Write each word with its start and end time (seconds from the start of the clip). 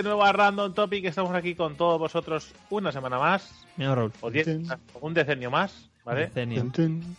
De 0.00 0.04
nuevo 0.04 0.24
a 0.24 0.32
Random 0.32 0.72
Topic. 0.72 1.04
Estamos 1.04 1.34
aquí 1.34 1.54
con 1.54 1.76
todos 1.76 1.98
vosotros 1.98 2.52
una 2.70 2.90
semana 2.90 3.18
más, 3.18 3.50
Mira, 3.76 3.94
Raúl. 3.94 4.12
o 4.22 4.30
diez, 4.30 4.48
un 5.00 5.12
decenio 5.14 5.50
más, 5.50 5.88
¿vale? 6.06 6.26
Decenio. 6.28 6.70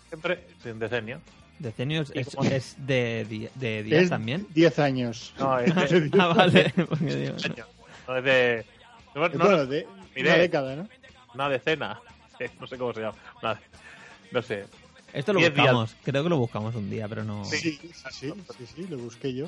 Siempre 0.10 0.48
sí, 0.64 0.70
un 0.70 0.80
decenio. 0.80 1.22
Decenio 1.60 2.02
es, 2.02 2.12
es- 2.16 2.36
como- 2.36 2.50
es 2.50 2.76
de, 2.80 3.26
di- 3.30 3.48
de 3.54 3.84
días 3.84 4.04
Es 4.04 4.10
también. 4.10 4.48
10 4.56 4.80
años. 4.80 5.32
No, 5.38 5.60
es 5.60 5.76
de, 5.76 6.10
Ah, 6.20 6.28
vale. 6.36 6.74
Porque 6.90 7.16
digo, 7.16 7.36
año, 7.46 7.66
no 8.08 8.18
es 8.18 8.24
de, 8.24 8.66
no, 9.14 9.30
no, 9.30 9.38
bueno, 9.46 9.66
de 9.68 9.88
mire. 10.16 10.30
una 10.30 10.38
década, 10.40 10.76
¿no? 10.76 10.88
una 11.36 11.50
decena. 11.50 12.00
No 12.60 12.66
sé 12.66 12.76
cómo 12.80 12.92
se 12.92 13.02
llama. 13.02 13.16
Una- 13.44 13.62
no 14.32 14.42
sé. 14.42 14.66
Esto 15.14 15.34
lo 15.34 15.40
Diez 15.40 15.54
días. 15.54 15.66
buscamos. 15.68 15.96
Creo 16.04 16.24
que 16.24 16.30
lo 16.30 16.38
buscamos 16.38 16.74
un 16.74 16.90
día, 16.90 17.08
pero 17.08 17.24
no. 17.24 17.46
Sí. 17.46 17.58
Sí, 17.58 17.80
sí, 17.80 17.92
sí, 18.10 18.34
sí, 18.58 18.66
sí, 18.76 18.88
lo 18.90 18.98
busqué 18.98 19.32
yo. 19.36 19.48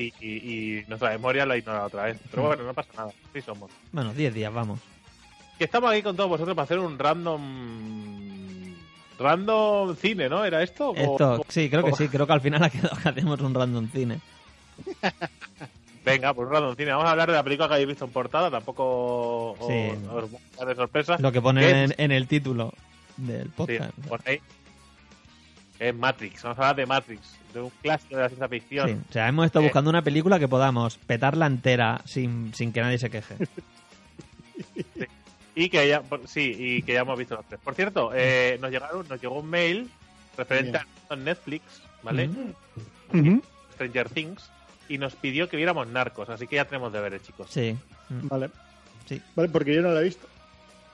Y, 0.00 0.12
y, 0.20 0.78
y 0.78 0.84
nuestra 0.86 1.10
memoria 1.10 1.44
lo 1.44 1.54
ha 1.54 1.56
ignorado 1.56 1.86
otra 1.88 2.04
vez. 2.04 2.18
Pero 2.30 2.44
bueno, 2.44 2.62
no 2.62 2.72
pasa 2.72 2.88
nada. 2.96 3.10
Sí 3.32 3.40
somos. 3.42 3.68
Bueno, 3.90 4.14
10 4.14 4.32
días, 4.32 4.52
vamos. 4.54 4.78
Que 5.58 5.64
estamos 5.64 5.90
aquí 5.90 6.02
con 6.02 6.14
todos 6.14 6.28
vosotros 6.30 6.54
para 6.54 6.64
hacer 6.64 6.78
un 6.78 6.96
random. 6.96 7.42
Random 9.18 9.96
cine, 9.96 10.28
¿no? 10.28 10.44
¿Era 10.44 10.62
esto? 10.62 10.94
Esto, 10.94 11.40
o- 11.40 11.44
sí, 11.48 11.68
creo 11.68 11.82
que 11.84 11.92
sí. 11.94 12.08
Creo 12.08 12.26
que 12.28 12.32
al 12.32 12.40
final 12.40 12.62
ha 12.62 12.70
quedado 12.70 12.96
que 13.02 13.08
hacemos 13.08 13.40
un 13.40 13.52
random 13.54 13.88
cine. 13.90 14.20
Venga, 16.04 16.32
pues 16.32 16.46
un 16.46 16.54
random 16.54 16.76
cine. 16.76 16.90
Vamos 16.92 17.06
a 17.06 17.10
hablar 17.10 17.28
de 17.28 17.34
la 17.34 17.42
película 17.42 17.66
que 17.68 17.74
habéis 17.74 17.88
visto 17.88 18.04
en 18.04 18.12
portada. 18.12 18.50
Tampoco 18.50 19.52
os, 19.58 19.66
Sí. 19.66 19.90
os 20.12 20.30
voy 20.30 20.40
a 20.54 20.58
dar 20.60 20.68
de 20.68 20.74
sorpresa. 20.76 21.16
Lo 21.18 21.32
que 21.32 21.42
ponen 21.42 21.64
en, 21.90 21.94
en 21.98 22.12
el 22.12 22.28
título 22.28 22.72
del 23.16 23.46
Sí, 23.46 23.52
podcast. 23.56 23.92
por 24.08 24.20
ahí. 24.26 24.40
Es 25.78 25.94
Matrix. 25.94 26.42
Vamos 26.42 26.58
a 26.58 26.62
hablar 26.62 26.76
de 26.76 26.86
Matrix. 26.86 27.36
De 27.54 27.60
un 27.60 27.70
clásico 27.82 28.16
de 28.16 28.22
la 28.22 28.28
ciencia 28.28 28.48
ficción. 28.48 28.88
Sí, 28.88 28.96
o 29.08 29.12
sea, 29.12 29.28
hemos 29.28 29.46
estado 29.46 29.64
Eh. 29.64 29.68
buscando 29.68 29.90
una 29.90 30.02
película 30.02 30.38
que 30.38 30.48
podamos 30.48 30.96
petarla 30.98 31.46
entera 31.46 32.00
sin, 32.04 32.52
sin 32.54 32.72
que 32.72 32.80
nadie 32.80 32.98
se 32.98 33.10
queje. 33.10 33.36
Y 35.54 35.70
que 35.70 35.88
ya, 35.88 36.02
sí, 36.26 36.54
y 36.56 36.82
que 36.82 36.92
ya 36.92 37.00
hemos 37.00 37.18
visto 37.18 37.34
los 37.34 37.44
tres. 37.46 37.60
Por 37.62 37.74
cierto, 37.74 38.12
eh, 38.14 38.58
nos 38.60 38.70
llegaron, 38.70 39.06
nos 39.08 39.20
llegó 39.20 39.40
un 39.40 39.50
mail 39.50 39.90
referente 40.36 40.78
a 41.10 41.16
Netflix, 41.16 41.64
¿vale? 42.04 42.30
Ujú. 43.12 43.42
Stranger 43.74 44.08
Things, 44.08 44.50
y 44.88 44.98
nos 44.98 45.16
pidió 45.16 45.48
que 45.48 45.56
viéramos 45.56 45.88
Narcos, 45.88 46.28
así 46.30 46.46
que 46.46 46.56
ya 46.56 46.64
tenemos 46.64 46.92
deberes, 46.92 47.22
chicos. 47.24 47.48
Sí. 47.50 47.76
Mm. 48.08 48.28
Vale. 48.28 48.50
Sí. 49.08 49.20
Vale, 49.34 49.48
porque 49.48 49.74
yo 49.74 49.82
no 49.82 49.90
la 49.90 50.00
he 50.00 50.04
visto. 50.04 50.28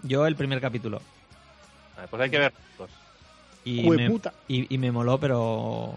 Yo 0.03 0.26
el 0.26 0.34
primer 0.34 0.62
capítulo. 0.62 1.03
Vale, 1.97 2.09
pues 2.09 2.22
hay 2.22 2.30
que 2.30 2.38
ver 2.38 2.53
Narcos. 2.54 2.91
Y 3.64 3.88
me, 3.91 4.20
y, 4.48 4.75
y 4.75 4.78
me 4.78 4.92
moló, 4.92 5.19
pero 5.19 5.94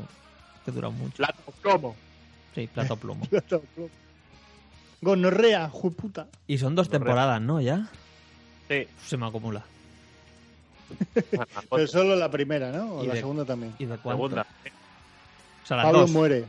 que 0.65 0.71
duró 0.71 0.91
mucho. 0.91 1.15
Plato 1.17 1.41
plomo. 1.61 1.95
Sí, 2.55 2.67
plato 2.73 2.95
plomo. 2.97 3.27
Gonorrea, 5.01 5.69
jueputa. 5.69 6.27
Y 6.47 6.57
son 6.57 6.75
dos 6.75 6.87
Correcto. 6.87 7.05
temporadas, 7.05 7.41
¿no? 7.41 7.61
Ya 7.61 7.87
Sí. 8.67 8.85
se 9.05 9.17
me 9.17 9.25
acumula. 9.27 9.63
Pero 11.69 11.87
solo 11.87 12.15
la 12.15 12.31
primera, 12.31 12.71
¿no? 12.71 12.95
O 12.95 13.03
la 13.05 13.13
de- 13.13 13.19
segunda 13.19 13.45
también. 13.45 13.73
¿Y 13.79 13.85
de 13.85 13.97
cuánto? 13.97 14.23
Segunda. 14.27 14.47
O 15.63 15.67
sea, 15.67 15.77
las 15.77 15.85
Pablo 15.85 15.99
dos. 16.01 16.11
muere. 16.11 16.45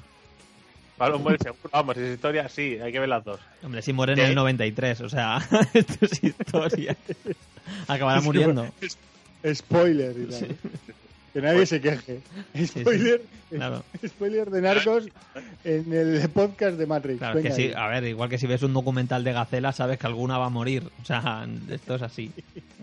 Pablo 0.96 1.18
muere 1.18 1.38
seguro. 1.42 1.68
Vamos, 1.72 1.96
esa 1.96 2.12
historia 2.14 2.48
sí, 2.48 2.78
hay 2.82 2.90
que 2.92 2.98
ver 3.00 3.08
las 3.08 3.24
dos. 3.24 3.40
Hombre, 3.62 3.82
si 3.82 3.92
muere 3.92 4.12
en 4.14 4.18
¿Qué? 4.18 4.24
el 4.26 4.34
93, 4.34 5.00
o 5.02 5.08
sea, 5.08 5.38
esto 5.74 6.04
es 6.06 6.24
historia. 6.24 6.96
Acabará 7.88 8.18
Es 8.18 8.24
muriendo. 8.24 8.66
Spoiler 9.54 10.16
y 10.18 10.24
tal. 10.26 10.56
Que 11.32 11.42
nadie 11.42 11.66
se 11.66 11.80
queje. 11.80 12.20
sí. 12.54 12.66
Spoiler, 12.66 13.22
Claro, 13.50 13.82
spoiler 14.06 14.50
de 14.50 14.60
Narcos 14.62 15.06
en 15.64 15.92
el 15.92 16.28
podcast 16.30 16.76
de 16.78 16.86
Matrix. 16.86 17.18
claro, 17.18 17.38
es 17.38 17.44
que 17.46 17.52
sí. 17.52 17.72
A 17.76 17.88
ver, 17.88 18.04
igual 18.04 18.28
que 18.28 18.38
si 18.38 18.46
ves 18.46 18.62
un 18.62 18.72
documental 18.74 19.24
de 19.24 19.32
Gacela, 19.32 19.72
sabes 19.72 19.98
que 19.98 20.06
alguna 20.06 20.36
va 20.38 20.46
a 20.46 20.50
morir. 20.50 20.82
O 21.02 21.04
sea, 21.04 21.46
esto 21.70 21.94
es 21.96 22.02
así. 22.02 22.30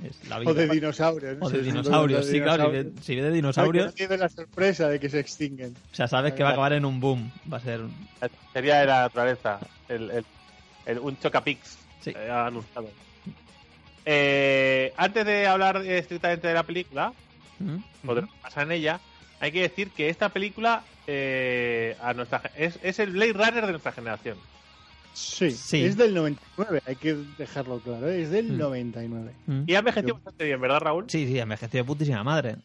Es 0.04 0.28
la 0.30 0.40
vida. 0.40 0.52
O 0.52 0.54
de 0.54 0.68
dinosaurios. 0.68 1.38
¿no? 1.38 1.46
O 1.46 1.50
de 1.50 1.62
dinosaurios, 1.62 2.26
sí, 2.28 2.40
claro. 2.42 2.66
Si 2.66 2.72
ves, 2.72 2.88
si 3.02 3.16
de 3.16 3.32
dinosaurios, 3.32 3.86
no 3.88 3.92
tiene 3.92 4.18
la 4.18 4.30
sorpresa 4.30 4.90
de 4.90 5.00
que 5.00 5.10
se 5.10 5.20
extinguen. 5.20 5.74
o 5.92 5.96
sea, 5.96 6.08
sabes 6.08 6.34
que 6.34 6.44
va 6.44 6.50
a 6.50 6.52
acabar 6.54 6.74
en 6.74 6.86
un 6.86 7.00
boom. 7.00 7.32
Va 7.52 7.58
a 7.58 7.62
ser. 7.62 7.82
Sería 8.54 8.80
de 8.80 8.86
la 8.88 9.02
naturaleza. 9.02 9.60
El, 9.90 10.10
el, 10.12 10.26
el- 10.86 11.00
un 11.00 11.18
Chocapix 11.20 11.78
Sí. 12.02 12.12
eh, 12.16 12.30
anunciado. 12.32 12.90
Eh, 14.06 14.94
antes 14.98 15.26
de 15.26 15.48
hablar 15.48 15.78
estrictamente 15.86 16.48
de 16.48 16.54
la 16.54 16.64
película, 16.64 17.12
¿Mm? 17.60 17.78
o 18.08 18.16
de 18.16 18.22
lo 18.22 18.28
que 18.28 18.34
pasa 18.42 18.62
en 18.64 18.72
ella, 18.72 19.00
hay 19.40 19.52
que 19.52 19.62
decir 19.62 19.92
que 19.92 20.10
esta 20.10 20.30
película 20.30 20.84
eh, 21.08 21.96
a 22.02 22.14
nuestra 22.14 22.40
ge- 22.40 22.50
es, 22.66 22.80
es 22.82 23.00
el 23.00 23.12
Blade 23.12 23.34
Runner 23.34 23.66
de 23.66 23.72
nuestra 23.72 23.92
generación. 23.92 24.38
Sí, 25.14 25.52
Sí. 25.52 25.86
es 25.86 25.96
del 25.96 26.14
99, 26.14 26.82
hay 26.86 26.96
que 26.98 27.14
dejarlo 27.38 27.80
claro, 27.80 28.10
es 28.10 28.32
del 28.32 28.54
Mm. 28.54 28.58
99. 28.58 29.34
¿Mm? 29.46 29.64
Y 29.68 29.76
ha 29.76 29.80
envejecido 29.80 30.16
bastante 30.16 30.44
bien, 30.46 30.60
¿verdad, 30.60 30.80
Raúl? 30.82 31.06
Sí, 31.10 31.26
sí, 31.28 31.40
envejeció 31.40 31.80
de 31.80 31.84
putísima 31.86 32.24
madre. 32.24 32.58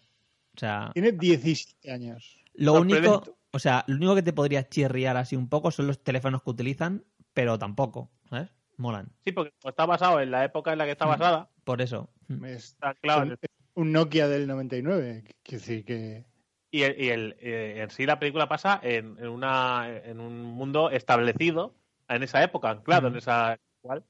O 0.57 0.59
sea, 0.59 0.91
Tiene 0.95 1.13
17 1.13 1.93
años. 1.93 2.39
lo 2.55 2.73
único, 2.75 3.23
o 3.53 3.59
sea, 3.61 3.85
lo 3.87 3.97
único 3.97 4.15
que 4.17 4.23
te 4.23 4.33
podría 4.33 4.69
chirriar 4.69 5.17
así 5.17 5.37
un 5.37 5.49
poco 5.49 5.71
son 5.71 5.87
los 5.87 6.03
teléfonos 6.03 6.43
que 6.43 6.51
utilizan, 6.51 7.05
pero 7.35 7.57
tampoco, 7.59 8.11
¿sabes? 8.29 8.49
Molan. 8.79 9.11
Sí, 9.25 9.31
porque 9.33 9.53
está 9.65 9.87
basado 9.87 10.21
en 10.21 10.31
la 10.33 10.45
época 10.45 10.73
en 10.73 10.79
la 10.79 10.87
que 10.87 10.93
está 10.93 11.05
Mm. 11.07 11.11
basada, 11.11 11.49
Por 11.65 11.81
eso. 11.83 12.11
Mm. 12.29 12.45
Es 12.47 12.65
está 12.65 12.95
claro. 12.95 13.23
el- 13.25 13.39
un 13.75 13.93
Nokia 13.93 14.29
del 14.29 14.47
99. 14.47 15.25
Quiero 15.43 15.61
decir 15.61 15.85
que. 15.85 16.25
Y, 16.73 16.83
el, 16.83 17.01
y 17.01 17.09
el, 17.09 17.37
eh, 17.41 17.81
en 17.83 17.91
sí 17.91 18.07
la 18.07 18.21
película 18.21 18.49
pasa 18.49 18.79
en, 18.83 19.17
en, 19.19 19.29
una, 19.29 19.89
en 20.05 20.21
un 20.21 20.43
mundo 20.45 20.91
establecido 20.91 21.75
en 22.09 22.23
esa 22.23 22.43
época, 22.43 22.71
anclado 22.71 23.09
Mm. 23.09 23.13
en 23.13 23.19
esa 23.19 23.59
cual. 23.81 24.05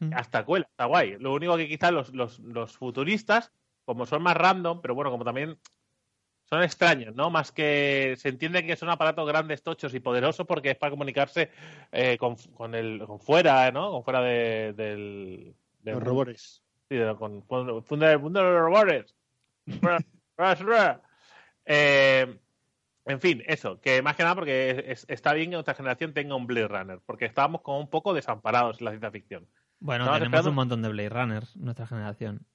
Mm. 0.00 0.12
Hasta 0.14 0.44
cuela, 0.44 0.66
está 0.68 0.86
guay. 0.86 1.16
Lo 1.18 1.32
único 1.32 1.56
que 1.56 1.68
quizás 1.68 1.92
los, 1.92 2.12
los, 2.12 2.40
los 2.40 2.76
futuristas, 2.76 3.52
como 3.84 4.06
son 4.06 4.22
más 4.22 4.36
random, 4.36 4.80
pero 4.80 4.94
bueno, 4.94 5.10
como 5.10 5.24
también 5.24 5.58
son 6.46 6.62
extraños, 6.62 7.14
¿no? 7.14 7.30
Más 7.30 7.52
que 7.52 8.14
se 8.18 8.28
entiende 8.28 8.66
que 8.66 8.76
son 8.76 8.90
aparatos 8.90 9.26
grandes, 9.26 9.62
tochos 9.62 9.94
y 9.94 10.00
poderosos 10.00 10.46
porque 10.46 10.70
es 10.72 10.76
para 10.76 10.90
comunicarse 10.90 11.50
eh, 11.92 12.18
con, 12.18 12.36
con 12.54 12.74
el 12.74 13.04
con 13.06 13.20
fuera, 13.20 13.70
¿no? 13.70 13.90
Con 13.92 14.04
fuera 14.04 14.20
de, 14.20 14.72
del, 14.74 15.54
del 15.80 15.94
Los 15.94 16.04
mundo. 16.04 16.63
Sí, 16.88 16.96
de- 16.96 17.16
con, 17.16 17.40
con 17.42 17.68
el 17.68 17.74
mundo 17.74 18.06
del 18.06 18.18
mundo 18.18 18.40
de 18.40 18.50
los 18.50 18.60
robores. 18.60 19.14
Eh, 21.66 22.38
en 23.06 23.20
fin, 23.20 23.42
eso, 23.46 23.80
que 23.80 24.02
más 24.02 24.16
que 24.16 24.22
nada 24.22 24.34
porque 24.34 24.84
es- 24.88 25.06
está 25.08 25.32
bien 25.34 25.50
que 25.50 25.56
nuestra 25.56 25.74
generación 25.74 26.12
tenga 26.14 26.34
un 26.34 26.46
Blade 26.46 26.68
Runner, 26.68 27.00
porque 27.04 27.24
estábamos 27.26 27.60
como 27.62 27.80
un 27.80 27.88
poco 27.88 28.14
desamparados 28.14 28.78
en 28.80 28.84
la 28.86 28.90
ciencia 28.92 29.10
ficción. 29.10 29.46
Bueno, 29.80 30.04
tenemos 30.04 30.22
esperando- 30.24 30.50
un 30.50 30.56
montón 30.56 30.82
de 30.82 30.88
Blade 30.88 31.08
Runners, 31.10 31.56
nuestra 31.56 31.86
generación. 31.86 32.46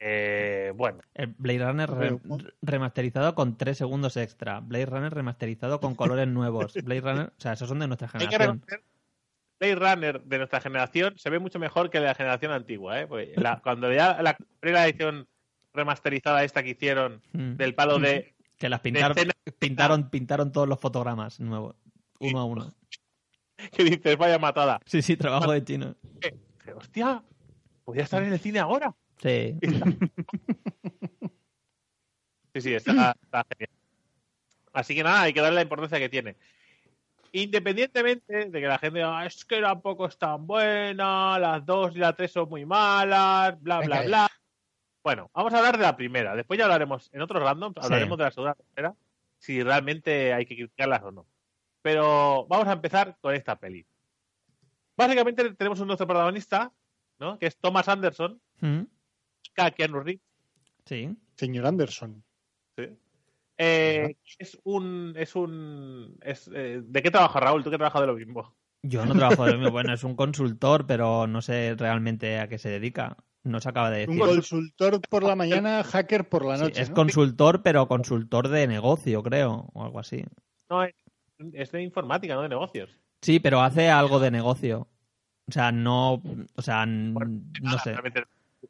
Eh, 0.00 0.72
bueno, 0.76 1.00
El 1.14 1.34
Blade 1.38 1.66
Runner 1.66 1.90
re- 1.90 2.18
remasterizado 2.62 3.34
con 3.34 3.56
3 3.56 3.76
segundos 3.76 4.16
extra. 4.16 4.60
Blade 4.60 4.86
Runner 4.86 5.12
remasterizado 5.12 5.80
con 5.80 5.94
colores 5.96 6.28
nuevos. 6.28 6.72
Blade 6.84 7.00
Runner, 7.00 7.26
o 7.36 7.40
sea, 7.40 7.52
esos 7.54 7.68
son 7.68 7.80
de 7.80 7.88
nuestra 7.88 8.06
hay 8.12 8.12
que 8.12 8.26
generación. 8.26 8.60
reconocer 8.66 8.82
Blade 9.60 9.74
Runner 9.74 10.20
de 10.22 10.38
nuestra 10.38 10.60
generación 10.60 11.14
se 11.18 11.30
ve 11.30 11.38
mucho 11.38 11.58
mejor 11.58 11.90
que 11.90 11.98
el 11.98 12.04
de 12.04 12.08
la 12.08 12.14
generación 12.14 12.52
antigua, 12.52 13.00
¿eh? 13.00 13.06
Porque 13.06 13.32
la- 13.36 13.60
cuando 13.62 13.92
ya 13.92 14.20
la 14.22 14.36
primera 14.60 14.86
edición 14.86 15.26
remasterizada 15.72 16.44
esta 16.44 16.62
que 16.62 16.70
hicieron 16.70 17.22
Mm. 17.32 17.56
del 17.56 17.74
palo 17.74 17.98
de 17.98 18.34
Que 18.56 18.68
las 18.68 18.80
pintaron, 18.80 19.16
escena- 19.16 19.34
pintaron, 19.58 20.10
pintaron 20.10 20.52
todos 20.52 20.68
los 20.68 20.78
fotogramas 20.80 21.38
nuevos, 21.40 21.76
uno 22.20 22.38
a 22.40 22.44
uno. 22.44 22.72
que 23.72 23.84
dices, 23.84 24.16
vaya 24.16 24.38
matada. 24.38 24.80
Sí, 24.86 25.02
sí, 25.02 25.16
trabajo 25.16 25.50
de 25.52 25.64
chino. 25.64 25.94
Dije, 26.02 26.72
Hostia, 26.74 27.22
podría 27.84 28.04
estar 28.04 28.22
en 28.22 28.32
el 28.32 28.38
cine 28.38 28.58
ahora. 28.60 28.94
Sí. 29.22 29.56
Sí, 32.54 32.60
sí, 32.62 32.74
está, 32.74 33.14
está 33.22 33.44
genial. 33.50 33.70
Así 34.72 34.94
que 34.94 35.02
nada, 35.02 35.22
hay 35.22 35.32
que 35.32 35.40
darle 35.40 35.56
la 35.56 35.62
importancia 35.62 35.98
que 35.98 36.08
tiene. 36.08 36.36
Independientemente 37.32 38.46
de 38.50 38.60
que 38.60 38.66
la 38.66 38.78
gente 38.78 38.98
diga, 38.98 39.18
"Ah, 39.18 39.26
es 39.26 39.44
que 39.44 39.60
tampoco 39.60 40.06
es 40.06 40.16
tan 40.18 40.46
buena, 40.46 41.38
las 41.38 41.64
dos 41.64 41.94
y 41.94 41.98
la 41.98 42.12
tres 42.14 42.32
son 42.32 42.48
muy 42.48 42.64
malas, 42.64 43.60
bla, 43.60 43.80
bla, 43.80 43.96
Venga, 44.00 44.06
bla. 44.06 44.28
Bueno, 45.02 45.30
vamos 45.32 45.52
a 45.54 45.58
hablar 45.58 45.76
de 45.76 45.82
la 45.84 45.96
primera. 45.96 46.34
Después 46.36 46.58
ya 46.58 46.64
hablaremos, 46.64 47.08
en 47.12 47.22
otros 47.22 47.42
randoms, 47.42 47.76
hablaremos 47.84 48.18
de 48.18 48.24
la 48.24 48.30
segunda 48.30 48.54
tercera, 48.54 48.94
si 49.38 49.62
realmente 49.62 50.32
hay 50.34 50.44
que 50.46 50.56
criticarlas 50.56 51.02
o 51.02 51.10
no. 51.12 51.26
Pero 51.82 52.46
vamos 52.48 52.66
a 52.68 52.72
empezar 52.72 53.16
con 53.20 53.34
esta 53.34 53.56
peli. 53.58 53.86
Básicamente 54.96 55.54
tenemos 55.54 55.78
un 55.80 55.86
nuestro 55.86 56.06
protagonista, 56.06 56.72
¿no? 57.18 57.38
Que 57.38 57.46
es 57.46 57.56
Thomas 57.56 57.88
Anderson, 57.88 58.40
Mm, 58.60 58.82
Keanu 59.76 60.00
Reeves, 60.00 60.20
Sí. 60.84 61.16
Señor 61.36 61.66
Anderson. 61.66 62.24
Eh, 63.58 64.14
es 64.38 64.58
un. 64.64 65.14
Es 65.16 65.34
un 65.36 66.16
es, 66.22 66.48
eh, 66.54 66.80
¿De 66.84 67.02
qué 67.02 67.10
trabaja 67.10 67.40
Raúl? 67.40 67.64
¿Tú 67.64 67.70
que 67.70 67.76
trabajas 67.76 68.00
de 68.02 68.06
lo 68.06 68.14
mismo? 68.14 68.56
Yo 68.82 69.04
no 69.04 69.14
trabajo 69.14 69.44
de 69.44 69.52
lo 69.52 69.58
mismo. 69.58 69.72
Bueno, 69.72 69.92
es 69.92 70.04
un 70.04 70.14
consultor, 70.14 70.86
pero 70.86 71.26
no 71.26 71.42
sé 71.42 71.74
realmente 71.76 72.38
a 72.38 72.48
qué 72.48 72.58
se 72.58 72.68
dedica. 72.70 73.16
No 73.44 73.60
se 73.60 73.68
acaba 73.68 73.90
de 73.90 74.06
Un 74.08 74.16
decir. 74.18 74.34
consultor 74.34 75.00
por 75.08 75.22
la 75.24 75.34
mañana, 75.34 75.82
hacker 75.84 76.28
por 76.28 76.44
la 76.44 76.56
Sí, 76.56 76.62
noche. 76.64 76.82
es 76.82 76.88
¿no? 76.90 76.94
consultor, 76.96 77.62
pero 77.62 77.88
consultor 77.88 78.48
de 78.48 78.66
negocio, 78.66 79.22
creo, 79.22 79.70
o 79.72 79.84
algo 79.84 79.98
así. 80.00 80.24
No, 80.70 80.84
es, 80.84 80.94
es 81.54 81.72
de 81.72 81.82
informática, 81.82 82.34
no 82.34 82.42
de 82.42 82.48
negocios. 82.48 82.90
Sí, 83.22 83.40
pero 83.40 83.60
hace 83.60 83.88
algo 83.88 84.20
de 84.20 84.30
negocio. 84.30 84.88
O 85.48 85.52
sea, 85.52 85.72
no. 85.72 86.22
O 86.56 86.62
sea, 86.62 86.84
no 86.86 87.20
Nada, 87.60 87.78
sé. 87.78 87.96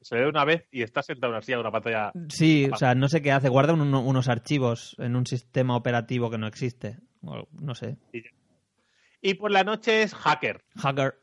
Se 0.02 0.16
ve 0.16 0.26
una 0.28 0.44
vez 0.44 0.66
y 0.70 0.82
está 0.82 1.02
sentado 1.02 1.32
en 1.32 1.36
una 1.36 1.42
silla 1.42 1.54
en 1.56 1.60
una 1.60 1.70
pantalla. 1.72 2.12
Sí, 2.28 2.68
o 2.72 2.76
sea, 2.76 2.94
no 2.94 3.08
sé 3.08 3.22
qué 3.22 3.32
hace. 3.32 3.48
Guarda 3.48 3.72
un- 3.72 3.94
unos 3.94 4.28
archivos 4.28 4.94
en 4.98 5.16
un 5.16 5.26
sistema 5.26 5.76
operativo 5.76 6.30
que 6.30 6.38
no 6.38 6.46
existe. 6.46 6.98
O 7.22 7.48
no 7.52 7.74
sé. 7.74 7.96
Y 9.20 9.34
por 9.34 9.50
la 9.50 9.64
noche 9.64 10.02
es 10.02 10.14
hacker. 10.14 10.62
Hacker. 10.76 11.20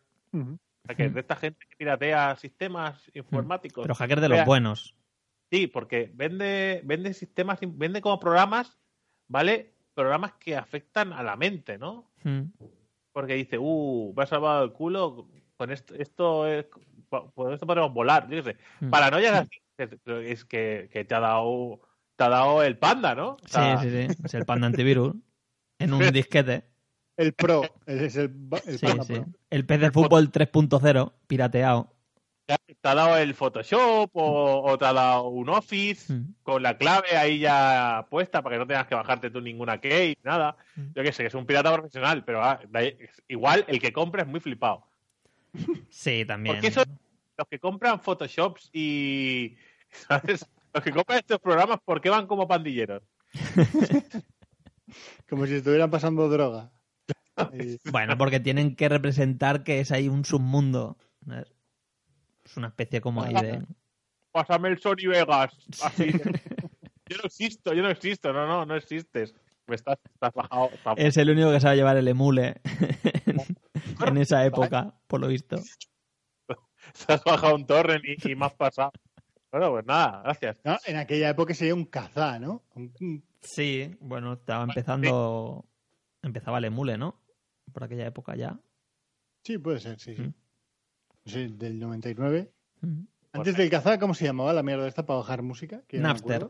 Hacker, 0.88 1.14
de 1.14 1.20
esta 1.22 1.36
gente 1.36 1.60
que 1.70 1.76
piratea 1.78 2.36
sistemas 2.36 3.10
informáticos. 3.14 3.84
Pero 3.84 3.96
hacker 3.96 4.20
de 4.22 4.30
los 4.30 4.38
Vea, 4.40 4.46
buenos. 4.46 4.96
Sí, 5.52 5.68
porque 5.68 6.12
vende, 6.14 6.82
vende 6.84 7.14
sistemas, 7.14 7.60
vende 7.62 8.02
como 8.02 8.20
programas, 8.20 8.78
¿vale? 9.28 9.74
Programas 9.94 10.34
que 10.34 10.58
afectan 10.58 11.14
a 11.14 11.24
la 11.24 11.36
mente, 11.38 11.78
¿no? 11.78 12.12
Mm. 12.24 12.42
Porque 13.14 13.36
dice, 13.36 13.58
uh, 13.58 14.14
me 14.16 14.24
has 14.24 14.30
salvado 14.30 14.66
el 14.66 14.74
culo, 14.74 15.30
con 15.56 15.72
esto, 15.72 15.96
esto 15.96 16.46
es, 16.48 16.66
con 17.36 17.54
esto 17.54 17.66
podemos 17.68 17.94
volar, 17.94 18.28
yo 18.30 18.44
qué 18.44 18.52
sé. 18.52 18.58
Mm. 18.82 18.90
Paranoia 18.90 19.40
así, 19.40 19.50
es- 19.78 19.90
es 20.08 20.46
que, 20.46 20.90
que 20.92 21.06
te 21.06 21.16
ha 21.16 21.20
dado 21.20 21.82
te 22.16 22.24
ha 22.24 22.30
dado 22.30 22.64
el 22.64 22.78
panda, 22.78 23.14
¿no? 23.14 23.32
O 23.32 23.38
Sí, 23.44 23.52
sea, 23.52 23.78
sí, 23.82 23.90
sí. 23.90 24.08
Es 24.24 24.34
el 24.34 24.46
panda 24.46 24.68
antivirus. 24.68 25.16
En 25.80 25.94
un 25.94 26.00
disquete. 26.14 26.64
El 27.18 27.34
pro. 27.34 27.62
Ese 27.86 28.06
es 28.06 28.16
el, 28.18 28.34
el 28.66 28.78
Sí, 28.80 28.86
Panda 28.86 29.04
sí. 29.04 29.14
Pro. 29.14 29.26
El 29.50 29.66
pez 29.66 29.80
de 29.82 29.92
fútbol 29.92 30.32
3.0, 30.32 31.14
pirateado. 31.28 31.92
te 32.46 32.56
ha 32.90 32.96
dado 32.96 33.18
el 33.18 33.34
Photoshop 33.34 34.10
o, 34.14 34.62
o 34.64 34.78
te 34.78 34.86
ha 34.86 34.94
dado 34.94 35.28
un 35.30 35.50
Office 35.50 36.14
Mm. 36.14 36.36
con 36.44 36.62
la 36.64 36.78
clave 36.78 37.18
ahí 37.18 37.40
ya 37.40 38.06
puesta 38.10 38.42
para 38.42 38.56
que 38.56 38.60
no 38.60 38.68
tengas 38.68 38.88
que 38.88 38.96
bajarte 38.96 39.30
tú 39.30 39.42
ninguna 39.42 39.80
key, 39.82 40.16
nada. 40.24 40.56
Mm. 40.78 40.94
Yo 40.96 41.04
qué 41.04 41.12
sé, 41.12 41.24
que 41.24 41.28
es 41.28 41.36
un 41.36 41.46
pirata 41.46 41.74
profesional, 41.74 42.24
pero 42.24 42.42
ah, 42.44 42.60
igual 43.28 43.66
el 43.68 43.80
que 43.82 43.92
compra 43.92 44.22
es 44.22 44.28
muy 44.30 44.40
flipado. 44.40 44.86
Sí, 45.90 46.24
también. 46.26 46.56
Porque 46.56 46.68
eso- 46.68 46.84
Los 47.38 47.48
que 47.48 47.60
compran 47.60 48.00
Photoshops 48.02 48.70
y. 48.74 49.56
¿Sabes? 50.08 50.46
Los 50.74 50.84
que 50.84 50.92
compran 50.92 51.20
estos 51.20 51.40
programas, 51.40 51.80
¿por 51.84 52.02
qué 52.02 52.10
van 52.10 52.28
como 52.28 52.48
pandilleros? 52.48 53.04
Como 55.30 55.46
si 55.48 55.56
estuvieran 55.56 55.90
pasando 55.90 56.30
droga. 56.30 56.72
Bueno, 57.92 58.18
porque 58.18 58.40
tienen 58.40 58.76
que 58.78 58.88
representar 58.88 59.64
que 59.66 59.82
es 59.82 59.92
ahí 59.92 60.08
un 60.08 60.24
submundo. 60.24 60.98
Es 62.46 62.56
una 62.56 62.68
especie 62.68 63.02
como 63.02 63.22
ahí 63.24 63.34
de... 63.34 63.62
Pásame 64.32 64.70
el 64.70 64.80
Sony 64.80 65.10
Vegas. 65.10 65.52
Así. 65.84 66.12
yo 66.14 67.18
no 67.18 67.24
existo, 67.26 67.74
yo 67.74 67.84
no 67.84 67.90
existo. 67.90 68.32
No, 68.32 68.48
no, 68.48 68.66
no 68.66 68.76
existes. 68.78 69.36
Me 69.68 69.76
estás, 69.76 69.98
estás 70.14 70.32
bajado. 70.34 70.70
estás- 70.74 70.94
Es 70.98 71.18
el 71.18 71.30
único 71.30 71.52
que 71.52 71.60
sabe 71.60 71.76
llevar 71.76 71.98
el 71.98 72.08
emule 72.08 72.62
en 74.06 74.18
esa 74.18 74.46
época, 74.46 74.94
por 75.08 75.20
lo 75.20 75.28
visto. 75.28 75.58
te 77.08 77.14
has 77.14 77.24
bajado 77.24 77.56
un 77.56 77.66
torrent 77.66 78.04
y, 78.06 78.32
y 78.32 78.36
me 78.36 78.46
has 78.46 78.54
pasado. 78.54 78.92
Bueno, 79.52 79.72
pues 79.72 79.86
nada, 79.86 80.22
gracias. 80.24 80.58
No, 80.66 80.78
en 80.86 80.98
aquella 80.98 81.30
época 81.30 81.54
sería 81.54 81.74
un 81.76 81.86
cazá, 81.86 82.40
¿no? 82.40 82.64
Sí, 83.42 83.96
bueno, 84.02 84.34
estaba 84.34 84.64
empezando... 84.64 85.66
Empezaba 86.22 86.58
el 86.58 86.66
emule, 86.66 86.98
¿no? 86.98 87.22
Por 87.72 87.84
aquella 87.84 88.08
época 88.08 88.36
ya. 88.36 88.60
Sí, 89.44 89.58
puede 89.58 89.80
ser, 89.80 90.00
sí, 90.00 90.16
sí. 90.16 90.22
Mm. 90.24 90.34
Sé, 91.26 91.48
del 91.50 91.80
99. 91.80 92.52
Mm. 92.82 93.04
Antes 93.32 93.56
del 93.56 93.70
cazá, 93.70 94.00
¿cómo 94.00 94.14
se 94.14 94.26
llamaba 94.26 94.52
la 94.54 94.64
mierda 94.64 94.88
esta 94.88 95.06
para 95.06 95.20
bajar 95.20 95.42
música? 95.42 95.84
Que 95.88 96.00
no 96.00 96.08
Napster. 96.08 96.50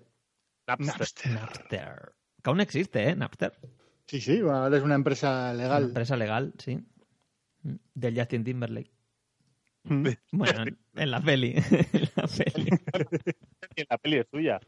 Napster. 0.68 1.32
Napster. 1.32 2.14
Que 2.42 2.50
aún 2.50 2.62
existe, 2.62 3.10
¿eh? 3.10 3.16
Napster. 3.16 3.60
Sí, 4.08 4.22
sí, 4.22 4.42
bueno, 4.42 4.64
ahora 4.64 4.78
es 4.78 4.84
una 4.84 4.96
empresa 4.96 5.52
Una 5.52 5.54
legal. 5.54 5.84
empresa 5.84 6.16
legal, 6.16 6.54
sí. 6.58 6.80
Mm. 7.64 7.76
Del 7.94 8.18
Justin 8.18 8.44
Timberlake. 8.44 8.92
Mm. 9.86 10.08
Bueno, 10.32 10.64
en- 10.96 11.12
la 11.12 11.20
peli. 11.22 11.54
en 11.94 12.10
la 12.16 12.28
peli. 12.28 12.70
La 13.90 13.98
peli 13.98 14.18
es 14.18 14.28
suya. 14.32 14.60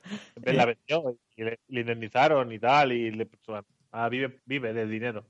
La 0.43 0.65
vendió 0.65 1.17
y 1.35 1.43
le, 1.43 1.59
le 1.69 1.81
indemnizaron 1.81 2.51
y 2.51 2.59
tal. 2.59 2.91
Y 2.91 3.11
le 3.11 3.27
ah, 3.91 4.09
vive, 4.09 4.41
vive 4.45 4.73
del 4.73 4.89
dinero. 4.91 5.25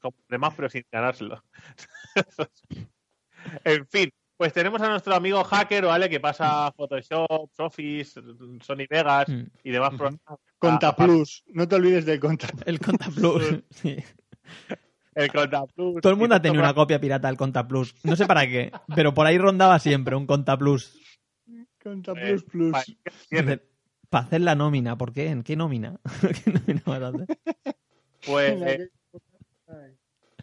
Como 0.00 0.16
demás, 0.28 0.54
pero 0.56 0.68
sin 0.70 0.84
ganárselo. 0.90 1.42
en 3.64 3.86
fin, 3.88 4.10
pues 4.36 4.52
tenemos 4.52 4.80
a 4.80 4.88
nuestro 4.88 5.14
amigo 5.14 5.42
hacker, 5.44 5.84
¿vale? 5.84 6.08
Que 6.08 6.18
pasa 6.20 6.72
Photoshop, 6.72 7.50
Office, 7.58 8.20
Sony 8.62 8.86
Vegas 8.88 9.28
Mm. 9.28 9.42
y 9.64 9.70
demás 9.70 9.90
programas. 9.90 10.20
Conta 10.58 10.88
Ah, 10.88 10.96
Plus. 10.96 11.44
No 11.48 11.68
te 11.68 11.74
olvides 11.76 12.06
del 12.06 12.18
Conta 12.20 12.48
El 12.64 12.78
Conta 12.80 13.06
Plus. 13.10 13.62
sí. 13.70 13.96
El 15.16 15.32
Conta 15.32 15.66
Plus. 15.66 16.00
Todo 16.02 16.12
el 16.12 16.18
mundo 16.18 16.34
ha 16.34 16.42
tenido 16.42 16.62
una 16.62 16.74
copia 16.74 17.00
pirata 17.00 17.28
del 17.28 17.38
Conta 17.38 17.66
Plus. 17.66 17.94
No 18.04 18.14
sé 18.16 18.26
para 18.26 18.46
qué, 18.46 18.70
pero 18.94 19.14
por 19.14 19.26
ahí 19.26 19.38
rondaba 19.38 19.78
siempre 19.78 20.14
un 20.14 20.26
Conta 20.26 20.56
Plus. 20.58 21.00
Conta 21.82 22.12
Eh, 22.12 22.36
Plus 22.38 22.44
Plus. 22.44 22.96
Para 24.10 24.24
hacer 24.24 24.42
la 24.42 24.54
nómina. 24.54 24.96
¿Por 24.96 25.12
qué? 25.12 25.28
¿En 25.30 25.42
qué 25.42 25.56
nómina? 25.56 25.98
¿Qué 26.44 26.52
nómina 26.52 26.82
vas 26.84 27.02
a 27.02 27.08
hacer? 27.08 27.26
Pues, 28.26 28.62
eh, 28.62 28.90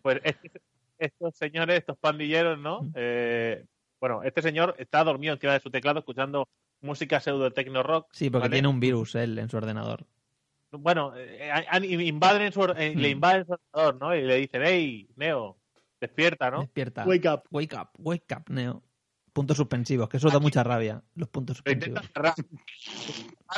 pues 0.02 0.20
este- 0.24 0.62
estos 0.98 1.36
señores, 1.36 1.80
estos 1.80 1.98
pandilleros, 1.98 2.58
¿no? 2.60 2.90
Eh, 2.96 3.66
bueno, 4.00 4.24
este 4.24 4.42
señor 4.42 4.76
está 4.80 5.04
dormido 5.04 5.34
encima 5.34 5.54
de 5.54 5.60
su 5.60 5.70
teclado 5.70 6.00
escuchando 6.00 6.48
música 6.82 7.20
pseudo 7.20 7.52
techno 7.52 7.84
rock. 7.84 8.08
Sí, 8.12 8.30
porque 8.30 8.46
¿vale? 8.46 8.56
tiene 8.56 8.68
un 8.70 8.80
virus 8.80 9.16
él 9.16 9.38
en 9.38 9.50
su 9.50 9.58
ordenador. 9.58 10.06
Bueno, 10.80 11.14
eh, 11.16 11.52
invaden 11.82 12.52
su, 12.52 12.64
eh, 12.64 12.94
le 12.96 13.10
Mm. 13.10 13.12
invaden 13.12 13.46
su 13.46 13.54
ordenador, 13.54 14.00
¿no? 14.00 14.16
Y 14.16 14.22
le 14.22 14.36
dicen, 14.38 14.62
hey, 14.64 15.10
Neo, 15.16 15.58
despierta, 16.00 16.52
¿no? 16.52 16.62
Despierta. 16.62 17.06
Wake 17.06 17.28
up. 17.30 17.44
Wake 17.52 17.76
up, 17.76 17.90
wake 18.00 18.36
up, 18.36 18.44
Neo. 18.50 18.84
Puntos 19.34 19.58
suspensivos, 19.58 20.10
que 20.10 20.18
eso 20.18 20.30
da 20.30 20.40
mucha 20.40 20.64
rabia. 20.64 21.02
Los 21.16 21.28
puntos 21.30 21.58
suspensivos. 21.58 22.02
cerrar 22.14 22.36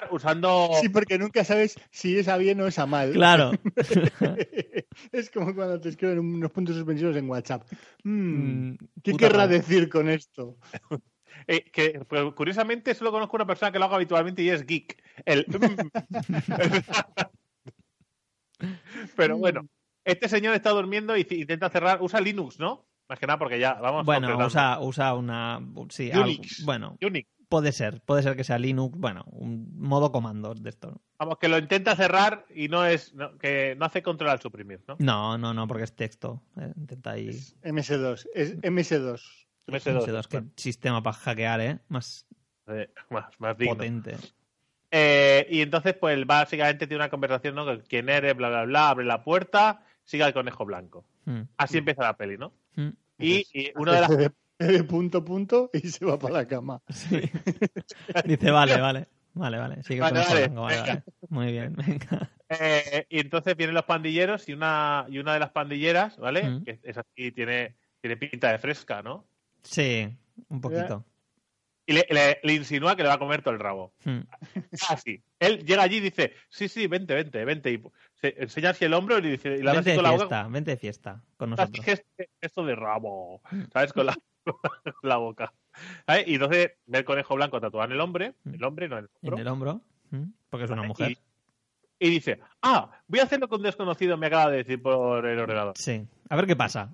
usando... 0.10 0.70
Sí, 0.80 0.88
porque 0.88 1.18
nunca 1.20 1.44
sabes 1.44 1.76
si 1.92 2.18
es 2.18 2.30
a 2.30 2.38
bien 2.38 2.62
o 2.62 2.68
es 2.68 2.80
a 2.80 2.86
mal. 2.86 3.12
Claro. 3.12 3.52
es 5.12 5.30
como 5.32 5.54
cuando 5.54 5.80
te 5.82 5.90
escriben 5.90 6.20
unos 6.20 6.52
puntos 6.52 6.76
suspensivos 6.76 7.16
en 7.18 7.30
WhatsApp. 7.30 7.64
Mm, 8.04 8.70
Mm, 8.70 8.78
¿Qué 9.04 9.12
puta 9.12 9.28
querrá 9.28 9.48
decir 9.48 9.90
con 9.90 10.08
esto? 10.10 10.58
Eh, 11.48 11.70
que 11.72 12.02
pues, 12.08 12.34
curiosamente 12.34 12.94
solo 12.96 13.12
conozco 13.12 13.36
una 13.38 13.46
persona 13.48 13.72
que 13.72 13.80
lo 13.80 13.86
haga 13.86 13.96
habitualmente 13.96 14.42
y 14.44 14.50
es 14.50 14.66
Geek. 14.66 15.02
El... 15.26 15.46
Pero 19.16 19.38
bueno, 19.38 19.68
este 20.04 20.28
señor 20.30 20.56
está 20.56 20.70
durmiendo 20.72 21.16
y 21.18 21.26
intenta 21.30 21.70
cerrar... 21.70 22.02
Usa 22.02 22.22
Linux, 22.22 22.60
¿no? 22.60 22.86
Más 23.08 23.20
que 23.20 23.28
nada 23.28 23.38
porque 23.38 23.60
ya 23.60 23.74
vamos 23.76 24.04
Bueno, 24.06 24.36
usa, 24.46 24.80
usa 24.80 25.14
una. 25.14 25.62
Sí, 25.90 26.10
algo- 26.12 26.24
Unix. 26.24 26.66
bueno, 26.66 26.98
Unix. 27.06 27.30
puede 27.50 27.72
ser. 27.72 28.02
Puede 28.02 28.24
ser 28.24 28.36
que 28.36 28.44
sea 28.44 28.58
Linux. 28.58 28.98
Bueno, 28.98 29.24
un 29.28 29.78
modo 29.80 30.12
comandos 30.12 30.64
de 30.64 30.70
esto. 30.72 31.00
Vamos, 31.20 31.38
que 31.38 31.48
lo 31.48 31.58
intenta 31.60 31.96
cerrar 31.96 32.46
y 32.56 32.68
no 32.68 32.84
es... 32.86 33.14
no- 33.14 33.38
que 33.38 33.76
no 33.78 33.86
hace 33.86 34.02
control 34.02 34.32
al 34.32 34.42
suprimir, 34.42 34.82
¿no? 34.88 34.96
No, 35.00 35.38
no, 35.38 35.54
no, 35.54 35.68
porque 35.68 35.84
es 35.84 35.96
texto. 35.96 36.42
eh, 36.60 36.74
Intenta 36.78 37.12
ahí. 37.12 37.30
MS2. 37.64 38.26
Es 38.34 38.58
MS2. 38.62 39.45
MS2. 39.68 40.06
MS2, 40.06 40.28
qué 40.28 40.44
sistema 40.56 41.02
para 41.02 41.16
hackear, 41.18 41.62
¿eh? 41.62 41.80
Más 41.88 42.26
Eh, 42.68 42.90
más, 43.10 43.26
más 43.40 43.58
digno. 43.58 43.76
potente. 43.76 44.16
Eh, 44.92 45.46
y 45.50 45.62
entonces, 45.62 45.94
pues 46.00 46.26
básicamente 46.26 46.88
tiene 46.88 47.04
una 47.04 47.10
conversación, 47.10 47.56
¿no? 47.56 47.66
Con 47.66 47.82
quién 47.82 48.10
eres, 48.10 48.36
bla, 48.36 48.50
bla, 48.50 48.64
bla, 48.66 48.90
abre 48.90 49.06
la 49.06 49.24
puerta, 49.24 49.84
sigue 50.04 50.24
al 50.24 50.34
conejo 50.34 50.66
blanco. 50.66 51.06
Mm, 51.26 51.42
Así 51.58 51.80
empieza 51.80 52.04
la 52.04 52.16
peli, 52.18 52.38
¿no? 52.38 52.54
mm, 52.76 52.90
Y, 53.20 53.46
y 53.54 53.72
una 53.76 53.94
de 53.94 54.02
las... 54.02 54.86
punto 54.88 55.26
punto 55.26 55.70
y 55.74 55.80
se 55.90 56.06
va 56.06 56.18
para 56.18 56.36
la 56.36 56.48
cama. 56.48 56.82
sí. 56.90 57.20
Dice, 58.26 58.52
vale, 58.52 58.80
vale. 58.80 59.08
Vale, 59.34 59.58
vale. 59.58 59.84
Sigue 59.84 60.00
Vale, 60.00 60.24
con 60.24 60.34
vale, 60.34 60.48
Polanco, 60.50 60.62
vale, 60.62 60.80
vale. 60.80 61.04
Muy 61.28 61.52
bien, 61.52 61.76
venga. 61.76 62.32
Eh, 62.48 63.06
y 63.10 63.20
entonces 63.20 63.58
vienen 63.58 63.74
los 63.74 63.84
pandilleros 63.84 64.48
y 64.48 64.54
una, 64.54 65.06
y 65.10 65.18
una 65.18 65.34
de 65.34 65.40
las 65.42 65.50
pandilleras, 65.50 66.18
¿vale? 66.18 66.50
Mm. 66.50 66.64
Que 66.64 66.80
es 66.84 66.98
así, 66.98 67.34
tiene, 67.34 67.76
tiene 68.00 68.16
pinta 68.16 68.50
de 68.54 68.60
fresca, 68.60 69.02
¿no? 69.02 69.26
Sí, 69.66 70.08
un 70.50 70.62
poquito. 70.62 71.06
Y 71.88 71.94
le, 71.94 72.08
le- 72.10 72.40
le 72.42 72.54
insinúa 72.54 72.96
que 72.96 73.04
le 73.04 73.10
va 73.10 73.16
a 73.16 73.20
comer 73.20 73.42
todo 73.44 73.54
el 73.54 73.60
rabo. 73.60 73.94
Mm. 74.06 74.22
Así. 74.90 75.22
Él 75.40 75.64
llega 75.66 75.84
allí 75.84 75.98
y 75.98 76.02
dice, 76.02 76.34
sí, 76.50 76.68
sí, 76.68 76.88
vente, 76.88 77.14
vente, 77.14 77.44
vente. 77.46 77.72
Y 77.72 77.82
se 78.16 78.36
enseña 78.42 78.70
así 78.72 78.86
el 78.86 78.94
hombro 78.94 79.18
y 79.18 79.22
le 79.22 79.30
dice, 79.32 79.50
y 79.58 79.68
hace 79.68 79.76
Vente 79.76 79.90
de 79.92 79.96
con 79.96 80.04
la 80.04 80.12
boca. 80.12 80.20
fiesta, 80.28 80.48
vente 80.48 80.72
de 80.72 80.78
fiesta 80.78 81.24
con 81.38 81.50
nosotros. 81.52 81.86
que 81.86 81.92
es- 81.92 82.06
esto 82.42 82.64
de 82.66 82.76
rabo, 82.76 83.42
¿sabes? 83.74 83.94
Con 83.94 84.06
la, 84.08 84.16
con 84.44 84.60
la 85.04 85.18
boca. 85.18 85.54
¿Sabes? 86.08 86.28
Y 86.28 86.36
entonces 86.36 86.72
ve 86.86 86.98
el 87.00 87.06
conejo 87.06 87.36
blanco 87.36 87.60
tatuado 87.62 87.86
en 87.88 87.92
el 87.94 88.02
hombre, 88.02 88.34
el 88.52 88.64
hombre, 88.64 88.88
no 88.90 88.98
en 89.00 89.04
el 89.06 89.10
En 89.22 89.30
hombro, 89.34 89.42
el 89.42 89.48
hombro, 89.48 89.82
mm, 90.12 90.24
porque 90.50 90.66
es 90.66 90.72
una 90.72 90.84
mujer. 90.84 91.12
Y, 91.12 91.18
y 92.08 92.10
dice, 92.10 92.40
ah, 92.62 92.92
voy 93.08 93.20
a 93.20 93.24
hacer 93.24 93.40
lo 93.40 93.48
que 93.48 93.56
un 93.56 93.64
desconocido 93.64 94.18
me 94.18 94.28
acaba 94.28 94.50
de 94.52 94.58
decir 94.58 94.82
por 94.82 95.26
el 95.26 95.40
ordenador. 95.40 95.74
Sí. 95.78 96.06
A 96.30 96.36
ver 96.36 96.46
qué 96.48 96.56
pasa. 96.56 96.94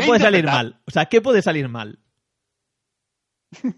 ¿Qué 0.00 0.06
puede 0.06 0.20
salir 0.20 0.44
mal? 0.44 0.80
O 0.86 0.90
sea, 0.90 1.06
¿qué 1.06 1.20
puede 1.20 1.42
salir 1.42 1.68
mal? 1.68 1.98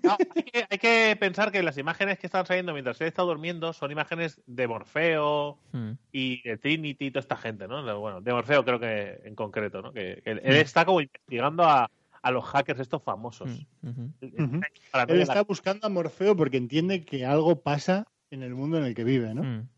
No, 0.02 0.16
hay, 0.34 0.42
que, 0.42 0.66
hay 0.70 0.78
que 0.78 1.16
pensar 1.20 1.52
que 1.52 1.62
las 1.62 1.76
imágenes 1.78 2.18
que 2.18 2.26
están 2.26 2.46
saliendo 2.46 2.72
mientras 2.72 3.00
él 3.00 3.06
está 3.06 3.22
durmiendo 3.22 3.72
son 3.72 3.90
imágenes 3.92 4.40
de 4.46 4.66
Morfeo 4.66 5.58
Mm. 5.72 5.90
y 6.10 6.42
de 6.42 6.56
Trinity 6.56 7.06
y 7.06 7.10
toda 7.10 7.20
esta 7.20 7.36
gente, 7.36 7.68
¿no? 7.68 8.00
Bueno, 8.00 8.20
de 8.20 8.32
Morfeo 8.32 8.64
creo 8.64 8.80
que 8.80 9.20
en 9.24 9.34
concreto, 9.34 9.82
¿no? 9.82 9.92
Que, 9.92 10.20
que 10.24 10.30
él, 10.32 10.40
él 10.42 10.56
Mm. 10.56 10.60
está 10.60 10.84
como 10.86 11.00
investigando 11.02 11.64
a, 11.64 11.90
a 12.22 12.30
los 12.30 12.44
hackers 12.46 12.80
estos 12.80 13.02
famosos. 13.02 13.50
Mm. 13.82 14.60
Paranoia 14.90 15.12
Él 15.12 15.18
la- 15.18 15.22
está 15.24 15.42
buscando 15.42 15.86
a 15.86 15.90
Morfeo 15.90 16.34
porque 16.34 16.56
entiende 16.56 17.04
que 17.04 17.26
algo 17.26 17.60
pasa 17.62 18.06
en 18.30 18.42
el 18.42 18.54
mundo 18.54 18.78
en 18.78 18.84
el 18.84 18.94
que 18.94 19.04
vive, 19.04 19.34
¿no? 19.34 19.42
Mm. 19.44 19.68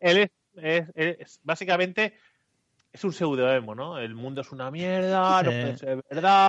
él 0.00 0.16
es, 0.18 0.30
es- 0.56 0.88
es- 0.96 1.40
básicamente 1.44 2.14
es 2.96 3.04
un 3.04 3.12
pseudónimo, 3.12 3.74
¿no? 3.74 3.98
El 3.98 4.14
mundo 4.14 4.40
es 4.40 4.50
una 4.52 4.70
mierda, 4.70 5.42
no 5.42 5.50
Sí. 5.50 5.56
puede 5.60 5.76
ser 5.76 6.04
verdad. 6.10 6.48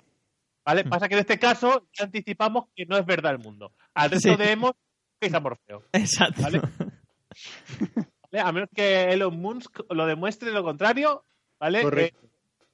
¿Vale? 0.65 0.83
Mm. 0.83 0.89
Pasa 0.89 1.07
que 1.07 1.13
en 1.15 1.19
este 1.21 1.39
caso 1.39 1.87
ya 1.93 2.05
anticipamos 2.05 2.65
que 2.75 2.85
no 2.85 2.97
es 2.97 3.05
verdad 3.05 3.33
el 3.33 3.39
mundo. 3.39 3.73
Al 3.93 4.09
resto 4.11 4.29
Sí. 4.29 4.35
de 4.37 4.51
Emos 4.51 4.71
es 5.19 5.33
a 5.33 5.39
Morfeo. 5.39 5.83
Exacto. 5.91 6.41
Vale. 6.41 6.61
¿vale? 8.31 8.41
A 8.41 8.51
menos 8.51 8.69
que 8.73 9.03
Elon 9.13 9.39
Musk 9.39 9.79
lo 9.89 10.05
demuestre 10.05 10.51
lo 10.51 10.63
contrario, 10.63 11.25
¿vale? 11.59 11.83
Correcto. 11.83 12.25
Eh, 12.25 12.29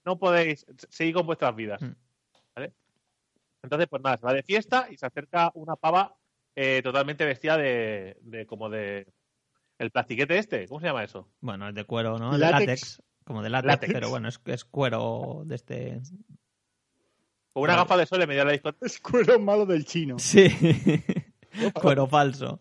no 0.06 0.18
podéis 0.18 0.66
seguir 0.90 1.14
con 1.14 1.26
vuestras 1.26 1.56
vidas. 1.56 1.82
Mm. 1.82 1.92
¿Vale? 2.56 2.74
Entonces, 3.64 3.88
pues 3.90 4.02
nada, 4.04 4.18
se 4.18 4.26
va 4.26 4.34
de 4.34 4.44
fiesta 4.44 4.88
y 4.90 4.98
se 4.98 5.06
acerca 5.06 5.52
una 5.56 5.76
pava 5.76 6.16
eh, 6.56 6.82
totalmente 6.84 7.26
vestida 7.26 7.58
de, 7.58 8.18
de 8.22 8.46
como 8.46 8.70
de 8.70 9.08
el 9.80 9.90
plastiquete 9.92 10.38
este, 10.38 10.68
¿cómo 10.68 10.80
se 10.80 10.86
llama 10.88 11.04
eso? 11.04 11.28
Bueno, 11.42 11.68
es 11.70 11.76
de 11.76 11.84
cuero, 11.86 12.18
¿no? 12.20 12.32
De 12.34 12.38
Látex. 12.38 12.60
látex. 12.60 13.02
Como 13.24 13.42
de 13.42 13.50
látex, 13.50 13.68
Látex. 13.68 13.94
pero 13.94 14.10
bueno, 14.10 14.28
es, 14.28 14.40
es 14.46 14.66
cuero 14.66 15.44
de 15.46 15.56
este. 15.56 16.02
Con 17.54 17.64
una 17.64 17.74
Vale. 17.74 17.84
gafa 17.84 17.98
de 17.98 18.06
sol 18.06 18.22
en 18.22 18.28
medio 18.28 18.42
de 18.42 18.46
la 18.46 18.52
discoteca. 18.54 18.86
Es 18.86 19.00
cuero 19.00 19.40
malo 19.40 19.66
del 19.66 19.86
chino. 19.86 20.18
Sí. 20.20 20.50
cuero 21.74 22.08
falso. 22.08 22.60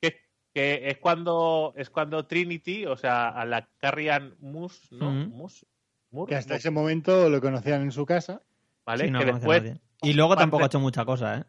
Que, 0.00 0.20
que 0.54 0.88
es 0.90 0.98
cuando 0.98 1.74
es 1.76 1.90
cuando 1.90 2.26
Trinity, 2.26 2.86
o 2.86 2.96
sea, 2.96 3.28
a 3.28 3.44
la 3.44 3.68
Carrian 3.78 4.34
Mus, 4.40 4.90
¿no? 4.90 5.10
Mm. 5.10 5.28
Mus, 5.30 5.66
Mur, 6.10 6.28
Que 6.28 6.36
hasta 6.36 6.56
ese 6.56 6.70
momento 6.70 7.28
lo 7.28 7.40
conocían 7.40 7.82
en 7.82 7.92
su 7.92 8.06
casa. 8.06 8.42
¿vale? 8.86 9.04
Sí, 9.04 9.10
no 9.10 9.18
que 9.18 9.26
conoce 9.26 9.36
a 9.36 9.38
después 9.40 9.62
nadie. 9.62 9.80
Y 10.02 10.12
luego 10.14 10.36
tampoco 10.36 10.62
ha 10.62 10.66
hecho 10.66 10.80
mucha 10.80 11.04
cosa, 11.04 11.38
¿eh? 11.38 11.44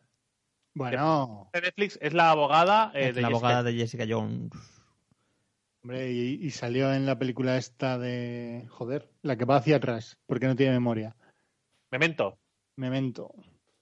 Bueno, 0.73 1.49
de 1.53 1.61
Netflix 1.61 1.97
es 2.01 2.13
la 2.13 2.29
abogada 2.31 2.91
eh, 2.93 3.09
Es 3.09 3.15
de 3.15 3.21
la 3.21 3.29
Jessica 3.29 3.47
abogada 3.47 3.63
de 3.63 3.73
Jessica 3.73 4.05
Jones. 4.07 4.51
Hombre, 5.87 6.11
y, 6.11 6.45
y 6.45 6.51
salió 6.51 6.93
en 6.93 7.05
la 7.05 7.17
película 7.17 7.57
esta 7.57 7.97
de. 7.97 8.65
Joder, 8.69 9.09
la 9.21 9.37
que 9.37 9.45
va 9.45 9.55
hacia 9.55 9.77
atrás, 9.77 10.17
porque 10.25 10.47
no 10.47 10.55
tiene 10.55 10.73
memoria. 10.73 11.15
Memento. 11.91 12.37
Memento. 12.75 13.33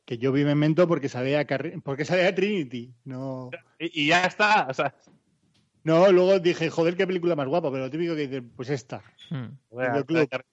Que 0.05 0.19
yo 0.19 0.31
vi 0.31 0.45
Memento 0.45 0.87
porque 0.87 1.09
salía, 1.09 1.45
Carri- 1.47 1.81
porque 1.81 2.05
salía 2.05 2.33
Trinity. 2.35 2.93
No, 3.05 3.49
Y, 3.79 4.03
y 4.03 4.07
ya 4.07 4.25
está, 4.25 4.67
o 4.69 4.73
sea, 4.73 4.93
no, 5.83 6.11
luego 6.11 6.39
dije, 6.39 6.69
joder, 6.69 6.95
qué 6.95 7.07
película 7.07 7.35
más 7.35 7.47
guapa, 7.47 7.71
pero 7.71 7.85
lo 7.85 7.89
típico 7.89 8.15
que 8.15 8.27
dice, 8.27 8.41
pues 8.43 8.69
esta. 8.69 9.03
Mm. 9.31 9.45
bueno, 9.71 10.05
Car-. 10.29 10.45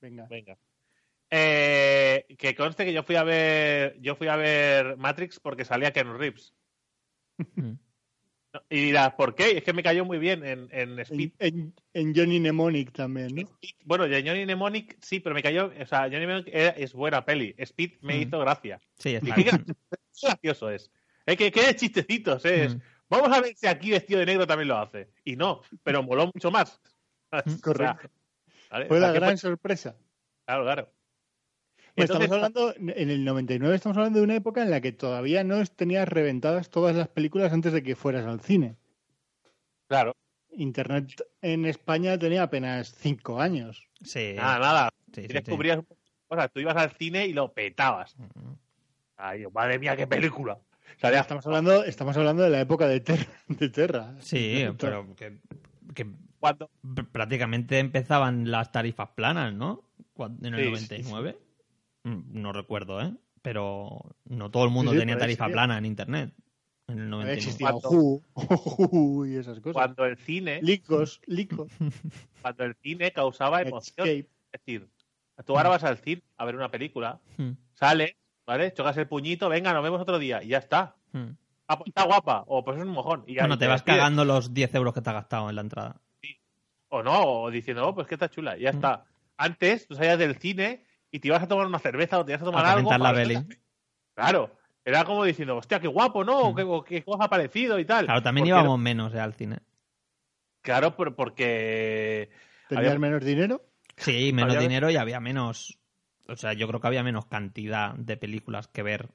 Venga. 0.00 0.26
venga. 0.28 0.58
Eh, 1.30 2.24
que 2.38 2.54
conste 2.56 2.84
que 2.84 2.92
yo 2.92 3.02
fui 3.02 3.14
a 3.16 3.22
ver 3.22 3.98
yo 4.00 4.16
fui 4.16 4.28
a 4.28 4.36
ver 4.36 4.96
Matrix 4.96 5.38
porque 5.38 5.64
salía 5.64 5.92
Ken 5.92 6.16
Reeves. 6.18 6.54
Y 8.70 8.76
dirás, 8.86 9.14
¿por 9.14 9.34
qué? 9.34 9.56
Es 9.58 9.64
que 9.64 9.72
me 9.72 9.82
cayó 9.82 10.04
muy 10.04 10.18
bien 10.18 10.44
en, 10.44 10.68
en 10.72 10.98
Speed. 11.00 11.32
En, 11.38 11.58
en- 11.58 11.74
en 11.94 12.14
Johnny 12.14 12.40
Mnemonic 12.40 12.92
también, 12.92 13.34
¿no? 13.34 13.42
Speed- 13.42 13.74
Bueno, 13.84 14.08
de 14.08 14.22
Johnny 14.22 14.44
Mnemonic 14.44 14.96
sí, 15.02 15.20
pero 15.20 15.34
me 15.34 15.42
cayó. 15.42 15.72
O 15.80 15.86
sea, 15.86 16.02
Johnny 16.02 16.26
Mnemonic 16.26 16.48
era- 16.52 16.70
es 16.70 16.92
buena 16.92 17.24
peli. 17.24 17.54
Speed 17.58 17.92
me 18.02 18.16
Mm. 18.18 18.22
hizo 18.22 18.38
gracia. 18.40 18.80
Sí, 18.98 19.14
está 19.14 19.28
Y 19.30 19.32
qué 19.44 19.50
bien. 19.50 19.66
gracioso, 20.22 20.70
es. 20.70 20.90
Es 21.26 21.36
que, 21.36 21.50
que 21.52 21.66
de 21.66 21.76
chistecitos, 21.76 22.44
¿eh? 22.44 22.64
es. 22.64 22.76
Mm. 22.76 22.80
Vamos 23.10 23.36
a 23.36 23.40
ver 23.40 23.54
si 23.56 23.66
aquí 23.66 23.90
vestido 23.90 24.20
de 24.20 24.26
negro 24.26 24.46
también 24.46 24.68
lo 24.68 24.78
hace. 24.78 25.08
Y 25.24 25.36
no, 25.36 25.62
pero 25.82 26.02
moló 26.02 26.26
mucho 26.34 26.50
más. 26.50 26.80
O 27.32 27.40
sea, 27.42 27.60
Correcto. 27.60 28.10
¿vale? 28.70 28.86
Fue 28.86 28.96
O 28.96 29.00
sea, 29.00 29.08
la 29.08 29.14
gran 29.14 29.30
fue- 29.30 29.36
sorpresa. 29.36 29.96
Claro, 30.46 30.64
claro. 30.64 30.92
Pues 31.98 32.10
Entonces, 32.10 32.30
estamos 32.32 32.56
hablando, 32.76 32.92
en 32.96 33.10
el 33.10 33.24
99 33.24 33.74
estamos 33.74 33.96
hablando 33.98 34.18
de 34.20 34.24
una 34.24 34.36
época 34.36 34.62
en 34.62 34.70
la 34.70 34.80
que 34.80 34.92
todavía 34.92 35.42
no 35.44 35.64
tenías 35.66 36.08
reventadas 36.08 36.70
todas 36.70 36.94
las 36.96 37.08
películas 37.08 37.52
antes 37.52 37.72
de 37.72 37.82
que 37.82 37.96
fueras 37.96 38.24
al 38.26 38.40
cine. 38.40 38.76
Claro, 39.88 40.14
Internet 40.52 41.22
en 41.42 41.64
España 41.66 42.18
tenía 42.18 42.42
apenas 42.44 42.94
cinco 42.98 43.40
años. 43.40 43.86
Sí. 44.04 44.34
nada, 44.36 44.58
nada. 44.58 44.90
Sí, 45.12 45.20
Y 45.20 45.22
sí, 45.22 45.28
sí. 45.28 45.32
descubrías 45.34 45.80
cosas. 46.28 46.50
Tú 46.52 46.60
ibas 46.60 46.76
al 46.76 46.90
cine 46.92 47.26
y 47.26 47.32
lo 47.32 47.52
petabas. 47.52 48.16
Mm. 48.18 48.52
Ay, 49.16 49.44
madre 49.52 49.78
mía, 49.78 49.96
qué 49.96 50.06
película. 50.06 50.58
Salía- 51.00 51.20
Estamos 51.20 51.46
hablando, 51.46 51.84
estamos 51.84 52.16
hablando 52.16 52.42
de 52.42 52.50
la 52.50 52.60
época 52.60 52.86
de, 52.86 53.00
Ter- 53.00 53.26
de 53.48 53.68
Terra. 53.68 54.14
Sí, 54.20 54.64
pero 54.78 55.14
que, 55.16 55.38
pr- 56.40 57.08
prácticamente 57.10 57.78
empezaban 57.78 58.50
las 58.50 58.70
tarifas 58.72 59.08
planas, 59.10 59.52
¿no? 59.54 59.82
En 60.18 60.54
el 60.54 60.60
Sí, 60.60 60.66
99. 60.66 61.36
Mm, 62.08 62.40
No 62.42 62.52
recuerdo, 62.52 63.00
¿eh? 63.00 63.12
Pero 63.42 64.00
no 64.24 64.50
todo 64.50 64.64
el 64.64 64.70
mundo 64.70 64.90
Sí, 64.92 64.96
sí, 64.96 65.00
tenía 65.02 65.18
tarifa 65.18 65.48
plana 65.48 65.78
en 65.78 65.86
internet. 65.86 66.34
En 66.88 66.94
el 66.98 67.12
Había 67.14 67.34
99. 67.34 67.34
existido 67.34 67.80
Cuando- 67.80 69.26
y 69.26 69.36
esas 69.36 69.60
cosas. 69.60 69.72
cuando 69.74 70.04
el 70.06 70.16
cine, 70.16 70.60
Licos, 70.62 71.20
licos. 71.26 71.70
cuando 72.42 72.64
el 72.64 72.74
cine 72.76 73.12
causaba 73.12 73.62
emoción. 73.62 74.08
Es 74.08 74.26
decir, 74.52 74.88
tú 75.44 75.56
ahora 75.56 75.68
vas 75.68 75.84
al 75.84 75.98
cine 75.98 76.22
a 76.36 76.44
ver 76.44 76.56
una 76.56 76.70
película, 76.70 77.20
Mm, 77.36 77.50
sales, 77.74 78.14
¿vale? 78.46 78.72
Chocas 78.72 78.96
el 78.96 79.06
puñito, 79.06 79.48
venga, 79.48 79.72
nos 79.72 79.82
vemos 79.82 80.00
otro 80.00 80.18
día 80.18 80.42
y 80.42 80.48
ya 80.48 80.58
está. 80.58 80.96
mm. 81.12 81.28
Ah, 81.70 81.76
pues 81.76 81.88
está 81.88 82.04
guapa, 82.06 82.44
o 82.46 82.64
pues 82.64 82.78
es 82.78 82.82
un 82.82 82.88
mojón. 82.88 83.24
Y 83.26 83.34
ya 83.34 83.42
Bueno, 83.42 83.58
te 83.58 83.66
vas 83.66 83.82
despides. 83.82 83.98
cagando 83.98 84.24
los 84.24 84.54
10 84.54 84.74
euros 84.74 84.94
que 84.94 85.02
te 85.02 85.10
has 85.10 85.14
gastado 85.16 85.50
en 85.50 85.54
la 85.56 85.60
entrada. 85.60 86.00
O 86.88 87.02
no, 87.02 87.42
o 87.42 87.50
diciendo, 87.50 87.86
oh, 87.86 87.94
pues 87.94 88.06
que 88.06 88.14
está 88.14 88.30
chula, 88.30 88.56
y 88.56 88.62
ya 88.62 88.72
Mm. 88.72 88.74
está. 88.76 89.04
Antes, 89.36 89.86
tú 89.86 89.94
salías 89.94 90.18
del 90.18 90.36
cine 90.38 90.82
y 91.10 91.20
te 91.20 91.28
ibas 91.28 91.42
a 91.42 91.48
tomar 91.48 91.66
una 91.66 91.78
cerveza 91.78 92.18
o 92.18 92.24
te 92.24 92.32
ibas 92.32 92.42
a 92.42 92.44
tomar 92.44 92.64
A 92.66 92.72
algo. 92.74 92.90
la 92.90 92.98
para-. 92.98 93.44
Claro. 94.14 94.54
Era 94.84 95.04
como 95.04 95.24
diciendo, 95.24 95.56
hostia, 95.56 95.80
qué 95.80 95.88
guapo, 95.88 96.24
¿no? 96.24 96.52
Mm. 96.52 96.56
¿Qué, 96.56 96.80
qué 96.88 97.04
cosa 97.04 97.24
ha 97.24 97.28
parecido 97.28 97.78
y 97.78 97.84
tal. 97.84 98.06
Claro, 98.06 98.22
también 98.22 98.44
Porque- 98.44 98.60
íbamos 98.60 98.78
menos 98.78 99.14
eh, 99.14 99.20
al 99.20 99.34
cine. 99.34 99.58
Claro, 100.62 100.96
por- 100.96 101.14
porque. 101.14 102.30
¿Tenías 102.68 102.86
Había- 102.88 102.98
menos 102.98 103.24
dinero? 103.24 103.62
Sí, 103.96 104.32
menos 104.32 104.54
Había- 104.54 104.68
dinero 104.68 104.90
y 104.90 104.96
había 104.96 105.20
menos. 105.20 105.78
O 106.28 106.36
sea, 106.36 106.52
yo 106.52 106.66
creo 106.68 106.80
que 106.80 106.86
había 106.86 107.02
menos 107.02 107.26
cantidad 107.26 107.94
de 107.94 108.16
películas 108.16 108.68
que 108.68 108.82
ver. 108.82 109.08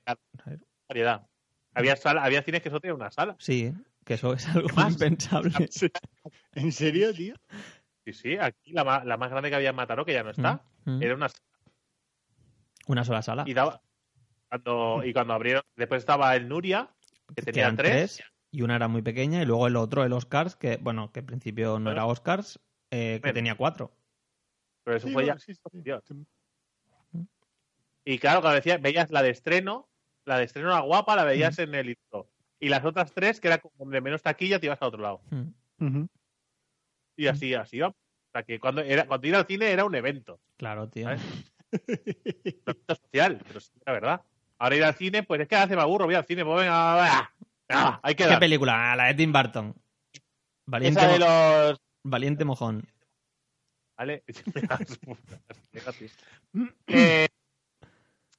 ¿sabes? 0.43 0.59
variedad. 0.87 1.27
Había, 1.75 1.95
sala, 1.95 2.23
había 2.23 2.43
cines 2.43 2.61
que 2.61 2.69
solo 2.69 2.81
tenían 2.81 2.97
una 2.97 3.09
sala. 3.11 3.35
Sí, 3.39 3.71
que 4.05 4.13
eso 4.15 4.33
es 4.33 4.47
algo 4.49 4.67
más? 4.75 4.93
impensable. 4.93 5.51
¿En 6.53 6.71
serio, 6.71 7.13
tío? 7.13 7.35
Sí, 8.05 8.13
sí, 8.13 8.37
aquí 8.37 8.73
la, 8.73 8.83
ma- 8.83 9.03
la 9.03 9.17
más 9.17 9.31
grande 9.31 9.49
que 9.49 9.55
había 9.55 9.69
en 9.71 9.75
Mataró, 9.75 10.05
que 10.05 10.13
ya 10.13 10.23
no 10.23 10.29
está, 10.31 10.61
Mm, 10.85 10.97
mm. 10.97 11.03
era 11.03 11.15
una 11.15 11.29
Una 12.87 13.03
sola 13.05 13.21
sala. 13.21 13.43
y 13.47 13.53
daba 13.53 13.81
cuando 14.49 15.03
y 15.03 15.13
cuando 15.13 15.33
abrieron 15.33 15.63
después 15.75 15.99
estaba 15.99 16.35
el 16.35 16.47
Nuria 16.47 16.89
que 17.35 17.41
tenía 17.41 17.73
tres, 17.75 18.21
y 18.51 18.61
una 18.61 18.75
era 18.75 18.87
muy 18.87 19.01
pequeña 19.01 19.41
y 19.41 19.45
luego 19.45 19.67
el 19.67 19.75
otro, 19.77 20.03
el 20.03 20.13
Oscars, 20.13 20.55
que 20.55 20.77
bueno, 20.77 21.11
que 21.11 21.21
en 21.21 21.25
principio 21.25 21.69
no 21.79 21.85
Bueno. 21.85 21.91
era 21.91 22.05
Oscars, 22.05 22.59
eh, 22.91 23.15
que 23.15 23.19
Bueno. 23.21 23.33
tenía 23.33 23.55
cuatro. 23.55 23.95
pero 24.83 24.97
eso 24.97 25.07
Sí, 25.07 25.13
fue 25.13 25.25
ya 25.25 25.39
sí, 25.39 25.53
sí. 25.55 26.25
Y 28.05 28.19
claro 28.19 28.41
cuando 28.41 28.55
decía 28.55 28.77
veías 28.77 29.09
la 29.11 29.21
de 29.21 29.29
estreno 29.29 29.89
la 30.25 30.37
de 30.37 30.43
estreno 30.43 30.69
era 30.69 30.79
guapa 30.81 31.15
la 31.15 31.23
veías 31.23 31.57
en 31.59 31.73
el 31.73 31.89
intro 31.89 32.29
y 32.59 32.69
las 32.69 32.83
otras 32.85 33.13
tres 33.13 33.39
que 33.39 33.47
era 33.47 33.57
como 33.59 33.89
de 33.89 34.01
menos 34.01 34.21
taquilla 34.21 34.59
te 34.59 34.65
ibas 34.67 34.81
a 34.81 34.87
otro 34.87 35.01
lado 35.01 35.21
Mm, 35.79 36.05
y 37.17 37.27
así 37.27 37.53
así 37.53 37.77
iba 37.77 37.87
o 37.89 37.95
sea 38.31 38.43
que 38.43 38.59
cuando 38.59 38.81
era 38.81 39.05
cuando 39.07 39.27
ir 39.27 39.35
al 39.35 39.45
cine 39.45 39.71
era 39.71 39.85
un 39.85 39.95
evento 39.95 40.39
Claro, 40.57 40.87
tío. 40.89 41.05
¿Sabes? 41.05 41.21
Un 41.73 42.29
evento 42.45 42.75
social 42.87 43.41
pero 43.47 43.59
sí, 43.59 43.71
la 43.85 43.93
verdad 43.93 44.21
ahora 44.59 44.75
ir 44.75 44.83
al 44.83 44.95
cine 44.95 45.23
pues 45.23 45.41
es 45.41 45.47
que 45.47 45.55
hace 45.55 45.75
me 45.75 45.81
aburro 45.81 46.05
voy 46.05 46.15
al 46.15 46.25
cine 46.25 46.43
pues 46.45 46.59
venga. 46.61 47.29
Ah, 47.69 47.99
hay 48.03 48.13
que 48.15 48.23
¿Qué 48.25 48.29
dar. 48.29 48.39
película? 48.39 48.91
Ah, 48.91 48.95
la 48.95 49.05
de 49.05 49.13
Tim 49.15 49.31
Burton. 49.33 49.73
Valiente, 50.65 50.99
Esa 50.99 51.11
de 51.11 51.19
los... 51.19 51.81
Valiente 52.03 52.45
mojón. 52.45 52.85
¿Vale? 53.97 54.23
Eh, 56.87 57.27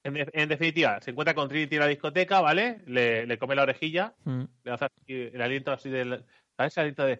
en, 0.05 0.15
de- 0.15 0.31
en 0.33 0.49
definitiva, 0.49 1.01
se 1.01 1.11
encuentra 1.11 1.35
con 1.35 1.49
Trinity 1.49 1.77
en 1.77 1.81
la 1.81 1.87
discoteca, 1.89 2.41
¿vale? 2.43 2.83
Le, 2.87 3.27
le 3.27 3.39
come 3.39 3.55
la 3.55 3.63
orejilla, 3.63 4.15
Mm. 4.25 4.45
le 4.65 4.71
hace 4.71 4.85
así 4.85 5.13
el 5.33 5.41
aliento 5.41 5.73
así 5.73 5.89
del... 5.89 6.25
¿Sabes? 6.57 6.77
El 6.77 6.81
aliento 6.83 7.05
de... 7.07 7.19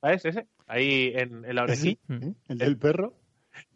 ¿Sabes? 0.00 0.24
Ese. 0.24 0.46
Ahí 0.66 1.12
en, 1.14 1.44
en 1.44 1.54
la 1.54 1.62
orejilla. 1.64 1.98
El 2.48 2.58
del 2.58 2.76
perro. 2.78 3.14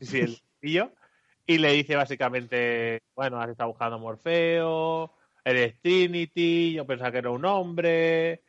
Sí, 0.00 0.20
el 0.20 0.38
Y 0.60 1.58
le 1.58 1.72
dice 1.72 1.96
básicamente, 1.96 3.00
bueno, 3.14 3.40
has 3.40 3.48
estado 3.48 3.70
buscando 3.70 3.96
a 3.96 3.98
Morfeo, 3.98 5.14
eres 5.44 5.80
Trinity, 5.80 6.74
yo 6.74 6.86
pensaba 6.86 7.10
que 7.10 7.18
era 7.18 7.30
un 7.30 7.44
hombre 7.44 8.42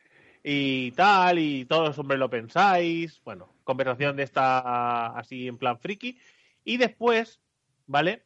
y 0.44 0.90
tal, 0.92 1.38
y 1.38 1.64
todos 1.64 1.88
los 1.88 1.98
hombres 1.98 2.18
lo 2.18 2.28
pensáis. 2.28 3.20
Bueno, 3.24 3.54
conversación 3.64 4.16
de 4.16 4.24
esta 4.24 5.06
así 5.16 5.48
en 5.48 5.56
plan 5.56 5.78
friki. 5.78 6.18
Y 6.64 6.76
después, 6.76 7.40
¿vale? 7.86 8.24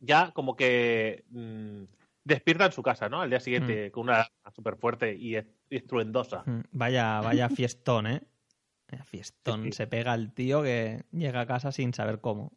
Ya 0.00 0.32
como 0.32 0.56
que 0.56 1.24
mm, 1.30 1.82
despierta 2.24 2.66
en 2.66 2.72
su 2.72 2.82
casa, 2.82 3.08
¿no? 3.08 3.20
Al 3.20 3.30
día 3.30 3.40
siguiente 3.40 3.90
con 3.92 4.04
una 4.04 4.26
súper 4.54 4.76
fuerte 4.76 5.14
y 5.14 5.36
est- 5.36 5.48
y 5.68 5.76
estruendosa. 5.76 6.42
Mm. 6.46 6.60
Vaya, 6.72 7.20
vaya 7.20 7.48
fiestón, 7.50 8.06
¿eh? 8.08 8.20
Fiestón. 9.04 9.62
Sí, 9.62 9.68
sí. 9.70 9.76
Se 9.76 9.86
pega 9.86 10.14
el 10.14 10.32
tío 10.32 10.62
que 10.62 11.04
llega 11.12 11.42
a 11.42 11.46
casa 11.46 11.70
sin 11.70 11.94
saber 11.94 12.20
cómo. 12.20 12.52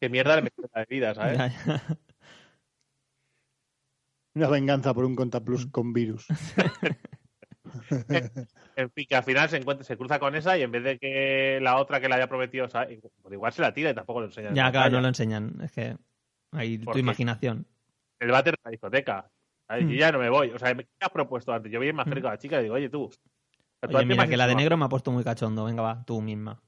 Qué 0.00 0.08
mierda 0.08 0.36
le 0.36 0.42
metió 0.42 0.64
en 0.64 0.70
la 0.74 0.84
vida, 0.86 1.14
¿sabes? 1.14 1.38
Ya, 1.38 1.48
ya. 1.48 1.98
Una 4.34 4.48
venganza 4.48 4.94
por 4.94 5.04
un 5.04 5.14
Contaplus 5.16 5.66
Mm. 5.66 5.70
con 5.70 5.92
virus. 5.92 6.26
En 8.76 8.90
fin, 8.90 9.06
que 9.08 9.14
al 9.14 9.22
final 9.22 9.48
se 9.48 9.58
encuentra, 9.58 9.84
se 9.84 9.96
cruza 9.96 10.18
con 10.18 10.34
esa 10.34 10.56
y 10.58 10.62
en 10.62 10.72
vez 10.72 10.82
de 10.82 10.98
que 10.98 11.60
la 11.60 11.76
otra 11.76 12.00
que 12.00 12.08
le 12.08 12.14
haya 12.14 12.28
prometido, 12.28 12.68
¿sabes? 12.68 12.98
Pues 13.22 13.32
igual 13.32 13.52
se 13.52 13.62
la 13.62 13.72
tira 13.72 13.90
y 13.90 13.94
tampoco 13.94 14.20
lo 14.20 14.26
enseña. 14.26 14.48
en 14.48 14.54
Ya, 14.54 14.64
la 14.64 14.72
claro, 14.72 14.90
no 14.92 15.00
lo 15.02 15.08
enseñan. 15.08 15.60
Es 15.62 15.70
que 15.70 15.96
hay 16.52 16.78
tu 16.78 16.98
imaginación. 16.98 17.66
El 18.18 18.30
váter 18.30 18.54
de 18.54 18.60
la 18.64 18.70
discoteca. 18.70 19.30
¿sabes? 19.68 19.84
Mm. 19.84 19.88
Yo 19.90 19.96
ya 19.96 20.12
no 20.12 20.18
me 20.18 20.30
voy. 20.30 20.50
O 20.50 20.58
sea, 20.58 20.74
¿qué 20.74 20.86
has 21.00 21.10
propuesto 21.10 21.52
antes? 21.52 21.70
Yo 21.70 21.78
vi 21.78 21.92
más 21.92 22.08
cerca 22.08 22.28
a 22.28 22.32
la 22.32 22.38
chica 22.38 22.58
y 22.58 22.64
digo, 22.64 22.74
oye, 22.74 22.88
tú. 22.88 23.10
¿tú 23.80 23.96
Oye, 23.96 24.06
mira, 24.06 24.26
que 24.26 24.36
la 24.36 24.46
de 24.46 24.56
negro 24.56 24.76
me 24.76 24.86
ha 24.86 24.88
puesto 24.88 25.12
muy 25.12 25.22
cachondo. 25.22 25.64
Venga, 25.66 25.82
va, 25.82 26.04
tú 26.04 26.20
misma. 26.20 26.60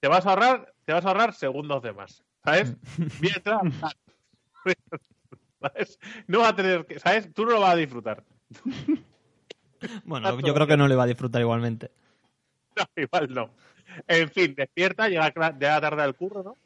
Te 0.00 0.08
vas 0.08 0.26
a 0.26 0.30
ahorrar, 0.30 0.74
te 0.84 0.92
vas 0.92 1.04
a 1.04 1.08
ahorrar 1.08 1.32
segundos 1.34 1.82
de 1.82 1.92
más. 1.92 2.24
¿Sabes? 2.44 2.76
Mm. 2.98 3.06
Mientras. 3.20 3.60
¿Sabes? 5.60 5.98
No 6.26 6.40
va 6.40 6.48
a 6.48 6.56
tener 6.56 6.84
que. 6.86 6.98
¿Sabes? 6.98 7.32
Tú 7.32 7.44
no 7.44 7.52
lo 7.52 7.60
vas 7.60 7.72
a 7.72 7.76
disfrutar. 7.76 8.22
Bueno, 10.04 10.40
yo 10.40 10.54
creo 10.54 10.66
que 10.66 10.76
no 10.76 10.88
le 10.88 10.94
va 10.94 11.04
a 11.04 11.08
disfrutar 11.08 11.40
igualmente. 11.40 11.90
No, 12.76 12.84
igual 12.96 13.32
no. 13.32 13.50
En 14.08 14.28
fin, 14.30 14.52
despierta, 14.56 15.08
llega, 15.08 15.32
llega 15.32 15.80
tarde 15.80 16.02
al 16.02 16.16
curro, 16.16 16.42
¿no? 16.42 16.56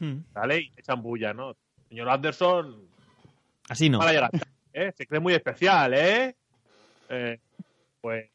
Mm. 0.00 0.20
¿Vale? 0.34 0.60
Y 0.60 0.72
echan 0.76 1.00
bulla, 1.00 1.32
¿no? 1.32 1.56
Señor 1.88 2.10
Anderson, 2.10 2.86
Así 3.66 3.88
no. 3.88 3.98
para 3.98 4.12
llegar. 4.12 4.30
¿eh? 4.74 4.92
Se 4.94 5.06
cree 5.06 5.18
muy 5.18 5.32
especial, 5.32 5.94
¿eh? 5.94 6.36
Eh, 7.08 7.40
pues, 8.02 8.30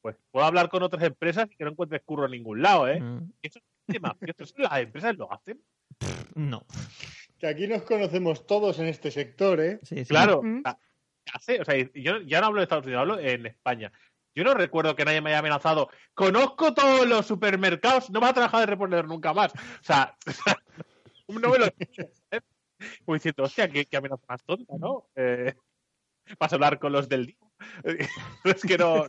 pues 0.00 0.16
puedo 0.30 0.46
hablar 0.46 0.70
con 0.70 0.82
otras 0.82 1.02
empresas 1.02 1.46
y 1.50 1.56
que 1.56 1.64
no 1.64 1.72
encuentres 1.72 2.00
curro 2.06 2.24
en 2.24 2.32
ningún 2.32 2.62
lado, 2.62 2.88
¿eh? 2.88 3.00
Mm. 3.00 3.32
Eso 3.42 3.58
es. 3.58 4.00
Eso 4.38 4.54
las 4.56 4.78
empresas 4.80 5.16
lo 5.18 5.30
hacen. 5.30 5.60
No. 6.34 6.64
Que 7.38 7.46
aquí 7.48 7.66
nos 7.66 7.82
conocemos 7.82 8.46
todos 8.46 8.78
en 8.78 8.86
este 8.86 9.10
sector, 9.10 9.60
¿eh? 9.60 9.80
Sí, 9.82 9.96
sí. 9.98 10.04
Claro. 10.06 10.42
Mm. 10.42 10.58
o 10.58 10.62
sea, 10.62 10.78
hace- 11.34 11.60
o 11.60 11.64
sea, 11.64 11.74
yo 11.94 12.20
ya 12.22 12.40
no 12.40 12.46
hablo 12.48 12.60
de 12.60 12.64
Estados 12.64 12.84
Unidos, 12.86 13.00
hablo 13.00 13.18
en 13.18 13.46
España. 13.46 13.92
Yo 14.34 14.44
no 14.44 14.54
recuerdo 14.54 14.96
que 14.96 15.04
nadie 15.04 15.20
me 15.20 15.30
haya 15.30 15.40
amenazado. 15.40 15.90
Conozco 16.14 16.72
todos 16.72 17.06
los 17.06 17.26
supermercados, 17.26 18.08
no 18.10 18.20
vas 18.20 18.30
a 18.30 18.34
trabajar 18.34 18.60
de 18.60 18.66
reponedor 18.66 19.06
nunca 19.06 19.34
más. 19.34 19.52
O 19.52 19.82
sea, 19.82 20.16
no 21.28 21.50
me 21.50 21.58
lo 21.58 21.66
¿sabes? 21.66 22.44
Como 23.04 23.14
diciendo, 23.14 23.42
hostia, 23.44 23.68
qué, 23.68 23.84
qué 23.86 23.96
amenaza 23.96 24.24
más 24.28 24.42
tonta, 24.42 24.74
¿no? 24.78 25.08
Eh, 25.14 25.54
vas 26.38 26.52
a 26.52 26.56
hablar 26.56 26.78
con 26.78 26.92
los 26.92 27.08
del 27.08 27.26
DIO. 27.26 27.52
es 28.44 28.62
que 28.62 28.78
no, 28.78 28.96
no 29.04 29.08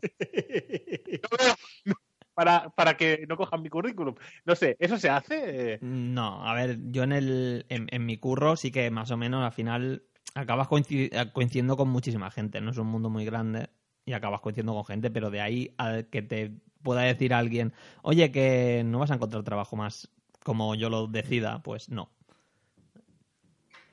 veo- 1.40 1.96
para, 2.34 2.70
para 2.72 2.96
que 2.98 3.26
no 3.28 3.38
cojan 3.38 3.62
mi 3.62 3.70
currículum. 3.70 4.16
No 4.46 4.56
sé, 4.56 4.76
¿eso 4.80 4.98
se 4.98 5.10
hace? 5.10 5.80
No, 5.82 6.48
a 6.48 6.54
ver, 6.54 6.78
yo 6.92 7.04
en, 7.04 7.12
el, 7.12 7.66
en, 7.70 7.88
en 7.92 8.06
mi 8.06 8.18
curro 8.18 8.56
sí 8.56 8.72
que 8.72 8.90
más 8.92 9.12
o 9.12 9.18
menos 9.18 9.44
al 9.44 9.52
final 9.52 10.04
acabas 10.36 10.68
coincidi- 10.68 11.32
coincidiendo 11.32 11.78
con 11.78 11.90
muchísima 11.90 12.32
gente. 12.32 12.60
No 12.62 12.72
es 12.72 12.78
un 12.78 12.88
mundo 12.88 13.10
muy 13.10 13.26
grande 13.26 13.70
y 14.06 14.14
acabas 14.14 14.42
coincidiendo 14.42 14.74
con 14.74 14.86
gente, 14.86 15.12
pero 15.12 15.30
de 15.30 15.42
ahí 15.42 15.74
a 15.78 16.04
que 16.04 16.22
te 16.22 16.52
pueda 16.82 17.02
decir 17.02 17.34
alguien, 17.34 17.74
oye, 18.02 18.32
que 18.32 18.84
no 18.86 19.00
vas 19.00 19.12
a 19.12 19.16
encontrar 19.16 19.44
trabajo 19.44 19.76
más 19.76 20.10
como 20.44 20.76
yo 20.76 20.90
lo 20.90 21.08
decida, 21.08 21.62
pues 21.64 21.90
no. 21.90 22.10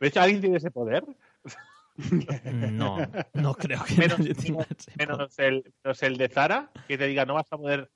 ¿De 0.01 0.09
hecho 0.09 0.21
alguien 0.21 0.41
tiene 0.41 0.57
ese 0.57 0.71
poder? 0.71 1.05
No, 2.73 2.97
no 3.35 3.55
creo 3.55 3.85
que 3.85 3.95
Menos- 3.97 4.19
nadie 4.19 4.35
tenga 4.35 4.63
ese 4.63 4.91
poder. 4.97 5.09
menos 5.09 5.39
el, 5.39 5.75
menos 5.85 6.03
el 6.03 6.17
de 6.17 6.29
Zara, 6.29 6.71
que 6.89 6.97
te 6.97 7.07
diga 7.07 7.27
no 7.27 7.35
vas 7.35 7.47
a 7.53 7.59
poder 7.59 7.91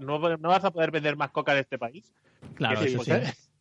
no, 0.00 0.36
no 0.36 0.48
vas 0.48 0.64
a 0.64 0.70
poder 0.70 0.90
vender 0.90 1.16
más 1.16 1.30
coca 1.30 1.52
en 1.52 1.58
este 1.58 1.78
país. 1.78 2.12
Claro, 2.54 2.80
Que 2.80 2.88
sí, 2.88 2.94
eso 2.94 3.04
sí. 3.04 3.10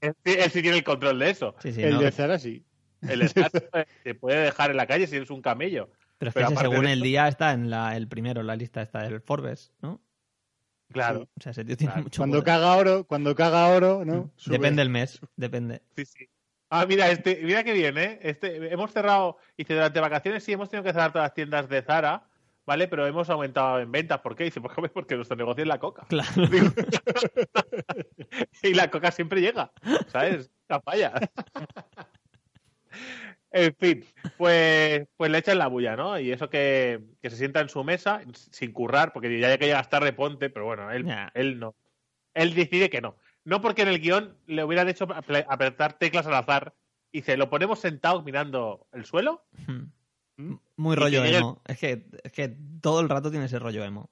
Él, 0.02 0.14
sí- 0.24 0.36
él 0.38 0.52
sí 0.52 0.62
tiene 0.62 0.78
el 0.78 0.84
control 0.84 1.20
de 1.20 1.30
eso. 1.30 1.56
Sí, 1.60 1.72
sí, 1.74 1.82
el 1.84 1.96
no. 1.96 2.02
de 2.02 2.12
Zara 2.12 2.38
sí. 2.40 2.64
El 3.02 3.22
Estado 3.22 3.50
te- 3.50 3.88
te 4.04 4.16
puede 4.16 4.40
dejar 4.40 4.72
en 4.72 4.78
la 4.78 4.88
calle 4.88 5.08
si 5.08 5.16
eres 5.16 5.30
un 5.30 5.42
camello. 5.42 5.90
Pero 6.18 6.30
es 6.30 6.34
que 6.34 6.40
pero 6.40 6.46
ese 6.48 6.54
aparte 6.56 6.70
según 6.70 6.86
de 6.86 6.92
el 6.94 6.98
esto- 7.00 7.06
día 7.06 7.28
está 7.28 7.52
en 7.54 7.70
la, 7.70 7.96
el 7.98 8.08
primero, 8.08 8.42
en 8.42 8.48
la 8.48 8.56
lista 8.56 8.82
está 8.82 9.04
del 9.04 9.22
Forbes, 9.22 9.72
¿no? 9.82 10.02
Claro, 10.92 11.28
O 11.38 11.42
sea, 11.42 11.52
ese 11.52 11.66
tío 11.66 11.76
tiene 11.76 11.92
Claro. 11.94 12.04
mucho 12.04 12.20
Cuando 12.22 12.36
poder. 12.38 12.46
caga 12.46 12.76
oro, 12.78 13.04
cuando 13.06 13.36
caga 13.36 13.68
oro, 13.70 14.06
¿no? 14.06 14.32
Sube. 14.36 14.58
Depende 14.58 14.82
del 14.82 14.90
mes, 14.90 15.20
depende. 15.36 15.82
sí, 15.96 16.06
sí. 16.06 16.30
Ah, 16.70 16.86
mira, 16.88 17.10
este, 17.12 17.40
mira 17.44 17.64
qué 17.64 17.74
bien, 17.74 17.98
¿eh? 17.98 18.20
Este, 18.22 18.72
hemos 18.72 18.92
cerrado, 18.92 19.38
dice, 19.58 19.74
durante 19.74 20.00
vacaciones 20.00 20.44
sí 20.44 20.52
hemos 20.54 20.70
tenido 20.70 20.84
que 20.84 20.94
cerrar 20.94 21.12
todas 21.12 21.26
las 21.28 21.34
tiendas 21.34 21.70
de 21.70 21.82
Zara, 21.82 22.28
¿vale? 22.66 22.88
Pero 22.88 23.06
hemos 23.06 23.30
aumentado 23.30 23.80
en 23.80 23.92
ventas. 23.92 24.20
¿Por 24.22 24.36
qué? 24.36 24.46
Dice, 24.46 24.62
pues 24.62 24.92
porque 24.92 25.16
nuestro 25.16 25.38
negocio 25.38 25.64
es 25.64 25.68
la 25.68 25.80
coca. 25.80 26.06
Claro. 26.08 26.48
Digo, 26.52 26.68
y 28.64 28.74
la 28.74 28.90
coca 28.90 29.12
siempre 29.12 29.42
llega, 29.42 29.72
¿sabes? 30.08 30.52
La 30.68 30.82
falla. 30.82 31.14
En 33.52 33.74
fin, 33.74 34.04
pues, 34.38 35.08
pues 35.16 35.32
le 35.32 35.38
echan 35.38 35.58
la 35.58 35.68
bulla, 35.68 35.96
¿no? 35.96 36.20
Y 36.20 36.30
eso 36.30 36.50
que, 36.50 37.02
que 37.22 37.30
se 37.30 37.38
sienta 37.38 37.62
en 37.62 37.70
su 37.70 37.82
mesa 37.86 38.20
sin 38.34 38.74
currar, 38.74 39.14
porque 39.14 39.40
ya 39.40 39.58
que 39.58 39.68
llegas 39.68 39.90
tarde, 39.90 40.12
ponte, 40.12 40.50
pero 40.50 40.66
bueno, 40.66 40.92
él, 40.92 41.06
él 41.34 41.58
no. 41.58 41.74
Él 42.34 42.54
decide 42.54 42.90
que 42.90 43.00
no. 43.00 43.16
No 43.46 43.62
porque 43.62 43.84
en 43.84 43.88
el 43.88 44.02
guion 44.02 44.38
le 44.46 44.66
hubieran 44.66 44.90
hecho 44.90 45.08
apretar 45.48 45.94
teclas 45.94 46.28
al 46.28 46.34
azar 46.34 46.74
y 47.14 47.22
se 47.22 47.38
lo 47.38 47.50
ponemos 47.50 47.80
sentado 47.80 48.22
mirando 48.24 48.88
el 48.92 49.06
suelo. 49.06 49.46
Hmm. 49.68 49.86
Muy 50.78 50.96
rollo 50.96 51.22
que 51.22 51.28
llegue 51.28 51.38
el- 51.38 51.44
emo. 51.44 51.62
Es 51.66 51.80
que, 51.80 52.08
es 52.24 52.32
que 52.32 52.50
todo 52.82 53.00
el 53.02 53.10
rato 53.10 53.30
tiene 53.32 53.46
ese 53.46 53.60
rollo 53.60 53.84
emo. 53.84 54.10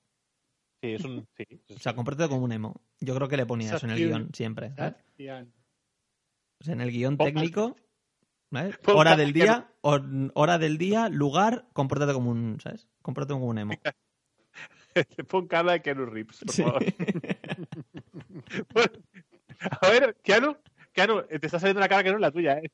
Sí, 0.82 0.94
es 0.94 1.04
un. 1.06 1.28
Sí, 1.38 1.46
O 1.76 1.80
sea, 1.80 1.96
compórtate 1.96 2.30
como 2.30 2.44
un 2.44 2.52
emo. 2.52 2.82
Yo 3.00 3.16
creo 3.16 3.28
que 3.28 3.38
le 3.38 3.46
ponía 3.46 3.76
eso 3.76 3.86
en 3.86 3.92
el 3.94 3.98
guion 4.00 4.30
siempre. 4.34 4.74
¿sabes? 4.76 4.96
O 6.62 6.64
sea, 6.64 6.74
en 6.74 6.82
el 6.82 6.92
guion 6.92 7.18
técnico. 7.18 7.76
Ponga- 8.52 8.78
Hora 8.96 9.16
del 9.18 9.34
día, 9.34 9.72
hor- 9.82 10.32
hora 10.36 10.60
del 10.60 10.78
día, 10.78 11.10
lugar, 11.10 11.68
compórtate 11.74 12.14
como 12.14 12.30
un, 12.30 12.60
¿sabes? 12.62 12.88
Compórtate 13.02 13.34
como 13.34 13.48
un 13.48 13.58
emo. 13.58 13.74
Pon 15.28 15.48
cara 15.48 15.72
de 15.72 15.82
Keanu 15.82 16.06
Reeves, 16.06 16.38
por 16.40 16.52
Sí. 16.54 16.62
favor. 16.62 16.84
A 19.82 19.90
ver, 19.90 20.16
Keanu, 20.24 20.56
Keanu, 20.92 21.24
te 21.24 21.46
está 21.48 21.58
saliendo 21.60 21.80
una 21.80 21.88
cara 21.90 22.04
que 22.04 22.10
no 22.12 22.18
es 22.18 22.22
la 22.22 22.32
tuya, 22.32 22.60
¿eh? 22.60 22.70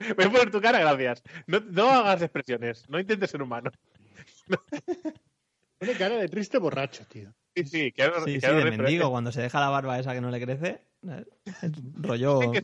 Voy 0.16 0.24
a 0.26 0.30
poner 0.30 0.50
tu 0.50 0.60
cara, 0.60 0.80
gracias. 0.80 1.22
No, 1.46 1.60
no 1.60 1.90
hagas 1.90 2.22
expresiones, 2.22 2.88
no 2.88 2.98
intentes 2.98 3.30
ser 3.30 3.42
humano. 3.42 3.70
Pone 5.78 5.92
cara 5.94 6.16
de 6.16 6.28
triste 6.28 6.58
borracho, 6.58 7.04
tío. 7.06 7.32
Sí, 7.54 7.64
sí, 7.64 7.70
Sí, 7.70 7.78
sí, 7.86 7.92
Keanu 7.92 8.14
de 8.14 8.24
Reeves, 8.24 8.42
pero 8.42 8.66
mendigo, 8.82 9.10
cuando 9.10 9.32
se 9.32 9.42
deja 9.42 9.60
la 9.60 9.70
barba 9.70 9.98
esa 9.98 10.14
que 10.14 10.20
no 10.20 10.30
le 10.30 10.40
crece. 10.40 10.82
rollo... 11.94 12.40
Sí, 12.52 12.60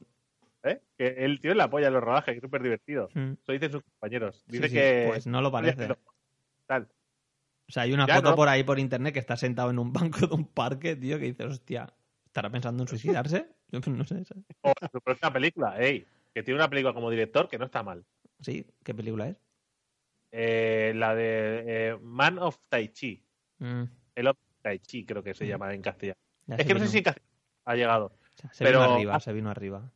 ¿eh? 0.64 0.81
Que 0.99 1.07
el 1.25 1.40
tío 1.40 1.55
le 1.55 1.62
apoya 1.62 1.88
en 1.88 1.94
los 1.94 2.03
rodajes, 2.03 2.33
que 2.33 2.38
es 2.38 2.42
súper 2.42 2.62
divertido. 2.62 3.09
Mm. 3.14 3.33
Eso 3.42 3.53
dicen 3.53 3.72
sus 3.72 3.83
compañeros. 3.83 4.44
Sí, 4.49 4.53
Dice 4.57 4.68
sí, 4.68 4.75
que. 4.75 5.05
Pues 5.09 5.27
no 5.27 5.40
lo 5.40 5.51
parece. 5.51 5.88
Tal. 6.66 6.88
O 7.68 7.72
sea, 7.72 7.83
hay 7.83 7.92
una 7.92 8.07
Ya 8.07 8.16
foto 8.16 8.31
no. 8.31 8.37
por 8.37 8.49
ahí 8.49 8.62
por 8.62 8.79
internet 8.79 9.12
que 9.12 9.18
está 9.20 9.37
sentado 9.37 9.70
en 9.70 9.79
un 9.79 9.92
banco 9.92 10.27
de 10.27 10.35
un 10.35 10.46
parque, 10.46 10.94
tío, 10.94 11.18
que 11.18 11.25
dices, 11.27 11.46
hostia, 11.46 11.92
¿estará 12.25 12.51
pensando 12.51 12.83
en 12.83 12.88
suicidarse? 12.88 13.49
Yo 13.68 13.81
no 13.90 14.05
sé. 14.05 14.25
¿sabes? 14.25 14.44
O 14.61 14.72
su 14.92 15.01
próxima 15.01 15.33
película, 15.33 15.77
ey, 15.81 16.07
que 16.37 16.42
tiene 16.42 16.59
una 16.61 16.68
película 16.68 16.92
como 16.92 17.09
director 17.11 17.49
que 17.49 17.57
no 17.57 17.64
está 17.64 17.83
mal. 17.83 18.05
Sí, 18.40 18.66
¿qué 18.85 18.92
película 18.94 19.27
es? 19.27 19.38
Eh, 20.31 20.92
la 20.94 21.14
de 21.14 21.62
eh, 21.66 21.99
Man 22.03 22.38
of 22.38 22.59
Tai 22.68 22.88
Chi. 22.92 23.25
Mm, 23.59 23.85
El 24.14 24.27
of 24.27 24.37
Tai 24.61 24.79
Chi, 24.81 25.07
creo 25.07 25.22
que 25.22 25.33
se 25.33 25.46
llama 25.46 25.72
en 25.72 25.81
castellano. 25.81 26.18
ya 26.46 26.57
Es 26.57 26.66
que 26.66 26.75
no 26.75 26.81
sé 26.81 26.88
si 26.88 26.99
en 26.99 27.05
castellano 27.05 27.33
ha 27.64 27.75
llegado. 27.75 28.05
o 28.09 28.38
sea, 28.38 28.53
se 28.53 28.64
pero- 28.64 28.81
vino 28.83 28.92
arriba, 28.96 29.18
se 29.20 29.33
vino 29.33 29.49
arriba. 29.51 29.90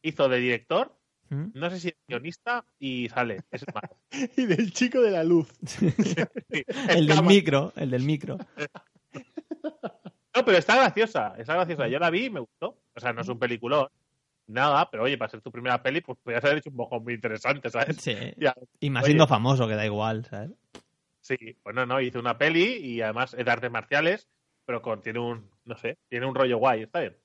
Hizo 0.00 0.28
de 0.28 0.38
director 0.38 0.96
¿Mm? 1.30 1.46
No 1.54 1.70
sé 1.70 1.80
si 1.80 1.88
es 1.88 1.94
guionista 2.06 2.64
y 2.78 3.08
sale. 3.08 3.40
Es 3.50 3.62
el 3.64 3.74
malo. 3.74 3.98
Y 4.36 4.46
del 4.46 4.72
chico 4.72 5.00
de 5.00 5.10
la 5.10 5.24
luz. 5.24 5.48
Sí, 5.66 5.88
El 6.88 7.08
del 7.08 7.24
micro, 7.24 7.72
el 7.74 7.90
del 7.90 8.04
micro. 8.04 8.38
No, 10.36 10.44
pero 10.44 10.58
está 10.58 10.76
graciosa, 10.76 11.34
está 11.38 11.54
graciosa. 11.54 11.86
Yo 11.88 11.98
la 11.98 12.10
vi 12.10 12.26
y 12.26 12.30
me 12.30 12.40
gustó. 12.40 12.76
O 12.94 13.00
sea, 13.00 13.12
no 13.12 13.22
es 13.22 13.28
un 13.28 13.38
peliculón, 13.38 13.88
nada, 14.46 14.90
pero 14.90 15.04
oye, 15.04 15.16
para 15.18 15.30
ser 15.30 15.40
tu 15.40 15.50
primera 15.50 15.82
peli, 15.82 16.00
pues 16.00 16.18
podrías 16.22 16.44
haber 16.44 16.58
hecho 16.58 16.70
un 16.70 16.76
mojón 16.76 17.02
muy 17.04 17.14
interesante, 17.14 17.70
¿sabes? 17.70 17.96
Sí. 17.96 18.14
Ya, 18.38 18.54
Y 18.80 18.90
más 18.90 19.04
Oye. 19.04 19.10
siendo 19.12 19.26
famoso, 19.26 19.66
que 19.68 19.74
da 19.74 19.84
igual, 19.86 20.24
¿sabes? 20.26 20.50
sí, 21.20 21.36
bueno, 21.64 21.86
no, 21.86 22.00
hizo 22.02 22.18
una 22.20 22.36
peli 22.36 22.64
y 22.76 23.00
además 23.00 23.32
es 23.32 23.44
de 23.44 23.50
artes 23.50 23.70
marciales, 23.70 24.28
pero 24.66 24.82
con, 24.82 25.00
tiene 25.00 25.20
un, 25.20 25.50
no 25.64 25.74
sé, 25.76 25.96
tiene 26.08 26.26
un 26.26 26.34
rollo 26.34 26.58
guay, 26.58 26.82
está 26.82 27.00
bien. 27.00 27.16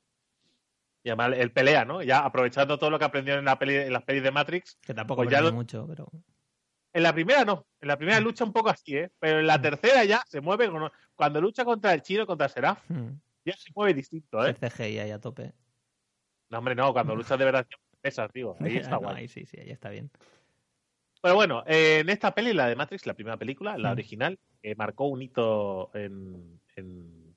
Y 1.03 1.10
además 1.10 1.34
él 1.38 1.51
pelea, 1.51 1.84
¿no? 1.86 2.01
Ya 2.01 2.19
aprovechando 2.19 2.77
todo 2.77 2.89
lo 2.89 2.97
que 2.99 3.05
aprendió 3.05 3.36
en, 3.36 3.43
la 3.45 3.60
peli, 3.60 3.75
en 3.75 3.91
las 3.93 4.03
pelis 4.03 4.23
de 4.23 4.32
Matrix. 4.32 4.77
Que 4.82 4.93
tampoco 4.93 5.23
Pues 5.23 5.32
ya 5.32 5.41
lo- 5.41 5.51
mucho, 5.51 5.86
pero. 5.88 6.10
En 6.93 7.03
la 7.03 7.13
primera 7.13 7.43
no, 7.45 7.65
en 7.82 7.88
la 7.88 7.97
primera 7.97 8.19
lucha 8.19 8.43
un 8.45 8.51
poco 8.53 8.69
así, 8.69 8.95
¿eh? 8.97 9.10
Pero 9.19 9.39
en 9.39 9.47
la 9.47 9.62
tercera 9.62 10.03
ya 10.05 10.23
se 10.27 10.41
mueve, 10.41 10.69
con- 10.69 10.91
cuando 11.15 11.39
lucha 11.41 11.63
contra 11.65 11.93
el 11.93 12.01
chino, 12.01 12.25
contra 12.25 12.47
Seraph, 12.49 12.79
hmm, 12.89 13.10
ya 13.45 13.55
se 13.58 13.69
mueve 13.75 13.93
distinto, 13.93 14.45
¿eh? 14.45 14.55
el 14.60 14.69
CGI 14.71 14.99
ahí 14.99 15.12
a 15.12 15.19
tope. 15.19 15.53
No, 16.50 16.58
hombre, 16.60 16.76
no, 16.76 16.92
cuando 16.94 17.16
luchas 17.16 17.38
de 17.38 17.46
verdad 17.46 17.68
pesas, 18.02 18.32
digo, 18.34 18.56
ahí 18.60 18.78
está 18.78 18.92
No, 19.02 19.02
guay. 19.02 19.16
ahí 19.18 19.28
sí, 19.28 19.46
sí, 19.46 19.58
ahí 19.60 19.70
está 19.72 19.90
bien. 19.90 20.10
Pero 21.22 21.36
bueno, 21.36 21.64
eh, 21.68 22.00
en 22.00 22.10
esta 22.10 22.34
peli, 22.34 22.54
la 22.54 22.68
de 22.68 22.76
Matrix, 22.76 23.06
la 23.06 23.14
primera 23.14 23.38
película, 23.38 23.78
la 23.78 23.90
Mm. 23.90 23.92
original, 23.94 24.40
eh, 24.64 24.76
marcó 24.76 25.06
un 25.08 25.22
hito 25.22 25.92
en, 25.94 26.60
en, 26.76 27.36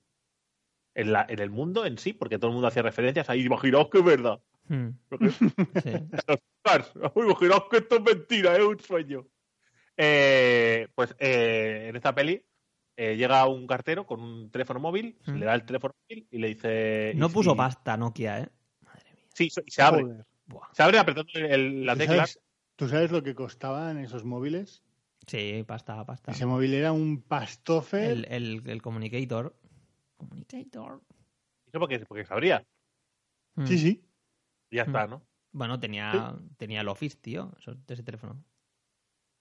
en, 0.94 1.12
la- 1.12 1.27
en 1.29 1.40
el 1.40 1.51
mundo 1.51 1.85
en 1.85 1.98
sí, 1.98 2.12
porque 2.12 2.38
todo 2.38 2.48
el 2.48 2.53
mundo 2.55 2.68
hacía 2.68 2.83
referencias 2.83 3.29
a 3.29 3.37
imaginaos 3.37 3.88
que 3.90 3.98
es 3.98 4.05
verdad. 4.05 4.40
Porque- 5.09 5.31
sí. 5.85 5.92
Imaginaos 7.16 7.64
que 7.70 7.79
esto 7.79 7.96
es 7.96 8.03
mentira, 8.03 8.57
es 8.57 8.62
un 8.62 8.79
sueño. 8.79 9.27
Eh, 9.96 10.88
pues 10.94 11.14
eh, 11.18 11.87
en 11.88 11.96
esta 11.96 12.14
peli 12.14 12.42
llega 12.96 13.46
un 13.46 13.66
cartero 13.66 14.07
con 14.07 14.20
un 14.22 14.51
teléfono 14.51 14.79
móvil, 14.79 15.18
se 15.25 15.33
Mm. 15.33 15.38
le 15.38 15.46
da 15.46 15.55
el 15.55 15.64
teléfono 15.64 15.92
móvil 16.09 16.29
y 16.31 16.38
le 16.38 16.48
dice... 16.48 17.12
No 17.16 17.29
puso 17.31 17.57
pasta 17.57 17.96
Nokia, 17.96 18.40
¿eh? 18.40 18.48
Sí, 19.34 19.50
y 19.64 19.70
se 19.70 19.82
abre. 19.82 20.02
Joder. 20.02 20.26
Se 20.72 20.82
abre 20.82 20.98
apretando 20.98 21.30
el- 21.34 21.86
la 21.86 21.94
¿Tú 21.94 21.98
tecla. 22.00 22.16
sabes, 22.16 22.40
tú 22.76 22.88
sabes 22.88 23.10
lo 23.12 23.22
que 23.22 23.34
costaban 23.34 23.98
esos 23.98 24.24
móviles? 24.24 24.82
Sí, 25.26 25.64
pasta, 25.66 26.04
pasta. 26.04 26.32
Ese 26.32 26.46
móvil 26.46 26.74
era 26.74 26.92
un 26.92 27.22
pastofe. 27.22 28.10
El, 28.10 28.26
el, 28.28 28.62
el 28.66 28.82
communicator. 28.82 29.56
Communicator. 30.16 31.00
Eso 31.66 31.78
porque, 31.78 32.00
porque 32.00 32.24
se 32.24 32.32
abría. 32.34 32.66
Hmm. 33.54 33.66
Sí, 33.66 33.78
sí. 33.78 34.04
Y 34.70 34.76
ya 34.76 34.84
Mm. 34.84 34.86
está, 34.86 35.06
¿no? 35.06 35.22
Bueno, 35.52 35.78
tenía, 35.78 36.34
tenía 36.56 36.80
el 36.80 36.88
Office, 36.88 37.16
tío, 37.20 37.52
ese 37.88 38.02
teléfono. 38.02 38.42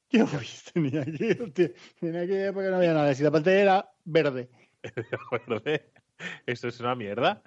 ¿Qué 0.09 0.25
pues, 0.25 0.63
tenía 0.73 1.05
que 1.05 1.35
tío, 1.35 1.73
Tenía 1.99 2.27
que 2.27 2.51
porque 2.53 2.69
no 2.69 2.75
había 2.77 2.93
nada. 2.93 3.13
Si 3.15 3.23
la 3.23 3.31
pantalla 3.31 3.61
era 3.61 3.91
verde. 4.03 4.49
Joder, 5.29 5.61
¿eh? 5.65 5.91
Eso 6.45 6.67
es 6.67 6.79
una 6.79 6.95
mierda. 6.95 7.41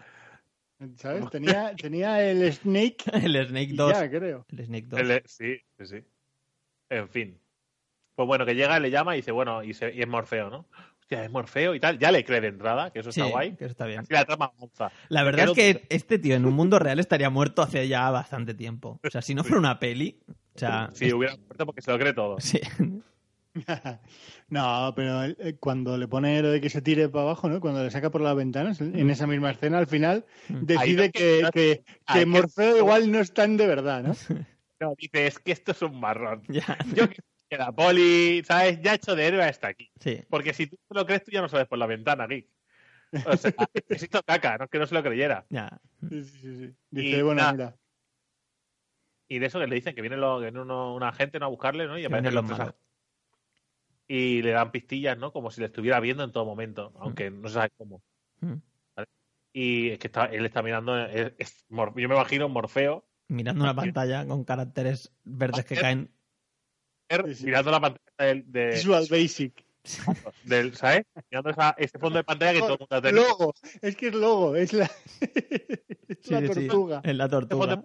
¿Sabes? 0.97 1.25
Tenía, 1.31 1.75
tenía 1.77 2.23
el 2.31 2.53
Snake. 2.53 2.97
El 3.12 3.47
Snake 3.49 3.70
y 3.73 3.77
2. 3.77 3.92
ya, 3.92 4.11
creo. 4.11 4.47
El 4.51 4.64
Snake 4.66 4.87
2. 4.88 5.01
El- 5.01 5.23
sí, 5.27 5.57
sí, 5.79 5.87
sí. 5.87 5.97
En 6.90 7.09
fin. 7.09 7.40
Pues 8.14 8.27
bueno, 8.27 8.47
que 8.47 8.55
llega, 8.55 8.79
le 8.79 8.90
llama 8.90 9.14
y 9.14 9.18
dice, 9.20 9.33
bueno, 9.33 9.62
y, 9.64 9.75
se- 9.75 9.92
y 9.94 10.01
es 10.01 10.07
Morfeo, 10.09 10.49
¿no? 10.51 10.68
Hostia, 11.01 11.25
es 11.25 11.31
Morfeo 11.31 11.75
y 11.75 11.81
tal. 11.81 11.99
Ya 11.99 12.11
le 12.12 12.25
cree 12.25 12.40
de 12.40 12.49
entrada, 12.49 12.90
que 12.92 13.01
eso 13.01 13.11
Sí, 13.12 13.20
está 13.20 13.31
guay. 13.31 13.57
que 13.57 13.64
eso 13.64 13.73
está 13.73 13.87
bien. 13.87 14.01
Así 14.01 14.12
la 14.12 14.25
trama 14.25 14.53
avanza. 14.57 14.90
La 15.09 15.23
verdad 15.25 15.47
es 15.49 15.53
que 15.53 15.87
este 15.90 16.18
tío 16.18 16.35
en 16.37 16.47
un 16.47 16.55
mundo 16.55 16.79
real 16.79 16.99
estaría 17.01 17.29
muerto 17.29 17.61
hace 17.62 17.88
ya 17.88 18.09
bastante 18.11 18.55
tiempo. 18.55 19.01
O 19.05 19.11
sea, 19.11 19.20
si 19.20 19.35
no 19.35 19.42
fuera 19.42 19.59
una 19.59 19.79
peli, 19.81 20.20
o 20.29 20.59
sea, 20.59 20.90
Sí, 20.94 21.12
hubiera 21.12 21.37
muerto 21.37 21.66
porque 21.66 21.83
se 21.83 21.90
lo 21.90 21.99
cree 21.99 22.12
todo. 22.14 22.37
sí. 22.40 22.61
no, 24.49 24.93
pero 24.97 25.25
eh, 25.25 25.57
cuando 25.61 25.97
le 25.97 26.09
pone 26.09 26.43
lo 26.43 26.51
de 26.51 26.61
que 26.61 26.71
se 26.71 26.83
tire 26.83 27.09
para 27.09 27.23
abajo, 27.23 27.49
¿no? 27.49 27.61
Cuando 27.61 27.83
le 27.83 27.90
saca 27.90 28.11
por 28.11 28.21
las 28.21 28.35
ventanas, 28.35 28.81
en 28.81 29.09
esa 29.11 29.27
misma 29.27 29.51
escena, 29.53 29.79
al 29.79 29.87
final, 29.87 30.25
Mm. 30.49 30.64
decide 30.64 31.11
que, 31.11 31.49
que, 31.53 31.85
que 32.07 32.12
que- 32.12 32.27
Morfeo 32.27 32.77
igual 32.79 33.11
no 33.11 33.21
es 33.21 33.33
tan 33.33 33.57
de 33.57 33.67
verdad, 33.67 34.03
¿no? 34.03 34.12
No, 34.81 34.95
dice, 34.99 35.27
es 35.27 35.38
que 35.38 35.53
esto 35.53 35.71
es 35.73 35.83
un 35.83 36.01
marrón. 36.01 36.43
ya, 36.49 36.77
Yo 36.95 37.09
que 37.09 37.17
que 37.49 37.59
la 37.59 37.73
poli, 37.73 38.43
¿sabes? 38.45 38.81
Ya 38.83 38.93
he 38.93 38.97
hecho 38.97 39.14
de 39.14 39.27
héroe 39.27 39.45
hasta 39.45 39.69
aquí. 39.69 39.90
sí. 40.01 40.21
Porque 40.29 40.53
si 40.53 40.67
tú 40.67 40.77
te 40.88 40.95
lo 40.95 41.07
crees, 41.07 41.25
tú 41.25 41.31
ya 41.31 41.43
no 41.43 41.49
sabes 41.49 41.67
por 41.69 41.79
la 41.79 41.87
ventana, 41.87 42.27
Geek. 42.27 42.49
O 43.27 43.37
sea, 43.37 43.53
necesito 43.88 44.23
caca, 44.23 44.59
no 44.59 44.64
es 44.64 44.71
que 44.71 44.79
no 44.79 44.87
se 44.87 44.95
lo 44.95 45.03
creyera. 45.03 45.45
Ya. 45.51 45.81
Sí, 46.09 46.25
sí, 46.25 46.38
sí, 46.38 46.57
sí. 46.57 46.75
Dice, 46.90 47.19
Y 47.19 47.23
bueno, 47.23 47.53
mira. 47.53 47.77
Y 49.29 49.38
de 49.38 49.47
eso 49.47 49.59
que 49.61 49.67
le 49.67 49.75
dicen 49.75 49.95
que 49.95 50.01
viene, 50.01 50.17
lo, 50.17 50.38
que 50.38 50.45
viene 50.47 50.61
uno, 50.61 50.95
una 50.95 51.12
gente 51.12 51.38
¿no? 51.38 51.47
a 51.47 51.49
buscarle, 51.49 51.87
¿no? 51.87 51.99
Y 51.99 52.05
aparecen 52.05 52.35
los 52.35 52.49
los 52.49 52.59
tres. 52.59 52.75
Y 54.09 54.43
le 54.43 54.51
dan 54.51 54.71
pistillas, 54.71 55.17
¿no? 55.19 55.33
Como 55.33 55.51
si 55.51 55.61
le 55.61 55.67
estuviera 55.69 55.99
viendo 56.01 56.25
en 56.25 56.33
todo 56.33 56.45
momento, 56.45 56.93
aunque 56.99 57.31
no 57.31 57.49
se 57.49 57.55
sabe 57.55 57.71
cómo. 57.77 58.03
Mm. 58.40 58.55
Y 59.53 59.90
es 59.90 59.99
que 60.01 60.09
está, 60.09 60.25
él 60.27 60.45
está 60.45 60.62
mirando, 60.62 60.99
es- 61.07 61.33
es 61.38 61.64
Mor- 61.69 61.95
yo 61.97 62.09
me 62.09 62.14
imagino 62.17 62.49
Morfeo 62.49 63.05
Mirando 63.29 63.62
una 63.64 63.75
pantalla 63.75 64.27
con 64.27 64.45
caracteres 64.45 65.12
verdes 65.25 65.64
que 65.64 65.77
caen. 65.77 66.11
mirando 67.43 67.71
la 67.71 67.81
pantalla 67.81 68.03
del, 68.19 68.51
de- 68.51 68.71
Visual 68.71 69.07
Basic. 69.11 69.64
del- 70.45 70.75
¿sabes? 70.75 71.05
Mirando 71.31 71.51
esa- 71.51 71.75
ese 71.79 71.99
fondo 71.99 72.19
de 72.19 72.25
pantalla 72.25 72.53
que 72.53 72.59
todo 72.61 72.73
el 72.75 72.79
mundo 72.81 72.97
ha 72.97 73.01
tenido. 73.03 73.29
Logo, 73.29 73.55
es 73.81 73.97
que 73.97 74.09
es 74.09 74.14
logo, 74.14 74.57
es 74.57 74.73
la, 74.73 74.90
es 75.21 76.19
Sí, 76.23 76.33
la 76.33 76.40
sí, 76.40 76.49
sí. 76.49 76.67
tortuga. 76.67 77.01
En 77.05 77.19
la 77.19 77.29
tortuga. 77.29 77.85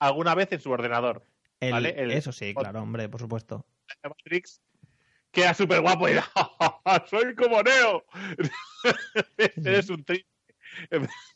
alguna 0.00 0.34
vez 0.34 0.50
en 0.52 0.60
su 0.60 0.70
ordenador. 0.70 1.24
El- 1.60 1.72
Vale, 1.72 1.90
el- 1.96 2.10
Eso 2.10 2.32
sí, 2.32 2.52
claro, 2.54 2.82
hombre, 2.82 3.08
por 3.08 3.20
supuesto. 3.20 3.64
Matrix, 4.02 4.60
que 5.36 5.42
era 5.42 5.52
súper 5.52 5.82
guapo 5.82 6.08
y 6.08 6.12
era, 6.12 6.24
soy 7.10 7.34
como 7.34 7.62
Neo. 7.62 8.06
Eres 9.36 9.90
un 9.90 10.02
triste. 10.02 10.26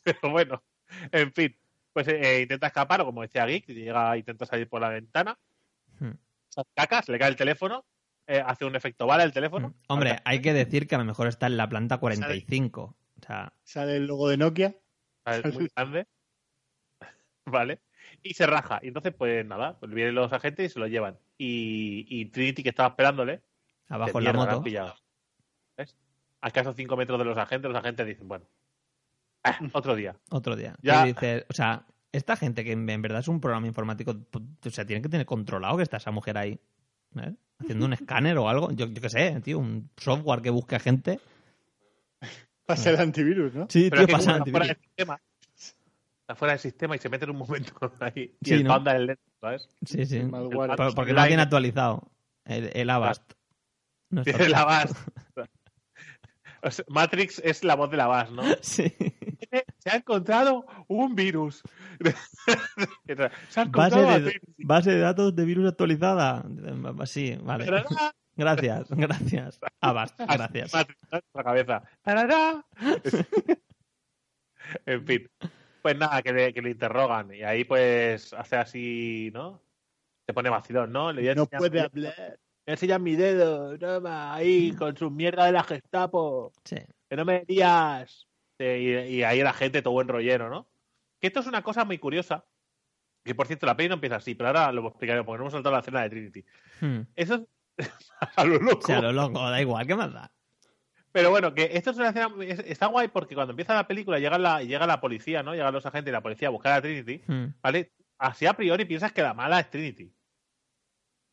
Pero 0.03 0.31
bueno, 0.31 0.63
en 1.11 1.31
fin. 1.31 1.55
Pues 1.93 2.07
eh, 2.07 2.41
intenta 2.41 2.67
escapar, 2.67 3.01
o 3.01 3.05
como 3.05 3.21
decía 3.21 3.45
Geek, 3.45 3.67
llega, 3.67 4.17
intenta 4.17 4.47
salir 4.47 4.67
por 4.67 4.81
la 4.81 4.89
ventana, 4.89 5.37
Hmm. 5.99 6.13
se 6.49 6.63
caca, 6.73 7.03
se 7.03 7.11
le 7.11 7.19
cae 7.19 7.29
el 7.29 7.35
teléfono, 7.35 7.85
eh, 8.25 8.41
hace 8.43 8.65
un 8.65 8.75
efecto 8.75 9.05
bala 9.05 9.23
el 9.23 9.33
teléfono. 9.33 9.69
Mm. 9.69 9.73
Hombre, 9.89 10.19
hay 10.25 10.41
que 10.41 10.51
decir 10.51 10.87
que 10.87 10.95
a 10.95 10.97
lo 10.97 11.05
mejor 11.05 11.27
está 11.27 11.45
en 11.45 11.57
la 11.57 11.69
planta 11.69 11.99
45. 11.99 12.81
O 12.81 12.95
sea, 13.23 13.53
Sale 13.63 13.97
el 13.97 14.07
logo 14.07 14.29
de 14.29 14.37
Nokia. 14.37 14.75
Es 15.25 15.53
muy 15.53 15.69
grande. 15.75 16.07
Vale. 17.45 17.81
Y 18.23 18.33
se 18.33 18.47
raja. 18.47 18.79
Y 18.81 18.87
entonces, 18.87 19.13
pues 19.15 19.45
nada, 19.45 19.77
pues 19.79 19.91
vienen 19.91 20.15
los 20.15 20.33
agentes 20.33 20.71
y 20.71 20.73
se 20.73 20.79
lo 20.79 20.87
llevan. 20.87 21.19
Y, 21.37 22.07
y 22.09 22.25
Trinity, 22.25 22.63
que 22.63 22.69
estaba 22.69 22.89
esperándole, 22.89 23.43
abajo 23.91 24.17
en 24.19 24.23
la 24.25 24.33
moto. 24.33 24.63
pillado. 24.63 24.95
¿Ves? 25.77 25.95
A 26.41 26.47
escasos 26.47 26.75
cinco 26.75 26.97
metros 26.97 27.19
de 27.19 27.25
los 27.25 27.37
agentes, 27.37 27.69
los 27.69 27.79
agentes 27.79 28.05
dicen, 28.07 28.27
bueno, 28.27 28.45
ah, 29.43 29.59
otro 29.73 29.95
día. 29.95 30.15
Otro 30.31 30.55
día. 30.55 30.75
Ya. 30.81 31.03
Y 31.05 31.13
dices, 31.13 31.45
o 31.49 31.53
sea, 31.53 31.85
esta 32.11 32.35
gente 32.35 32.63
que 32.63 32.71
en 32.71 32.85
verdad 33.01 33.19
es 33.19 33.27
un 33.27 33.39
programa 33.39 33.67
informático, 33.67 34.11
o 34.65 34.69
sea, 34.69 34.85
tiene 34.85 35.01
que 35.01 35.09
tener 35.09 35.25
controlado 35.25 35.77
que 35.77 35.83
está 35.83 35.97
esa 35.97 36.11
mujer 36.11 36.37
ahí. 36.37 36.59
Haciendo 37.59 37.85
un 37.85 37.93
escáner 37.93 38.37
o 38.37 38.49
algo. 38.49 38.71
Yo, 38.71 38.87
yo 38.87 39.01
qué 39.01 39.09
sé, 39.09 39.39
tío, 39.41 39.59
un 39.59 39.89
software 39.97 40.41
que 40.41 40.49
busque 40.49 40.75
a 40.75 40.79
gente. 40.79 41.19
Pasa 42.65 42.89
el 42.91 42.99
antivirus, 42.99 43.53
¿no? 43.53 43.67
Sí, 43.69 43.89
Pero 43.89 44.05
tío, 44.05 44.13
pasa 44.15 44.23
fuera 44.23 44.37
antivirus. 44.37 44.67
del 44.67 44.77
sistema. 44.77 45.21
Está 46.21 46.35
fuera 46.35 46.51
del 46.53 46.59
sistema 46.59 46.95
y 46.95 46.99
se 46.99 47.09
mete 47.09 47.25
en 47.25 47.31
un 47.31 47.37
momento 47.37 47.73
ahí. 47.99 48.35
Y 48.41 48.45
Sí, 48.45 48.53
el 48.53 48.63
¿no? 48.63 48.69
panda 48.69 48.93
del 48.93 49.05
lento, 49.07 49.23
¿sabes? 49.41 49.69
Sí, 49.85 50.05
sí. 50.05 50.17
El 50.17 50.29
malware. 50.29 50.75
Porque 50.95 51.13
no 51.13 51.21
lo 51.21 51.27
tiene 51.27 51.41
actualizado. 51.43 52.07
El, 52.45 52.71
el 52.73 52.89
Avast. 52.89 53.33
No 54.11 54.23
la 54.49 54.65
VAS. 54.65 54.93
O 56.63 56.69
sea, 56.69 56.85
Matrix 56.89 57.41
es 57.43 57.63
la 57.63 57.75
voz 57.75 57.89
de 57.89 57.97
la 57.97 58.07
VAS, 58.07 58.31
¿no? 58.31 58.43
Sí. 58.61 58.93
Se 59.79 59.89
ha 59.89 59.95
encontrado 59.97 60.65
un 60.87 61.15
virus. 61.15 61.61
Se 63.49 63.59
ha 63.59 63.65
Base 63.65 63.95
encontrado 63.99 64.09
a 64.09 64.19
de, 64.19 64.39
base 64.59 64.91
de 64.91 64.99
datos 64.99 65.35
de 65.35 65.43
virus 65.43 65.67
actualizada. 65.69 66.45
Sí, 67.05 67.37
vale. 67.41 67.65
Tarará. 67.65 68.13
Gracias, 68.37 68.89
gracias. 68.91 69.59
Avast, 69.81 70.17
gracias. 70.19 70.73
Matrix, 70.73 71.01
la 71.33 71.43
cabeza. 71.43 71.83
Tarará. 72.01 72.65
en 74.85 75.05
fin. 75.05 75.29
Pues 75.81 75.97
nada, 75.97 76.21
que 76.21 76.31
le, 76.31 76.53
que 76.53 76.61
le 76.61 76.69
interrogan. 76.69 77.33
Y 77.33 77.43
ahí 77.43 77.65
pues 77.65 78.33
hace 78.33 78.55
así, 78.55 79.31
¿no? 79.33 79.61
Se 80.25 80.33
pone 80.33 80.49
vacilón, 80.49 80.91
¿no? 80.93 81.11
Le 81.11 81.35
No 81.35 81.45
puede 81.47 81.81
hablar. 81.81 82.39
Me 82.71 82.75
enseñan 82.75 83.03
mi 83.03 83.17
dedo, 83.17 83.77
toma, 83.77 84.33
ahí, 84.33 84.71
con 84.71 84.95
su 84.95 85.11
mierda 85.11 85.43
de 85.45 85.51
la 85.51 85.61
Gestapo. 85.61 86.53
Sí. 86.63 86.77
Que 87.09 87.17
no 87.17 87.25
me 87.25 87.43
lías. 87.45 88.29
Sí, 88.57 88.63
y, 88.63 88.91
y 89.15 89.23
ahí 89.23 89.41
la 89.43 89.51
gente 89.51 89.81
todo 89.81 89.93
buen 89.93 90.07
rollero, 90.07 90.49
¿no? 90.49 90.69
Que 91.19 91.27
esto 91.27 91.41
es 91.41 91.47
una 91.47 91.63
cosa 91.63 91.83
muy 91.83 91.97
curiosa. 91.97 92.45
Que 93.25 93.35
por 93.35 93.47
cierto, 93.47 93.65
la 93.65 93.75
peli 93.75 93.89
no 93.89 93.95
empieza 93.95 94.15
así, 94.15 94.35
pero 94.35 94.47
ahora 94.47 94.71
lo 94.71 94.87
explicaré 94.87 95.21
porque 95.25 95.39
no 95.39 95.43
hemos 95.43 95.51
saltado 95.51 95.75
la 95.75 95.81
escena 95.81 96.01
de 96.03 96.09
Trinity. 96.11 96.45
Hmm. 96.79 97.01
Eso 97.13 97.45
es 97.75 97.89
a 98.37 98.45
lo 98.45 98.55
O 98.55 98.59
loco. 98.59 98.87
sea, 98.87 99.01
lo 99.01 99.11
loco, 99.11 99.49
da 99.49 99.59
igual, 99.59 99.85
¿qué 99.85 99.95
más 99.95 100.13
da? 100.13 100.31
Pero 101.11 101.29
bueno, 101.29 101.53
que 101.53 101.71
esto 101.73 101.91
es 101.91 101.97
una 101.97 102.07
escena, 102.11 102.29
es- 102.39 102.59
está 102.59 102.85
guay 102.85 103.09
porque 103.09 103.35
cuando 103.35 103.51
empieza 103.51 103.75
la 103.75 103.85
película 103.85 104.17
llega 104.17 104.37
la, 104.39 104.63
llega 104.63 104.87
la 104.87 105.01
policía, 105.01 105.43
¿no? 105.43 105.53
Llegan 105.55 105.73
los 105.73 105.85
agentes 105.85 106.09
y 106.09 106.13
la 106.13 106.21
policía 106.21 106.47
a 106.47 106.51
buscar 106.51 106.71
a 106.71 106.81
Trinity, 106.81 107.21
Hmm. 107.27 107.47
¿vale? 107.61 107.91
así 108.17 108.45
a 108.45 108.53
priori 108.53 108.85
piensas 108.85 109.11
que 109.11 109.23
la 109.23 109.33
mala 109.33 109.59
es 109.59 109.69
Trinity. 109.69 110.13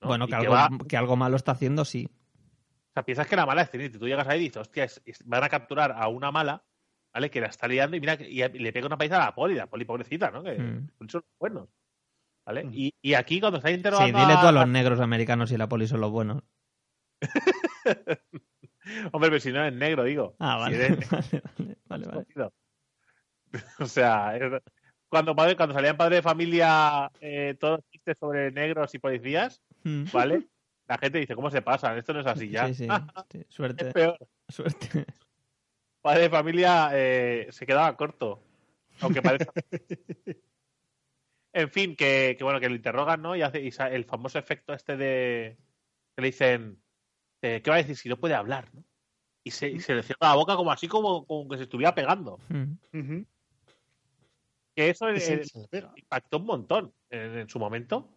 ¿No? 0.01 0.09
Bueno, 0.09 0.27
que 0.27 0.35
algo, 0.35 0.79
que 0.87 0.97
algo 0.97 1.17
malo 1.17 1.37
está 1.37 1.53
haciendo, 1.53 1.85
sí. 1.85 2.09
O 2.11 2.93
sea, 2.95 3.03
piensas 3.05 3.27
que 3.27 3.37
la 3.37 3.47
mala 3.47 3.63
es 3.63 3.71
Trinity. 3.71 3.99
Tú 3.99 4.07
llegas 4.09 4.27
ahí 4.29 4.41
y 4.41 4.45
dices, 4.45 4.59
hostia, 4.59 4.85
es- 4.85 5.03
es- 5.05 5.27
van 5.27 5.45
a 5.45 5.49
capturar 5.49 5.93
a 5.97 6.09
una 6.09 6.31
mala, 6.33 6.65
¿vale? 7.13 7.31
Que 7.31 7.41
la 7.41 7.49
está 7.49 7.69
liando 7.69 7.97
y 7.97 8.01
mira, 8.01 8.15
y, 8.15 8.37
le 8.49 8.73
pega 8.73 8.87
una 8.87 8.97
paisa 8.99 9.17
a 9.23 9.27
la 9.27 9.35
poli, 9.35 9.55
la 9.55 9.67
poli 9.67 9.85
pobrecita, 9.85 10.31
¿no? 10.31 10.43
Que 10.43 10.59
Mm. 10.59 10.89
son 11.09 11.23
los 11.23 11.25
buenos. 11.39 11.69
¿Vale? 12.47 12.65
Mm. 12.65 12.71
Y, 12.73 12.95
y 13.03 13.15
aquí 13.15 13.41
cuando 13.41 13.59
está 13.59 13.69
Sí, 13.69 13.75
interrogando 13.75 14.19
dile 14.19 14.33
tú 14.35 14.47
a 14.47 14.49
a- 14.49 14.53
los 14.53 14.69
negros 14.69 15.01
americanos 15.01 15.53
y 15.53 15.57
la 15.59 15.69
poli 15.69 15.87
son 15.87 16.01
los 16.01 16.11
buenos. 16.11 16.43
Hombre, 19.13 19.29
pero 19.31 19.41
si 19.41 19.53
no 19.53 19.65
es 19.65 19.73
negro, 19.73 20.05
digo. 20.05 20.35
Ah, 20.39 20.55
Si 20.69 20.77
vale. 20.77 20.87
eres- 20.87 21.11
vale, 21.87 22.07
vale, 22.07 22.07
vale. 22.07 22.51
O 23.81 23.87
sea, 23.87 24.37
es- 24.37 24.63
cuando, 25.09 25.35
padre- 25.35 25.57
cuando 25.57 25.75
salían 25.75 25.97
padre 25.97 26.17
de 26.17 26.23
familia 26.23 27.11
eh, 27.21 27.57
todos 27.59 27.79
los 27.79 27.91
chistes 27.91 28.19
sobre 28.19 28.51
negros 28.51 28.95
y 28.95 28.99
policías. 28.99 29.63
¿Vale? 30.13 30.47
La 30.89 30.97
gente 30.97 31.19
dice, 31.19 31.35
¿cómo 31.35 31.51
se 31.51 31.61
pasan? 31.61 31.99
Esto 31.99 32.15
no 32.15 32.21
es 32.21 32.27
así 32.27 32.49
ya. 32.49 32.67
Sí, 32.69 32.75
sí. 33.31 33.45
Suerte. 33.49 33.89
es 33.89 33.93
peor. 33.93 34.19
Suerte. 34.49 35.05
Padre 36.01 36.23
de 36.23 36.31
familia 36.31 36.91
eh, 36.95 37.49
se 37.51 37.67
quedaba 37.67 37.95
corto. 37.97 38.43
Aunque 39.01 39.21
parezca. 39.21 39.53
en 41.53 41.71
fin, 41.71 41.95
que, 41.95 42.35
que 42.39 42.45
bueno, 42.45 42.59
que 42.59 42.69
lo 42.69 42.75
interrogan, 42.75 43.21
¿no? 43.21 43.37
Y 43.37 43.43
hace 43.43 43.61
y 43.61 43.71
el 43.91 44.05
famoso 44.05 44.39
efecto 44.39 44.73
este 44.73 44.97
de. 44.97 45.59
que 46.17 46.23
le 46.23 46.29
dicen. 46.29 46.83
eh, 47.43 47.61
¿Qué 47.63 47.71
va 47.71 47.77
a 47.77 47.81
decir 47.81 47.97
si 47.97 48.09
no 48.09 48.17
puede 48.17 48.35
hablar? 48.35 48.69
¿no? 48.73 48.83
Y 49.45 49.51
se, 49.51 49.69
y 49.69 49.81
se 49.81 49.95
le 49.95 50.03
cierra 50.03 50.29
la 50.29 50.35
boca 50.37 50.57
como 50.57 50.73
así, 50.73 50.89
como, 50.89 51.27
como 51.27 51.49
que 51.49 51.59
se 51.59 51.65
estuviera 51.65 51.95
pegando. 51.95 52.39
Mm. 52.49 53.23
Que 54.75 54.91
eso 54.91 55.07
Sí, 55.17 55.33
eh, 55.73 55.85
impactó 55.97 56.39
un 56.39 56.47
montón 56.47 56.95
en, 57.11 57.39
en 57.39 57.49
su 57.49 57.59
momento. 57.59 58.09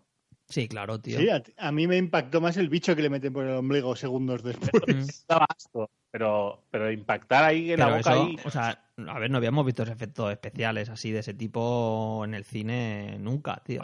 Sí, 0.52 0.68
claro, 0.68 1.00
tío. 1.00 1.18
Sí, 1.18 1.30
a, 1.30 1.42
a 1.58 1.72
mí 1.72 1.88
me 1.88 1.98
impactó 1.98 2.42
más 2.42 2.58
el 2.58 2.70
bicho 2.70 2.96
que 2.96 3.02
le 3.02 3.10
meten 3.10 3.32
por 3.34 3.46
el 3.46 3.56
ombligo 3.56 3.96
segundos 3.96 4.44
después. 4.44 4.72
Mm. 4.88 5.08
Daba 5.28 5.46
asco. 5.50 5.90
Pero, 6.12 6.66
pero 6.70 6.92
impactar 6.92 7.46
ahí 7.46 7.72
en 7.72 7.78
Pero 7.78 7.90
la 7.90 7.98
boca 7.98 8.12
eso, 8.12 8.24
ahí. 8.24 8.36
o 8.44 8.52
sea, 8.52 8.84
a 9.08 9.20
ver, 9.20 9.32
no 9.32 9.38
habíamos 9.38 9.66
visto 9.66 9.84
esos 9.84 9.96
efectos 9.96 10.30
especiales 10.32 10.90
así 10.90 11.12
de 11.12 11.20
ese 11.20 11.34
tipo 11.34 12.24
en 12.26 12.34
el 12.34 12.44
cine 12.44 13.18
nunca, 13.18 13.62
tío. 13.66 13.82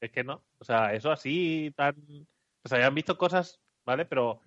Es 0.00 0.12
que 0.12 0.22
no. 0.22 0.42
O 0.58 0.64
sea, 0.64 0.92
eso 0.92 1.10
así 1.10 1.72
tan. 1.74 1.96
O 2.62 2.68
sea, 2.68 2.76
habían 2.76 2.94
visto 2.94 3.16
cosas, 3.16 3.58
¿vale? 3.86 4.04
Pero 4.04 4.42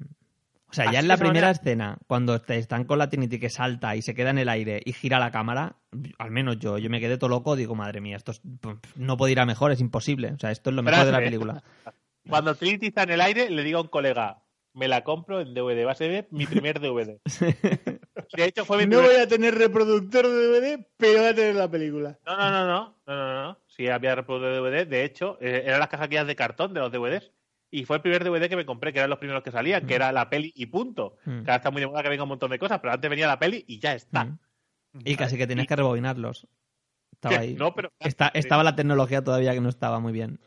O 0.69 0.73
sea, 0.73 0.91
ya 0.91 0.99
en 0.99 1.07
la 1.07 1.15
primera 1.15 1.47
manera- 1.47 1.51
escena, 1.51 1.97
cuando 2.07 2.41
te 2.41 2.57
están 2.57 2.83
con 2.83 2.99
la 2.99 3.09
Trinity 3.09 3.39
que 3.39 3.49
salta 3.49 3.95
y 3.95 4.01
se 4.01 4.13
queda 4.13 4.31
en 4.31 4.37
el 4.37 4.49
aire 4.49 4.81
y 4.83 4.91
gira 4.93 5.17
la 5.19 5.31
cámara, 5.31 5.77
al 6.19 6.31
menos 6.31 6.59
yo, 6.59 6.77
yo 6.77 6.89
me 6.89 6.99
quedé 6.99 7.17
todo 7.17 7.29
loco, 7.29 7.55
digo, 7.55 7.73
madre 7.73 8.01
mía, 8.01 8.17
esto 8.17 8.31
es- 8.31 8.41
no 8.95 9.15
puede 9.17 9.31
ir 9.31 9.39
a 9.39 9.45
mejor, 9.45 9.71
es 9.71 9.79
imposible. 9.79 10.33
O 10.33 10.39
sea, 10.39 10.51
esto 10.51 10.69
es 10.69 10.75
lo 10.75 10.83
mejor 10.83 11.05
de 11.05 11.11
la 11.11 11.19
película. 11.19 11.63
Cuando 12.29 12.55
Trinity 12.55 12.87
está 12.87 13.03
en 13.03 13.11
el 13.11 13.21
aire, 13.21 13.49
le 13.49 13.63
digo 13.63 13.79
a 13.79 13.81
un 13.83 13.87
colega, 13.87 14.43
me 14.73 14.89
la 14.89 15.03
compro 15.05 15.39
en 15.39 15.53
DVD, 15.53 15.85
va 15.85 15.93
a 15.93 15.95
ser 15.95 16.27
mi 16.31 16.45
primer 16.45 16.79
DVD. 16.81 17.17
De 18.35 18.45
hecho, 18.45 18.65
fue 18.65 18.77
mi 18.77 18.83
No 18.83 18.97
primer... 18.97 19.05
voy 19.11 19.21
a 19.21 19.27
tener 19.27 19.55
reproductor 19.55 20.27
de 20.27 20.47
DVD, 20.47 20.85
pero 20.97 21.19
voy 21.19 21.27
a 21.29 21.33
tener 21.35 21.55
la 21.55 21.71
película. 21.71 22.19
No, 22.25 22.35
no, 22.37 22.51
no, 22.51 22.67
no, 22.67 22.95
no, 23.07 23.15
no, 23.15 23.43
no. 23.43 23.57
Sí, 23.67 23.87
había 23.87 24.15
reproductor 24.15 24.51
de 24.51 24.59
DVD. 24.81 24.85
De 24.87 25.03
hecho, 25.05 25.37
eh, 25.39 25.63
eran 25.65 25.79
las 25.79 25.87
cajas 25.89 26.09
de 26.09 26.35
cartón 26.35 26.73
de 26.73 26.81
los 26.81 26.91
DVDs. 26.91 27.31
Y 27.69 27.83
fue 27.85 27.97
el 27.97 28.01
primer 28.01 28.23
DVD 28.23 28.47
que 28.47 28.55
me 28.55 28.65
compré, 28.65 28.93
que 28.93 28.99
eran 28.99 29.09
los 29.09 29.19
primeros 29.19 29.43
que 29.43 29.51
salían, 29.51 29.85
que 29.85 29.95
era 29.95 30.11
la 30.13 30.29
peli 30.29 30.53
y 30.55 30.67
punto. 30.67 31.17
Mm. 31.25 31.43
Que 31.43 31.51
ahora 31.51 31.55
está 31.57 31.71
muy 31.71 31.81
de 31.81 31.87
moda 31.87 32.01
que 32.03 32.09
venga 32.09 32.23
un 32.23 32.29
montón 32.29 32.49
de 32.51 32.59
cosas, 32.59 32.79
pero 32.79 32.93
antes 32.93 33.09
venía 33.09 33.27
la 33.27 33.39
peli 33.39 33.63
y 33.67 33.79
ya 33.79 33.93
está. 33.93 34.25
Mm. 34.25 34.39
Y 35.03 35.15
casi 35.17 35.37
que 35.37 35.47
tenías 35.47 35.67
que 35.67 35.75
rebobinarlos. 35.75 36.47
Estaba 37.11 37.35
ahí. 37.39 37.55
No, 37.55 37.73
pero... 37.75 37.91
Está- 37.99 38.31
estaba 38.33 38.63
la 38.63 38.75
tecnología 38.75 39.21
todavía 39.23 39.53
que 39.53 39.59
no 39.61 39.69
estaba 39.69 39.99
muy 39.99 40.13
bien. 40.13 40.39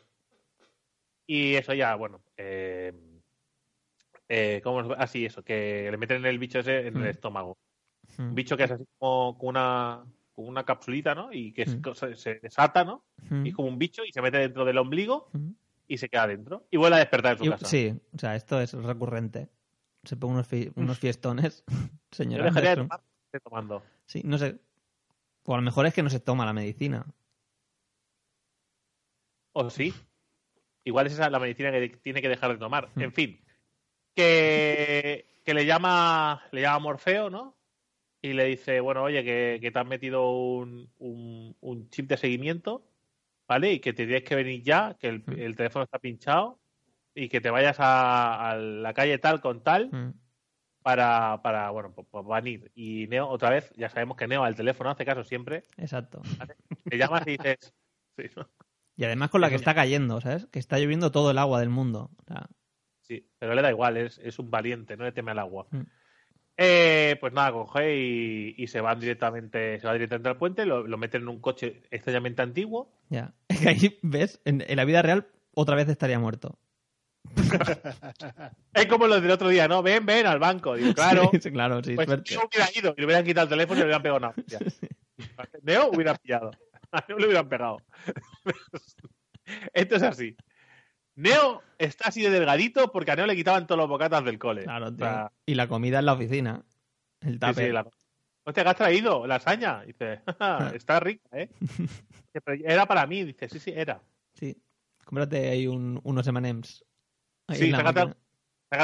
Y 1.27 1.55
eso 1.55 1.75
ya, 1.75 1.95
bueno. 1.95 2.23
Eh, 2.37 2.93
eh, 4.29 4.61
¿Cómo 4.65 4.93
Así, 4.95 5.27
eso, 5.27 5.43
que 5.43 5.89
le 5.91 5.97
meten 5.97 6.25
el 6.25 6.39
bicho 6.39 6.61
ese 6.61 6.87
en 6.89 6.97
el 6.97 7.03
Mm. 7.03 7.07
estómago. 7.07 7.59
Mm. 8.17 8.23
Un 8.29 8.35
bicho 8.35 8.57
que 8.57 8.65
es 8.65 8.71
así 8.71 8.85
como 8.99 9.37
con 9.39 9.51
una, 9.51 10.05
con 10.33 10.49
una 10.49 10.65
capsulita, 10.65 11.15
¿no? 11.15 11.33
Y 11.33 11.53
que 11.53 11.67
Mm. 11.67 11.95
se, 11.95 12.17
se 12.17 12.35
desata, 12.37 12.85
¿no? 12.85 13.05
Mm. 13.29 13.47
Y 13.47 13.49
es 13.51 13.55
como 13.55 13.69
un 13.69 13.79
bicho 13.79 14.03
y 14.05 14.13
se 14.13 14.23
mete 14.23 14.39
dentro 14.39 14.65
del 14.65 14.79
ombligo 14.79 15.29
Mm. 15.33 15.51
Y 15.93 15.99
se 15.99 16.09
queda 16.09 16.27
dentro. 16.29 16.67
Y 16.71 16.77
vuelve 16.77 16.97
a 16.97 17.01
despertar 17.01 17.33
en 17.33 17.39
su 17.39 17.45
Y- 17.45 17.51
casa. 17.51 17.67
sí, 17.67 18.01
o 18.15 18.19
sea, 18.19 18.37
esto 18.37 18.61
es 18.61 18.73
recurrente. 18.73 19.49
Se 20.05 20.17
pone 20.17 20.35
unos, 20.35 20.47
fi- 20.47 20.71
unos 20.77 20.99
fiestones, 21.01 21.65
Yo 21.69 21.77
señora. 22.13 22.45
dejaría 22.45 22.71
de 22.71 22.77
tomar, 22.77 23.01
estoy 23.27 23.41
tomando. 23.41 23.83
Sí, 24.07 24.23
no 24.25 24.39
sé. 24.39 24.59
O 25.45 25.55
a 25.55 25.57
lo 25.57 25.63
mejor 25.63 25.87
es 25.87 25.95
que 25.95 26.03
no 26.03 26.11
se 26.11 26.21
toma 26.21 26.47
la 26.47 26.53
medicina. 26.53 27.05
O 29.53 29.69
sí. 29.71 29.93
Igual 30.85 31.07
es 31.09 31.15
esa 31.15 31.29
la 31.31 31.39
medicina 31.41 31.71
que 31.73 31.89
tiene 32.03 32.23
que 32.23 32.29
dejar 32.29 32.53
de 32.53 32.59
tomar. 32.59 32.91
Mm. 32.95 33.01
En 33.03 33.13
fin. 33.13 33.41
Que, 34.15 35.27
que 35.45 35.55
le 35.55 35.67
llama 35.67 36.43
le 36.53 36.61
llama 36.63 36.79
Morfeo, 36.79 37.31
¿no? 37.31 37.57
Y 38.23 38.33
le 38.35 38.45
dice, 38.45 38.81
bueno, 38.81 39.03
oye, 39.03 39.25
que, 39.25 39.59
que 39.61 39.71
te 39.71 39.79
han 39.79 39.89
metido 39.89 40.31
un, 40.31 40.91
un, 40.99 41.57
un 41.61 41.89
chip 41.91 42.07
de 42.09 42.17
seguimiento, 42.19 42.87
¿vale? 43.51 43.73
Y 43.73 43.81
que 43.81 43.93
te 43.93 44.05
tienes 44.07 44.23
que 44.23 44.37
venir 44.37 44.63
ya, 44.63 44.97
que 44.97 45.09
el, 45.09 45.25
Mm. 45.27 45.33
el 45.41 45.57
teléfono 45.57 45.83
está 45.85 45.99
pinchado 45.99 46.61
y 47.17 47.29
que 47.29 47.41
te 47.41 47.51
vayas 47.51 47.81
a, 47.81 48.49
a 48.51 48.55
la 48.57 48.95
calle 48.95 49.19
tal 49.19 49.41
con 49.41 49.61
tal 49.65 49.91
Mm. 49.91 50.13
para, 50.83 51.41
para 51.43 51.71
bueno, 51.71 51.93
pues, 51.93 52.07
pues 52.09 52.25
van 52.25 52.47
a 52.47 52.49
ir. 52.49 52.71
Y 52.77 53.09
Neo, 53.09 53.27
otra 53.27 53.51
vez, 53.51 53.73
ya 53.77 53.89
sabemos 53.91 54.17
que 54.17 54.29
Neo 54.29 54.45
al 54.45 54.55
teléfono 54.55 54.91
hace 54.91 55.05
caso 55.05 55.25
siempre. 55.25 55.65
Exacto. 55.77 56.23
Te 56.89 56.97
llamas 56.97 57.27
y 57.27 57.33
dices, 57.33 57.75
sí, 58.17 58.25
¿no? 58.37 58.49
Y 58.97 59.03
además 59.05 59.31
con 59.31 59.41
la 59.41 59.49
que 59.49 59.57
está 59.57 59.75
cayendo, 59.75 60.21
¿sabes? 60.21 60.47
Que 60.47 60.61
está 60.61 60.79
lloviendo 60.79 61.11
todo 61.11 61.33
el 61.33 61.39
agua 61.39 61.59
del 61.59 61.71
mundo. 61.71 62.11
O 62.19 62.25
sea, 62.29 62.47
Sí, 63.03 63.29
pero 63.41 63.55
le 63.57 63.63
da 63.63 63.71
igual, 63.71 63.97
es, 63.97 64.19
es 64.23 64.39
un 64.39 64.49
valiente, 64.53 64.97
no 64.97 65.03
le 65.03 65.11
teme 65.11 65.33
al 65.33 65.41
agua. 65.41 65.67
Mm. 65.73 65.81
Eh, 66.57 67.17
pues 67.21 67.33
nada, 67.33 67.53
coge 67.53 67.97
y, 67.97 68.55
y 68.59 68.67
se 68.67 68.81
van 68.83 69.01
directamente, 69.01 69.81
se 69.81 69.87
va 69.87 69.95
directamente 69.95 70.29
al 70.29 70.37
puente, 70.37 70.67
lo, 70.67 70.87
lo 70.87 70.99
meten 70.99 71.23
en 71.23 71.29
un 71.29 71.41
coche 71.41 71.83
extrañamente 71.91 72.43
antiguo. 72.43 72.93
ya. 73.09 73.33
Es 73.49 73.61
que 73.61 73.69
ahí, 73.69 73.99
¿ves? 74.03 74.41
En, 74.45 74.63
en 74.67 74.77
la 74.77 74.85
vida 74.85 75.01
real 75.03 75.27
otra 75.55 75.75
vez 75.77 75.89
estaría 75.89 76.19
muerto. 76.19 76.59
Es 78.75 78.87
como 78.87 79.07
los 79.07 79.21
del 79.23 79.31
otro 79.31 79.49
día, 79.49 79.69
¿no? 79.69 79.83
Ven, 79.83 80.05
ven 80.07 80.27
al 80.27 80.39
banco. 80.39 80.75
Digo, 80.75 80.95
claro, 80.95 81.31
Sí, 81.33 81.41
sí, 81.41 81.51
claro, 81.51 81.83
sí, 81.83 81.95
pues 81.95 82.07
suerte. 82.07 82.35
yo 82.35 82.41
hubiera 82.47 82.69
ido 82.75 82.95
y 82.97 83.01
le 83.01 83.07
hubieran 83.07 83.25
quitado 83.25 83.45
el 83.45 83.51
teléfono 83.51 83.79
y 83.79 83.81
le 83.81 83.85
hubieran 83.87 84.03
pegado 84.03 84.19
una 84.19 84.29
hostia. 84.29 84.59
Neo 85.63 85.91
hubiera 85.93 86.15
pillado. 86.15 86.51
A 86.93 87.05
Neo 87.09 87.19
le 87.19 87.27
hubieran 87.27 87.49
pegado. 87.49 87.79
Esto 89.73 89.97
es 89.97 90.03
así. 90.03 90.37
Neo 91.21 91.63
está 91.79 92.09
así 92.09 92.23
de 92.23 92.31
delgadito 92.31 92.91
porque 92.93 93.11
a 93.13 93.17
Neo 93.17 93.27
le 93.27 93.37
quitaban 93.37 93.67
todos 93.67 93.79
los 93.79 93.89
bocatas 93.89 94.25
del 94.25 94.39
cole. 94.39 94.65
Claro, 94.65 94.87
O 94.87 94.93
tío. 94.95 95.05
sea, 95.07 95.33
Y 95.47 95.55
la 95.55 95.69
comida 95.69 95.99
en 95.99 96.07
la 96.07 96.13
oficina. 96.15 96.63
El 97.21 97.35
Sí, 97.35 97.39
tupper. 97.39 97.67
sí, 97.67 97.73
la... 97.73 97.87
Hostia, 98.45 98.63
¿qué 98.65 98.71
has 98.71 98.77
traído? 98.77 99.27
Lasaña. 99.27 99.83
Dice, 99.83 100.23
"Ja, 100.39 100.71
está 100.75 100.99
rica, 101.01 101.29
¿eh? 101.33 101.51
Dice, 101.61 102.41
"Pero 102.45 102.63
era 102.65 102.87
para 102.87 103.07
mí. 103.07 103.25
Dice, 103.25 103.49
sí, 103.49 103.59
sí, 103.59 103.73
era. 103.75 104.01
Sí. 104.35 104.57
Cómprate 105.05 105.49
ahí 105.51 105.67
un, 105.67 106.01
unos 106.05 106.27
M&M's. 106.27 106.85
Sí, 107.53 107.71
sácate, 107.71 108.13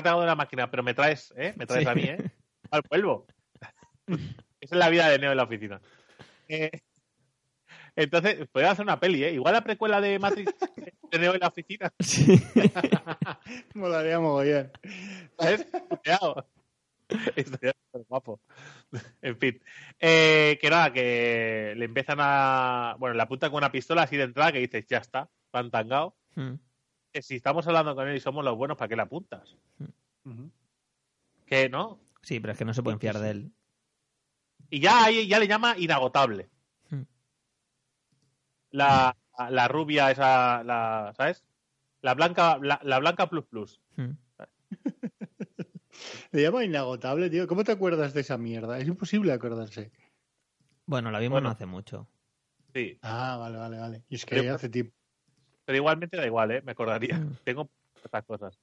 algo 0.09 0.21
de 0.21 0.27
la 0.27 0.35
máquina, 0.35 0.69
pero 0.71 0.83
me 0.83 0.93
traes, 0.93 1.33
¿eh? 1.37 1.55
Me 1.57 1.67
traes 1.67 1.85
Sí. 1.85 1.89
a 1.91 1.95
mí, 1.95 2.03
¿eh? 2.03 2.19
Al 2.71 2.83
vuelvo. 2.91 3.27
Esa 4.09 4.75
es 4.75 4.79
la 4.79 4.89
vida 4.89 5.09
de 5.09 5.19
Neo 5.21 5.31
en 5.31 5.37
la 5.37 5.45
oficina. 5.45 5.81
Eh, 6.49 6.71
entonces, 7.97 8.47
podría 8.53 8.73
hacer 8.73 8.85
una 8.85 9.01
peli, 9.01 9.25
¿eh? 9.25 9.33
Igual 9.33 9.55
la 9.55 9.65
precuela 9.65 10.03
de 10.03 10.19
Matrix 10.19 10.53
de 11.11 11.19
Neo 11.19 11.33
en 11.33 11.41
la 11.41 11.49
oficina. 11.49 11.93
Sí. 11.99 12.39
Molaría 13.75 14.21
mogollón. 14.21 14.71
¿Sabes? 15.39 15.67
Cuidado. 15.89 16.47
Estaría 17.37 17.73
súper 17.73 18.07
guapo. 18.07 18.41
En 19.23 19.39
fin. 19.39 19.63
Eh, 19.99 20.59
que 20.61 20.69
nada, 20.69 20.93
que 20.93 21.73
le 21.75 21.85
empiezan 21.87 22.19
a. 22.21 22.97
Bueno, 22.99 23.15
le 23.15 23.23
apuntan 23.23 23.51
con 23.51 23.59
una 23.59 23.73
pistola 23.73 24.03
así 24.03 24.17
de 24.17 24.25
entrada 24.25 24.53
que 24.53 24.59
dices, 24.59 24.87
ya 24.87 24.99
está, 24.99 25.31
van 25.51 25.71
tangado. 25.71 26.17
Mm. 26.35 26.55
Que 27.13 27.23
si 27.23 27.37
estamos 27.37 27.67
hablando 27.67 27.95
con 27.95 28.09
él 28.09 28.17
y 28.17 28.21
somos 28.21 28.45
los 28.45 28.57
buenos, 28.57 28.77
¿para 28.77 28.89
qué 28.89 28.97
le 28.97 29.03
apuntas? 29.03 29.57
Ujú. 30.25 30.51
Que 31.47 31.71
no. 31.71 31.99
Sí, 32.21 32.41
pero 32.41 32.53
es 32.53 32.59
que 32.59 32.65
no 32.67 32.75
se 32.75 32.83
pueden 32.83 33.01
fiar 33.01 33.19
de 33.19 33.31
él. 33.31 33.53
Y 34.69 34.81
ya 34.81 35.05
ahí 35.05 35.27
ya 35.29 35.39
le 35.39 35.49
llama 35.49 35.77
inagotable. 35.79 36.51
Hmm. 38.77 38.79
La, 38.79 39.17
la 39.51 39.69
rubia 39.69 40.11
esa, 40.11 40.63
la, 40.65 41.13
¿sabes? 41.17 41.43
La 42.03 42.15
blanca, 42.15 42.59
la, 42.61 42.79
la 42.83 42.99
blanca 42.99 43.29
plus 43.29 43.45
plus. 43.47 43.81
Mm. 43.97 44.17
Le 46.33 46.43
llama 46.43 46.65
inagotable, 46.65 47.31
tío. 47.31 47.47
¿Cómo 47.47 47.65
te 47.65 47.73
acuerdas 47.73 48.13
de 48.13 48.21
esa 48.21 48.37
mierda? 48.37 48.79
Es 48.79 48.87
imposible 48.87 49.33
acordarse. 49.33 49.91
Bueno, 50.85 51.11
la 51.11 51.19
vimos 51.19 51.37
Bueno. 51.37 51.49
no 51.49 51.53
hace 51.55 51.65
mucho. 51.67 52.07
Sí. 52.75 52.99
Ah, 53.03 53.37
vale, 53.39 53.57
vale, 53.57 53.79
vale. 53.79 54.03
Y 54.11 54.17
es 54.17 54.27
que 54.27 54.37
Pero- 54.37 54.55
hace 54.55 54.69
tiempo. 54.69 54.93
Pero 55.65 55.79
igualmente 55.79 56.17
da 56.19 56.27
igual, 56.27 56.51
¿eh? 56.51 56.63
Me 56.63 56.73
acordaría. 56.73 57.17
Mm. 57.19 57.39
Tengo 57.45 57.71
estas 58.05 58.25
cosas. 58.25 58.59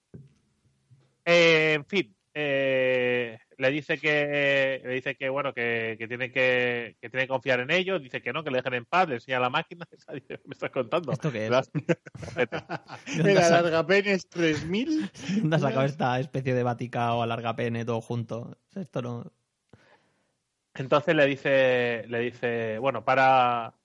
Eh, 1.26 1.74
en 1.74 1.86
fin. 1.86 2.16
eh, 2.36 3.40
le 3.58 3.72
dice 3.72 3.98
que 3.98 4.82
le 4.84 4.94
dice 4.94 5.16
que 5.16 5.30
bueno 5.30 5.54
que, 5.54 5.96
que 5.98 6.08
tiene 6.08 6.32
que, 6.32 6.98
que 7.00 7.10
tiene 7.10 7.26
que 7.26 7.30
confiar 7.30 7.60
en 7.60 7.72
ellos, 7.72 8.02
dice 8.02 8.22
que 8.22 8.34
no, 8.34 8.44
que 8.44 8.52
le 8.52 8.58
dejen 8.58 8.74
en 8.74 8.86
paz, 8.86 9.08
le 9.08 9.16
enseña 9.16 9.40
la 9.40 9.50
máquina, 9.50 9.86
me 10.12 10.54
estás 10.54 10.72
contando. 10.72 11.12
¿Esto 11.12 11.32
qué 11.32 11.48
es? 11.48 11.72
¿Verdad? 12.36 12.82
El 13.08 13.38
alargapenes 13.38 14.28
3000. 14.30 15.12
¿Dónde 15.42 15.56
has 15.56 15.62
sacado 15.62 15.86
esta 15.86 16.20
especie 16.20 16.54
de 16.54 16.64
Vatica 16.64 17.14
o 17.14 17.22
alarga 17.22 17.56
pene 17.56 17.86
todo 17.86 18.02
junto? 18.02 18.58
Esto 18.76 19.02
no. 19.02 19.32
Entonces 20.76 21.16
le 21.16 21.26
dice, 21.28 22.06
le 22.08 22.20
dice, 22.20 22.80
bueno, 22.80 23.06
para, 23.06 23.76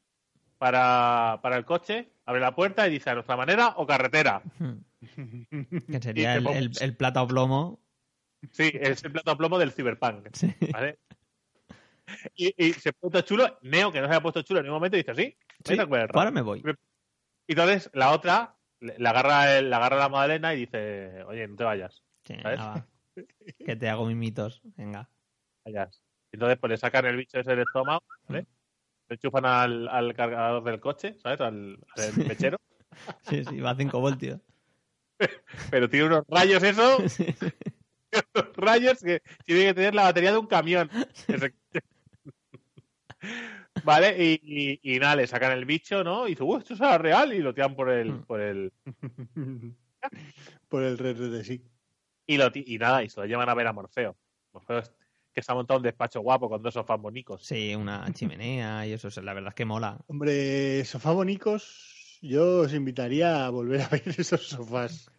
para, 0.57 1.39
para 1.43 1.57
el 1.57 1.65
coche, 1.65 2.09
abre 2.25 2.41
la 2.41 2.55
puerta 2.55 2.87
y 2.87 2.91
dice 2.91 3.11
a 3.11 3.15
nuestra 3.15 3.37
manera 3.37 3.75
o 3.77 3.87
carretera. 3.87 4.43
Que 5.01 6.03
sería 6.03 6.35
el 6.35 6.97
plata 6.97 7.23
o 7.23 7.29
plomo. 7.29 7.79
Sí, 8.53 8.71
es 8.75 9.05
el 9.05 9.13
plato 9.13 9.31
a 9.31 9.37
plomo 9.37 9.59
del 9.59 9.73
Cyberpunk. 9.73 10.29
Sí. 10.33 10.55
¿vale? 10.73 10.99
Y, 12.35 12.55
y 12.69 12.73
se 12.73 12.93
todo 12.93 13.21
chulo. 13.21 13.59
Neo, 13.63 13.93
que 13.93 14.01
no 14.01 14.07
se 14.07 14.13
había 14.15 14.23
puesto 14.23 14.43
chulo 14.43 14.61
en 14.61 14.65
ningún 14.67 14.77
momento, 14.79 14.97
dice, 14.97 15.15
sí, 15.15 15.37
Sí, 15.65 15.79
ahora 15.79 16.07
rabo". 16.07 16.33
me 16.33 16.41
voy. 16.43 16.63
Y 17.47 17.53
entonces 17.53 17.91
la 17.93 18.13
otra 18.13 18.57
le, 18.81 18.99
le 18.99 19.09
agarra 19.09 19.61
le 19.61 19.75
agarra 19.75 19.97
la 19.99 20.09
Madalena 20.09 20.55
y 20.55 20.61
dice, 20.61 21.23
oye, 21.25 21.47
no 21.49 21.57
te 21.57 21.65
vayas, 21.65 22.03
Sí, 22.25 22.35
¿sabes? 22.43 22.61
Que 23.67 23.75
te 23.77 23.89
hago 23.89 24.07
mimitos. 24.07 24.61
Venga. 24.77 25.09
vayas. 25.65 26.03
Y 26.31 26.37
entonces 26.37 26.59
pues 26.59 26.71
le 26.71 26.77
sacan 26.77 27.05
el 27.07 27.17
bicho 27.17 27.39
ese 27.41 27.51
del 27.51 27.61
estómago, 27.61 28.05
¿vale? 28.29 28.47
Le 29.09 29.15
enchufan 29.17 29.45
al, 29.47 29.89
al 29.89 30.15
cargador 30.15 30.63
del 30.63 30.79
coche, 30.81 31.17
¿sabes? 31.23 31.41
Al, 31.41 31.79
al 31.97 32.27
mechero. 32.27 32.59
Sí, 33.23 33.45
sí, 33.45 33.61
va 33.61 33.71
a 33.71 33.77
5 33.77 34.01
voltios. 34.01 34.41
Pero 35.71 35.89
tiene 35.89 36.07
unos 36.07 36.25
rayos 36.29 36.63
eso, 36.63 36.99
rayos 38.57 39.01
que 39.01 39.23
tiene 39.45 39.67
que 39.67 39.75
tener 39.75 39.95
la 39.95 40.05
batería 40.05 40.33
de 40.33 40.39
un 40.39 40.47
camión. 40.47 40.91
Vale, 43.85 44.17
y, 44.23 44.41
y- 44.43 44.81
y 44.95 44.99
nada, 44.99 45.17
le 45.17 45.27
sacan 45.27 45.53
el 45.53 45.65
bicho, 45.65 46.05
¿no? 46.05 46.27
Y 46.27 46.31
dice, 46.31 46.43
"Uh, 46.45 46.59
esto 46.59 46.75
es 46.75 46.81
real, 47.01 47.33
y 47.33 47.41
lo 47.41 47.53
tiran 47.55 47.75
por 47.75 47.91
el, 47.91 48.13
Mm. 48.13 48.23
por 48.25 48.41
el, 48.41 48.73
Por 50.69 50.83
el 50.85 50.97
red 50.99 51.17
de 51.17 51.45
sí. 51.45 51.61
y, 52.27 52.37
lo, 52.37 52.51
y 52.55 52.79
nada, 52.79 53.03
y 53.03 53.09
se 53.09 53.21
lo 53.21 53.27
llevan 53.27 53.49
a 53.49 53.55
ver 53.55 53.67
a 53.67 53.73
Morfeo. 53.73 54.17
Morfeo 54.53 54.79
es- 54.79 54.93
que 55.35 55.43
se 55.43 55.53
ha 55.53 55.55
montado 55.55 55.79
un 55.79 55.85
despacho 55.85 56.21
guapo 56.21 56.49
con 56.49 56.63
dos 56.63 56.75
sofás 56.75 57.01
bonicos. 57.01 57.45
Sí, 57.45 57.75
una 57.75 58.05
chimenea 58.13 58.87
y 58.87 58.93
eso, 58.93 59.09
la 59.23 59.35
verdad 59.35 59.49
es 59.51 59.55
que 59.55 59.65
mola. 59.65 59.99
Hombre, 60.09 60.85
sofá 60.85 61.13
bonicos, 61.13 62.19
yo 62.23 62.61
os 62.63 62.75
invitaría 62.75 63.47
a 63.47 63.51
volver 63.51 63.83
a 63.83 63.89
ver 63.89 64.03
esos 64.17 64.49
sofás. 64.49 65.11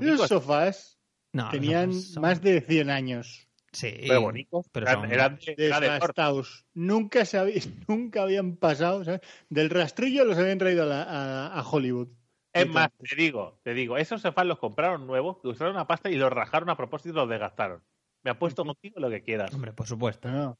Esos 0.00 0.28
sofás 0.28 0.99
No, 1.32 1.48
tenían 1.50 1.92
son- 1.92 2.22
más 2.22 2.40
de 2.42 2.60
100 2.60 2.90
años. 2.90 3.46
Sí, 3.72 3.94
pero 4.08 4.22
bonicos. 4.22 4.66
pero 4.72 4.86
eran, 4.86 5.00
son- 5.02 5.12
eran 5.12 5.36
de, 5.36 5.54
era 5.66 5.78
de 5.80 5.86
Ford. 5.86 5.92
Desgastados. 6.00 6.66
Nunca, 6.74 7.24
se 7.24 7.38
nunca 7.88 8.22
habían 8.22 8.56
pasado. 8.56 9.04
¿sabes? 9.04 9.20
Del 9.48 9.70
rastrillo 9.70 10.24
los 10.24 10.36
habían 10.38 10.58
traído 10.58 10.82
a, 10.82 10.86
la- 10.86 11.02
a- 11.04 11.58
a 11.60 11.62
Hollywood. 11.68 12.08
Es 12.52 12.68
más, 12.68 12.88
te 12.98 13.14
digo, 13.14 13.60
te 13.62 13.74
digo, 13.74 13.96
esos 13.96 14.22
sofás 14.22 14.44
los 14.44 14.58
compraron 14.58 15.06
nuevos, 15.06 15.38
que 15.40 15.46
usaron 15.46 15.74
una 15.74 15.86
pasta 15.86 16.10
y 16.10 16.16
los 16.16 16.32
rajaron 16.32 16.68
a 16.68 16.76
propósito 16.76 17.10
y 17.10 17.12
los 17.16 17.28
desgastaron. 17.28 17.84
Me 18.24 18.32
apuesto 18.32 18.64
contigo 18.64 18.98
lo 18.98 19.08
que 19.08 19.22
quieras. 19.22 19.54
Hombre, 19.54 19.72
por 19.72 19.86
supuesto. 19.86 20.28
No, 20.28 20.58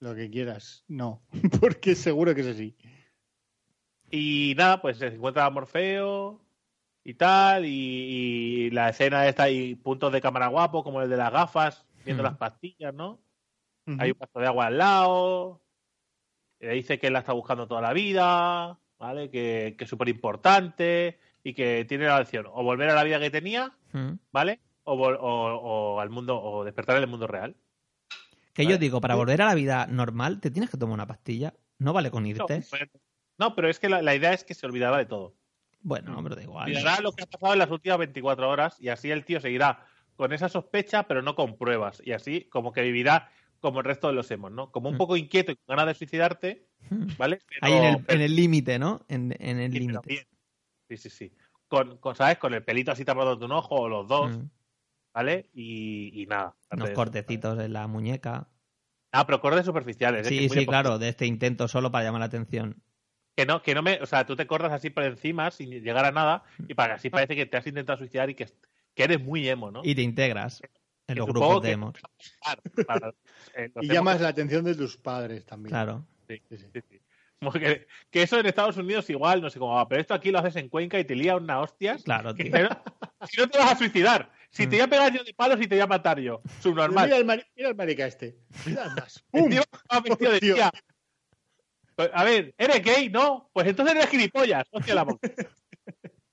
lo 0.00 0.14
que 0.14 0.28
quieras. 0.28 0.84
No, 0.86 1.22
porque 1.62 1.94
seguro 1.94 2.34
que 2.34 2.42
es 2.42 2.48
así. 2.48 2.76
Y 4.10 4.54
nada, 4.58 4.82
pues 4.82 4.98
se 4.98 5.06
encuentra 5.06 5.48
Morfeo 5.48 6.43
y 7.04 7.14
tal, 7.14 7.66
y, 7.66 7.68
y 7.70 8.70
la 8.70 8.88
escena 8.88 9.26
esta 9.28 9.50
y 9.50 9.74
puntos 9.74 10.12
de 10.12 10.20
cámara 10.22 10.46
guapo, 10.48 10.82
como 10.82 11.02
el 11.02 11.10
de 11.10 11.16
las 11.18 11.30
gafas, 11.32 11.84
viendo 12.04 12.22
las 12.22 12.36
pastillas, 12.36 12.94
¿no? 12.94 13.20
Hay 13.98 14.12
un 14.12 14.18
vaso 14.18 14.38
de 14.40 14.46
agua 14.46 14.66
al 14.66 14.78
lado, 14.78 15.60
le 16.60 16.70
dice 16.72 16.98
que 16.98 17.08
él 17.08 17.12
la 17.12 17.18
está 17.18 17.32
buscando 17.34 17.66
toda 17.68 17.82
la 17.82 17.92
vida, 17.92 18.78
¿vale? 18.98 19.28
Que, 19.30 19.74
que 19.76 19.84
es 19.84 19.90
súper 19.90 20.08
importante 20.08 21.18
y 21.42 21.52
que 21.52 21.84
tiene 21.84 22.06
la 22.06 22.18
opción 22.20 22.46
o 22.50 22.62
volver 22.62 22.88
a 22.88 22.94
la 22.94 23.04
vida 23.04 23.20
que 23.20 23.30
tenía. 23.30 23.72
¿vale? 24.32 24.60
O, 24.84 24.96
vol- 24.96 25.18
o- 25.20 25.94
o 25.96 26.00
al 26.00 26.08
mundo, 26.10 26.40
o 26.42 26.64
despertar 26.64 26.96
en 26.96 27.02
el 27.02 27.08
mundo 27.08 27.26
real. 27.26 27.54
Que 28.54 28.62
Vale. 28.64 28.74
yo 28.74 28.78
digo, 28.78 29.00
para 29.00 29.14
volver 29.14 29.42
a 29.42 29.46
la 29.46 29.54
vida 29.54 29.86
normal, 29.86 30.40
te 30.40 30.50
tienes 30.50 30.70
que 30.70 30.76
tomar 30.78 30.94
una 30.94 31.06
pastilla. 31.06 31.52
No 31.78 31.92
vale 31.92 32.10
con 32.10 32.22
No, 32.22 32.28
irte. 32.30 32.62
pero- 32.70 32.90
no, 33.38 33.54
pero 33.54 33.68
es 33.68 33.78
que 33.78 33.88
la, 33.88 34.00
la 34.02 34.14
idea 34.14 34.32
es 34.32 34.44
que 34.44 34.54
se 34.54 34.64
olvidará 34.66 34.96
de 34.96 35.06
todo. 35.06 35.34
Bueno, 35.84 36.18
pero 36.22 36.34
da 36.34 36.42
igual. 36.42 36.64
Olvidará 36.70 37.00
lo 37.02 37.12
que 37.12 37.22
ha 37.22 37.26
pasado 37.26 37.52
en 37.52 37.58
las 37.60 37.70
últimas 37.70 37.98
24 37.98 38.48
horas 38.48 38.76
y 38.80 38.88
así 38.88 39.10
el 39.10 39.24
tío 39.24 39.38
seguirá 39.40 39.86
con 40.16 40.32
esa 40.32 40.48
sospecha, 40.48 41.04
pero 41.06 41.22
no 41.22 41.34
con 41.36 41.56
pruebas. 41.56 42.00
Y 42.04 42.12
así 42.12 42.44
como 42.50 42.72
que 42.72 42.80
vivirá 42.82 43.30
como 43.60 43.80
el 43.80 43.84
resto 43.84 44.08
de 44.08 44.14
los 44.14 44.30
hemos, 44.30 44.50
¿no? 44.50 44.70
Como 44.72 44.88
un 44.88 44.94
Mm. 44.96 44.98
poco 44.98 45.16
inquieto 45.16 45.52
y 45.52 45.56
con 45.56 45.76
ganas 45.76 45.86
de 45.86 45.94
suicidarte, 45.94 46.66
Mm. 46.90 47.06
¿vale? 47.18 47.38
Pero- 47.48 47.60
Ahí 47.62 47.96
en 48.08 48.20
el 48.20 48.34
límite, 48.34 48.78
¿no? 48.78 49.04
En, 49.08 49.34
en 49.38 49.58
el 49.60 49.70
límite. 49.72 50.26
Sí, 50.88 50.96
sí, 50.96 51.10
sí. 51.10 51.32
Con, 51.68 51.98
con, 51.98 52.14
¿sabes? 52.14 52.38
Con 52.38 52.54
el 52.54 52.64
pelito 52.64 52.92
así 52.92 53.04
tapado 53.04 53.36
de 53.36 53.44
un 53.44 53.52
ojo 53.52 53.74
o 53.76 53.88
los 53.88 54.06
dos, 54.08 54.36
Mm. 54.38 54.50
¿vale? 55.14 55.50
Y, 55.52 56.22
y 56.22 56.26
nada. 56.26 56.54
Unos 56.72 56.88
eso, 56.88 56.94
cortecitos 56.96 57.58
en 57.58 57.72
la 57.72 57.86
muñeca. 57.86 58.48
Ah, 59.12 59.26
pero 59.26 59.40
cortes 59.40 59.64
superficiales. 59.66 60.26
¿eh? 60.26 60.28
Sí, 60.30 60.44
es 60.46 60.52
sí, 60.52 60.66
claro, 60.66 60.98
de 60.98 61.08
este 61.10 61.26
intento 61.26 61.68
solo 61.68 61.90
para 61.90 62.04
llamar 62.04 62.20
la 62.20 62.26
atención. 62.26 62.82
Que 63.36 63.46
no, 63.46 63.62
que 63.62 63.74
no 63.74 63.82
me. 63.82 64.00
O 64.00 64.06
sea, 64.06 64.24
tú 64.26 64.36
te 64.36 64.46
cortas 64.46 64.72
así 64.72 64.90
por 64.90 65.04
encima 65.04 65.50
sin 65.50 65.70
llegar 65.70 66.04
a 66.04 66.12
nada 66.12 66.44
y 66.68 66.74
para 66.74 66.94
que 66.94 66.98
así 66.98 67.10
parece 67.10 67.34
que 67.34 67.46
te 67.46 67.56
has 67.56 67.66
intentado 67.66 67.98
suicidar 67.98 68.30
y 68.30 68.34
que, 68.34 68.46
que 68.94 69.02
eres 69.04 69.20
muy 69.20 69.48
emo, 69.48 69.70
¿no? 69.70 69.80
Y 69.84 69.94
te 69.94 70.02
integras 70.02 70.60
en 71.08 71.14
Que 71.14 71.14
los 71.16 71.26
grupos 71.26 71.62
de 71.62 71.72
emos. 71.72 71.94
Para- 72.86 73.08
eh, 73.56 73.70
Y 73.80 73.86
emos- 73.86 73.94
llamas 73.94 74.20
la 74.20 74.28
atención 74.28 74.64
de 74.64 74.74
tus 74.74 74.96
padres 74.96 75.44
también. 75.44 75.70
Claro. 75.70 76.06
Sí, 76.28 76.40
Sí, 76.48 76.56
sí. 76.58 76.66
sí, 76.72 77.00
que, 77.58 77.86
que 78.10 78.22
eso 78.22 78.38
en 78.38 78.46
Estados 78.46 78.76
Unidos 78.78 79.10
igual, 79.10 79.42
no 79.42 79.50
sé 79.50 79.58
cómo 79.58 79.74
va, 79.74 79.86
pero 79.88 80.00
esto 80.00 80.14
aquí 80.14 80.30
lo 80.30 80.38
haces 80.38 80.56
en 80.56 80.68
Cuenca 80.70 80.98
y 80.98 81.04
te 81.04 81.14
lía 81.14 81.36
una 81.36 81.60
hostias. 81.60 82.02
Claro, 82.04 82.34
tío. 82.34 82.50
no- 82.50 83.26
si 83.28 83.40
no 83.40 83.48
te 83.48 83.58
vas 83.58 83.72
a 83.72 83.76
suicidar. 83.76 84.30
Si 84.50 84.62
te 84.68 84.68
Mm. 84.68 84.70
voy 84.70 84.80
a 84.80 84.86
pegar 84.88 85.12
yo 85.12 85.24
de 85.24 85.34
palos 85.34 85.60
y 85.60 85.66
te 85.66 85.74
voy 85.74 85.82
a 85.82 85.86
matar 85.88 86.20
yo. 86.20 86.40
Subnormal. 86.60 87.04
Mira 87.06 87.16
el, 87.18 87.24
mira 87.56 87.68
el 87.68 87.74
marica 87.74 88.06
este. 88.06 88.38
Mira, 88.64 88.84
andas. 88.84 89.24
¡Pum! 89.32 89.42
El 89.46 89.50
tío 89.50 89.62
va 89.92 90.00
vestido 90.00 90.30
de 90.32 90.38
tía. 90.40 90.70
Pues, 91.96 92.10
A 92.12 92.24
ver, 92.24 92.54
¿eres 92.58 92.82
gay? 92.82 93.08
No. 93.08 93.50
Pues 93.52 93.66
entonces 93.66 93.94
eres 93.94 94.08
gilipollas. 94.08 94.64
Hostia 94.70 94.94
la 94.94 95.04
boca. 95.04 95.28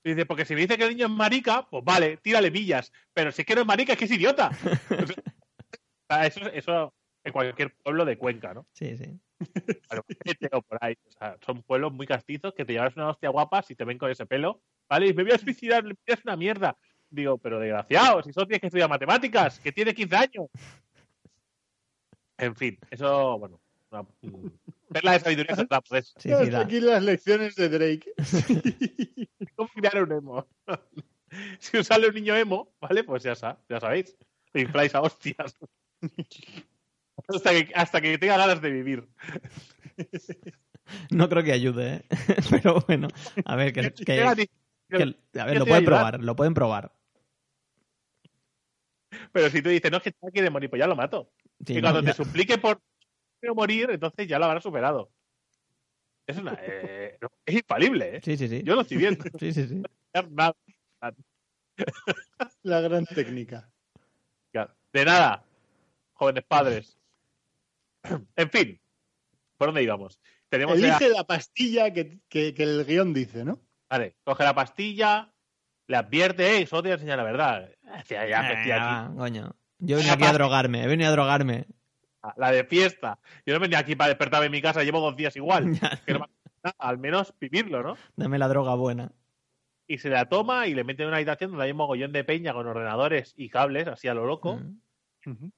Dice, 0.04 0.26
porque 0.26 0.44
si 0.44 0.54
me 0.56 0.62
dice 0.62 0.76
que 0.76 0.82
el 0.82 0.90
niño 0.90 1.06
es 1.06 1.12
marica, 1.12 1.64
pues 1.70 1.84
vale, 1.84 2.16
tírale 2.16 2.50
millas. 2.50 2.90
Pero 3.14 3.30
si 3.30 3.42
es 3.42 3.46
que 3.46 3.54
no 3.54 3.60
es 3.60 3.66
marica, 3.68 3.92
es 3.92 3.98
que 4.00 4.06
es 4.06 4.10
idiota. 4.10 4.50
Sea, 6.08 6.26
eso, 6.26 6.40
eso 6.52 6.92
en 7.22 7.32
cualquier 7.32 7.72
pueblo 7.76 8.04
de 8.04 8.18
Cuenca, 8.18 8.52
¿no? 8.52 8.66
Sí, 8.72 8.96
sí. 8.96 9.20
Albacete 9.90 10.48
o 10.50 10.62
por 10.62 10.78
ahí. 10.80 10.94
O 11.06 11.12
sea, 11.12 11.36
son 11.46 11.62
pueblos 11.62 11.92
muy 11.92 12.08
castizos 12.08 12.52
que 12.52 12.64
te 12.64 12.72
llevas 12.72 12.96
una 12.96 13.10
hostia 13.10 13.28
guapa 13.30 13.62
si 13.62 13.76
te 13.76 13.84
ven 13.84 13.96
con 13.98 14.10
ese 14.10 14.26
pelo. 14.26 14.60
¿Vale? 14.88 15.06
Y 15.06 15.14
me 15.14 15.22
voy 15.22 15.32
a 15.32 15.38
suicidar, 15.38 15.84
me 15.84 15.94
es 16.04 16.24
una 16.24 16.34
mierda. 16.36 16.76
Digo, 17.08 17.38
pero 17.38 17.60
desgraciado, 17.60 18.22
si 18.24 18.32
solo 18.32 18.48
tienes 18.48 18.60
que 18.62 18.66
estudiar 18.66 18.88
matemáticas, 18.88 19.60
que 19.60 19.70
tiene 19.70 19.94
15 19.94 20.16
años. 20.16 20.46
En 22.38 22.56
fin, 22.56 22.76
eso, 22.90 23.38
bueno. 23.38 23.60
una- 23.90 24.04
Perla 24.92 25.12
de 25.12 25.20
sabiduría 25.20 25.56
se 25.56 25.66
trata, 25.66 25.80
pues, 25.82 26.14
Sí, 26.18 26.30
sí, 26.34 26.50
da. 26.50 26.60
Aquí 26.60 26.80
las 26.80 27.02
lecciones 27.02 27.54
de 27.56 27.68
Drake. 27.68 28.12
¿Cómo 29.56 29.68
criar 29.74 30.02
un 30.02 30.12
emo? 30.12 30.46
si 31.58 31.76
os 31.78 31.86
sale 31.86 32.08
un 32.08 32.14
niño 32.14 32.36
emo, 32.36 32.74
¿vale? 32.80 33.04
Pues 33.04 33.22
ya, 33.22 33.34
sa- 33.34 33.58
ya 33.68 33.80
sabéis. 33.80 34.16
Infláis 34.54 34.94
a 34.94 35.00
hostias. 35.00 35.56
hasta, 37.28 37.50
que, 37.50 37.72
hasta 37.74 38.00
que 38.00 38.18
tenga 38.18 38.36
ganas 38.36 38.60
de 38.60 38.70
vivir. 38.70 39.08
No 41.10 41.28
creo 41.28 41.42
que 41.42 41.52
ayude, 41.52 41.94
¿eh? 41.94 42.02
Pero 42.50 42.80
bueno, 42.86 43.08
a 43.44 43.56
ver, 43.56 43.72
que, 43.72 43.92
que- 43.92 44.20
a 44.22 44.34
que- 44.34 44.44
ver, 44.44 44.48
¿Qué 44.90 45.58
lo 45.58 45.64
pueden 45.66 45.84
probar, 45.84 46.22
lo 46.22 46.36
pueden 46.36 46.54
probar. 46.54 46.92
Pero 49.32 49.50
si 49.50 49.62
tú 49.62 49.68
dices, 49.70 49.90
no, 49.90 49.98
es 49.98 50.02
que 50.02 50.14
no 50.20 50.30
quiere 50.30 50.50
morir, 50.50 50.68
pues 50.70 50.80
ya 50.80 50.86
lo 50.86 50.96
mato. 50.96 51.32
Sí, 51.66 51.74
y 51.74 51.76
no, 51.76 51.82
cuando 51.90 52.00
ya- 52.02 52.14
te 52.14 52.24
suplique 52.24 52.58
por 52.58 52.80
quiero 53.42 53.54
morir, 53.56 53.90
entonces 53.90 54.28
ya 54.28 54.38
lo 54.38 54.44
habrá 54.44 54.60
superado. 54.60 55.10
Es 56.28 56.38
una. 56.38 56.56
eh, 56.62 57.18
no, 57.20 57.28
es 57.44 57.54
infalible, 57.56 58.16
¿eh? 58.16 58.20
Sí, 58.22 58.36
sí, 58.36 58.46
sí. 58.48 58.62
Yo 58.64 58.76
lo 58.76 58.82
estoy 58.82 58.98
viendo. 58.98 59.24
Sí, 59.40 59.52
sí, 59.52 59.66
sí. 59.66 59.82
La 62.62 62.80
gran 62.80 63.04
técnica. 63.06 63.68
De 64.92 65.04
nada, 65.06 65.42
jóvenes 66.12 66.44
padres. 66.44 66.98
En 68.36 68.50
fin, 68.50 68.78
¿por 69.56 69.68
dónde 69.68 69.82
íbamos? 69.82 70.20
Tenemos 70.50 70.78
ya- 70.78 70.98
Elige 70.98 71.08
la 71.08 71.24
pastilla 71.24 71.90
que, 71.94 72.18
que- 72.28 72.52
que 72.52 72.62
el 72.62 72.84
guion 72.84 73.14
dice, 73.14 73.42
¿no? 73.44 73.58
Vale, 73.88 74.16
coge 74.22 74.44
la 74.44 74.54
pastilla, 74.54 75.32
le 75.86 75.96
advierte, 75.96 76.58
eh, 76.58 76.66
solo 76.66 76.82
te 76.82 76.88
voy 76.88 76.92
a 76.92 76.94
enseñar 76.96 77.16
la 77.16 77.24
verdad. 77.24 77.70
Hostia, 77.98 78.28
ya, 78.28 78.52
Eh, 78.52 78.54
metí 78.54 78.70
aquí. 78.70 78.84
va, 78.84 79.12
coño. 79.16 79.56
Yo 79.78 79.96
venía 79.96 80.12
aquí 80.12 80.24
a 80.24 80.32
drogarme, 80.34 80.84
he 80.84 80.86
venido 80.86 81.08
a 81.08 81.12
drogarme. 81.12 81.66
La 82.36 82.50
de 82.52 82.64
fiesta. 82.64 83.18
Yo 83.44 83.54
no 83.54 83.60
venía 83.60 83.78
aquí 83.78 83.96
para 83.96 84.08
despertarme 84.08 84.46
en 84.46 84.52
mi 84.52 84.62
casa, 84.62 84.82
llevo 84.84 85.00
dos 85.00 85.16
días 85.16 85.34
igual. 85.36 85.64
Que 86.06 86.12
no 86.14 86.20
me- 86.20 86.26
nada, 86.62 86.76
al 86.78 86.98
menos 86.98 87.34
vivirlo, 87.40 87.82
¿no? 87.82 87.96
Dame 88.16 88.38
la 88.38 88.48
droga 88.48 88.74
buena. 88.76 89.10
y 89.88 89.98
se 89.98 90.08
la 90.08 90.28
toma 90.28 90.66
y 90.68 90.74
le 90.74 90.84
mete 90.84 91.02
en 91.02 91.08
una 91.08 91.16
habitación 91.18 91.50
donde 91.50 91.64
hay 91.66 91.72
un 91.72 91.76
mogollón 91.78 92.12
de 92.12 92.24
peña 92.24 92.52
con 92.54 92.66
ordenadores 92.66 93.34
y 93.36 93.48
cables, 93.50 93.88
así 93.88 94.08
a 94.08 94.14
lo 94.14 94.24
loco. 94.26 94.56
Mm. 95.26 95.48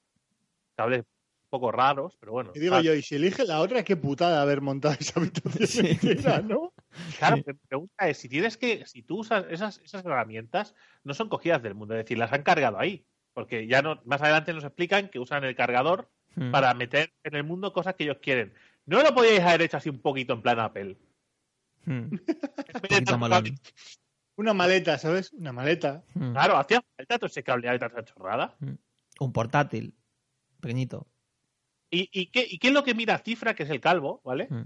Cables 0.77 1.01
un 1.01 1.51
poco 1.51 1.71
raros, 1.71 2.17
pero 2.19 2.33
bueno. 2.33 2.51
Y 2.55 2.59
digo 2.59 2.81
yo, 2.81 2.95
y 2.95 3.03
si 3.03 3.15
elige 3.15 3.45
la 3.45 3.61
otra, 3.61 3.85
qué 3.85 3.97
putada 3.97 4.43
haber 4.43 4.61
montado 4.61 4.95
esa 4.99 5.21
habitación 5.21 5.67
Sí. 5.69 5.99
entera, 6.09 6.41
¿no? 6.41 6.73
Claro, 7.19 7.37
Sí. 7.37 7.45
mi 7.47 7.53
pregunta 7.55 8.09
es, 8.09 8.17
si 8.19 8.29
tienes 8.29 8.57
que, 8.57 8.85
si 8.87 9.03
tú 9.03 9.19
usas 9.21 9.45
esas, 9.51 9.79
esas 9.85 10.05
herramientas, 10.05 10.75
no 11.05 11.15
son 11.15 11.29
cogidas 11.29 11.63
del 11.63 11.75
mundo, 11.75 11.95
es 11.95 12.05
decir, 12.05 12.19
las 12.19 12.33
han 12.33 12.43
cargado 12.43 12.79
ahí. 12.79 13.05
Porque 13.35 13.67
ya 13.69 13.83
no, 13.83 14.01
más 14.05 14.23
adelante 14.23 14.53
nos 14.53 14.65
explican 14.65 15.09
que 15.11 15.19
usan 15.21 15.45
el 15.45 15.55
cargador 15.55 16.09
Mm. 16.37 16.51
para 16.51 16.75
meter 16.75 17.13
en 17.23 17.35
el 17.37 17.45
mundo 17.45 17.73
cosas 17.73 17.95
que 17.95 18.05
ellos 18.05 18.19
quieren. 18.21 18.53
¿No 18.87 19.03
lo 19.03 19.15
podíais 19.15 19.41
haber 19.41 19.63
hecho 19.63 19.77
así 19.77 19.89
un 19.89 20.01
poquito 20.01 20.33
en 20.35 20.43
plan 20.43 20.59
Apple? 20.61 20.97
Mm. 21.85 22.15
Un 22.15 23.59
Una 24.37 24.53
maleta, 24.55 24.99
¿sabes? 24.99 25.33
Una 25.33 25.53
maleta. 25.53 26.03
Mm. 26.15 26.33
Claro, 26.33 26.57
hacía 26.57 26.83
falta 26.97 27.19
todo 27.19 27.27
ese 27.27 27.43
cableado 27.45 27.77
y 27.77 27.81
tanta 27.81 28.05
chorrada. 28.05 28.57
Un 29.21 29.33
portátil. 29.33 29.95
Pequeñito. 30.61 31.07
¿Y, 31.91 32.09
y, 32.13 32.27
qué, 32.27 32.45
¿Y 32.49 32.59
qué 32.59 32.69
es 32.69 32.75
lo 32.75 32.83
que 32.83 32.95
mira 32.95 33.19
Cifra, 33.19 33.55
que 33.55 33.63
es 33.63 33.71
el 33.71 33.81
calvo, 33.81 34.21
¿vale? 34.25 34.49
Mm. 34.51 34.63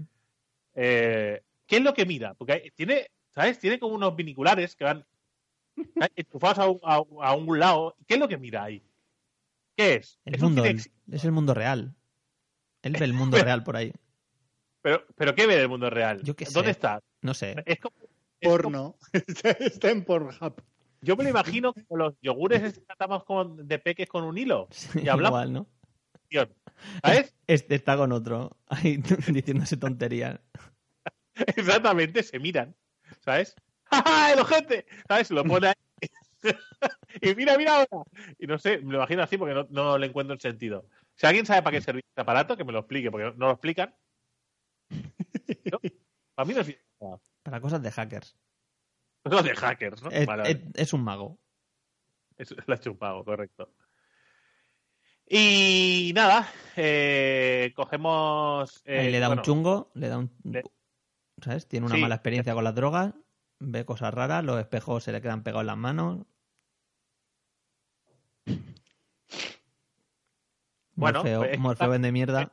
Eh, 0.75 1.43
¿Qué 1.67 1.77
es 1.77 1.83
lo 1.83 1.93
que 1.93 2.05
mira? 2.05 2.33
Porque 2.33 2.53
hay- 2.53 2.71
tiene, 2.71 3.11
¿sabes? 3.29 3.59
Tiene 3.59 3.77
como 3.79 3.93
unos 3.93 4.15
viniculares 4.15 4.75
que 4.75 4.85
van 4.85 5.05
enchufados 6.15 6.57
a 6.57 6.67
un, 6.69 6.79
a 6.83 7.27
a 7.29 7.35
un 7.35 7.59
lado. 7.59 7.95
¿Qué 8.07 8.15
es 8.15 8.19
lo 8.19 8.27
que 8.27 8.37
mira 8.37 8.63
ahí? 8.63 8.81
¿Qué 9.79 9.95
es? 9.95 10.19
El 10.25 10.35
¿Es 10.35 10.41
mundo. 10.41 10.65
El 10.65 11.31
mundo 11.31 11.53
real. 11.53 11.95
Él 12.81 12.97
ve 12.99 13.05
el 13.05 13.13
mundo 13.13 13.37
real 13.41 13.63
por 13.63 13.77
ahí. 13.77 13.93
¿Pero, 14.81 15.05
¿Pero 15.15 15.33
qué 15.35 15.47
ve 15.47 15.55
del 15.55 15.69
mundo 15.69 15.89
real? 15.89 16.21
Yo 16.21 16.35
qué 16.35 16.45
sé. 16.45 16.51
¿Dónde 16.51 16.71
está? 16.71 16.99
No 17.21 17.33
sé. 17.33 17.55
Es 17.65 17.79
como, 17.79 17.95
es 18.41 18.49
como- 18.49 18.57
Porno. 18.57 18.95
Está, 19.13 19.51
está 19.51 19.89
en 19.89 20.03
Pornhub. 20.03 20.61
yo 21.01 21.15
me 21.15 21.23
lo 21.23 21.29
imagino 21.29 21.73
como 21.73 21.95
los 21.95 22.13
yogures 22.21 22.85
tratamos 22.85 23.23
con, 23.23 23.65
de 23.69 23.79
peques 23.79 24.09
con 24.09 24.25
un 24.25 24.37
hilo. 24.37 24.67
Sí, 24.71 24.99
Y 25.03 25.07
hablamos. 25.07 25.45
igual, 25.45 25.53
¿no? 25.53 25.67
¿Sabes? 27.01 27.33
Este 27.47 27.75
está 27.75 27.95
con 27.95 28.11
otro. 28.11 28.57
Ahí 28.67 28.97
diciéndose 29.29 29.77
tonterías. 29.77 30.41
Exactamente, 31.55 32.21
se 32.23 32.37
miran. 32.37 32.75
¿Sabes? 33.21 33.55
¡Ja, 33.85 34.03
ja, 34.05 34.33
el 34.33 34.39
ojete! 34.39 34.85
¿Sabes? 35.07 35.31
Lo 35.31 35.45
pone 35.45 35.67
ahí. 35.69 35.73
y 37.21 37.35
mira, 37.35 37.57
mira 37.57 37.75
ahora. 37.77 38.05
Y 38.37 38.47
no 38.47 38.57
sé, 38.59 38.77
me 38.79 38.91
lo 38.93 38.97
imagino 38.99 39.23
así 39.23 39.37
porque 39.37 39.53
no, 39.53 39.67
no 39.69 39.97
le 39.97 40.07
encuentro 40.07 40.33
el 40.33 40.39
sentido. 40.41 40.85
Si 41.15 41.25
alguien 41.27 41.45
sabe 41.45 41.61
para 41.61 41.77
qué 41.77 41.81
sirve 41.81 41.99
este 42.07 42.21
aparato, 42.21 42.55
que 42.57 42.63
me 42.63 42.71
lo 42.71 42.79
explique, 42.79 43.11
porque 43.11 43.33
no 43.37 43.47
lo 43.47 43.51
explican. 43.51 43.95
No, 45.71 45.79
para 46.35 46.45
mí 46.47 46.53
no 46.53 46.63
sirve 46.63 46.81
para 47.43 47.61
cosas 47.61 47.81
de 47.81 47.91
hackers. 47.91 48.35
Cosas 49.23 49.43
de 49.43 49.55
hackers, 49.55 50.01
¿no? 50.01 50.09
Es, 50.11 50.25
Vale, 50.25 50.49
es- 50.51 50.61
es 50.75 50.93
un 50.93 51.03
mago. 51.03 51.37
Es, 52.37 52.51
lo 52.67 52.73
ha 52.73 52.77
hecho 52.77 52.91
un 52.91 52.97
pago, 52.97 53.23
correcto. 53.25 53.73
Y 55.27 56.11
nada, 56.15 56.49
eh, 56.75 57.71
cogemos. 57.75 58.81
eh, 58.85 59.11
le 59.11 59.19
da 59.19 59.27
bueno, 59.27 59.41
un 59.41 59.45
chungo, 59.45 59.91
le 59.93 60.07
da 60.07 60.17
un. 60.17 60.31
le- 60.43 60.63
¿Sabes? 61.43 61.67
Tiene 61.67 61.85
una 61.85 61.95
Sí. 61.95 62.01
mala 62.01 62.15
experiencia 62.15 62.53
con 62.53 62.63
las 62.63 62.75
drogas, 62.75 63.13
ve 63.59 63.85
cosas 63.85 64.13
raras, 64.13 64.43
los 64.43 64.59
espejos 64.59 65.03
se 65.03 65.11
le 65.11 65.21
quedan 65.21 65.43
pegados 65.43 65.63
en 65.63 65.67
las 65.67 65.77
manos. 65.77 66.25
Bueno, 70.95 71.19
Morfeo, 71.19 71.39
pues, 71.39 71.59
Morfeo 71.59 71.89
vende 71.91 72.11
mierda. 72.11 72.51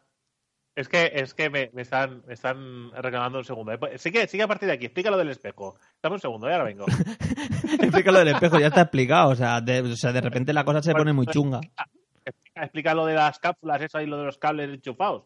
Es 0.77 0.89
que, 0.89 1.11
es 1.13 1.35
que 1.35 1.51
me, 1.51 1.71
me 1.73 1.83
están, 1.83 2.23
me 2.29 2.35
están 2.35 2.93
reclamando 2.93 3.39
un 3.39 3.45
segundo. 3.45 3.73
Eh, 3.73 3.79
pues, 3.79 4.01
Sigue, 4.01 4.29
sigue 4.29 4.45
a 4.45 4.47
partir 4.47 4.69
de 4.69 4.75
aquí, 4.75 4.85
explica 4.85 5.11
lo 5.11 5.17
del 5.17 5.31
espejo. 5.31 5.77
Dame 6.01 6.15
un 6.15 6.21
segundo, 6.21 6.47
ya 6.47 6.53
ahora 6.53 6.67
vengo. 6.67 6.87
Explica 7.81 8.13
lo 8.13 8.21
del 8.21 8.29
espejo, 8.29 8.61
ya 8.61 8.69
está 8.69 8.83
explicado. 8.83 9.31
O 9.31 9.35
sea, 9.35 9.61
de, 9.61 9.81
o 9.81 9.97
sea, 9.97 10.13
de 10.13 10.21
repente 10.21 10.53
la 10.53 10.65
cosa 10.65 10.81
se 10.81 10.93
pone 10.93 11.13
muy 11.13 11.27
chunga. 11.27 11.61
Explica, 12.25 12.63
explica 12.63 12.95
lo 12.95 13.07
de 13.07 13.15
las 13.15 13.39
cápsulas, 13.41 13.81
eso 13.81 14.01
y 14.01 14.07
lo 14.07 14.19
de 14.19 14.27
los 14.27 14.39
cables 14.39 14.71
enchufados. 14.71 15.25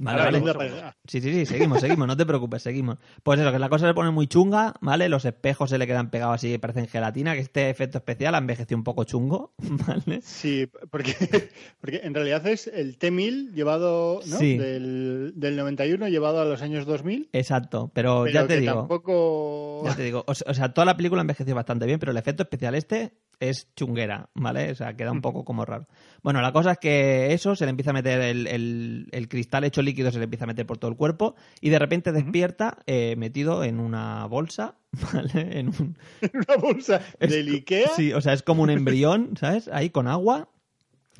Vale, 0.00 0.40
vale. 0.40 0.94
Sí, 1.06 1.20
sí, 1.20 1.32
sí, 1.32 1.44
seguimos, 1.44 1.80
seguimos, 1.80 2.06
no 2.06 2.16
te 2.16 2.24
preocupes, 2.24 2.62
seguimos. 2.62 2.98
Pues 3.24 3.40
eso, 3.40 3.50
que 3.50 3.58
la 3.58 3.68
cosa 3.68 3.88
se 3.88 3.94
pone 3.94 4.12
muy 4.12 4.28
chunga, 4.28 4.74
¿vale? 4.80 5.08
Los 5.08 5.24
espejos 5.24 5.70
se 5.70 5.78
le 5.78 5.88
quedan 5.88 6.10
pegados 6.10 6.36
así, 6.36 6.56
parecen 6.58 6.86
gelatina, 6.86 7.34
que 7.34 7.40
este 7.40 7.68
efecto 7.68 7.98
especial 7.98 8.36
ha 8.36 8.38
envejecido 8.38 8.78
un 8.78 8.84
poco 8.84 9.02
chungo, 9.02 9.54
¿vale? 9.58 10.20
Sí, 10.22 10.70
porque, 10.90 11.50
porque 11.80 12.00
en 12.04 12.14
realidad 12.14 12.46
es 12.46 12.68
el 12.68 12.96
T1000 12.96 13.54
llevado, 13.54 14.20
¿no? 14.24 14.36
Sí. 14.38 14.56
Del, 14.56 15.32
del 15.34 15.56
91 15.56 16.08
llevado 16.08 16.40
a 16.40 16.44
los 16.44 16.62
años 16.62 16.86
2000. 16.86 17.30
Exacto, 17.32 17.90
pero, 17.92 18.22
Pero 18.22 18.34
ya 18.34 18.46
te 18.46 18.54
que 18.54 18.60
digo, 18.60 18.74
tampoco... 18.74 19.82
ya 19.84 19.96
te 19.96 20.02
digo, 20.04 20.24
o, 20.28 20.30
o 20.30 20.54
sea, 20.54 20.72
toda 20.72 20.84
la 20.84 20.96
película 20.96 21.22
envejeció 21.22 21.56
bastante 21.56 21.86
bien, 21.86 21.98
pero 21.98 22.12
el 22.12 22.18
efecto 22.18 22.44
especial 22.44 22.76
este 22.76 23.14
es 23.40 23.68
chunguera, 23.76 24.30
¿vale? 24.34 24.70
O 24.70 24.74
sea, 24.74 24.96
queda 24.96 25.12
un 25.12 25.20
poco 25.20 25.44
como 25.44 25.64
raro. 25.64 25.86
Bueno, 26.22 26.40
la 26.42 26.52
cosa 26.52 26.72
es 26.72 26.78
que 26.78 27.32
eso, 27.32 27.54
se 27.54 27.64
le 27.64 27.70
empieza 27.70 27.90
a 27.90 27.94
meter 27.94 28.20
el, 28.20 28.46
el- 28.48 29.08
el 29.12 29.28
cristal 29.28 29.64
hecho 29.64 29.80
líquido, 29.82 30.10
se 30.10 30.18
le 30.18 30.24
empieza 30.24 30.44
a 30.44 30.48
meter 30.48 30.66
por 30.66 30.78
todo 30.78 30.90
el 30.90 30.96
cuerpo 30.96 31.36
y 31.60 31.70
de 31.70 31.78
repente 31.78 32.10
despierta 32.12 32.78
eh, 32.86 33.14
metido 33.16 33.62
en 33.64 33.78
una 33.80 34.26
bolsa, 34.26 34.76
¿vale? 35.12 35.58
En 35.58 35.68
un, 35.68 35.96
Una 36.34 36.56
bolsa 36.60 37.00
Es 37.20 37.30
del 37.30 37.48
Ikea. 37.48 37.88
Sí, 37.96 38.12
o 38.12 38.20
sea, 38.20 38.32
es 38.32 38.42
como 38.42 38.62
un 38.62 38.70
embrión, 38.70 39.36
¿sabes? 39.40 39.68
Ahí 39.68 39.90
con 39.90 40.08
agua, 40.08 40.48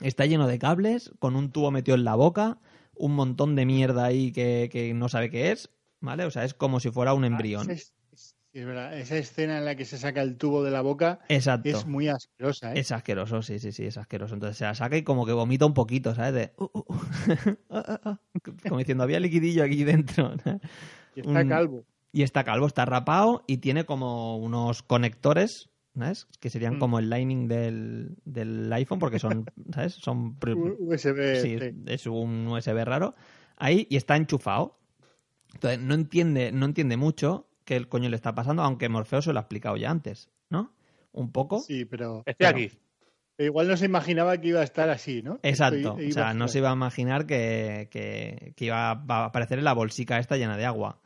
está 0.03 0.27
lleno 0.27 0.47
de 0.47 0.59
cables, 0.59 1.13
con 1.19 1.37
un 1.37 1.51
tubo 1.53 1.71
metido 1.71 1.97
en 1.97 2.05
la 2.05 2.15
boca, 2.15 2.59
un 2.97 3.15
montón 3.15 3.55
de 3.55 3.65
mierda 3.65 4.05
ahí 4.05 4.33
que, 4.33 4.69
que 4.73 4.93
no 4.95 5.09
sabe 5.09 5.31
qué 5.31 5.53
es, 5.53 5.71
¿vale? 6.01 6.25
O 6.25 6.31
sea, 6.33 6.45
es 6.45 6.53
como 6.55 6.81
si 6.81 6.91
fuera 6.91 7.15
un 7.15 7.25
embrión. 7.25 7.69
Ah, 7.71 7.73
es, 7.73 7.85
sí, 7.85 7.93
es 8.61 8.67
verdad. 8.67 8.97
Esa 8.99 9.17
escena 9.17 9.59
en 9.59 9.65
la 9.65 9.75
que 9.75 9.85
se 9.85 9.99
saca 9.99 10.23
el 10.23 10.37
tubo 10.37 10.63
de 10.63 10.71
la 10.71 10.81
boca 10.81 11.21
Exacto. 11.29 11.69
es 11.69 11.87
muy 11.87 12.09
asquerosa, 12.09 12.75
¿eh? 12.75 12.81
Es 12.81 12.93
asqueroso, 12.93 13.43
sí, 13.43 13.59
sí, 13.59 13.73
sí, 13.73 13.85
es 13.87 13.97
asqueroso. 13.99 14.35
Entonces 14.35 14.57
se 14.59 14.65
la 14.65 14.75
saca 14.75 14.97
y 14.97 15.03
como 15.03 15.27
que 15.27 15.33
vomita 15.33 15.67
un 15.67 15.75
poquito, 15.75 16.15
¿sabes? 16.15 16.35
De, 16.35 16.53
uh, 16.59 16.65
uh, 16.65 16.85
uh. 16.89 17.01
Ah, 17.71 17.85
ah, 17.87 18.01
ah. 18.05 18.21
como 18.69 18.79
diciendo, 18.79 19.05
había 19.05 19.21
liquidillo 19.21 19.65
aquí 19.65 19.85
dentro. 19.85 20.33
Y 21.15 21.21
está 21.21 21.41
un- 21.41 21.49
calvo. 21.49 21.85
Y 22.13 22.23
está 22.23 22.43
calvo, 22.45 22.67
está 22.67 22.85
rapado 22.87 23.45
y 23.47 23.59
tiene 23.59 23.85
como 23.85 24.39
unos 24.39 24.83
conectores, 24.83 25.69
¿sabes? 25.95 26.27
Que 26.41 26.49
serían 26.49 26.77
Mm. 26.77 26.79
como 26.79 26.99
el 26.99 27.11
lining 27.11 27.49
del, 27.49 28.17
del 28.25 28.73
iPhone 28.73 28.99
porque 28.99 29.19
son, 29.19 29.45
¿sabes? 29.75 29.93
Son... 29.95 30.37
USB. 30.81 31.37
Sí, 31.43 31.59
sí. 31.59 31.75
es 31.87 32.07
un 32.07 32.47
USB 32.49 32.85
raro. 32.85 33.15
Ahí 33.57 33.87
y 33.91 33.97
está 33.97 34.17
enchufado. 34.17 34.79
Entonces 35.55 35.81
no 35.81 35.95
entiende, 35.95 36.53
no 36.53 36.67
entiende 36.67 36.97
mucho 36.97 37.48
qué 37.69 37.77
el 37.77 37.89
coño 37.89 38.09
le 38.09 38.17
está 38.17 38.35
pasando, 38.35 38.63
aunque 38.63 38.89
Morfeo 38.89 39.21
se 39.21 39.33
lo 39.33 39.39
ha 39.39 39.43
explicado 39.43 39.77
ya 39.77 39.91
antes, 39.91 40.31
¿no? 40.49 40.73
Un 41.13 41.31
poco. 41.33 41.61
Sí, 41.61 41.85
pero, 41.85 42.23
Estoy 42.25 42.35
Pero- 42.47 42.51
aquí. 42.51 42.71
igual 43.39 43.69
no 43.69 43.77
se 43.77 43.85
imaginaba 43.85 44.37
que 44.39 44.49
iba 44.49 44.61
a 44.61 44.65
estar 44.65 44.89
así, 44.89 45.23
¿no? 45.23 45.39
Exacto. 45.43 45.95
O 45.95 46.13
sea, 46.13 46.33
no 46.33 46.49
se 46.49 46.59
iba 46.59 46.71
a 46.71 46.75
imaginar 46.75 47.27
que, 47.27 47.89
que- 47.91 48.55
que 48.57 48.65
iba 48.65 48.91
a 48.91 49.25
aparecer 49.27 49.59
en 49.59 49.65
la 49.65 49.75
bolsica 49.75 50.19
esta 50.19 50.37
llena 50.39 50.57
de 50.57 50.65
agua. 50.65 51.01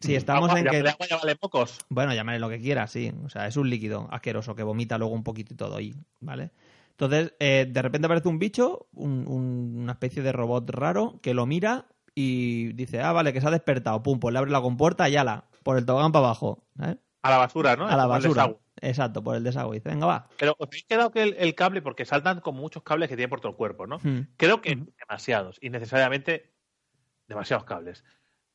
Sí, 0.00 0.14
estamos 0.14 0.50
Agua, 0.50 0.60
en 0.60 0.66
que... 0.66 0.82
de 0.82 0.90
agua 0.90 1.06
ya 1.08 1.16
vale 1.16 1.34
pocos. 1.36 1.78
Bueno, 1.88 2.12
llámale 2.14 2.38
lo 2.38 2.48
que 2.50 2.60
quieras, 2.60 2.90
sí. 2.90 3.10
O 3.24 3.28
sea, 3.28 3.46
es 3.46 3.56
un 3.56 3.70
líquido 3.70 4.06
asqueroso 4.10 4.54
que 4.54 4.62
vomita 4.62 4.98
luego 4.98 5.14
un 5.14 5.24
poquito 5.24 5.54
y 5.54 5.56
todo 5.56 5.76
ahí, 5.76 5.94
¿vale? 6.20 6.50
Entonces, 6.90 7.32
eh, 7.40 7.66
de 7.70 7.82
repente 7.82 8.06
aparece 8.06 8.28
un 8.28 8.38
bicho, 8.38 8.86
un- 8.92 9.26
un- 9.26 9.76
una 9.78 9.92
especie 9.92 10.22
de 10.22 10.30
robot 10.32 10.68
raro, 10.70 11.18
que 11.22 11.32
lo 11.34 11.46
mira 11.46 11.86
y 12.14 12.72
dice, 12.74 13.00
ah, 13.00 13.12
vale, 13.12 13.32
que 13.32 13.40
se 13.40 13.48
ha 13.48 13.50
despertado. 13.50 14.02
Pum, 14.02 14.20
pues 14.20 14.32
le 14.32 14.38
abre 14.38 14.50
la 14.50 14.60
compuerta 14.60 15.08
y 15.08 15.16
ala, 15.16 15.44
por 15.64 15.76
el 15.76 15.84
tobogán 15.84 16.12
para 16.12 16.26
abajo. 16.26 16.64
¿sabes? 16.76 16.98
A 17.22 17.30
la 17.30 17.38
basura, 17.38 17.74
¿no? 17.74 17.86
A 17.88 17.96
la 17.96 18.04
Como 18.04 18.08
basura. 18.10 18.54
Exacto, 18.80 19.24
por 19.24 19.34
el 19.34 19.42
desagüe. 19.44 19.80
Venga, 19.80 20.06
va. 20.06 20.28
Pero 20.38 20.54
os 20.58 20.68
habéis 20.68 20.84
quedado 20.84 21.10
que 21.10 21.22
el, 21.22 21.34
el 21.38 21.54
cable, 21.54 21.80
porque 21.82 22.04
saltan 22.04 22.40
con 22.40 22.54
muchos 22.54 22.82
cables 22.82 23.08
que 23.08 23.16
tiene 23.16 23.28
por 23.28 23.40
todo 23.40 23.50
el 23.50 23.56
cuerpo, 23.56 23.86
¿no? 23.86 23.98
Hmm. 24.02 24.28
Creo 24.36 24.60
que 24.60 24.76
demasiados, 25.08 25.58
innecesariamente 25.62 26.52
demasiados 27.26 27.64
cables. 27.64 28.04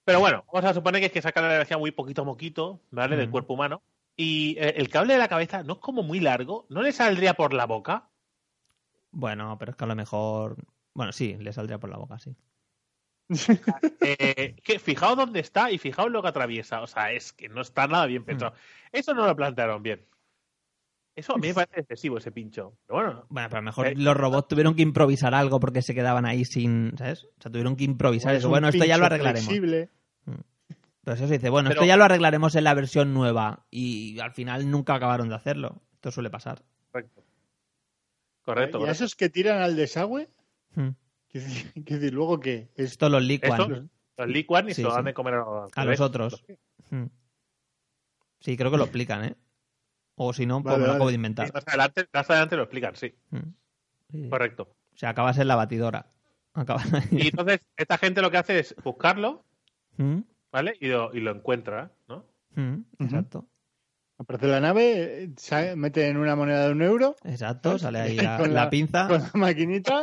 Pero 0.05 0.19
bueno, 0.19 0.43
vamos 0.53 0.69
a 0.69 0.73
suponer 0.73 1.01
que 1.01 1.07
es 1.07 1.11
que 1.11 1.21
sacan 1.21 1.45
la 1.45 1.55
energía 1.55 1.77
muy 1.77 1.91
poquito 1.91 2.21
a 2.21 2.25
poquito, 2.25 2.81
¿vale? 2.91 3.15
Del 3.17 3.27
Mm. 3.29 3.31
cuerpo 3.31 3.53
humano. 3.55 3.81
Y 4.15 4.55
eh, 4.59 4.73
el 4.77 4.89
cable 4.89 5.13
de 5.13 5.19
la 5.19 5.27
cabeza 5.29 5.63
no 5.63 5.73
es 5.73 5.79
como 5.79 6.03
muy 6.03 6.19
largo, 6.19 6.65
¿no 6.69 6.81
le 6.83 6.91
saldría 6.91 7.33
por 7.33 7.53
la 7.53 7.65
boca? 7.65 8.09
Bueno, 9.11 9.57
pero 9.57 9.71
es 9.71 9.77
que 9.77 9.83
a 9.83 9.87
lo 9.87 9.95
mejor... 9.95 10.57
Bueno, 10.93 11.11
sí, 11.11 11.35
le 11.39 11.53
saldría 11.53 11.79
por 11.79 11.89
la 11.89 11.97
boca, 11.97 12.19
sí. 12.19 12.35
Eh, 14.01 14.55
que 14.63 14.79
fijaos 14.79 15.15
dónde 15.17 15.39
está 15.39 15.71
y 15.71 15.77
fijaos 15.77 16.11
lo 16.11 16.21
que 16.21 16.29
atraviesa. 16.29 16.81
O 16.81 16.87
sea, 16.87 17.11
es 17.11 17.31
que 17.33 17.47
no 17.49 17.61
está 17.61 17.87
nada 17.87 18.05
bien 18.05 18.23
pensado. 18.25 18.53
Eso 18.91 19.13
no 19.13 19.25
lo 19.25 19.35
plantearon 19.35 19.83
bien. 19.83 20.05
Eso 21.15 21.33
a 21.33 21.37
mí 21.37 21.47
me 21.49 21.53
parece 21.53 21.81
excesivo 21.81 22.17
ese 22.17 22.31
pincho. 22.31 22.77
Pero 22.87 22.99
bueno, 22.99 23.25
Bueno, 23.29 23.49
pero 23.49 23.57
a 23.57 23.61
lo 23.61 23.65
mejor 23.65 23.87
Eh, 23.87 23.93
los 23.95 24.15
robots 24.15 24.47
tuvieron 24.47 24.73
que 24.75 24.81
improvisar 24.83 25.35
algo 25.35 25.59
porque 25.59 25.81
se 25.81 25.93
quedaban 25.93 26.25
ahí 26.25 26.45
sin, 26.45 26.93
¿sabes? 26.97 27.25
O 27.25 27.41
sea, 27.41 27.51
tuvieron 27.51 27.75
que 27.75 27.83
improvisar 27.83 28.33
Es 28.33 28.39
eso. 28.39 28.49
Bueno, 28.49 28.69
esto 28.69 28.85
ya 28.85 28.97
lo 28.97 29.05
arreglaremos. 29.05 29.45
flexible. 29.45 29.89
Entonces 31.01 31.25
eso 31.25 31.33
dice, 31.33 31.49
bueno, 31.49 31.69
Pero- 31.69 31.81
esto 31.81 31.87
ya 31.87 31.97
lo 31.97 32.03
arreglaremos 32.05 32.55
en 32.55 32.63
la 32.63 32.73
versión 32.73 33.13
nueva. 33.13 33.65
Y 33.69 34.19
al 34.19 34.31
final 34.31 34.69
nunca 34.69 34.95
acabaron 34.95 35.27
de 35.29 35.35
hacerlo. 35.35 35.81
Esto 35.93 36.11
suele 36.11 36.29
pasar. 36.29 36.61
correcto. 36.91 37.23
Correcto. 38.43 38.79
¿Y 38.85 38.87
a 38.87 38.91
esos 38.91 39.15
que 39.15 39.29
tiran 39.29 39.61
al 39.61 39.75
desagüe? 39.75 40.29
Hmm. 40.75 40.89
¿Qué 41.85 41.95
decir, 41.95 42.13
luego 42.13 42.39
que 42.39 42.69
es 42.75 42.91
Esto 42.91 43.09
los 43.09 43.23
licuan 43.23 43.87
los 44.17 44.27
licuan 44.27 44.67
y 44.67 44.73
Sí, 44.73 44.81
se 44.81 44.83
lo 44.83 44.89
dan 44.89 45.03
sí. 45.03 45.05
de 45.05 45.13
comer 45.13 45.35
a, 45.35 45.67
a 45.73 45.85
los 45.85 45.99
otros. 46.01 46.43
Hmm. 46.89 47.05
Sí, 48.41 48.57
creo 48.57 48.71
que 48.71 48.77
lo 48.77 48.83
explican, 48.83 49.23
¿eh? 49.25 49.35
O 50.15 50.33
si 50.33 50.45
no, 50.45 50.61
pues 50.61 50.73
Vale, 50.73 50.81
me 50.81 50.87
lo 50.87 50.93
acabo 50.93 51.07
de 51.07 51.13
Sí, 51.13 51.15
inventar. 51.15 51.53
Más 51.53 51.67
adelante, 51.67 52.07
más 52.13 52.29
adelante 52.29 52.55
lo 52.57 52.63
explican, 52.63 52.95
sí. 52.95 53.15
Hmm. 53.31 53.53
Sí, 54.11 54.29
Correcto. 54.29 54.75
sea, 54.95 55.09
acabas 55.09 55.37
en 55.37 55.47
la 55.47 55.55
batidora. 55.55 56.11
Acabas... 56.53 56.85
Y 57.11 57.27
entonces 57.27 57.61
esta 57.77 57.97
gente 57.97 58.21
lo 58.21 58.31
que 58.31 58.37
hace 58.37 58.59
es 58.59 58.75
buscarlo, 58.83 59.45
¿Mm? 59.97 60.19
¿vale? 60.51 60.75
Y 60.81 60.87
lo, 60.87 61.13
y 61.13 61.19
lo 61.21 61.31
encuentra, 61.31 61.91
¿no? 62.07 62.25
¿Mm? 62.55 62.79
Exacto. 62.99 63.47
Aparece 64.21 64.47
la 64.47 64.59
nave, 64.59 65.29
mete 65.77 66.07
en 66.09 66.17
una 66.17 66.35
moneda 66.35 66.65
de 66.67 66.73
un 66.73 66.81
euro, 66.81 67.15
Exacto, 67.23 67.79
sale 67.79 67.99
ahí 68.01 68.15
la, 68.17 68.37
Con 68.37 68.53
la 68.53 68.65
la- 68.65 68.69
pinza. 68.69 69.07
con 69.07 69.21
la 69.21 69.31
maquinita, 69.33 70.01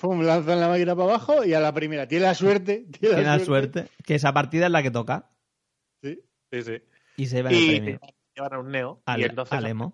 pum, 0.00 0.22
lanzan 0.22 0.60
la 0.60 0.68
máquina 0.68 0.94
para 0.94 1.08
abajo 1.08 1.44
y 1.44 1.52
a 1.52 1.58
la 1.60 1.72
primera. 1.74 2.06
Tiene 2.06 2.26
la 2.26 2.34
suerte. 2.34 2.86
Tiene, 2.92 3.16
Tiene 3.16 3.22
la 3.24 3.38
suerte. 3.40 3.88
Que 4.04 4.14
esa 4.14 4.32
partida 4.32 4.66
es 4.66 4.72
la 4.72 4.82
que 4.84 4.92
toca. 4.92 5.30
Sí. 6.00 6.20
Sí, 6.52 6.62
sí. 6.62 6.82
Y 7.16 7.26
se 7.26 7.40
el 7.40 7.52
Y 7.52 7.66
premio. 7.80 7.98
te 7.98 8.14
llevan 8.36 8.52
a 8.54 8.58
un 8.60 8.70
Neo. 8.70 9.02
Al- 9.04 9.20
y 9.20 9.24
entonces 9.24 9.52
al 9.58 9.66
emo. 9.66 9.90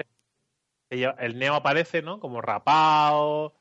el 0.90 1.38
Neo 1.38 1.54
aparece, 1.54 2.02
¿no? 2.02 2.20
Como 2.20 2.42
rapado, 2.42 3.54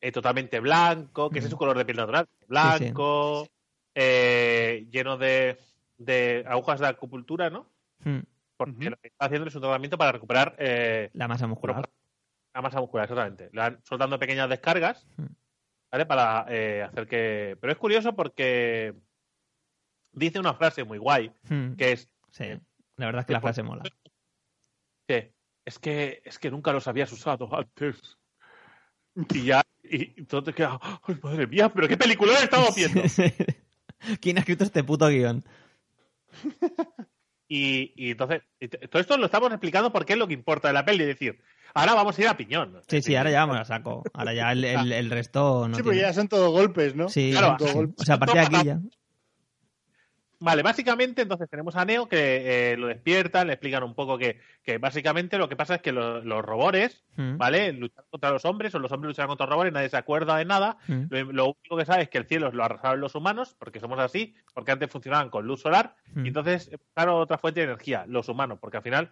eh, 0.00 0.10
totalmente 0.10 0.58
blanco, 0.60 1.28
que 1.28 1.40
ese 1.40 1.48
es 1.48 1.50
su 1.50 1.58
color 1.58 1.76
de 1.76 1.84
piel 1.84 1.98
natural. 1.98 2.26
Blanco, 2.48 3.46
eh, 3.94 4.86
lleno 4.90 5.18
de, 5.18 5.58
de 5.98 6.44
agujas 6.48 6.80
de 6.80 6.86
acupuntura, 6.86 7.50
¿no? 7.50 7.66
Mm. 8.04 8.20
Porque 8.56 8.90
lo 8.90 8.96
que 8.96 9.08
está 9.08 9.26
haciendo 9.26 9.48
es 9.48 9.54
un 9.54 9.62
tratamiento 9.62 9.98
para 9.98 10.12
recuperar 10.12 10.54
eh, 10.58 11.10
La 11.14 11.26
masa 11.28 11.46
muscular. 11.46 11.90
la 12.54 12.62
masa 12.62 12.80
muscular, 12.80 13.04
exactamente. 13.04 13.50
Le 13.52 13.60
van 13.60 13.80
soltando 13.84 14.18
pequeñas 14.18 14.48
descargas. 14.48 15.06
¿vale? 15.90 16.06
Para 16.06 16.46
eh, 16.48 16.82
hacer 16.82 17.06
que... 17.06 17.56
Pero 17.60 17.72
es 17.72 17.78
curioso 17.78 18.14
porque 18.14 18.94
dice 20.12 20.38
una 20.38 20.54
frase 20.54 20.84
muy 20.84 20.98
guay, 20.98 21.32
que 21.76 21.92
es 21.92 22.08
Sí, 22.30 22.44
la 22.96 23.06
verdad 23.06 23.20
es 23.20 23.26
que 23.26 23.32
la 23.32 23.40
frase 23.40 23.62
mola. 23.62 23.84
que 25.06 25.32
es 25.64 25.78
que 25.78 26.20
es 26.24 26.38
que 26.38 26.50
nunca 26.50 26.72
los 26.72 26.86
habías 26.88 27.12
usado 27.12 27.48
antes. 27.56 28.18
Y 29.32 29.44
ya, 29.44 29.62
y 29.84 30.24
todo 30.24 30.42
te 30.42 30.52
queda, 30.52 30.78
¡ay, 31.04 31.16
madre 31.22 31.46
mía! 31.46 31.68
¿Pero 31.68 31.86
qué 31.86 31.96
película 31.96 32.32
estamos 32.42 32.74
viendo? 32.74 33.02
¿Quién 34.20 34.36
ha 34.36 34.40
escrito 34.40 34.64
este 34.64 34.82
puto 34.82 35.06
guion? 35.08 35.44
Y, 37.48 37.92
y 37.96 38.12
entonces, 38.12 38.42
todo 38.90 39.00
esto 39.00 39.16
lo 39.18 39.26
estamos 39.26 39.50
explicando 39.50 39.92
porque 39.92 40.14
es 40.14 40.18
lo 40.18 40.26
que 40.26 40.34
importa 40.34 40.68
de 40.68 40.74
la 40.74 40.84
peli. 40.84 41.02
Es 41.02 41.08
decir, 41.08 41.38
ahora 41.74 41.94
vamos 41.94 42.18
a 42.18 42.22
ir 42.22 42.28
a 42.28 42.36
piñón. 42.36 42.80
Sí, 42.88 43.02
sí, 43.02 43.14
ahora 43.16 43.30
ya 43.30 43.40
vamos 43.44 43.58
a 43.60 43.64
saco. 43.64 44.02
Ahora 44.14 44.32
ya 44.32 44.52
el, 44.52 44.64
el- 44.64 44.92
el 44.92 45.10
resto 45.10 45.68
no 45.68 45.76
Sí, 45.76 45.82
tiene. 45.82 45.98
ya 45.98 46.12
son 46.14 46.28
todos 46.28 46.50
golpes, 46.50 46.94
¿no? 46.94 47.08
Sí, 47.08 47.30
Claro, 47.32 47.48
Son 47.48 47.56
todos 47.58 47.70
sí. 47.70 47.76
golpes. 47.76 47.96
o 48.00 48.04
sea, 48.04 48.14
a 48.14 48.18
partir 48.18 48.40
de 48.40 48.46
aquí 48.46 48.66
ya. 48.66 48.80
Vale, 50.44 50.62
básicamente 50.62 51.22
entonces 51.22 51.48
tenemos 51.48 51.74
a 51.74 51.84
Neo 51.86 52.06
que 52.06 52.72
eh, 52.72 52.76
lo 52.76 52.88
despiertan, 52.88 53.46
le 53.46 53.54
explican 53.54 53.82
un 53.82 53.94
poco 53.94 54.18
que, 54.18 54.38
que 54.62 54.76
básicamente 54.78 55.38
lo 55.38 55.48
que 55.48 55.56
pasa 55.56 55.76
es 55.76 55.80
que 55.82 55.90
lo- 55.92 56.20
los 56.22 56.44
robores, 56.44 57.02
Mm. 57.16 57.36
¿vale? 57.38 57.72
Luchan 57.72 58.04
contra 58.10 58.30
los 58.30 58.44
hombres 58.44 58.74
o 58.74 58.78
los 58.78 58.90
hombres 58.92 59.08
luchan 59.10 59.28
contra 59.28 59.46
los 59.46 59.52
robores, 59.52 59.72
nadie 59.72 59.88
se 59.88 59.96
acuerda 59.96 60.36
de 60.36 60.44
nada. 60.44 60.76
Mm. 60.88 61.04
Lo, 61.10 61.32
lo 61.32 61.44
único 61.58 61.76
que 61.76 61.84
sabe 61.86 62.02
es 62.02 62.08
que 62.10 62.18
el 62.18 62.26
cielo 62.26 62.50
lo 62.52 62.62
arrasaron 62.64 63.00
los 63.00 63.14
humanos, 63.14 63.54
porque 63.58 63.78
somos 63.80 63.98
así, 64.00 64.34
porque 64.52 64.72
antes 64.72 64.90
funcionaban 64.90 65.30
con 65.30 65.46
luz 65.46 65.60
solar, 65.62 65.94
Mm. 66.12 66.24
y 66.24 66.28
entonces 66.28 66.70
buscaron 66.70 67.14
otra 67.20 67.38
fuente 67.38 67.60
de 67.60 67.66
energía, 67.66 68.04
los 68.06 68.28
humanos, 68.28 68.58
porque 68.60 68.76
al 68.78 68.82
final 68.82 69.10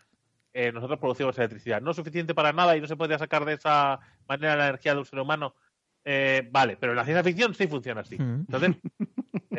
eh, 0.54 0.70
nosotros 0.70 0.98
producimos 0.98 1.38
electricidad. 1.38 1.80
No 1.80 1.92
es 1.92 1.96
suficiente 1.96 2.34
para 2.34 2.52
nada 2.52 2.76
y 2.76 2.80
no 2.82 2.86
se 2.86 2.96
puede 2.96 3.16
sacar 3.18 3.44
de 3.46 3.54
esa 3.54 4.00
manera 4.28 4.54
la 4.54 4.66
energía 4.68 4.92
de 4.92 4.98
un 4.98 5.06
ser 5.06 5.18
humano. 5.20 5.54
eh, 6.04 6.46
vale, 6.50 6.76
pero 6.78 6.92
en 6.92 6.96
la 6.96 7.04
ciencia 7.04 7.22
ficción 7.22 7.54
sí 7.54 7.68
funciona 7.68 8.00
así. 8.00 8.18
Mm. 8.18 8.44
Entonces, 8.50 8.76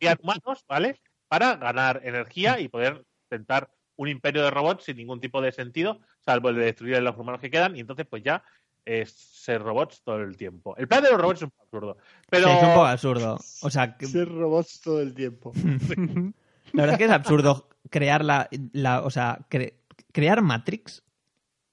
eh, 0.00 0.16
humanos, 0.22 0.64
¿vale? 0.66 0.98
Para 1.30 1.54
ganar 1.54 2.00
energía 2.04 2.58
y 2.58 2.66
poder 2.66 3.04
intentar 3.30 3.70
un 3.94 4.08
imperio 4.08 4.42
de 4.42 4.50
robots 4.50 4.84
sin 4.84 4.96
ningún 4.96 5.20
tipo 5.20 5.40
de 5.40 5.52
sentido, 5.52 6.00
salvo 6.24 6.48
el 6.48 6.56
de 6.56 6.64
destruir 6.64 6.96
a 6.96 7.00
los 7.00 7.16
humanos 7.16 7.40
que 7.40 7.50
quedan, 7.50 7.76
y 7.76 7.80
entonces 7.80 8.04
pues 8.10 8.24
ya 8.24 8.42
es 8.84 9.12
ser 9.12 9.62
robots 9.62 10.02
todo 10.02 10.16
el 10.22 10.36
tiempo. 10.36 10.74
El 10.76 10.88
plan 10.88 11.04
de 11.04 11.10
los 11.12 11.20
robots 11.20 11.38
es 11.38 11.42
un 11.44 11.50
poco 11.50 11.62
absurdo. 11.62 11.96
Pero 12.28 12.46
Sí, 12.48 12.50
es 12.56 12.62
un 12.64 12.68
poco 12.70 12.84
absurdo. 12.86 13.38
O 13.62 13.70
sea, 13.70 13.96
que- 13.96 14.06
Ser 14.06 14.28
robots 14.28 14.80
todo 14.80 15.00
el 15.00 15.14
tiempo. 15.14 15.52
la 16.72 16.82
verdad 16.82 16.92
es 16.94 16.98
que 16.98 17.04
es 17.04 17.10
absurdo 17.12 17.68
crear 17.90 18.24
la, 18.24 18.48
la- 18.72 19.02
o 19.02 19.10
sea, 19.10 19.38
cre- 19.48 19.74
crear 20.12 20.42
Matrix 20.42 21.04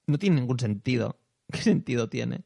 no 0.05 0.19
tiene 0.19 0.35
ningún 0.35 0.59
sentido. 0.59 1.17
¿Qué 1.51 1.59
sentido 1.61 2.09
tiene? 2.09 2.41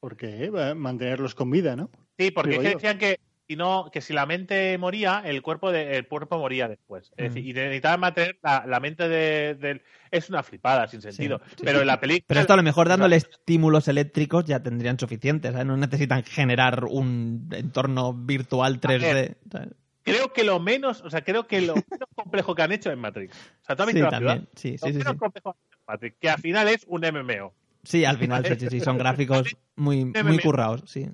Porque 0.00 0.50
mantenerlos 0.76 1.34
con 1.34 1.50
vida, 1.50 1.76
¿no? 1.76 1.90
Sí, 2.18 2.30
porque 2.30 2.56
es 2.56 2.60
que 2.60 2.68
decían 2.74 2.98
que 2.98 3.20
si 3.48 3.56
no, 3.56 3.90
que 3.90 4.02
si 4.02 4.12
la 4.12 4.26
mente 4.26 4.76
moría, 4.76 5.22
el 5.24 5.40
cuerpo 5.40 5.72
de, 5.72 5.96
el 5.96 6.06
cuerpo 6.06 6.38
moría 6.38 6.68
después. 6.68 7.10
Es 7.16 7.30
Mm. 7.30 7.34
decir, 7.34 7.46
y 7.48 7.52
necesitaban 7.54 8.00
mantener 8.00 8.38
la, 8.42 8.64
la 8.66 8.78
mente 8.78 9.08
de- 9.08 9.54
del 9.54 9.82
es 10.10 10.28
una 10.28 10.42
flipada 10.42 10.86
sin 10.86 11.00
sentido. 11.00 11.40
sí, 11.56 11.62
pero 11.64 11.80
en 11.80 11.86
la 11.86 11.98
película 11.98 12.24
Pero 12.26 12.40
esto 12.40 12.52
a 12.52 12.56
lo 12.56 12.62
mejor 12.62 12.88
dándole 12.88 13.16
estímulos 13.16 13.88
eléctricos 13.88 14.44
ya 14.44 14.62
tendrían 14.62 14.98
suficientes, 14.98 15.52
¿sabes? 15.52 15.66
No 15.66 15.78
necesitan 15.78 16.22
generar 16.24 16.84
un 16.84 17.48
entorno 17.52 18.12
virtual 18.12 18.80
3D. 18.80 19.36
¿sabes? 19.50 19.68
creo 20.02 20.32
que 20.32 20.44
lo 20.44 20.58
menos, 20.60 21.02
o 21.02 21.10
sea, 21.10 21.22
creo 21.22 21.46
que 21.46 21.60
lo 21.62 21.74
menos 21.90 22.08
complejo 22.14 22.54
que 22.54 22.62
han 22.62 22.72
hecho 22.72 22.90
es 22.90 22.98
Matrix. 22.98 23.34
O 23.62 23.64
sea, 23.64 23.76
¿tú 23.76 23.82
has 23.82 23.90
Sí, 23.90 23.98
la 23.98 24.10
también. 24.10 24.38
ciudad? 24.40 24.48
Sí, 24.56 24.72
Lo 24.72 24.78
sí, 24.78 24.92
sí, 24.92 24.98
menos 24.98 25.12
sí. 25.12 25.18
complejo 25.18 25.56
es 25.70 25.78
Matrix, 25.86 26.16
que 26.20 26.28
al 26.30 26.40
final 26.40 26.68
es 26.68 26.84
un 26.86 27.02
MMO. 27.02 27.54
Sí, 27.82 28.04
al 28.04 28.18
final 28.18 28.44
sí, 28.44 28.56
sí, 28.58 28.68
sí, 28.68 28.80
son 28.80 28.98
gráficos 28.98 29.42
muy, 29.76 30.04
muy 30.04 30.38
currados, 30.38 30.82
sí. 30.86 31.08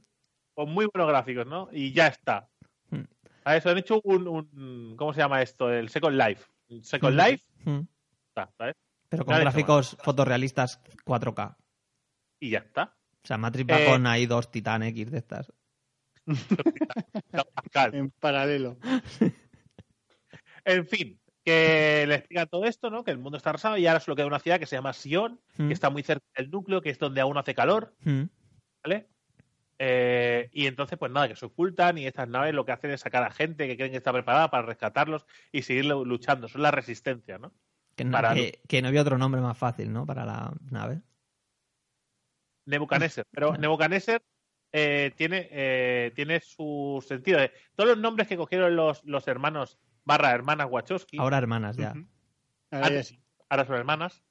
Con 0.54 0.70
muy 0.70 0.86
buenos 0.92 1.10
gráficos, 1.10 1.46
¿no? 1.46 1.68
Y 1.72 1.92
ya 1.92 2.06
está. 2.08 2.48
Mm. 2.90 3.02
A 3.44 3.56
eso 3.56 3.70
han 3.70 3.78
hecho 3.78 4.00
un, 4.04 4.28
un- 4.28 4.94
¿cómo 4.96 5.12
se 5.12 5.20
llama 5.20 5.42
esto? 5.42 5.70
El 5.72 5.88
Second 5.88 6.16
Life. 6.16 6.44
Second 6.82 7.14
Mm. 7.14 7.18
Life, 7.20 7.44
Mm. 7.64 7.80
está, 8.28 8.50
¿sabes? 8.56 8.74
Pero 9.08 9.24
con 9.24 9.38
gráficos 9.38 9.96
fotorrealistas 10.02 10.80
4K. 11.04 11.56
Y 12.40 12.50
ya 12.50 12.58
está. 12.58 12.96
O 13.22 13.26
sea, 13.26 13.38
Matrix 13.38 13.70
va 13.70 13.80
Eh, 13.80 13.86
con 13.86 14.06
ahí 14.06 14.26
dos 14.26 14.50
Titan 14.50 14.82
X 14.82 15.10
de 15.10 15.18
estas. 15.18 15.52
En 17.92 18.10
paralelo. 18.20 18.76
En 20.64 20.86
fin, 20.86 21.20
que 21.44 22.04
le 22.08 22.14
explican 22.16 22.48
todo 22.48 22.64
esto, 22.64 22.90
¿no? 22.90 23.04
Que 23.04 23.10
el 23.10 23.18
mundo 23.18 23.36
está 23.36 23.50
arrasado 23.50 23.76
y 23.76 23.86
ahora 23.86 24.00
solo 24.00 24.16
queda 24.16 24.26
una 24.26 24.38
ciudad 24.38 24.58
que 24.58 24.66
se 24.66 24.76
llama 24.76 24.92
Sion, 24.92 25.40
Mm. 25.58 25.68
que 25.68 25.72
está 25.74 25.90
muy 25.90 26.02
cerca 26.02 26.24
del 26.36 26.50
núcleo, 26.50 26.80
que 26.80 26.90
es 26.90 26.98
donde 26.98 27.20
aún 27.20 27.36
hace 27.36 27.54
calor, 27.54 27.94
Mm. 28.04 28.24
¿vale? 28.82 29.08
Eh, 29.78 30.48
y 30.52 30.66
entonces, 30.66 30.98
pues 30.98 31.10
nada, 31.10 31.28
que 31.28 31.36
se 31.36 31.46
ocultan 31.46 31.98
y 31.98 32.06
estas 32.06 32.28
naves 32.28 32.54
lo 32.54 32.64
que 32.64 32.72
hacen 32.72 32.90
es 32.92 33.00
sacar 33.00 33.22
a 33.24 33.30
gente 33.30 33.66
que 33.66 33.76
creen 33.76 33.90
que 33.90 33.96
está 33.98 34.12
preparada 34.12 34.50
para 34.50 34.66
rescatarlos 34.66 35.26
y 35.52 35.62
seguir 35.62 35.86
lu- 35.86 36.04
luchando. 36.04 36.46
Son 36.48 36.62
la 36.62 36.70
resistencia, 36.70 37.38
¿no? 37.38 37.52
Que, 37.96 38.04
no, 38.04 38.12
Para- 38.12 38.34
que, 38.34 38.60
que 38.68 38.82
no 38.82 38.88
había 38.88 39.02
otro 39.02 39.18
nombre 39.18 39.40
más 39.40 39.58
fácil, 39.58 39.92
¿no? 39.92 40.06
Para 40.06 40.24
la 40.24 40.52
nave. 40.70 41.00
Nebuchadnezzar. 42.66 43.26
Pero. 43.30 43.56
Nebuchadnezzar 43.56 44.22
eh, 44.72 45.12
tiene, 45.16 45.48
eh, 45.50 46.12
tiene 46.14 46.40
su 46.40 47.04
sentido. 47.06 47.38
de- 47.40 47.52
Todos 47.74 47.90
los 47.90 47.98
nombres 47.98 48.26
que 48.28 48.36
cogieron 48.36 48.74
los, 48.76 49.04
los 49.04 49.28
hermanos 49.28 49.78
barra 50.04 50.32
hermanas 50.32 50.68
Wachowski, 50.70 51.18
Ahora 51.18 51.38
hermanas 51.38 51.76
ya. 51.76 51.94
Ahora 52.70 52.90
ya 52.90 53.02
sí. 53.04 53.20
ahora 53.48 53.64
son 53.66 53.76
hermanas, 53.76 54.22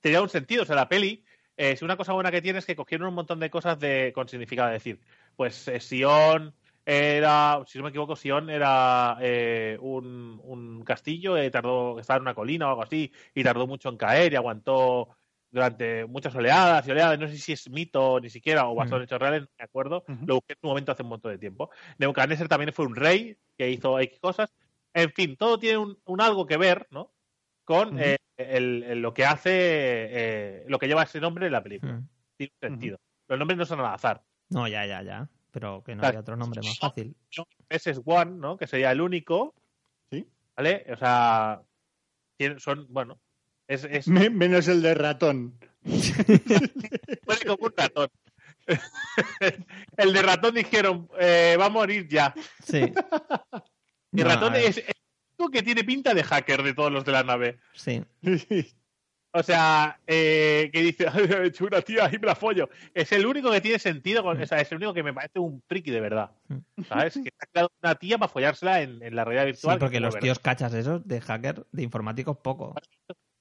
tenía 0.00 0.22
un 0.22 0.28
sentido. 0.28 0.62
O 0.62 0.66
sea, 0.66 0.76
la 0.76 0.88
peli, 0.88 1.23
eh, 1.56 1.76
si 1.76 1.84
una 1.84 1.96
cosa 1.96 2.12
buena 2.12 2.30
que 2.30 2.42
tiene 2.42 2.58
es 2.58 2.66
que 2.66 2.76
cogieron 2.76 3.08
un 3.08 3.14
montón 3.14 3.40
de 3.40 3.50
cosas 3.50 3.78
de, 3.78 4.12
con 4.14 4.28
significado. 4.28 4.68
Es 4.70 4.84
decir, 4.84 5.00
pues 5.36 5.68
eh, 5.68 5.80
Sion 5.80 6.54
era, 6.84 7.62
si 7.66 7.78
no 7.78 7.84
me 7.84 7.90
equivoco, 7.90 8.16
Sion 8.16 8.50
era 8.50 9.16
eh, 9.20 9.78
un, 9.80 10.40
un 10.44 10.84
castillo, 10.84 11.36
eh, 11.36 11.50
tardó, 11.50 11.98
estaba 11.98 12.18
en 12.18 12.22
una 12.22 12.34
colina 12.34 12.66
o 12.66 12.70
algo 12.70 12.82
así, 12.82 13.10
y 13.34 13.42
tardó 13.42 13.66
mucho 13.66 13.88
en 13.88 13.96
caer 13.96 14.32
y 14.32 14.36
aguantó 14.36 15.08
durante 15.50 16.04
muchas 16.04 16.34
oleadas 16.34 16.86
y 16.86 16.90
oleadas. 16.90 17.18
No 17.18 17.28
sé 17.28 17.38
si 17.38 17.52
es 17.52 17.70
mito 17.70 18.18
ni 18.20 18.28
siquiera 18.28 18.66
o 18.68 18.74
basado 18.74 18.96
en 18.98 19.04
hechos 19.04 19.20
reales, 19.20 19.42
no 19.42 19.48
me 19.56 19.64
acuerdo. 19.64 20.04
Lo 20.26 20.34
busqué 20.34 20.54
en 20.54 20.58
un 20.62 20.68
momento 20.70 20.92
hace 20.92 21.04
un 21.04 21.10
montón 21.10 21.30
de 21.30 21.38
tiempo. 21.38 21.70
Nebuchadnezzar 21.98 22.48
también 22.48 22.72
fue 22.72 22.86
un 22.86 22.96
rey 22.96 23.38
que 23.56 23.70
hizo 23.70 23.98
X 24.00 24.18
cosas. 24.18 24.52
En 24.92 25.10
fin, 25.12 25.36
todo 25.36 25.58
tiene 25.58 25.78
un, 25.78 25.96
un 26.04 26.20
algo 26.20 26.44
que 26.46 26.56
ver, 26.56 26.88
¿no? 26.90 27.13
Con 27.64 27.98
eh, 27.98 28.16
el- 28.36 28.82
el- 28.84 29.00
lo 29.02 29.14
que 29.14 29.24
hace, 29.24 29.50
eh, 29.52 30.64
lo 30.68 30.78
que 30.78 30.86
lleva 30.86 31.02
ese 31.04 31.20
nombre 31.20 31.46
en 31.46 31.52
la 31.52 31.62
película. 31.62 32.02
Tiene 32.36 32.52
un 32.60 32.68
sentido. 32.68 32.98
Los 33.28 33.38
nombres 33.38 33.56
no 33.58 33.64
son 33.64 33.80
al 33.80 33.86
azar. 33.94 34.22
No, 34.50 34.68
ya, 34.68 34.84
ya, 34.86 35.02
ya. 35.02 35.28
Pero 35.50 35.82
que 35.84 35.94
no 35.94 36.00
Claro. 36.00 36.08
había 36.10 36.20
otro 36.20 36.36
nombre 36.36 36.60
más 36.62 36.78
fácil. 36.78 37.16
Ese 37.68 37.90
es 37.92 38.00
One, 38.04 38.32
¿no? 38.32 38.56
Que 38.56 38.66
sería 38.66 38.90
el 38.90 39.00
único. 39.00 39.54
Sí. 40.10 40.28
¿Vale? 40.56 40.84
O 40.92 40.96
sea, 40.96 41.62
son, 42.58 42.86
bueno, 42.90 43.18
es, 43.68 43.84
es 43.84 44.08
Me- 44.08 44.30
menos 44.30 44.68
el 44.68 44.82
de 44.82 44.94
ratón. 44.94 45.58
huele 45.84 47.44
como 47.46 47.66
un 47.66 47.74
ratón. 47.76 48.08
el 49.96 50.12
de 50.12 50.22
ratón 50.22 50.54
dijeron, 50.54 51.08
eh, 51.18 51.56
va 51.58 51.66
a 51.66 51.70
morir 51.70 52.08
ya. 52.08 52.34
Sí. 52.62 52.92
Y 54.16 54.18
No, 54.22 54.28
ratón 54.28 54.54
es 54.54 54.76
el 54.78 54.94
único 55.44 55.50
que 55.50 55.62
tiene 55.62 55.84
pinta 55.84 56.14
de 56.14 56.22
hacker 56.22 56.62
de 56.62 56.74
todos 56.74 56.92
los 56.92 57.04
de 57.04 57.12
la 57.12 57.22
nave. 57.22 57.58
Sí. 57.72 58.02
O 59.36 59.42
sea, 59.42 59.98
eh, 60.06 60.70
que 60.72 60.80
dice, 60.80 61.08
"Ay, 61.12 61.24
he 61.28 61.46
hecho 61.48 61.64
una 61.66 61.82
tía 61.82 62.08
y 62.12 62.18
me 62.20 62.26
la 62.28 62.36
follo. 62.36 62.68
Es 62.94 63.10
el 63.10 63.26
único 63.26 63.50
que 63.50 63.60
tiene 63.60 63.80
sentido, 63.80 64.22
con, 64.22 64.40
o 64.40 64.46
sea, 64.46 64.60
es 64.60 64.70
el 64.70 64.76
único 64.76 64.94
que 64.94 65.02
me 65.02 65.12
parece 65.12 65.40
un 65.40 65.60
friki 65.66 65.90
de 65.90 66.00
verdad. 66.00 66.30
¿Sabes? 66.88 67.14
Que 67.14 67.30
ha 67.40 67.46
creado 67.46 67.72
una 67.82 67.96
tía 67.96 68.16
para 68.16 68.28
follársela 68.28 68.80
en, 68.82 69.02
en 69.02 69.16
la 69.16 69.24
realidad 69.24 69.42
Sí, 69.46 69.50
virtual. 69.50 69.78
porque 69.80 69.94
que 69.96 70.00
los 70.00 70.16
tíos 70.20 70.38
cachas 70.38 70.72
esos 70.74 71.04
de 71.08 71.20
hacker, 71.20 71.66
de 71.72 71.82
informáticos, 71.82 72.36
poco. 72.36 72.76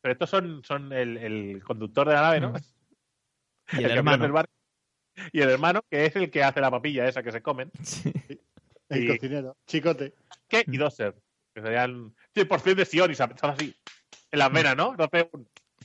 Pero 0.01 0.14
estos 0.14 0.32
son, 0.32 0.64
son 0.64 0.91
el, 0.93 1.16
el 1.18 1.64
conductor 1.64 2.08
de 2.08 2.16
la 2.16 2.22
nave, 2.24 2.39
¿no? 2.41 2.49
Mm. 2.54 2.56
Y 3.74 3.78
El 3.78 3.86
el 3.86 3.91
hermano. 3.99 4.24
del 4.24 4.32
barco. 4.32 4.51
y 5.32 5.41
el 5.41 5.49
hermano, 5.51 5.82
que 5.91 6.06
es 6.08 6.16
el 6.16 6.32
que 6.32 6.43
hace 6.43 6.60
la 6.60 6.72
papilla 6.72 7.08
esa 7.08 7.22
que 7.22 7.32
se 7.32 7.43
comen. 7.43 7.70
El 8.89 9.04
Y- 9.04 9.08
cocinero. 9.10 9.56
Chicote. 9.68 10.16
¿Qué? 10.47 10.64
Y 10.66 10.78
Doser, 10.78 11.14
que 11.54 11.62
serían 11.62 12.14
100% 12.36 12.76
de 12.76 12.86
Sion 12.86 13.12
y 13.12 13.16
se 13.16 13.24
así, 13.24 13.76
en 14.32 14.39
las 14.39 14.51
venas, 14.51 14.76
¿no? 14.76 14.91
Entonces, 14.91 15.28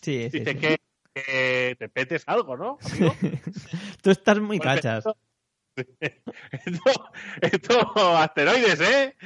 Sí, 0.01 0.29
sí, 0.31 0.39
dice 0.39 0.53
sí. 0.53 0.59
que, 0.59 0.79
que 1.15 1.77
te 1.79 1.89
petes 1.89 2.23
algo, 2.27 2.57
¿no? 2.57 2.79
amigo? 2.81 3.15
Tú 4.03 4.11
estás 4.11 4.39
muy 4.41 4.59
Porque 4.59 4.75
cachas. 4.81 5.05
Esto, 5.07 5.17
esto, 6.51 7.11
esto, 7.41 8.17
asteroides, 8.17 8.81
¿eh? 8.81 9.17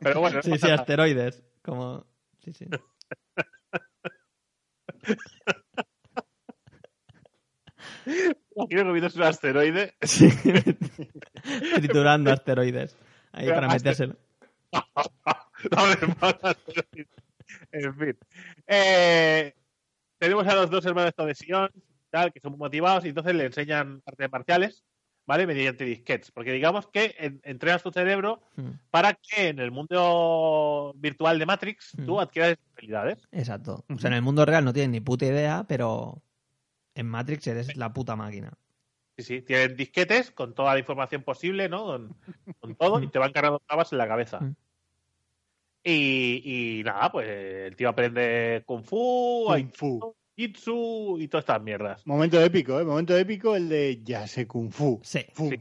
Pero 0.00 0.20
bueno, 0.20 0.36
no 0.36 0.42
Sí, 0.42 0.52
sí, 0.56 0.62
nada. 0.62 0.74
asteroides. 0.76 1.42
Como... 1.62 2.06
Sí, 2.44 2.52
sí. 2.52 2.66
Quiero 8.68 8.84
comiéndose 8.86 9.18
un 9.18 9.24
asteroide. 9.24 9.94
Sí. 10.02 10.28
Triturando 11.76 12.32
asteroides. 12.32 12.96
Ahí 13.32 13.44
Pero 13.46 13.54
para 13.56 13.68
metérselo. 13.68 14.16
En 17.72 17.94
fin. 17.96 18.18
Eh, 18.66 19.54
tenemos 20.18 20.46
a 20.46 20.54
los 20.54 20.70
dos 20.70 20.84
hermanos 20.84 21.12
de 21.16 21.34
Sion, 21.34 21.70
tal, 22.10 22.32
que 22.32 22.40
son 22.40 22.52
muy 22.52 22.58
motivados 22.58 23.04
y 23.04 23.08
entonces 23.08 23.34
le 23.34 23.46
enseñan 23.46 24.02
artes 24.04 24.30
marciales, 24.30 24.84
¿vale? 25.26 25.46
Mediante 25.46 25.84
disquetes. 25.84 26.30
Porque 26.30 26.52
digamos 26.52 26.88
que 26.88 27.14
en- 27.18 27.40
entrenas 27.44 27.82
tu 27.82 27.90
cerebro 27.90 28.42
Mm, 28.56 28.70
para 28.90 29.14
que 29.14 29.48
en 29.48 29.58
el 29.60 29.70
mundo 29.70 30.92
virtual 30.96 31.38
de 31.38 31.46
Matrix 31.46 31.92
Mm. 31.96 32.04
tú 32.06 32.20
adquieras 32.20 32.58
habilidades. 32.76 33.26
Exacto. 33.32 33.84
O 33.88 33.98
sea, 33.98 34.08
en 34.08 34.16
el 34.16 34.22
mundo 34.22 34.44
real 34.44 34.64
no 34.64 34.72
tienes 34.72 34.90
ni 34.90 35.00
puta 35.00 35.24
idea, 35.26 35.64
pero 35.68 36.22
en 36.94 37.06
Matrix 37.06 37.46
eres 37.46 37.76
la 37.76 37.92
puta 37.92 38.14
máquina. 38.16 38.52
Sí, 39.16 39.24
sí, 39.24 39.42
tienen 39.42 39.76
disquetes 39.76 40.30
con 40.30 40.54
toda 40.54 40.74
la 40.74 40.80
información 40.80 41.22
posible, 41.22 41.68
¿no? 41.68 41.84
Con, 41.86 42.16
con 42.60 42.74
todo, 42.76 43.02
y 43.02 43.08
te 43.08 43.18
van 43.18 43.32
cargando 43.32 43.60
trabas 43.66 43.90
en 43.92 43.98
la 43.98 44.06
cabeza. 44.08 44.40
Mm. 44.40 44.54
Y, 45.90 46.78
y 46.80 46.82
nada, 46.84 47.10
pues 47.10 47.26
el 47.28 47.74
tío 47.76 47.88
aprende 47.88 48.62
Kung 48.66 48.82
Fu, 48.84 49.44
Kung 49.46 49.70
Fu. 49.72 50.14
Jitsu 50.36 51.18
y 51.18 51.28
todas 51.28 51.42
estas 51.44 51.62
mierdas. 51.62 52.06
Momento 52.06 52.40
épico, 52.42 52.78
¿eh? 52.78 52.84
Momento 52.84 53.16
épico 53.16 53.56
el 53.56 53.68
de 53.68 54.00
ya 54.04 54.26
sé 54.26 54.46
Kung 54.46 54.70
Fu. 54.70 55.00
Sí. 55.02 55.24
Fu. 55.32 55.50
Sí. 55.50 55.58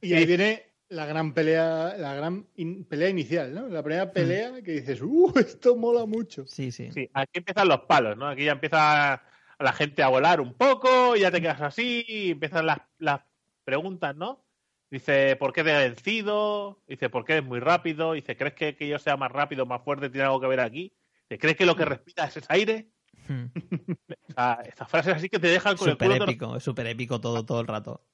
Y 0.00 0.14
ahí 0.14 0.20
Sí. 0.20 0.26
viene 0.26 0.62
la 0.88 1.04
gran 1.06 1.34
pelea, 1.34 1.96
la 1.98 2.14
gran 2.14 2.46
in- 2.54 2.84
pelea 2.84 3.08
inicial, 3.08 3.52
¿no? 3.52 3.66
La 3.68 3.82
primera 3.82 4.12
pelea 4.12 4.62
que 4.62 4.72
dices, 4.72 5.02
¡uh! 5.02 5.32
Esto 5.36 5.74
mola 5.76 6.06
mucho. 6.06 6.46
Sí, 6.46 6.70
sí. 6.70 6.90
Sí, 6.92 7.10
aquí 7.12 7.38
empiezan 7.38 7.66
los 7.68 7.80
palos, 7.80 8.16
¿no? 8.16 8.28
Aquí 8.28 8.44
ya 8.44 8.52
empieza 8.52 9.20
la 9.58 9.72
gente 9.72 10.02
a 10.04 10.08
volar 10.08 10.40
un 10.40 10.54
poco, 10.54 11.16
y 11.16 11.20
ya 11.20 11.30
te 11.32 11.40
quedas 11.40 11.60
así, 11.62 12.04
y 12.06 12.30
empiezan 12.30 12.66
las, 12.66 12.78
las 12.98 13.22
preguntas, 13.64 14.14
¿no? 14.14 14.45
Dice, 14.90 15.36
¿por 15.36 15.52
qué 15.52 15.64
te 15.64 15.70
he 15.74 15.88
vencido? 15.88 16.82
Dice, 16.86 17.10
¿por 17.10 17.24
qué 17.24 17.32
eres 17.34 17.44
muy 17.44 17.58
rápido? 17.60 18.12
Dice, 18.12 18.36
¿crees 18.36 18.54
que, 18.54 18.76
que 18.76 18.86
yo 18.88 18.98
sea 18.98 19.16
más 19.16 19.32
rápido, 19.32 19.66
más 19.66 19.82
fuerte, 19.82 20.10
tiene 20.10 20.24
algo 20.26 20.40
que 20.40 20.46
ver 20.46 20.60
aquí? 20.60 20.94
Dice, 21.28 21.38
¿crees 21.40 21.56
que 21.56 21.66
lo 21.66 21.74
que 21.74 21.84
respiras 21.84 22.36
es 22.36 22.44
aire? 22.48 22.90
Mm. 23.28 23.44
O 24.28 24.32
sea, 24.32 24.60
estas 24.64 24.88
frases 24.88 25.14
así 25.16 25.28
que 25.28 25.38
te 25.38 25.48
dejan 25.48 25.76
con 25.76 25.88
el 25.88 25.96
culo 25.96 26.14
tor- 26.16 26.22
épico, 26.22 26.56
es 26.56 26.62
súper 26.62 26.86
épico 26.86 27.20
todo, 27.20 27.44
todo 27.44 27.60
el 27.60 27.66
rato. 27.66 28.04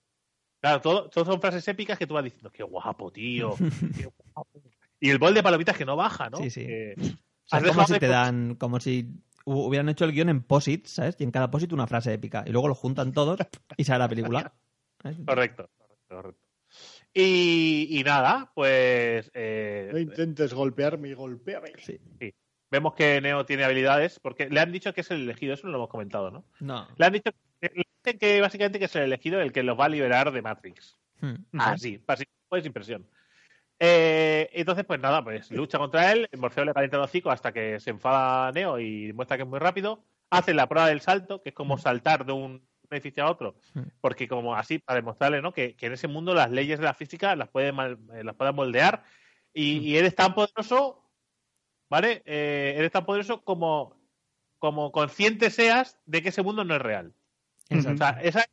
Claro, 0.60 0.80
todo, 0.80 1.10
todo 1.10 1.24
son 1.24 1.40
frases 1.40 1.66
épicas 1.68 1.98
que 1.98 2.06
tú 2.06 2.14
vas 2.14 2.22
diciendo, 2.24 2.50
qué 2.50 2.62
guapo, 2.62 3.10
tío. 3.10 3.50
qué 3.96 4.06
guapo". 4.06 4.48
Y 5.00 5.10
el 5.10 5.18
bol 5.18 5.34
de 5.34 5.42
palomitas 5.42 5.76
que 5.76 5.84
no 5.84 5.96
baja, 5.96 6.30
¿no? 6.30 6.38
Sí, 6.38 6.50
sí. 6.50 6.66
O 6.96 7.48
sea, 7.48 7.58
es 7.58 7.66
como 7.66 7.84
si 7.84 7.98
te 7.98 8.06
dan, 8.06 8.54
como 8.54 8.78
si 8.80 9.02
hu- 9.44 9.66
hubieran 9.66 9.88
hecho 9.88 10.04
el 10.04 10.12
guion 10.12 10.28
en 10.28 10.42
posit, 10.42 10.86
¿sabes? 10.86 11.16
Y 11.18 11.24
en 11.24 11.32
cada 11.32 11.50
posit 11.50 11.72
una 11.72 11.86
frase 11.88 12.12
épica. 12.14 12.44
Y 12.46 12.52
luego 12.52 12.68
lo 12.68 12.74
juntan 12.74 13.12
todos 13.12 13.40
y 13.76 13.84
sale 13.84 13.98
la 13.98 14.08
película. 14.08 14.54
Correcto, 15.26 15.68
correcto, 15.76 16.06
correcto. 16.08 16.41
Y, 17.14 17.88
y 17.90 18.04
nada, 18.04 18.50
pues 18.54 19.30
eh, 19.34 19.90
No 19.92 19.98
intentes 19.98 20.54
golpearme 20.54 21.10
y 21.10 21.14
golpéame. 21.14 21.72
Sí. 21.78 22.00
vemos 22.70 22.94
que 22.94 23.20
Neo 23.20 23.44
tiene 23.44 23.64
habilidades, 23.64 24.18
porque 24.18 24.48
le 24.48 24.60
han 24.60 24.72
dicho 24.72 24.94
que 24.94 25.02
es 25.02 25.10
el 25.10 25.22
elegido, 25.22 25.54
eso 25.54 25.66
no 25.66 25.72
lo 25.72 25.78
hemos 25.78 25.90
comentado, 25.90 26.30
¿no? 26.30 26.44
No. 26.60 26.88
Le 26.96 27.06
han 27.06 27.12
dicho 27.12 27.30
le 27.60 27.86
dicen 28.04 28.18
que 28.18 28.40
básicamente 28.40 28.78
que 28.78 28.86
es 28.86 28.96
el 28.96 29.02
elegido 29.02 29.40
el 29.40 29.52
que 29.52 29.62
los 29.62 29.78
va 29.78 29.84
a 29.84 29.88
liberar 29.88 30.32
de 30.32 30.42
Matrix. 30.42 30.98
Hmm. 31.20 31.34
Así, 31.58 32.02
así, 32.06 32.24
pues 32.48 32.66
impresión. 32.66 33.06
Eh, 33.78 34.50
entonces, 34.52 34.84
pues 34.84 35.00
nada, 35.00 35.22
pues 35.22 35.50
lucha 35.50 35.78
contra 35.78 36.12
él, 36.12 36.28
Morfeo 36.36 36.64
le 36.64 36.74
calienta 36.74 36.96
el 36.96 37.04
hocico 37.04 37.30
hasta 37.30 37.52
que 37.52 37.80
se 37.80 37.90
enfada 37.90 38.52
Neo 38.52 38.78
y 38.80 39.12
muestra 39.12 39.36
que 39.36 39.42
es 39.44 39.48
muy 39.48 39.58
rápido. 39.58 40.04
Hace 40.30 40.54
la 40.54 40.68
prueba 40.68 40.88
del 40.88 41.00
salto, 41.00 41.42
que 41.42 41.50
es 41.50 41.54
como 41.54 41.78
saltar 41.78 42.24
de 42.24 42.32
un 42.32 42.66
edificio 42.94 43.24
a 43.24 43.30
otro, 43.30 43.54
porque 44.00 44.26
como 44.28 44.54
así, 44.54 44.78
para 44.78 44.96
demostrarle 45.00 45.40
¿no? 45.42 45.52
que, 45.52 45.74
que 45.76 45.86
en 45.86 45.92
ese 45.92 46.08
mundo 46.08 46.34
las 46.34 46.50
leyes 46.50 46.78
de 46.78 46.84
la 46.84 46.94
física 46.94 47.34
las 47.36 47.48
puede, 47.48 47.72
mal- 47.72 47.98
eh, 48.14 48.24
las 48.24 48.34
puede 48.36 48.52
moldear 48.52 49.02
y, 49.52 49.78
y 49.78 49.96
eres 49.96 50.14
tan 50.14 50.34
poderoso, 50.34 51.04
¿vale? 51.90 52.22
Eh, 52.24 52.74
eres 52.76 52.90
tan 52.92 53.04
poderoso 53.04 53.42
como, 53.44 53.96
como 54.58 54.92
consciente 54.92 55.50
seas 55.50 55.98
de 56.06 56.22
que 56.22 56.30
ese 56.30 56.42
mundo 56.42 56.64
no 56.64 56.74
es 56.76 56.82
real. 56.82 57.12
O 57.70 57.74
Exacto. 57.74 57.98
sea, 57.98 58.10
esa 58.22 58.44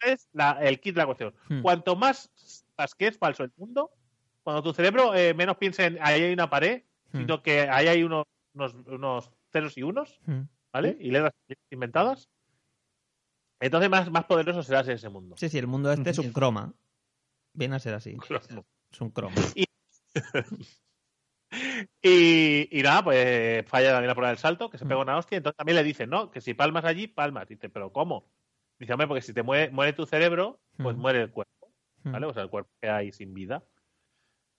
es 0.00 0.28
la- 0.32 0.58
el 0.62 0.80
kit 0.80 0.94
de 0.94 1.00
la 1.00 1.06
cuestión. 1.06 1.34
Hmm. 1.48 1.62
Cuanto 1.62 1.96
más 1.96 2.30
sepas 2.34 2.94
que 2.94 3.06
es 3.08 3.18
falso 3.18 3.44
el 3.44 3.52
mundo, 3.56 3.90
cuando 4.42 4.62
tu 4.62 4.72
cerebro 4.72 5.14
eh, 5.14 5.34
menos 5.34 5.56
piense 5.56 5.84
en 5.86 5.98
ahí 6.00 6.22
hay 6.22 6.32
una 6.32 6.50
pared, 6.50 6.82
Hmm. 7.12 7.18
sino 7.18 7.42
que 7.42 7.60
ahí 7.68 7.88
hay 7.88 8.02
unos, 8.02 8.24
unos, 8.54 8.74
unos 8.86 9.30
ceros 9.52 9.76
y 9.76 9.82
unos, 9.82 10.18
Hmm. 10.26 10.42
¿vale? 10.72 10.96
Y 10.98 11.10
letras 11.10 11.34
inventadas. 11.70 12.28
Entonces 13.62 13.88
más, 13.88 14.10
más 14.10 14.24
poderoso 14.24 14.62
serás 14.62 14.88
en 14.88 14.94
ese 14.94 15.08
mundo. 15.08 15.36
Sí, 15.38 15.48
sí, 15.48 15.56
el 15.58 15.66
mundo 15.68 15.92
este 15.92 16.10
es 16.10 16.18
un 16.18 16.32
croma. 16.32 16.74
Viene 17.54 17.76
a 17.76 17.78
ser 17.78 17.94
así. 17.94 18.16
Es 18.90 19.00
un 19.00 19.10
croma. 19.10 19.36
Y, 22.00 22.78
y 22.78 22.82
nada, 22.82 23.04
pues 23.04 23.66
falla 23.68 23.90
también 23.92 24.08
la 24.08 24.14
prueba 24.14 24.30
del 24.30 24.38
salto, 24.38 24.70
que 24.70 24.78
se 24.78 24.86
pega 24.86 25.00
una 25.00 25.18
hostia. 25.18 25.36
Entonces 25.36 25.56
también 25.56 25.76
le 25.76 25.84
dicen, 25.84 26.08
¿no? 26.08 26.30
Que 26.30 26.40
si 26.40 26.54
palmas 26.54 26.84
allí, 26.86 27.08
palmas. 27.08 27.46
Dice, 27.46 27.68
¿pero 27.68 27.92
cómo? 27.92 28.30
Dice, 28.78 28.94
hombre, 28.94 29.06
porque 29.06 29.20
si 29.20 29.34
te 29.34 29.42
muere, 29.42 29.70
muere 29.70 29.92
tu 29.92 30.06
cerebro, 30.06 30.60
pues 30.78 30.96
Mm. 30.96 31.00
muere 31.00 31.22
el 31.22 31.30
cuerpo. 31.30 31.52
¿vale? 32.04 32.26
O 32.26 32.32
sea, 32.32 32.42
el 32.42 32.48
cuerpo 32.50 32.70
queda 32.80 32.96
ahí 32.96 33.12
sin 33.12 33.34
vida. 33.34 33.62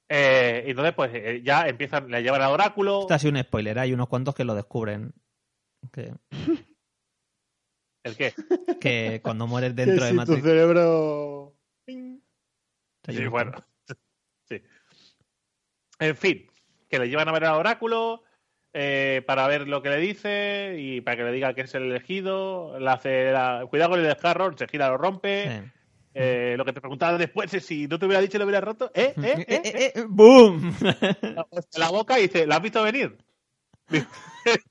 Eh, 0.07 0.63
y 0.67 0.69
entonces, 0.69 0.93
pues 0.93 1.11
eh, 1.15 1.41
ya 1.43 1.67
empiezan, 1.67 2.09
le 2.09 2.21
llevan 2.21 2.41
a 2.43 2.49
Oráculo. 2.49 3.01
Esto 3.01 3.15
ha 3.15 3.19
sido 3.19 3.33
un 3.37 3.43
spoiler, 3.43 3.79
hay 3.79 3.91
unos 3.91 4.07
cuantos 4.07 4.35
que 4.35 4.43
lo 4.45 4.53
descubren. 4.53 5.13
Que, 5.91 6.13
¿El 8.03 8.17
qué? 8.17 8.33
que 8.81 9.21
cuando 9.23 9.47
mueres 9.47 9.73
Que 9.75 9.85
dentro 9.85 10.05
de 10.05 10.11
si 10.11 10.25
tu 10.25 10.35
cerebro... 10.37 11.53
Sí, 11.85 13.27
bueno. 13.27 13.51
sí. 14.49 14.61
En 15.99 16.15
fin, 16.15 16.47
que 16.89 16.99
le 16.99 17.09
llevan 17.09 17.27
a 17.27 17.31
ver 17.33 17.45
al 17.45 17.55
Oráculo 17.55 18.23
eh, 18.73 19.21
para 19.27 19.47
ver 19.47 19.67
lo 19.67 19.81
que 19.81 19.89
le 19.89 19.97
dice 19.97 20.75
y 20.79 21.01
para 21.01 21.17
que 21.17 21.23
le 21.23 21.31
diga 21.31 21.53
que 21.53 21.61
es 21.61 21.75
el 21.75 21.83
elegido. 21.83 22.79
Le 22.79 22.89
hace 22.89 23.31
la- 23.31 23.65
Cuidado 23.69 23.91
con 23.91 23.99
el 23.99 24.05
descarro, 24.07 24.55
se 24.57 24.67
gira, 24.67 24.89
lo 24.89 24.97
rompe. 24.97 25.49
Sí. 25.49 25.69
Eh, 26.15 26.55
lo 26.57 26.63
que 26.63 26.73
te 26.73 26.79
preguntaba 26.81 27.17
después 27.17 27.53
es 27.53 27.65
si 27.65 27.87
no 27.87 27.97
te 27.99 28.05
hubiera 28.05 28.21
dicho 28.21 28.37
lo 28.37 28.45
hubiera 28.45 28.61
roto. 28.61 28.91
¿Eh? 28.93 29.13
¿Eh? 29.17 29.33
Eh, 29.37 29.45
¿Eh? 29.47 29.61
eh, 29.63 29.93
eh, 29.95 30.05
¡Boom! 30.07 30.73
La, 31.21 31.45
la 31.77 31.89
boca 31.89 32.19
y 32.19 32.23
dice, 32.23 32.45
¿la 32.47 32.55
has 32.57 32.61
visto 32.61 32.83
venir? 32.83 33.17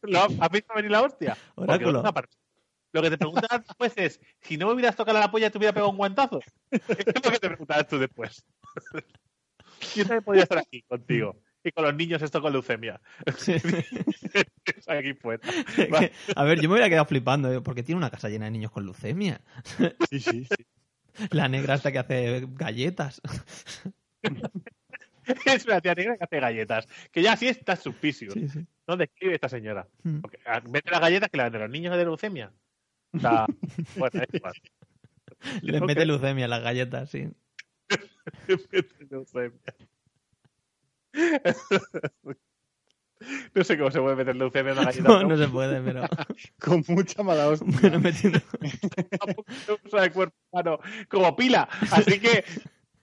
¿Lo 0.03 0.21
has 0.21 0.51
visto 0.51 0.75
venir 0.75 0.91
la 0.91 1.03
hostia? 1.03 1.37
Oráculo. 1.55 2.03
Lo 2.93 3.03
que 3.03 3.11
te 3.11 3.19
preguntabas 3.19 3.67
después 3.67 3.93
es, 3.97 4.21
si 4.41 4.57
no 4.57 4.67
me 4.67 4.75
hubieras 4.75 4.97
tocado 4.97 5.19
la 5.19 5.31
polla, 5.31 5.51
te 5.51 5.59
hubiera 5.59 5.73
pegado 5.73 5.91
un 5.91 5.97
guantazo. 5.97 6.41
Es 6.71 6.89
lo 6.89 7.31
que 7.31 7.39
te 7.39 7.49
preguntabas 7.49 7.89
tú 7.89 7.99
después. 7.99 8.45
Yo 9.97 10.05
también 10.05 10.23
podría 10.23 10.45
estar 10.45 10.59
aquí 10.59 10.83
contigo. 10.83 11.37
Y 11.65 11.71
con 11.71 11.85
los 11.85 11.95
niños 11.95 12.21
esto 12.23 12.41
con 12.43 12.53
leucemia. 12.53 13.01
Sí. 13.37 13.53
aquí 14.87 15.15
fuera. 15.15 15.41
A 16.35 16.45
ver, 16.45 16.61
yo 16.61 16.69
me 16.69 16.75
hubiera 16.75 16.89
quedado 16.89 17.07
flipando, 17.07 17.63
porque 17.63 17.85
tiene 17.85 17.99
una 17.99 18.11
casa 18.11 18.29
llena 18.29 18.47
de 18.47 18.51
niños 18.51 18.73
con 18.73 18.85
leucemia. 18.85 19.41
Sí, 20.11 20.19
sí, 20.19 20.45
sí. 20.45 20.67
La 21.31 21.49
negra 21.49 21.75
hasta 21.75 21.93
que 21.93 21.99
hace 22.01 22.49
galletas. 22.49 23.21
Es 25.45 25.65
una 25.67 25.81
tía 25.81 25.95
negra 25.95 26.17
que 26.17 26.25
hace 26.25 26.41
galletas. 26.41 26.89
Que 27.13 27.23
ya 27.23 27.37
sí 27.37 27.47
está 27.47 27.77
suspísimo. 27.77 28.33
Sí, 28.33 28.49
sí. 28.49 28.67
¿Dónde 28.87 29.05
escribe 29.05 29.35
esta 29.35 29.49
señora? 29.49 29.87
Mm. 30.03 30.21
Porque, 30.21 30.39
ah, 30.47 30.61
vende 30.61 30.91
las 30.91 31.01
galletas 31.01 31.31
que 31.31 31.37
la 31.37 31.45
venden 31.45 31.63
los 31.63 31.71
niños 31.71 31.97
de 31.97 32.05
leucemia. 32.05 32.53
O 33.15 33.19
sea, 33.19 33.47
bueno, 33.97 34.23
es 34.23 34.35
igual. 34.35 34.55
Le 35.63 35.81
mete 35.81 36.07
leucemia 36.07 36.45
a 36.45 36.49
las 36.49 36.63
galletas, 36.63 37.11
sí. 37.11 37.29
leucemia. 39.11 39.59
No 43.55 43.63
sé 43.63 43.79
cómo 43.79 43.91
se 43.91 44.01
puede 44.01 44.17
meter 44.17 44.35
leucemia 44.37 44.73
en 44.73 44.79
una 44.79 44.87
galleta. 44.87 45.09
No, 45.09 45.17
pero 45.19 45.29
no 45.29 45.37
se 45.37 45.49
puede, 45.49 45.81
pero 45.81 46.09
Con 46.59 46.85
mucha 46.89 47.23
mala 47.23 47.49
hostia. 47.49 47.69
bueno, 47.81 48.01
metiendo... 48.01 48.41
tampoco 49.19 49.53
se 49.53 49.79
usa 49.85 50.05
el 50.05 50.13
cuerpo 50.13 50.37
humano 50.51 50.79
como 51.09 51.37
pila. 51.37 51.69
Así 51.91 52.19
que, 52.19 52.45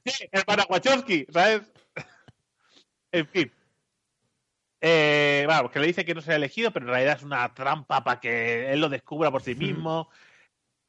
sí, 0.06 0.28
hermana 0.32 0.66
Wachowski, 0.70 1.26
¿sabes? 1.32 1.62
En 3.12 3.28
fin. 3.28 3.52
Eh, 4.82 5.44
bueno, 5.46 5.70
que 5.70 5.80
le 5.80 5.88
dice 5.88 6.06
que 6.06 6.16
no 6.16 6.22
será 6.22 6.38
elegido, 6.38 6.72
pero 6.72 6.86
en 6.86 6.92
realidad 6.92 7.18
es 7.18 7.24
una 7.24 7.54
trampa 7.54 8.04
para 8.04 8.20
que 8.20 8.72
él 8.72 8.80
lo 8.80 8.90
descubra 8.90 9.32
por 9.32 9.42
sí 9.42 9.56
mismo. 9.56 10.10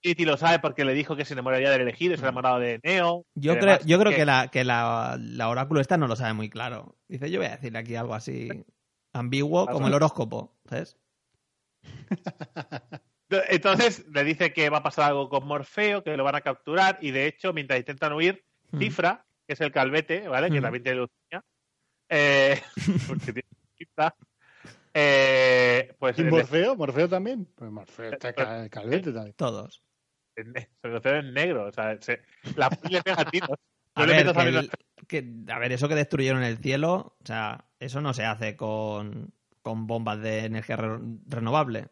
Trinity 0.01 0.25
lo 0.25 0.37
sabe 0.37 0.61
porque 0.61 0.85
le 0.85 0.95
dijo 0.95 1.17
que 1.17 1.25
se 1.25 1.35
enamoraría 1.35 1.71
del 1.71 1.83
elegido 1.83 2.15
y 2.15 2.17
se 2.17 2.23
ha 2.25 2.29
enamorado 2.29 2.59
de 2.61 2.81
Neo. 2.83 3.27
Yo 3.35 3.59
creo, 3.59 3.79
yo 3.85 3.99
creo 3.99 4.13
que, 4.13 4.25
la, 4.25 4.49
que 4.49 4.65
la, 4.65 5.19
la 5.21 5.49
oráculo 5.49 5.81
esta 5.81 5.97
no 5.97 6.07
lo 6.07 6.17
sabe 6.17 6.33
muy 6.33 6.49
claro. 6.49 6.97
Dice, 7.09 7.31
yo 7.31 7.41
voy 7.41 7.49
a 7.49 7.57
decirle 7.57 7.79
aquí 7.79 7.97
algo 7.97 8.15
así 8.15 8.49
ambiguo 9.13 9.67
como 9.67 9.89
el 9.89 9.95
horóscopo, 9.95 10.57
¿sabes? 10.69 10.97
Entonces 13.29 14.07
le 14.09 14.25
dice 14.25 14.53
que 14.53 14.71
va 14.71 14.79
a 14.79 14.83
pasar 14.83 15.11
algo 15.11 15.29
con 15.29 15.47
Morfeo, 15.47 16.03
que 16.03 16.17
lo 16.17 16.25
van 16.25 16.37
a 16.37 16.41
capturar 16.41 16.99
y 17.01 17.11
de 17.11 17.27
hecho, 17.27 17.53
mientras 17.53 17.79
intentan 17.79 18.13
huir, 18.13 18.45
Mm. 18.73 18.79
Cifra, 18.79 19.27
que 19.47 19.55
es 19.55 19.61
el 19.61 19.73
calvete, 19.73 20.29
¿vale? 20.29 20.51
Que 20.51 20.61
también 20.61 20.83
tiene 20.83 20.99
leucemia, 20.99 21.45
eh, 22.09 22.61
porque 23.09 23.33
tiene 23.33 23.49
eh, 24.95 25.95
pues 25.99 26.19
¿Y 26.19 26.25
Morfeo? 26.25 26.77
¿Morfeo 26.77 27.09
también? 27.09 27.47
Pues 27.55 27.71
Morfeo 27.71 28.11
está 28.13 28.33
ca- 28.33 28.69
calvete 28.69 29.13
también. 29.13 29.35
Todos. 29.35 29.83
hace 30.83 31.17
en 31.19 31.35
negro, 31.35 31.67
o 31.67 31.73
sea, 31.73 32.01
se- 32.01 32.23
la 32.57 32.69
le 32.91 33.03
pega 33.03 33.25
tiros. 33.31 33.51
A 33.95 34.07
ver, 34.07 34.17
metas 34.17 34.33
que 34.35 34.41
a 34.41 34.45
mí 34.45 34.57
el- 34.57 34.71
que- 35.07 35.53
a 35.53 35.59
ver, 35.59 35.73
eso 35.73 35.89
que 35.89 35.95
destruyeron 35.95 36.43
el 36.43 36.59
cielo, 36.59 37.17
o 37.21 37.27
sea, 37.27 37.67
eso 37.79 38.01
no 38.01 38.15
se 38.15 38.25
hace 38.25 38.57
con, 38.57 39.33
con 39.63 39.87
bombas 39.87 40.21
de 40.21 40.45
energía 40.45 40.77
re- 40.77 40.99
renovable. 41.27 41.89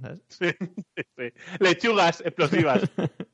¿sabes? 0.00 0.22
Sí, 0.28 0.50
sí, 0.96 1.02
sí. 1.16 1.32
Lechugas 1.58 2.20
explosivas. 2.20 2.82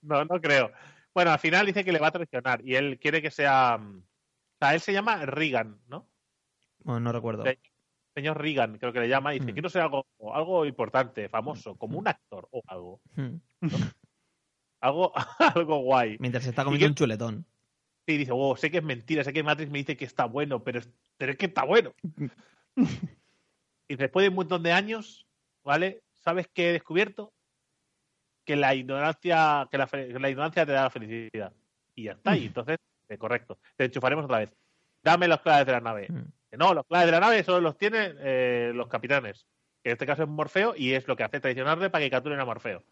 No, 0.00 0.24
no 0.24 0.40
creo. 0.40 0.72
Bueno, 1.12 1.30
al 1.30 1.38
final 1.38 1.66
dice 1.66 1.84
que 1.84 1.92
le 1.92 1.98
va 1.98 2.06
a 2.06 2.12
traicionar 2.12 2.66
y 2.66 2.74
él 2.74 2.98
quiere 2.98 3.20
que 3.20 3.30
sea. 3.30 3.76
mm, 3.76 3.98
O 3.98 4.56
sea, 4.58 4.74
él 4.74 4.80
se 4.80 4.94
llama 4.94 5.26
Regan, 5.26 5.82
¿no? 5.88 6.08
Bueno, 6.84 7.00
no 7.00 7.12
recuerdo. 7.12 7.44
Sí. 7.44 7.58
Señor 8.14 8.40
Regan, 8.40 8.78
creo 8.78 8.92
que 8.92 9.00
le 9.00 9.08
llama, 9.08 9.34
y 9.34 9.40
dice: 9.40 9.50
Mm. 9.50 9.54
Quiero 9.54 9.68
ser 9.68 9.82
algo, 9.82 10.06
algo 10.32 10.64
importante, 10.64 11.28
famoso, 11.28 11.74
como 11.76 11.98
un 11.98 12.06
actor 12.06 12.46
o 12.52 12.62
algo. 12.68 13.00
Hmm. 13.16 13.38
Algo, 14.80 15.12
algo 15.56 15.78
guay. 15.78 16.16
Mientras 16.20 16.44
se 16.44 16.50
está 16.50 16.62
¿Y 16.62 16.64
comiendo 16.66 16.84
qué- 16.86 16.90
un 16.90 16.94
chuletón. 16.94 17.46
Y 18.06 18.18
dice: 18.18 18.30
Oh, 18.34 18.56
sé 18.56 18.70
que 18.70 18.78
es 18.78 18.84
mentira, 18.84 19.24
sé 19.24 19.32
que 19.32 19.42
Matrix 19.42 19.70
me 19.70 19.78
dice 19.78 19.96
que 19.96 20.04
está 20.04 20.26
bueno, 20.26 20.62
pero 20.62 20.78
es, 20.78 20.88
pero 21.16 21.32
es 21.32 21.38
que 21.38 21.46
está 21.46 21.64
bueno. 21.64 21.92
y 23.88 23.96
después 23.96 24.24
de 24.24 24.28
un 24.28 24.34
montón 24.36 24.62
de 24.62 24.72
años, 24.72 25.26
¿vale? 25.64 26.02
¿Sabes 26.12 26.48
qué 26.52 26.70
he 26.70 26.72
descubierto? 26.72 27.32
Que 28.44 28.56
la 28.56 28.74
ignorancia, 28.74 29.66
que 29.70 29.78
la, 29.78 29.86
que 29.86 30.10
ignorancia 30.30 30.66
te 30.66 30.72
da 30.72 30.82
la 30.84 30.90
felicidad. 30.90 31.52
Y 31.94 32.04
ya 32.04 32.12
está. 32.12 32.36
Y 32.36 32.46
entonces, 32.46 32.78
eh, 33.08 33.16
correcto. 33.18 33.58
Te 33.76 33.86
enchufaremos 33.86 34.24
otra 34.26 34.38
vez. 34.38 34.50
Dame 35.02 35.28
los 35.28 35.40
claves 35.40 35.66
de 35.66 35.72
la 35.72 35.80
nave. 35.80 36.08
No, 36.56 36.74
los 36.74 36.86
claves 36.86 37.06
de 37.06 37.12
la 37.12 37.20
nave 37.20 37.42
solo 37.44 37.60
los 37.60 37.76
tienen 37.76 38.16
eh, 38.20 38.72
los 38.74 38.88
capitanes. 38.88 39.46
Que 39.82 39.90
en 39.90 39.92
este 39.94 40.06
caso 40.06 40.22
es 40.22 40.28
Morfeo 40.28 40.74
y 40.76 40.92
es 40.92 41.06
lo 41.08 41.16
que 41.16 41.24
hace 41.24 41.40
traicionarle 41.40 41.90
para 41.90 42.04
que 42.04 42.10
capturen 42.10 42.40
a 42.40 42.44
Morfeo. 42.44 42.82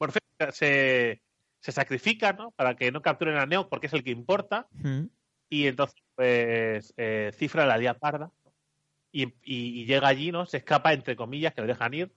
Morfeo 0.00 0.20
se, 0.52 1.22
se 1.60 1.72
sacrifica, 1.72 2.32
¿no? 2.32 2.52
Para 2.52 2.76
que 2.76 2.92
no 2.92 3.02
capturen 3.02 3.36
a 3.36 3.46
Neo 3.46 3.68
porque 3.68 3.86
es 3.88 3.92
el 3.92 4.04
que 4.04 4.10
importa. 4.10 4.68
Y 5.50 5.66
entonces, 5.66 5.96
pues, 6.14 6.94
eh, 6.96 7.30
cifra 7.34 7.66
la 7.66 7.78
día 7.78 7.94
parda. 7.94 8.30
Y, 9.12 9.24
y- 9.42 9.80
y 9.82 9.86
llega 9.86 10.08
allí, 10.08 10.32
¿no? 10.32 10.46
Se 10.46 10.56
escapa, 10.58 10.92
entre 10.92 11.14
comillas, 11.16 11.54
que 11.54 11.60
le 11.60 11.68
dejan 11.68 11.94
ir. 11.94 12.12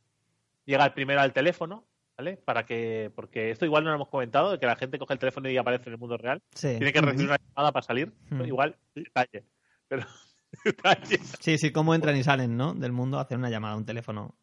Llega 0.65 0.85
el 0.85 0.93
primero 0.93 1.21
al 1.21 1.31
teléfono, 1.33 1.85
¿vale? 2.17 2.37
Para 2.37 2.65
que. 2.65 3.11
Porque 3.15 3.51
esto 3.51 3.65
igual 3.65 3.83
no 3.83 3.89
lo 3.91 3.95
hemos 3.95 4.09
comentado, 4.09 4.51
de 4.51 4.59
que 4.59 4.65
la 4.65 4.75
gente 4.75 4.97
coge 4.99 5.13
el 5.13 5.19
teléfono 5.19 5.49
y 5.49 5.57
aparece 5.57 5.89
en 5.89 5.93
el 5.93 5.99
mundo 5.99 6.17
real. 6.17 6.41
Sí. 6.55 6.69
Tiene 6.77 6.91
que 6.91 6.99
recibir 7.01 7.27
una 7.29 7.37
llamada 7.37 7.71
para 7.71 7.85
salir. 7.85 8.11
Igual, 8.45 8.75
detalle. 8.95 9.43
Pero. 9.87 10.05
sí, 11.39 11.57
sí, 11.57 11.71
cómo 11.71 11.93
entran 11.93 12.15
y 12.15 12.23
salen, 12.23 12.57
¿no? 12.57 12.73
Del 12.73 12.91
mundo, 12.91 13.19
hacer 13.19 13.37
una 13.37 13.49
llamada 13.49 13.75
un 13.75 13.85
teléfono. 13.85 14.35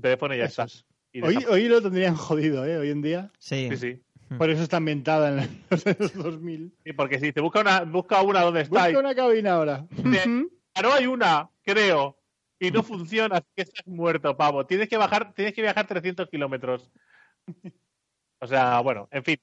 Teléfono 0.00 0.34
y 0.34 0.38
ya 0.38 0.44
Eso 0.44 0.62
está. 0.62 0.74
es. 0.74 0.84
Y 1.12 1.22
Hoy, 1.22 1.44
hoy 1.48 1.68
lo 1.68 1.80
tendrían 1.80 2.16
jodido, 2.16 2.66
¿eh? 2.66 2.76
Hoy 2.76 2.90
en 2.90 3.02
día. 3.02 3.30
Sí. 3.38 3.68
Sí, 3.70 3.76
sí. 3.76 4.02
Por 4.36 4.50
eso 4.50 4.62
está 4.62 4.78
ambientada 4.78 5.42
en 5.42 5.64
los 5.70 5.86
años 5.86 6.12
2000. 6.14 6.74
Sí, 6.84 6.92
porque 6.92 7.20
si 7.20 7.32
te 7.32 7.40
busca 7.40 7.60
una, 7.60 7.82
busca 7.82 8.22
una 8.22 8.40
donde 8.40 8.62
está. 8.62 8.86
Busca 8.86 8.98
una 8.98 9.14
cabina 9.14 9.52
ahora. 9.54 9.86
Ujú. 9.96 10.50
no 10.82 10.92
hay 10.92 11.06
una, 11.06 11.48
creo. 11.62 12.18
Y 12.58 12.70
no 12.70 12.82
funciona, 12.82 13.36
así 13.36 13.46
que 13.54 13.62
estás 13.62 13.86
muerto, 13.86 14.36
pavo. 14.36 14.64
Tienes 14.66 14.88
que 14.88 14.96
bajar, 14.96 15.34
tienes 15.34 15.54
que 15.54 15.62
viajar 15.62 15.86
300 15.86 16.28
kilómetros. 16.30 16.90
O 18.40 18.46
sea, 18.46 18.80
bueno, 18.80 19.08
en 19.10 19.24
fin. 19.24 19.36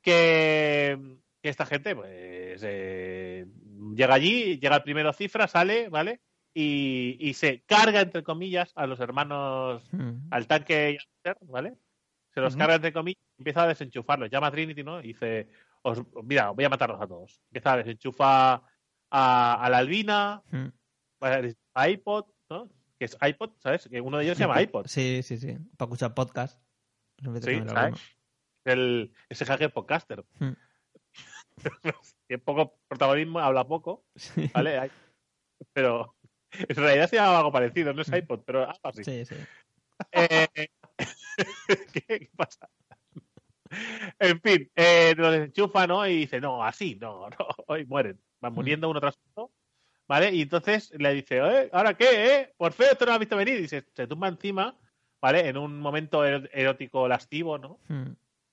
Que, 0.00 0.98
que 1.42 1.48
esta 1.48 1.66
gente, 1.66 1.94
pues, 1.96 2.60
eh, 2.64 3.46
llega 3.94 4.14
allí, 4.14 4.58
llega 4.58 4.76
el 4.76 4.82
primero 4.82 5.12
cifra, 5.12 5.48
sale, 5.48 5.88
¿vale? 5.88 6.20
Y, 6.52 7.16
y 7.20 7.34
se 7.34 7.62
carga, 7.62 8.00
entre 8.00 8.22
comillas, 8.22 8.72
a 8.74 8.86
los 8.86 9.00
hermanos, 9.00 9.88
Hmm. 9.92 10.26
al 10.30 10.46
tanque 10.46 10.92
y 10.92 10.96
al 10.96 11.06
ser, 11.22 11.38
¿vale? 11.48 11.74
Se 12.34 12.40
los 12.40 12.56
carga, 12.56 12.74
entre 12.76 12.92
comillas, 12.92 13.22
y 13.38 13.40
empieza 13.42 13.62
a 13.62 13.68
desenchufarlos. 13.68 14.30
Llama 14.30 14.48
a 14.48 14.50
Trinity, 14.50 14.82
¿no? 14.84 15.00
Y 15.00 15.08
dice, 15.08 15.48
os, 15.82 16.02
mira, 16.24 16.50
voy 16.50 16.64
a 16.64 16.68
matarlos 16.68 17.00
a 17.00 17.06
todos. 17.06 17.40
Empieza 17.50 17.72
a 17.72 17.76
desenchufa 17.78 18.62
a, 19.10 19.64
a 19.64 19.70
la 19.70 19.78
albina, 19.78 20.42
Hmm. 20.50 20.68
a 21.74 21.88
iPod, 21.88 22.26
¿no? 22.50 22.68
Que 22.98 23.06
es 23.06 23.16
iPod, 23.20 23.52
¿sabes? 23.58 23.88
Que 23.88 24.00
uno 24.00 24.18
de 24.18 24.24
ellos 24.24 24.36
se 24.36 24.44
llama 24.44 24.60
iPod. 24.62 24.86
Sí, 24.88 25.22
sí, 25.22 25.38
sí. 25.38 25.56
Para 25.76 25.88
escuchar 25.88 26.14
podcast. 26.14 26.60
Sí, 27.42 27.60
¿sabes? 27.66 28.00
El, 28.64 29.12
ese 29.28 29.44
hacker 29.46 29.72
podcaster. 29.72 30.24
Tiene 32.26 32.42
poco 32.42 32.78
protagonismo, 32.88 33.38
habla 33.40 33.66
poco. 33.66 34.04
¿vale? 34.54 34.78
Hay- 34.78 34.90
Pero 35.72 36.14
en 36.52 36.76
realidad 36.76 37.08
se 37.08 37.16
llama 37.16 37.38
algo 37.38 37.52
parecido, 37.52 37.92
no 37.92 38.02
es 38.02 38.10
Mm. 38.10 38.16
iPod, 38.16 38.40
pero 38.44 38.60
algo 38.68 38.80
así. 38.82 39.04
Sí, 39.04 39.24
sí. 39.24 39.34
Eh, 40.12 40.48
¿qué, 41.92 42.02
qué 42.20 42.30
pasa? 42.36 42.68
En 44.18 44.40
fin, 44.40 44.68
eh, 44.74 45.14
lo 45.16 45.30
desenchufa, 45.30 45.86
¿no? 45.86 46.06
Y 46.06 46.16
dice, 46.20 46.40
no, 46.40 46.64
así, 46.64 46.96
no, 46.96 47.28
no, 47.38 47.46
hoy 47.66 47.84
mueren. 47.86 48.18
Van 48.40 48.52
muriendo 48.54 48.88
uno 48.90 49.00
tras 49.00 49.18
otro, 49.30 49.52
¿vale? 50.08 50.34
Y 50.34 50.42
entonces 50.42 50.90
le 50.98 51.14
dice, 51.14 51.38
¿eh? 51.38 51.70
¿ahora 51.72 51.94
qué, 51.94 52.34
eh? 52.36 52.54
Por 52.56 52.72
feo, 52.72 52.92
esto 52.92 53.04
no 53.04 53.10
lo 53.10 53.14
has 53.14 53.20
visto 53.20 53.36
venir. 53.36 53.60
Y 53.60 53.68
se, 53.68 53.84
se 53.94 54.06
tumba 54.06 54.28
encima, 54.28 54.76
¿vale? 55.20 55.46
En 55.48 55.56
un 55.56 55.78
momento 55.78 56.24
er- 56.26 56.48
erótico 56.52 57.06
lastivo, 57.06 57.58
¿no? 57.58 57.78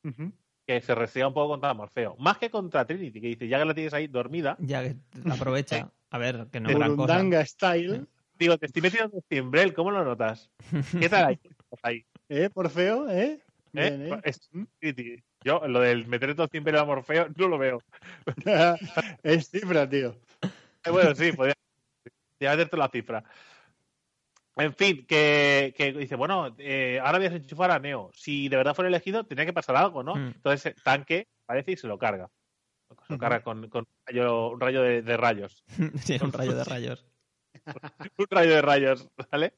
Ujú. 0.03 0.31
Que 0.67 0.81
se 0.81 0.93
restriega 0.93 1.29
un 1.29 1.33
poco 1.33 1.49
contra 1.53 1.73
Morfeo. 1.73 2.15
Más 2.19 2.37
que 2.37 2.49
contra 2.49 2.85
Trinity, 2.85 3.21
que 3.21 3.27
dice, 3.27 3.47
ya 3.47 3.57
que 3.57 3.65
la 3.65 3.73
tienes 3.73 3.93
ahí 3.93 4.07
dormida, 4.07 4.57
Ya 4.59 4.83
que 4.83 4.97
aprovecha. 5.31 5.89
A 6.11 6.17
ver, 6.17 6.47
que 6.51 6.59
no 6.59 6.69
es 6.69 6.75
gran 6.77 6.95
cosa. 6.95 7.45
Style. 7.45 8.05
digo, 8.37 8.57
te 8.57 8.65
estoy 8.67 8.81
metiendo 8.81 9.15
un 9.15 9.23
timbrel, 9.27 9.73
¿cómo 9.73 9.91
lo 9.91 10.03
notas? 10.03 10.49
¿Qué 10.99 11.09
tal 11.09 11.25
ahí? 11.25 11.39
ahí? 11.83 12.05
¿Eh? 12.29 12.49
Por 12.49 12.69
feo, 12.69 13.09
¿eh? 13.09 13.39
¿Eh? 13.73 13.89
Bien, 13.89 14.01
¿eh? 14.13 14.21
Es- 14.23 14.49
Trinity. 14.79 15.23
Yo, 15.43 15.65
lo 15.67 15.79
del 15.79 16.05
meter 16.07 16.31
estos 16.31 16.49
timbrel 16.49 16.77
a 16.77 16.85
Morfeo, 16.85 17.27
no 17.35 17.47
lo 17.47 17.57
veo. 17.57 17.81
es 19.23 19.49
cifra, 19.49 19.87
tío. 19.89 20.15
Eh, 20.83 20.89
Bueno, 20.91 21.15
sí, 21.15 21.31
podría, 21.31 21.53
podría 22.37 22.51
meterte 22.51 22.77
la 22.77 22.89
cifra. 22.89 23.23
En 24.57 24.73
fin, 24.73 25.05
que, 25.05 25.73
que 25.77 25.93
dice, 25.93 26.15
bueno, 26.15 26.55
eh, 26.57 26.99
ahora 26.99 27.19
voy 27.19 27.27
a 27.27 27.29
desenchufar 27.29 27.71
a 27.71 27.79
Neo. 27.79 28.11
Si 28.13 28.49
de 28.49 28.57
verdad 28.57 28.73
fuera 28.73 28.89
elegido, 28.89 29.25
tenía 29.25 29.45
que 29.45 29.53
pasar 29.53 29.75
algo, 29.75 30.03
¿no? 30.03 30.15
Hmm. 30.15 30.33
Entonces, 30.35 30.75
tanque 30.83 31.27
parece 31.45 31.73
y 31.73 31.77
se 31.77 31.87
lo 31.87 31.97
carga. 31.97 32.29
Se 33.07 33.13
lo 33.13 33.19
carga 33.19 33.43
con, 33.43 33.69
con 33.69 33.81
un 33.81 33.87
rayo, 34.05 34.49
un 34.49 34.59
rayo 34.59 34.81
de, 34.81 35.01
de 35.01 35.17
rayos. 35.17 35.63
sí, 36.03 36.17
un 36.21 36.31
rayo 36.31 36.55
de 36.55 36.63
rayos. 36.63 37.05
un 38.17 38.27
rayo 38.29 38.51
de 38.51 38.61
rayos, 38.61 39.07
¿vale? 39.31 39.53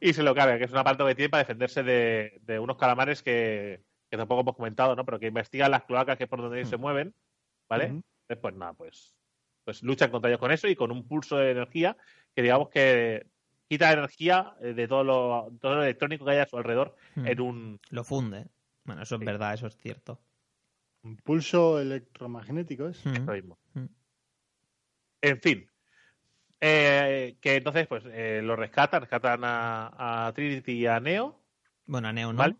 Y 0.00 0.12
se 0.12 0.22
lo 0.22 0.34
carga, 0.34 0.58
que 0.58 0.64
es 0.64 0.72
un 0.72 0.78
aparato 0.78 1.06
que 1.06 1.14
tiene 1.14 1.30
para 1.30 1.44
defenderse 1.44 1.82
de, 1.82 2.38
de 2.42 2.58
unos 2.58 2.76
calamares 2.76 3.22
que, 3.22 3.82
que 4.10 4.16
tampoco 4.16 4.42
hemos 4.42 4.56
comentado, 4.56 4.94
¿no? 4.94 5.04
Pero 5.04 5.18
que 5.18 5.28
investigan 5.28 5.70
las 5.70 5.84
cloacas 5.84 6.18
que 6.18 6.24
es 6.24 6.30
por 6.30 6.42
donde 6.42 6.58
ellos 6.58 6.70
se 6.70 6.76
mueven, 6.76 7.14
¿vale? 7.68 7.86
Ujú. 7.86 8.02
Entonces, 8.28 8.42
pues 8.42 8.54
nada, 8.54 8.72
pues, 8.74 9.16
pues 9.64 9.82
luchan 9.82 10.10
contra 10.10 10.30
ellos 10.30 10.40
con 10.40 10.52
eso 10.52 10.68
y 10.68 10.76
con 10.76 10.90
un 10.90 11.06
pulso 11.06 11.36
de 11.36 11.50
energía 11.50 11.96
que 12.34 12.42
digamos 12.42 12.68
que 12.68 13.26
quita 13.68 13.92
energía 13.92 14.54
eh, 14.60 14.74
de 14.74 14.86
todo 14.88 15.04
lo, 15.04 15.52
todo 15.60 15.76
lo 15.76 15.82
electrónico 15.82 16.24
que 16.24 16.32
hay 16.32 16.38
a 16.38 16.46
su 16.46 16.56
alrededor 16.56 16.96
Hmm. 17.16 17.26
en 17.26 17.40
un... 17.40 17.80
Lo 17.90 18.04
funde. 18.04 18.46
Bueno, 18.84 19.02
eso 19.02 19.14
es 19.14 19.20
Sí. 19.20 19.24
verdad, 19.24 19.54
eso 19.54 19.66
es 19.66 19.76
cierto. 19.76 20.20
Un 21.02 21.16
pulso 21.16 21.80
electromagnético 21.80 22.88
es. 22.88 23.04
Hmm. 23.04 23.14
esto 23.14 23.32
mismo. 23.32 23.58
Hmm. 23.74 23.86
En 25.22 25.40
fin. 25.40 25.70
Eh, 26.60 27.36
que 27.40 27.56
entonces, 27.56 27.86
pues, 27.86 28.04
eh, 28.06 28.40
lo 28.42 28.56
rescatan, 28.56 29.00
rescatan 29.02 29.40
a, 29.44 30.26
a 30.26 30.32
Trinity 30.32 30.72
y 30.72 30.86
a 30.86 30.98
Neo. 31.00 31.40
Bueno, 31.86 32.08
a 32.08 32.12
Neo 32.12 32.32
no. 32.32 32.38
¿Vale? 32.38 32.56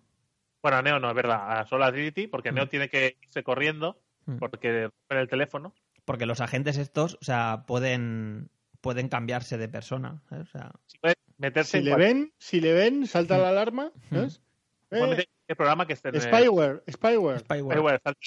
Bueno, 0.63 0.79
a 0.79 0.83
Neo 0.83 0.99
no, 0.99 1.09
es 1.09 1.15
verdad, 1.15 1.59
a 1.61 1.67
solo 1.67 1.85
a 1.85 1.93
Trinity, 1.93 2.27
porque 2.27 2.53
Mm. 2.53 2.55
Neo 2.55 2.69
tiene 2.69 2.89
que 2.89 3.19
irse 3.23 3.43
corriendo 3.43 4.01
Hmm. 4.27 4.39
porque 4.39 4.85
rompen 4.85 5.19
el 5.19 5.29
teléfono. 5.29 5.75
Porque 6.07 6.25
los 6.27 6.41
agentes 6.41 6.77
estos, 6.79 7.15
o 7.21 7.25
sea, 7.25 7.65
pueden 7.67 8.51
pueden 8.85 9.09
cambiarse 9.09 9.57
de 9.59 9.69
persona. 9.69 10.23
¿sabes? 10.29 10.47
O 10.49 10.51
sea, 10.59 10.71
Si 10.87 10.99
meterse 11.39 11.71
Si 11.73 11.77
en 11.79 11.85
le 11.87 11.91
cualquier- 11.93 12.15
ven, 12.15 12.33
si 12.39 12.61
le 12.61 12.73
ven, 12.75 13.07
salta 13.07 13.39
la 13.39 13.49
alarma. 13.49 13.91
¿sabes? 14.11 14.43
puede 14.91 15.27
Eh, 15.49 15.57
programa 15.57 15.87
que 15.87 15.95
esté 15.95 16.11
en 16.11 16.15
el- 16.17 16.21
spyware, 16.21 16.83
spyware. 16.91 17.41
spyware. 17.41 17.97
Eh, 17.97 18.01
salta 18.05 18.21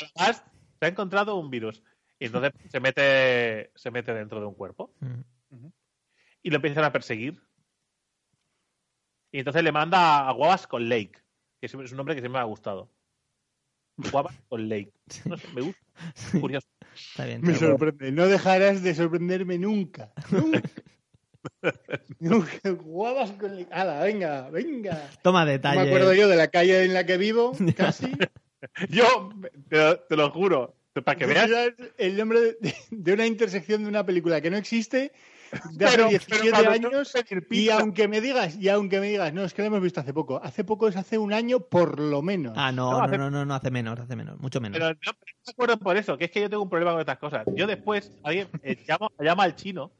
se 0.79 0.85
ha 0.85 0.87
encontrado 0.89 1.35
un 1.37 1.49
virus. 1.49 1.81
Y 2.19 2.25
entonces 2.25 2.51
se 2.69 2.79
mete, 2.79 3.71
se 3.75 3.91
mete 3.91 4.13
dentro 4.13 4.39
de 4.39 4.47
un 4.47 4.55
cuerpo 4.55 4.91
Hmm. 4.99 5.67
y 6.43 6.49
lo 6.49 6.55
empiezan 6.57 6.83
a 6.83 6.91
perseguir. 6.91 7.39
Y 9.31 9.39
entonces 9.39 9.63
le 9.63 9.71
manda 9.71 10.27
a 10.27 10.31
Guavas 10.31 10.65
con 10.67 10.89
Lake. 10.89 11.21
que 11.59 11.65
es 11.65 11.73
un 11.73 11.83
nombre 11.97 12.13
que 12.15 12.21
siempre 12.21 12.37
me 12.39 12.43
ha 12.43 12.43
gustado. 12.43 12.91
Wabash 14.13 14.37
con 14.47 14.69
Lake. 14.69 14.93
No 15.25 15.37
sé, 15.37 15.47
me 15.55 15.61
gusta. 15.61 15.81
Curioso. 16.39 16.67
Está 16.97 17.25
bien. 17.25 17.41
Me 17.41 17.49
bien. 17.49 17.59
sorprende. 17.59 18.11
No 18.11 18.27
dejarás 18.27 18.83
de 18.83 18.95
sorprenderme 18.95 19.57
nunca. 19.57 20.11
Nunca. 20.31 20.61
nunca. 22.19 22.69
Guapas 22.71 23.31
con... 23.31 23.51
el- 23.57 23.67
¡Hala, 23.71 24.03
venga, 24.03 24.49
venga! 24.49 25.09
Toma 25.21 25.45
No 25.45 25.59
me 25.75 25.81
acuerdo 25.81 26.13
yo 26.13 26.27
de 26.27 26.35
la 26.35 26.47
calle 26.49 26.83
en 26.83 26.93
la 26.93 27.05
que 27.05 27.17
vivo, 27.17 27.55
casi. 27.75 28.11
Yo 28.89 29.29
te, 29.69 29.77
lo- 29.77 29.99
te 29.99 30.15
lo 30.15 30.31
juro, 30.31 30.75
para 31.05 31.15
que 31.17 31.27
veas. 31.27 31.49
el 31.99 32.17
nombre 32.17 32.39
de, 32.59 32.75
de 32.89 33.13
una 33.13 33.27
intersección 33.27 33.83
de 33.83 33.87
una 33.89 34.03
película 34.03 34.41
que 34.41 34.49
no 34.49 34.57
existe 34.57 35.11
de 35.71 35.85
hace 35.85 35.97
Pero- 35.97 36.07
pero 36.07 36.09
17 36.09 36.49
cuando 36.49 36.71
años 36.71 37.13
y 37.51 37.69
aunque 37.69 38.07
me 38.07 38.21
digas 38.21 38.55
y 38.57 38.69
aunque 38.69 38.99
me 38.99 39.07
digas 39.07 39.33
no 39.33 39.43
es 39.43 39.53
que 39.53 39.61
lo 39.61 39.67
hemos 39.67 39.81
visto 39.81 39.99
hace 40.01 40.13
poco 40.13 40.41
hace 40.43 40.63
poco 40.63 40.87
es 40.87 40.95
hace 40.95 41.17
un 41.17 41.33
año 41.33 41.59
por 41.61 41.99
lo 41.99 42.21
menos 42.21 42.53
Ah, 42.55 42.71
no, 42.71 42.91
No, 42.91 42.97
no, 42.99 43.03
hace- 43.05 43.17
no, 43.17 43.29
no, 43.31 43.45
no, 43.45 43.53
hace 43.55 43.71
menos, 43.71 43.99
hace 43.99 44.15
menos, 44.15 44.39
mucho 44.39 44.59
menos. 44.61 44.77
Pero 44.77 44.89
no, 44.89 44.95
pero 44.99 45.13
no 45.13 45.41
me 45.45 45.51
acuerdo 45.51 45.77
por 45.79 45.97
eso, 45.97 46.17
que 46.17 46.25
es 46.25 46.31
que 46.31 46.41
yo 46.41 46.49
tengo 46.49 46.63
un 46.63 46.69
problema 46.69 46.91
con 46.91 46.99
estas 47.01 47.17
cosas. 47.19 47.45
Yo 47.55 47.67
después, 47.67 48.11
alguien 48.23 48.47
eh, 48.63 48.77
llama, 48.87 49.07
llama 49.19 49.43
al 49.43 49.55
chino, 49.55 49.91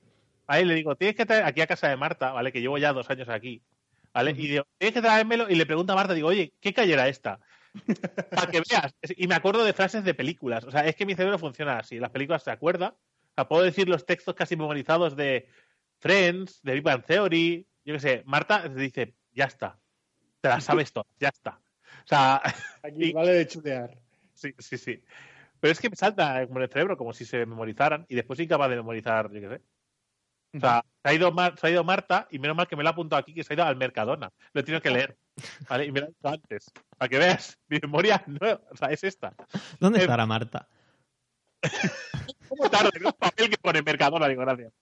a 0.48 0.60
él 0.60 0.68
le 0.68 0.76
digo, 0.76 0.96
tienes 0.96 1.16
que 1.16 1.26
traer 1.26 1.44
aquí 1.44 1.62
a 1.62 1.68
casa 1.68 1.88
de 1.90 1.98
Marta, 1.98 2.32
¿vale? 2.32 2.52
Que 2.52 2.62
llevo 2.62 2.78
ya 2.78 2.94
dos 2.94 3.10
años 3.10 3.30
aquí, 3.30 3.62
¿vale? 4.14 4.32
Y 4.32 4.48
digo, 4.48 4.66
tienes 4.78 4.94
que 4.94 5.02
traérmelo, 5.02 5.50
y 5.50 5.56
le 5.56 5.66
pregunto 5.66 5.94
a 5.94 5.96
Marta, 5.96 6.14
digo, 6.14 6.28
oye, 6.30 6.54
¿qué 6.60 6.74
calle 6.74 6.94
era 6.94 7.08
esta? 7.08 7.40
Para 8.32 8.48
que 8.52 8.62
veas. 8.70 8.94
Y 9.16 9.28
me 9.28 9.36
acuerdo 9.36 9.64
de 9.64 9.74
frases 9.74 10.04
de 10.04 10.14
películas. 10.14 10.64
O 10.64 10.72
sea, 10.72 10.86
es 10.88 10.96
que 10.96 11.06
mi 11.06 11.16
cerebro 11.16 11.38
funciona 11.38 11.78
así. 11.80 12.00
Las 12.00 12.10
películas 12.12 12.44
se 12.44 12.50
acuerda. 12.52 12.96
Sea, 13.38 13.48
puedo 13.48 13.62
decir 13.62 13.88
los 13.88 14.04
textos 14.04 14.34
casi 14.34 14.56
memorizados 14.56 15.16
de 15.16 15.48
Friends, 16.00 16.60
de 16.64 16.74
Big 16.74 16.82
Bang 16.82 17.06
Theory. 17.06 17.68
Yo 17.86 17.94
qué 17.94 18.00
sé, 18.00 18.24
Marta 18.26 18.68
dice, 18.68 19.14
ya 19.32 19.46
está. 19.46 19.78
Te 20.42 20.50
las 20.50 20.64
sabes 20.64 20.92
todas, 20.92 21.08
ya 21.20 21.30
está. 21.30 21.62
O 22.04 22.08
sea, 22.08 22.42
aquí 22.84 23.06
y- 23.10 23.14
vale 23.14 23.34
de 23.34 23.48
chulear 23.48 23.96
Sí, 24.34 24.56
sí, 24.58 24.78
sí. 24.80 25.04
Pero 25.60 25.72
es 25.72 25.80
que 25.80 25.90
me 25.90 25.96
salta 25.96 26.48
como 26.48 26.58
en 26.60 26.64
el 26.64 26.70
cerebro, 26.70 26.98
como 26.98 27.14
si 27.14 27.26
se 27.26 27.46
memorizaran, 27.46 28.08
y 28.10 28.16
después 28.16 28.38
soy 28.38 28.48
capaz 28.48 28.70
de 28.70 28.76
memorizar, 28.76 29.32
yo 29.32 29.40
qué 29.42 29.50
sé. 29.50 29.62
O 30.56 30.60
sea, 30.60 30.84
se 31.04 31.10
ha, 31.10 31.14
ido 31.14 31.32
Mar- 31.32 31.60
se 31.60 31.68
ha 31.68 31.70
ido 31.70 31.84
Marta, 31.84 32.28
y 32.32 32.40
menos 32.40 32.58
mal 32.58 32.68
que 32.68 32.76
me 32.76 32.82
lo 32.82 32.90
ha 32.90 32.94
apuntado 32.94 33.20
aquí, 33.20 33.36
que 33.36 33.44
se 33.44 33.54
ha 33.54 33.56
ido 33.56 33.66
al 33.66 33.76
Mercadona. 33.76 34.32
Lo 34.54 34.62
he 34.62 34.64
tenido 34.64 34.82
que 34.82 34.90
leer, 34.90 35.16
¿vale? 35.70 35.86
Y 35.86 35.92
me 35.92 36.00
lo 36.00 36.06
ha 36.08 36.10
dicho 36.10 36.28
antes. 36.28 36.72
Para 36.98 37.10
que 37.10 37.20
veas, 37.20 37.60
mi 37.68 37.78
memoria 37.80 38.24
no, 38.26 38.62
o 38.72 38.76
sea, 38.76 38.90
es 38.90 39.04
esta. 39.04 39.36
¿Dónde 39.80 40.00
eh, 40.00 40.02
estará 40.04 40.26
Marta? 40.26 40.68
¿Cómo 42.50 42.70
tarde 42.70 42.90
un 43.04 43.12
papel 43.14 43.50
que 43.50 43.58
pone 43.58 43.82
Mercadona? 43.82 44.28
Digo, 44.28 44.42
gracias. 44.42 44.74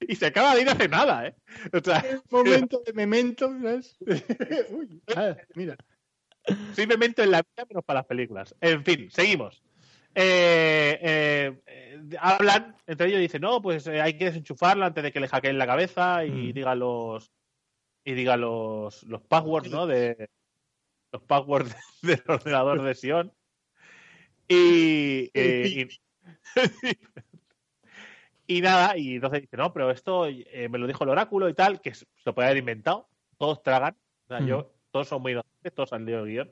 y 0.00 0.16
se 0.16 0.26
acaba 0.26 0.54
de 0.54 0.62
ir 0.62 0.68
hace 0.68 0.88
nada, 0.88 1.26
¿eh? 1.26 1.34
O 1.72 1.80
sea, 1.82 2.04
momento 2.30 2.82
de 2.84 2.92
memento 2.92 3.48
¿sabes? 3.48 3.96
Uy, 4.70 5.02
ah, 5.14 5.36
mira 5.54 5.76
soy 6.74 6.86
memento 6.86 7.22
en 7.22 7.30
la 7.30 7.42
vida 7.42 7.66
menos 7.68 7.84
para 7.84 8.00
las 8.00 8.06
películas. 8.06 8.54
En 8.60 8.84
fin, 8.84 9.10
seguimos. 9.10 9.62
Eh, 10.14 10.98
eh, 11.02 11.60
eh, 11.66 12.00
hablan, 12.20 12.76
entre 12.86 13.08
ellos 13.08 13.20
dicen, 13.20 13.42
no, 13.42 13.60
pues 13.60 13.86
eh, 13.86 14.00
hay 14.00 14.16
que 14.16 14.26
desenchufarlo 14.26 14.84
antes 14.84 15.02
de 15.04 15.12
que 15.12 15.20
le 15.20 15.28
hackeen 15.28 15.58
la 15.58 15.66
cabeza 15.66 16.24
y 16.24 16.30
Mm. 16.30 16.52
diga 16.52 16.74
los 16.74 17.30
y 18.04 18.14
diga 18.14 18.36
los, 18.36 19.02
los 19.02 19.22
passwords, 19.22 19.70
¿no? 19.70 19.86
De 19.86 20.30
los 21.12 21.22
passwords 21.22 21.74
del 22.02 22.22
ordenador 22.28 22.82
de 22.82 22.94
Sion. 22.94 23.32
Y, 24.48 25.30
eh, 25.34 25.88
y, 25.88 25.88
y 28.58 28.60
nada, 28.60 28.96
y 28.96 29.16
entonces 29.16 29.42
dice, 29.42 29.56
no, 29.56 29.72
pero 29.72 29.90
esto 29.90 30.26
eh, 30.26 30.68
me 30.70 30.78
lo 30.78 30.86
dijo 30.86 31.04
el 31.04 31.10
oráculo 31.10 31.48
y 31.48 31.54
tal, 31.54 31.80
que 31.80 31.94
se 31.94 32.06
lo 32.24 32.34
puede 32.34 32.48
haber 32.48 32.58
inventado. 32.58 33.08
Todos 33.38 33.62
tragan. 33.62 33.96
O 34.24 34.28
sea, 34.28 34.40
Mm. 34.40 34.46
yo, 34.46 34.72
todos 34.90 35.08
son 35.08 35.22
muy 35.22 35.32
inocentes, 35.32 35.74
todos 35.74 35.92
han 35.92 36.04
leído 36.04 36.24
el 36.24 36.30
guion 36.30 36.50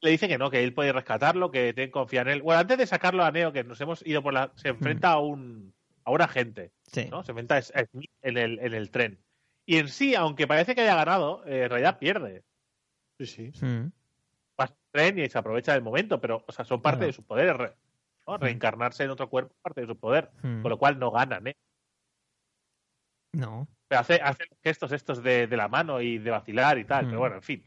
le 0.00 0.10
dice 0.10 0.28
que 0.28 0.38
no, 0.38 0.48
que 0.48 0.62
él 0.62 0.72
puede 0.74 0.92
rescatarlo, 0.92 1.50
que 1.50 1.72
tiene 1.74 1.88
que 1.88 1.92
confiar 1.92 2.28
en 2.28 2.34
él. 2.34 2.42
Bueno, 2.42 2.60
antes 2.60 2.78
de 2.78 2.86
sacarlo 2.86 3.24
a 3.24 3.32
Neo, 3.32 3.52
que 3.52 3.64
nos 3.64 3.80
hemos 3.80 4.06
ido 4.06 4.22
por 4.22 4.32
la. 4.32 4.52
Se 4.54 4.68
enfrenta 4.68 5.10
a 5.10 5.18
un 5.18 5.74
a 6.04 6.12
un 6.12 6.22
agente, 6.22 6.70
Sí. 6.92 7.06
¿no? 7.10 7.24
Se 7.24 7.32
enfrenta 7.32 7.56
a 7.56 7.62
Smith 7.62 8.08
en 8.22 8.38
el, 8.38 8.60
en 8.60 8.74
el 8.74 8.90
tren. 8.92 9.18
Y 9.66 9.78
en 9.78 9.88
sí, 9.88 10.14
aunque 10.14 10.46
parece 10.46 10.76
que 10.76 10.82
haya 10.82 10.94
ganado, 10.94 11.44
eh, 11.46 11.64
en 11.64 11.70
realidad 11.70 11.98
pierde. 11.98 12.44
sí 13.18 13.26
sí 13.26 13.64
Mm. 13.64 13.90
Pasa 14.58 14.74
el 14.74 14.90
tren 14.90 15.18
y 15.20 15.28
se 15.28 15.38
aprovecha 15.38 15.72
del 15.72 15.82
momento, 15.82 16.20
pero, 16.20 16.42
o 16.44 16.50
sea, 16.50 16.64
son 16.64 16.82
parte 16.82 16.98
Claro. 16.98 17.06
de 17.06 17.12
su 17.12 17.22
poder. 17.22 17.56
re- 17.56 17.74
¿no? 18.26 18.36
Reencarnarse 18.38 19.04
en 19.04 19.10
otro 19.10 19.30
cuerpo 19.30 19.54
es 19.54 19.60
parte 19.62 19.82
de 19.82 19.86
su 19.86 19.96
poder. 19.96 20.30
Con 20.42 20.68
lo 20.68 20.76
cual 20.78 20.98
no 20.98 21.12
ganan, 21.12 21.46
¿eh? 21.46 21.56
No. 23.32 23.68
Pero 23.86 24.00
hace, 24.00 24.14
hace 24.22 24.44
gestos 24.62 24.92
estos 24.92 25.22
de, 25.22 25.46
de 25.46 25.56
la 25.56 25.68
mano 25.68 26.00
y 26.00 26.18
de 26.18 26.30
vacilar 26.30 26.76
y 26.78 26.84
tal. 26.84 27.06
Pero 27.06 27.20
bueno, 27.20 27.36
en 27.36 27.42
fin. 27.42 27.64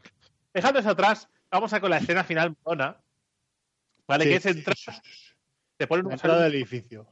Dejando 0.52 0.80
eso 0.80 0.90
atrás, 0.90 1.28
vamos 1.50 1.72
a 1.72 1.80
con 1.80 1.90
la 1.90 1.96
escena 1.98 2.24
final 2.24 2.54
mona. 2.64 2.96
¿Vale? 4.06 4.24
Sí. 4.24 4.30
Que 4.30 4.36
es 4.36 4.46
entrar. 4.46 4.76
Te 5.78 5.86
ponen 5.86 6.06
un 6.06 6.12
entrada 6.12 6.42
del 6.44 6.54
edificio 6.56 7.06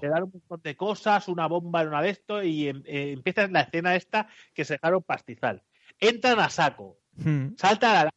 te 0.00 0.08
dan 0.08 0.22
un 0.24 0.30
montón 0.32 0.60
de 0.62 0.76
cosas, 0.76 1.26
una 1.28 1.46
bomba 1.48 1.82
en 1.82 1.88
una 1.88 2.02
de 2.02 2.10
esto, 2.10 2.40
y 2.42 2.68
em- 2.68 2.82
eh, 2.86 3.12
empieza 3.12 3.46
la 3.48 3.62
escena 3.62 3.94
esta 3.96 4.28
que 4.54 4.64
se 4.64 4.74
dejaron 4.74 5.02
pastizal. 5.02 5.62
Entran 5.98 6.38
a 6.40 6.48
saco, 6.50 6.98
Mm. 7.16 7.54
saltan 7.56 7.96
a 7.96 8.04
la. 8.04 8.10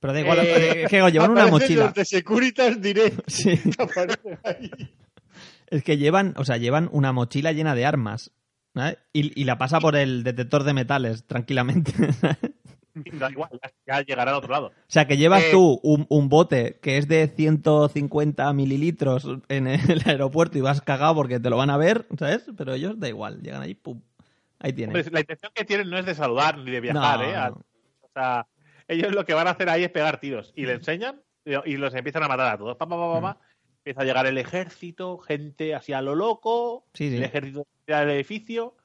Pero 0.00 0.12
da 0.12 0.20
igual, 0.20 0.38
Eh, 0.40 0.82
es 0.84 0.88
que 0.90 1.10
llevan 1.10 1.30
una 1.32 1.46
mochila. 1.48 1.84
los 1.86 1.94
de 1.94 2.04
Securitas 2.04 2.80
Direct 2.80 3.20
Sí. 3.28 3.58
ahí. 4.44 4.70
Es 5.68 5.82
que 5.82 5.96
llevan, 5.98 6.34
o 6.36 6.44
sea, 6.44 6.56
llevan 6.56 6.88
una 6.92 7.12
mochila 7.12 7.52
llena 7.52 7.74
de 7.74 7.84
armas. 7.86 8.30
¿sabes? 8.74 8.98
Y, 9.12 9.38
y 9.40 9.44
la 9.44 9.58
pasa 9.58 9.80
por 9.80 9.96
el 9.96 10.22
detector 10.22 10.62
de 10.64 10.72
metales 10.74 11.24
tranquilamente. 11.26 11.92
Da 13.12 13.30
igual, 13.30 13.48
ya, 13.86 14.00
llegará 14.02 14.32
al 14.32 14.38
otro 14.38 14.50
lado. 14.50 14.66
O 14.68 14.72
sea, 14.88 15.06
que 15.06 15.16
llevas 15.16 15.44
Eh, 15.44 15.48
tú 15.52 15.78
un, 15.84 16.04
un 16.08 16.28
bote 16.28 16.80
que 16.82 16.98
es 16.98 17.06
de 17.06 17.28
150 17.28 18.52
mililitros 18.54 19.24
en 19.48 19.68
el 19.68 20.02
aeropuerto 20.04 20.58
y 20.58 20.62
vas 20.62 20.80
cagado 20.80 21.14
porque 21.14 21.38
te 21.38 21.48
lo 21.48 21.56
van 21.56 21.70
a 21.70 21.76
ver, 21.76 22.06
¿sabes? 22.18 22.44
Pero 22.56 22.74
ellos 22.74 22.98
da 22.98 23.08
igual, 23.08 23.40
llegan 23.40 23.62
ahí, 23.62 23.74
pum. 23.74 24.00
Ahí 24.58 24.72
tienes. 24.72 24.96
Hombre, 24.96 25.12
la 25.12 25.20
intención 25.20 25.52
que 25.54 25.64
tienen 25.64 25.88
no 25.90 25.96
es 25.98 26.06
de 26.06 26.14
saludar 26.16 26.58
ni 26.58 26.72
de 26.72 26.80
viajar, 26.80 27.18
No, 27.20 27.24
¿eh? 27.24 27.36
A- 27.36 27.50
no. 27.50 27.56
O 28.00 28.08
sea, 28.12 28.46
ellos 28.88 29.12
lo 29.14 29.24
que 29.24 29.34
van 29.34 29.46
a 29.46 29.50
hacer 29.50 29.68
ahí 29.68 29.84
es 29.84 29.90
pegar 29.90 30.18
tiros. 30.20 30.52
Y 30.56 30.66
le 30.66 30.72
enseñan 30.74 31.20
y 31.44 31.76
los 31.76 31.94
empiezan 31.94 32.22
a 32.24 32.28
matar 32.28 32.54
a 32.54 32.58
todos. 32.58 32.76
Pa, 32.76 32.88
pa, 32.88 32.96
pa, 32.96 33.12
pa, 33.14 33.20
pa. 33.20 33.40
Empieza 33.78 34.02
a 34.02 34.04
llegar 34.04 34.26
el 34.26 34.36
ejército, 34.38 35.18
gente 35.18 35.74
así 35.74 35.92
a 35.92 36.02
lo 36.02 36.14
loco. 36.14 36.86
Sí, 36.94 37.08
sí. 37.10 37.16
El 37.16 37.24
ejército 37.24 37.66
del 37.86 38.10
edificio. 38.10 38.76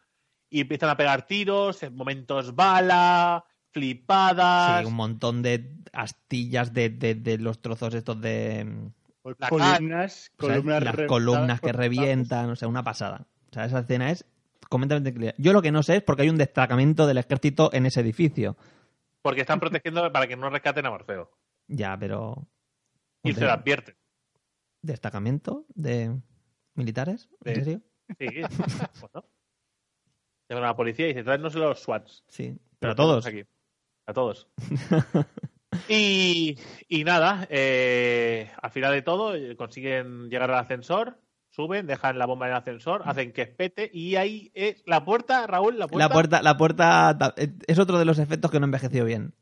Y 0.50 0.62
empiezan 0.62 0.90
a 0.92 0.96
pegar 0.98 1.26
tiros, 1.26 1.82
en 1.84 1.96
momentos 1.96 2.56
bala, 2.56 3.44
flipadas. 3.72 4.82
Sí, 4.82 4.86
un 4.86 4.94
montón 4.94 5.42
de 5.42 5.72
astillas 5.92 6.74
de, 6.74 6.90
de- 6.90 7.16
de 7.16 7.38
los 7.38 7.62
trozos 7.62 7.94
estos 7.94 8.20
de... 8.22 8.92
La 9.40 9.48
columnas 9.50 9.80
¿sabes? 9.90 10.32
columnas 10.38 10.84
las 10.84 10.96
columnas 11.08 11.62
que 11.62 11.72
revientan, 11.72 12.50
o 12.50 12.56
sea, 12.58 12.68
una 12.68 12.84
pasada. 12.84 13.26
O 13.52 13.54
sea, 13.54 13.66
esa 13.66 13.80
escena 13.80 14.12
es 14.12 14.26
completamente 14.70 15.14
clara. 15.14 15.34
Yo 15.38 15.54
lo 15.54 15.62
que 15.62 15.72
no 15.72 15.82
sé 15.82 15.98
es 15.98 16.04
porque 16.04 16.24
hay 16.24 16.30
un 16.30 16.38
destacamento 16.38 17.08
del 17.08 17.18
ejército 17.20 17.70
en 17.74 17.86
ese 17.86 18.02
edificio. 18.02 18.58
Porque 19.24 19.42
están 19.42 19.60
protegiendo 19.60 20.12
para 20.12 20.28
que 20.28 20.36
no 20.36 20.52
rescaten 20.52 20.86
a 20.86 20.92
Morfeo. 20.92 21.32
Ya, 21.68 21.98
pero... 21.98 22.48
Y 23.24 23.34
se 23.34 23.46
lo 23.46 23.52
advierten. 23.52 23.96
¿Destacamento 24.82 25.66
de 25.70 26.14
militares? 26.76 27.30
¿En 27.46 27.56
serio? 27.56 27.82
Sí, 28.20 28.28
bueno. 29.00 29.26
Llaman 30.50 30.66
a 30.66 30.68
la 30.68 30.76
policía 30.76 31.06
y 31.06 31.10
dicen, 31.10 31.24
tráenos 31.24 31.56
los 31.56 31.80
SWATs. 31.80 32.26
Sí. 32.28 32.58
Pero 32.80 32.92
a 32.92 32.96
todos. 32.96 33.26
Aquí. 33.26 33.46
A 34.06 34.14
todos. 34.14 34.50
y, 35.88 36.60
y 36.90 37.04
nada, 37.06 37.48
eh, 37.50 38.52
al 38.62 38.72
final 38.72 38.92
de 38.92 39.02
todo 39.02 39.36
eh, 39.36 39.56
consiguen 39.56 40.30
llegar 40.30 40.52
al 40.52 40.60
ascensor, 40.60 41.18
suben, 41.54 41.86
dejan 41.86 42.18
la 42.18 42.26
bomba 42.26 42.48
en 42.48 42.52
el 42.54 42.58
ascensor, 42.58 43.04
hacen 43.06 43.32
que 43.32 43.46
pete 43.46 43.90
y 43.94 44.16
ahí 44.16 44.52
es 44.56 44.82
la 44.88 45.06
puerta, 45.06 45.46
Raúl, 45.46 45.78
la 45.78 45.88
puerta. 45.88 46.08
La 46.08 46.14
puerta, 46.14 46.42
la 46.42 46.58
puerta 46.58 47.18
ta- 47.20 47.36
es 47.68 47.78
otro 47.80 48.00
de 48.00 48.06
los 48.06 48.18
efectos 48.18 48.50
que 48.50 48.60
no 48.60 48.66
envejeció 48.66 49.06
bien. 49.06 49.36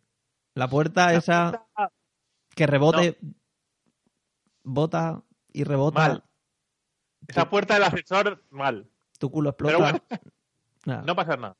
La 0.54 0.68
puerta 0.68 1.06
la 1.08 1.14
esa 1.14 1.52
puerta- 1.52 1.94
que 2.54 2.68
rebote, 2.68 3.18
bota 4.64 5.24
y 5.54 5.64
rebota. 5.64 6.00
Mal. 6.00 6.24
esa 7.28 7.50
puerta 7.50 7.76
del 7.76 7.84
ascensor, 7.84 8.44
mal. 8.50 8.90
Tu 9.20 9.30
culo 9.32 9.50
explota. 9.52 9.76
Pero 9.78 9.80
bueno, 9.84 10.00
Nada. 10.86 11.04
no 11.04 11.16
pasa 11.16 11.38
nada. 11.38 11.56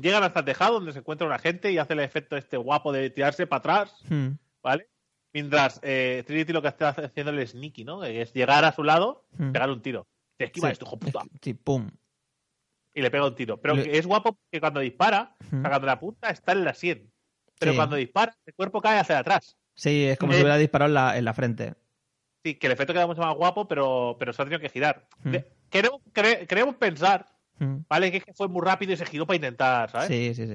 Llegan 0.00 0.22
hasta 0.22 0.40
el 0.40 0.44
tejado 0.46 0.74
donde 0.74 0.92
se 0.92 1.00
encuentra 1.00 1.26
una 1.26 1.38
gente 1.38 1.72
y 1.72 1.78
hace 1.78 1.94
el 1.94 2.00
efecto 2.00 2.36
este 2.36 2.56
guapo 2.56 2.92
de 2.92 3.10
tirarse 3.10 3.46
para 3.46 3.58
atrás. 3.58 3.94
Hmm, 4.08 4.28
¿vale? 4.62 4.88
Mientras 5.32 5.78
eh, 5.82 6.24
Trinity 6.26 6.52
lo 6.52 6.62
que 6.62 6.68
está 6.68 6.88
haciendo 6.90 7.32
es 7.38 7.50
sneaky, 7.50 7.84
¿no? 7.84 8.02
Es 8.04 8.32
llegar 8.32 8.64
a 8.64 8.72
su 8.72 8.82
lado, 8.82 9.24
hmm. 9.38 9.52
pegarle 9.52 9.74
un 9.74 9.82
tiro. 9.82 10.06
Te 10.36 10.46
esquiva 10.46 10.68
Sí. 10.68 10.72
esto, 10.72 10.86
hijo 10.86 10.98
puta. 10.98 11.20
Sí, 11.42 11.54
pum. 11.54 11.88
Y 12.94 13.02
le 13.02 13.10
pega 13.10 13.26
un 13.26 13.34
tiro. 13.34 13.60
Pero 13.60 13.74
Le- 13.76 13.96
es 13.96 14.06
guapo 14.06 14.36
que 14.50 14.58
cuando 14.60 14.80
dispara, 14.80 15.36
Hmm. 15.50 15.58
o 15.58 15.60
sea, 15.60 15.70
cuando 15.70 15.86
la 15.86 16.00
punta 16.00 16.30
está 16.30 16.52
en 16.52 16.64
la 16.64 16.74
sien. 16.74 17.12
Pero 17.58 17.72
Sí. 17.72 17.76
cuando 17.76 17.96
dispara, 17.96 18.36
el 18.46 18.54
cuerpo 18.54 18.80
cae 18.80 18.98
hacia 18.98 19.18
atrás. 19.18 19.56
Sí, 19.74 20.04
es 20.04 20.18
como 20.18 20.32
Eh. 20.32 20.36
si 20.36 20.42
hubiera 20.42 20.56
disparado 20.58 20.88
en 20.88 20.94
la, 20.94 21.16
en 21.18 21.24
la 21.24 21.34
frente. 21.34 21.74
Sí, 22.44 22.54
que 22.54 22.66
el 22.66 22.72
efecto 22.72 22.92
queda 22.94 23.06
mucho 23.06 23.20
más 23.20 23.34
guapo, 23.36 23.68
pero, 23.68 24.16
pero 24.18 24.32
se 24.32 24.40
ha 24.40 24.44
tenido 24.46 24.60
que 24.60 24.70
girar. 24.70 25.06
Hmm. 25.22 25.30
De- 25.32 25.46
queremos, 25.70 26.00
cre- 26.12 26.46
queremos 26.46 26.74
pensar 26.76 27.26
Mm. 27.58 27.84
¿vale? 27.90 28.10
Que 28.10 28.16
es 28.16 28.24
que 28.24 28.32
fue 28.32 28.48
muy 28.48 28.62
rápido 28.64 28.94
y 28.94 28.96
se 28.96 29.04
giró 29.04 29.26
para 29.26 29.36
intentar, 29.36 29.90
¿sabes? 29.90 30.08
Sí, 30.08 30.34
sí, 30.34 30.46
sí. 30.46 30.54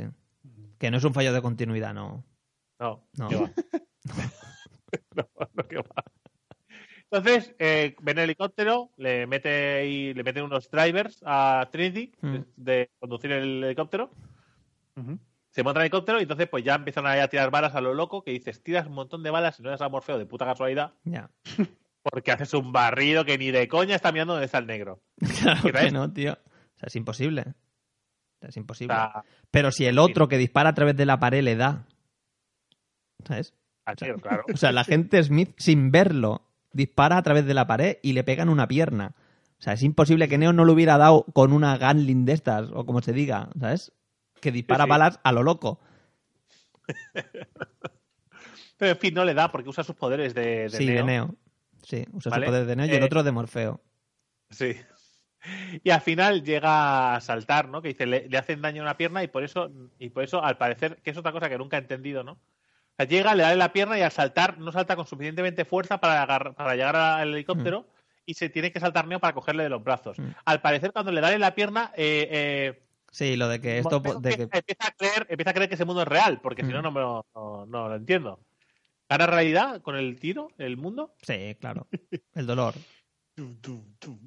Que 0.79 0.89
no 0.89 0.97
es 0.97 1.03
un 1.03 1.13
fallo 1.13 1.31
de 1.33 1.41
continuidad, 1.43 1.93
no. 1.93 2.25
No, 2.79 3.07
No. 3.13 3.29
no, 5.15 5.27
no, 5.53 5.63
que 5.67 5.77
va. 5.77 6.03
Entonces, 7.11 7.55
eh, 7.59 7.95
ven 8.01 8.17
el 8.17 8.23
helicóptero, 8.25 8.91
le 8.97 9.27
mete 9.27 9.75
ahí- 9.79 10.13
le 10.13 10.23
meten 10.23 10.43
unos 10.43 10.69
drivers 10.69 11.21
a 11.25 11.69
Trinity 11.71 12.11
Mm. 12.21 12.31
de, 12.33 12.45
de 12.57 12.89
conducir 12.99 13.31
el 13.31 13.63
helicóptero. 13.63 14.11
Se 15.51 15.63
monta 15.63 15.79
el 15.79 15.85
helicóptero 15.85 16.19
y 16.19 16.23
entonces 16.23 16.47
pues 16.49 16.63
ya 16.63 16.75
empiezan 16.75 17.05
a 17.05 17.27
tirar 17.27 17.51
balas 17.51 17.75
a 17.75 17.81
lo 17.81 17.93
loco, 17.93 18.23
que 18.23 18.31
dices, 18.31 18.61
tiras 18.63 18.87
un 18.87 18.93
montón 18.93 19.23
de 19.23 19.29
balas 19.29 19.59
y 19.59 19.63
no 19.63 19.69
eres 19.69 19.81
a 19.81 19.89
Morfeo 19.89 20.17
de 20.17 20.25
puta 20.25 20.45
casualidad, 20.45 20.93
Ya. 21.03 21.29
porque 22.03 22.31
haces 22.31 22.53
un 22.53 22.71
barrido 22.71 23.23
que 23.25 23.37
ni 23.37 23.51
de 23.51 23.67
coña 23.67 23.95
está 23.95 24.11
mirando 24.11 24.33
dónde 24.33 24.45
está 24.45 24.57
el 24.57 24.67
negro. 24.67 25.01
Claro 25.41 25.61
¿Qué 25.63 25.71
que 25.71 25.77
ves? 25.83 25.93
no, 25.93 26.11
tío. 26.11 26.33
O 26.33 26.77
sea, 26.79 26.87
es 26.87 26.95
imposible. 26.95 27.41
O 27.41 28.39
sea, 28.41 28.49
es 28.49 28.57
O 28.57 28.59
imposible. 28.59 28.95
sea, 28.95 29.23
Pero 29.51 29.71
si 29.71 29.85
el 29.85 29.99
otro 29.99 30.27
que 30.27 30.37
dispara 30.37 30.69
a 30.71 30.73
través 30.73 30.95
de 30.97 31.05
la 31.05 31.19
pared 31.19 31.41
le 31.43 31.55
da. 31.55 31.85
¿Sabes? 33.25 33.53
Así, 33.85 34.05
claro. 34.21 34.43
O 34.53 34.57
sea, 34.57 34.71
la 34.71 34.83
gente 34.83 35.23
Smith, 35.23 35.53
sin 35.57 35.91
verlo, 35.91 36.41
dispara 36.73 37.17
a 37.17 37.23
través 37.23 37.45
de 37.45 37.53
la 37.53 37.67
pared 37.67 37.97
y 38.01 38.13
le 38.13 38.23
pegan 38.23 38.49
una 38.49 38.67
pierna. 38.67 39.13
O 39.57 39.61
sea, 39.61 39.73
es 39.73 39.83
imposible 39.83 40.27
que 40.27 40.37
Neo 40.37 40.51
no 40.53 40.65
lo 40.65 40.73
hubiera 40.73 40.97
dado 40.97 41.23
con 41.33 41.53
una 41.53 41.77
Gunlin 41.77 42.25
de 42.25 42.33
estas, 42.33 42.69
o 42.73 42.85
como 42.85 43.01
se 43.01 43.13
diga, 43.13 43.49
¿sabes? 43.59 43.93
Que 44.41 44.51
dispara 44.51 44.83
Sí, 44.83 44.87
sí. 44.87 44.89
balas 44.89 45.19
a 45.23 45.31
lo 45.31 45.43
loco. 45.43 45.79
Pero 48.77 48.91
en 48.91 48.97
fin, 48.97 49.13
no 49.13 49.23
le 49.23 49.33
da 49.33 49.51
porque 49.51 49.69
usa 49.69 49.83
sus 49.83 49.95
poderes 49.95 50.33
de, 50.33 50.63
de 50.63 50.69
sí, 50.69 50.85
Neo. 50.85 50.95
de 50.97 51.03
Neo. 51.03 51.35
Sí, 51.83 52.05
usa 52.11 52.29
Vale. 52.31 52.45
su 52.45 52.51
poder 52.51 52.65
de 52.65 52.75
Neo 52.75 52.85
y 52.87 52.89
el 52.91 53.03
Eh, 53.03 53.05
otro 53.05 53.23
de 53.23 53.31
Morfeo. 53.31 53.81
Sí. 54.49 54.75
Y 55.83 55.89
al 55.91 56.01
final 56.01 56.43
llega 56.43 57.15
a 57.15 57.21
saltar, 57.21 57.69
¿no? 57.69 57.81
Que 57.81 57.89
dice, 57.89 58.05
le, 58.05 58.27
le 58.27 58.37
hacen 58.37 58.61
daño 58.61 58.81
a 58.81 58.85
una 58.85 58.97
pierna 58.97 59.23
y 59.23 59.27
por 59.27 59.43
eso, 59.43 59.71
y 59.99 60.09
por 60.09 60.23
eso, 60.23 60.43
al 60.43 60.57
parecer, 60.57 60.97
que 61.03 61.11
es 61.11 61.17
otra 61.17 61.31
cosa 61.31 61.49
que 61.49 61.57
nunca 61.57 61.77
he 61.77 61.81
entendido, 61.81 62.23
¿no? 62.23 62.37
O 62.95 62.97
sea, 62.97 63.05
llega, 63.07 63.35
le 63.35 63.43
da 63.43 63.51
en 63.51 63.59
la 63.59 63.73
pierna 63.73 63.97
y 63.99 64.01
al 64.01 64.11
saltar 64.11 64.57
no 64.57 64.71
salta 64.71 64.95
con 64.95 65.05
suficientemente 65.05 65.65
fuerza 65.65 65.99
para, 65.99 66.21
agarrar- 66.25 66.55
para 66.55 66.75
llegar 66.75 66.95
al 66.95 67.33
helicóptero 67.33 67.85
y 68.25 68.35
se 68.35 68.49
tiene 68.49 68.71
que 68.71 68.79
saltar 68.79 69.05
Neo 69.07 69.19
para 69.19 69.33
cogerle 69.33 69.63
de 69.63 69.69
los 69.69 69.83
brazos. 69.83 70.17
Mm. 70.17 70.29
Al 70.45 70.61
parecer, 70.61 70.93
cuando 70.93 71.11
le 71.11 71.19
da 71.21 71.33
en 71.33 71.41
la 71.41 71.53
pierna, 71.55 71.91
eh, 71.95 72.27
eh, 72.31 72.81
Sí, 73.11 73.35
lo 73.37 73.47
de 73.49 73.59
que 73.61 73.77
esto... 73.79 73.99
De 73.99 74.35
que... 74.35 74.43
empieza, 74.43 74.87
a 74.87 74.91
creer, 74.91 75.25
empieza 75.29 75.49
a 75.51 75.53
creer 75.53 75.69
que 75.69 75.75
ese 75.75 75.85
mundo 75.85 76.01
es 76.01 76.07
real, 76.07 76.39
porque 76.41 76.63
si 76.63 76.69
Mm. 76.69 76.73
no, 76.73 76.81
no, 76.83 76.91
me 76.91 76.99
lo, 77.01 77.25
no, 77.35 77.65
no 77.65 77.89
lo 77.89 77.95
entiendo. 77.95 78.39
¿Gana 79.09 79.27
realidad 79.27 79.81
con 79.81 79.95
el 79.95 80.19
tiro, 80.19 80.47
el 80.57 80.77
mundo? 80.77 81.13
Sí, 81.21 81.55
claro. 81.59 81.87
El 82.33 82.45
dolor. 82.47 82.73
Tum, 83.35 83.55
tum, 83.61 83.83
tum. 83.99 84.19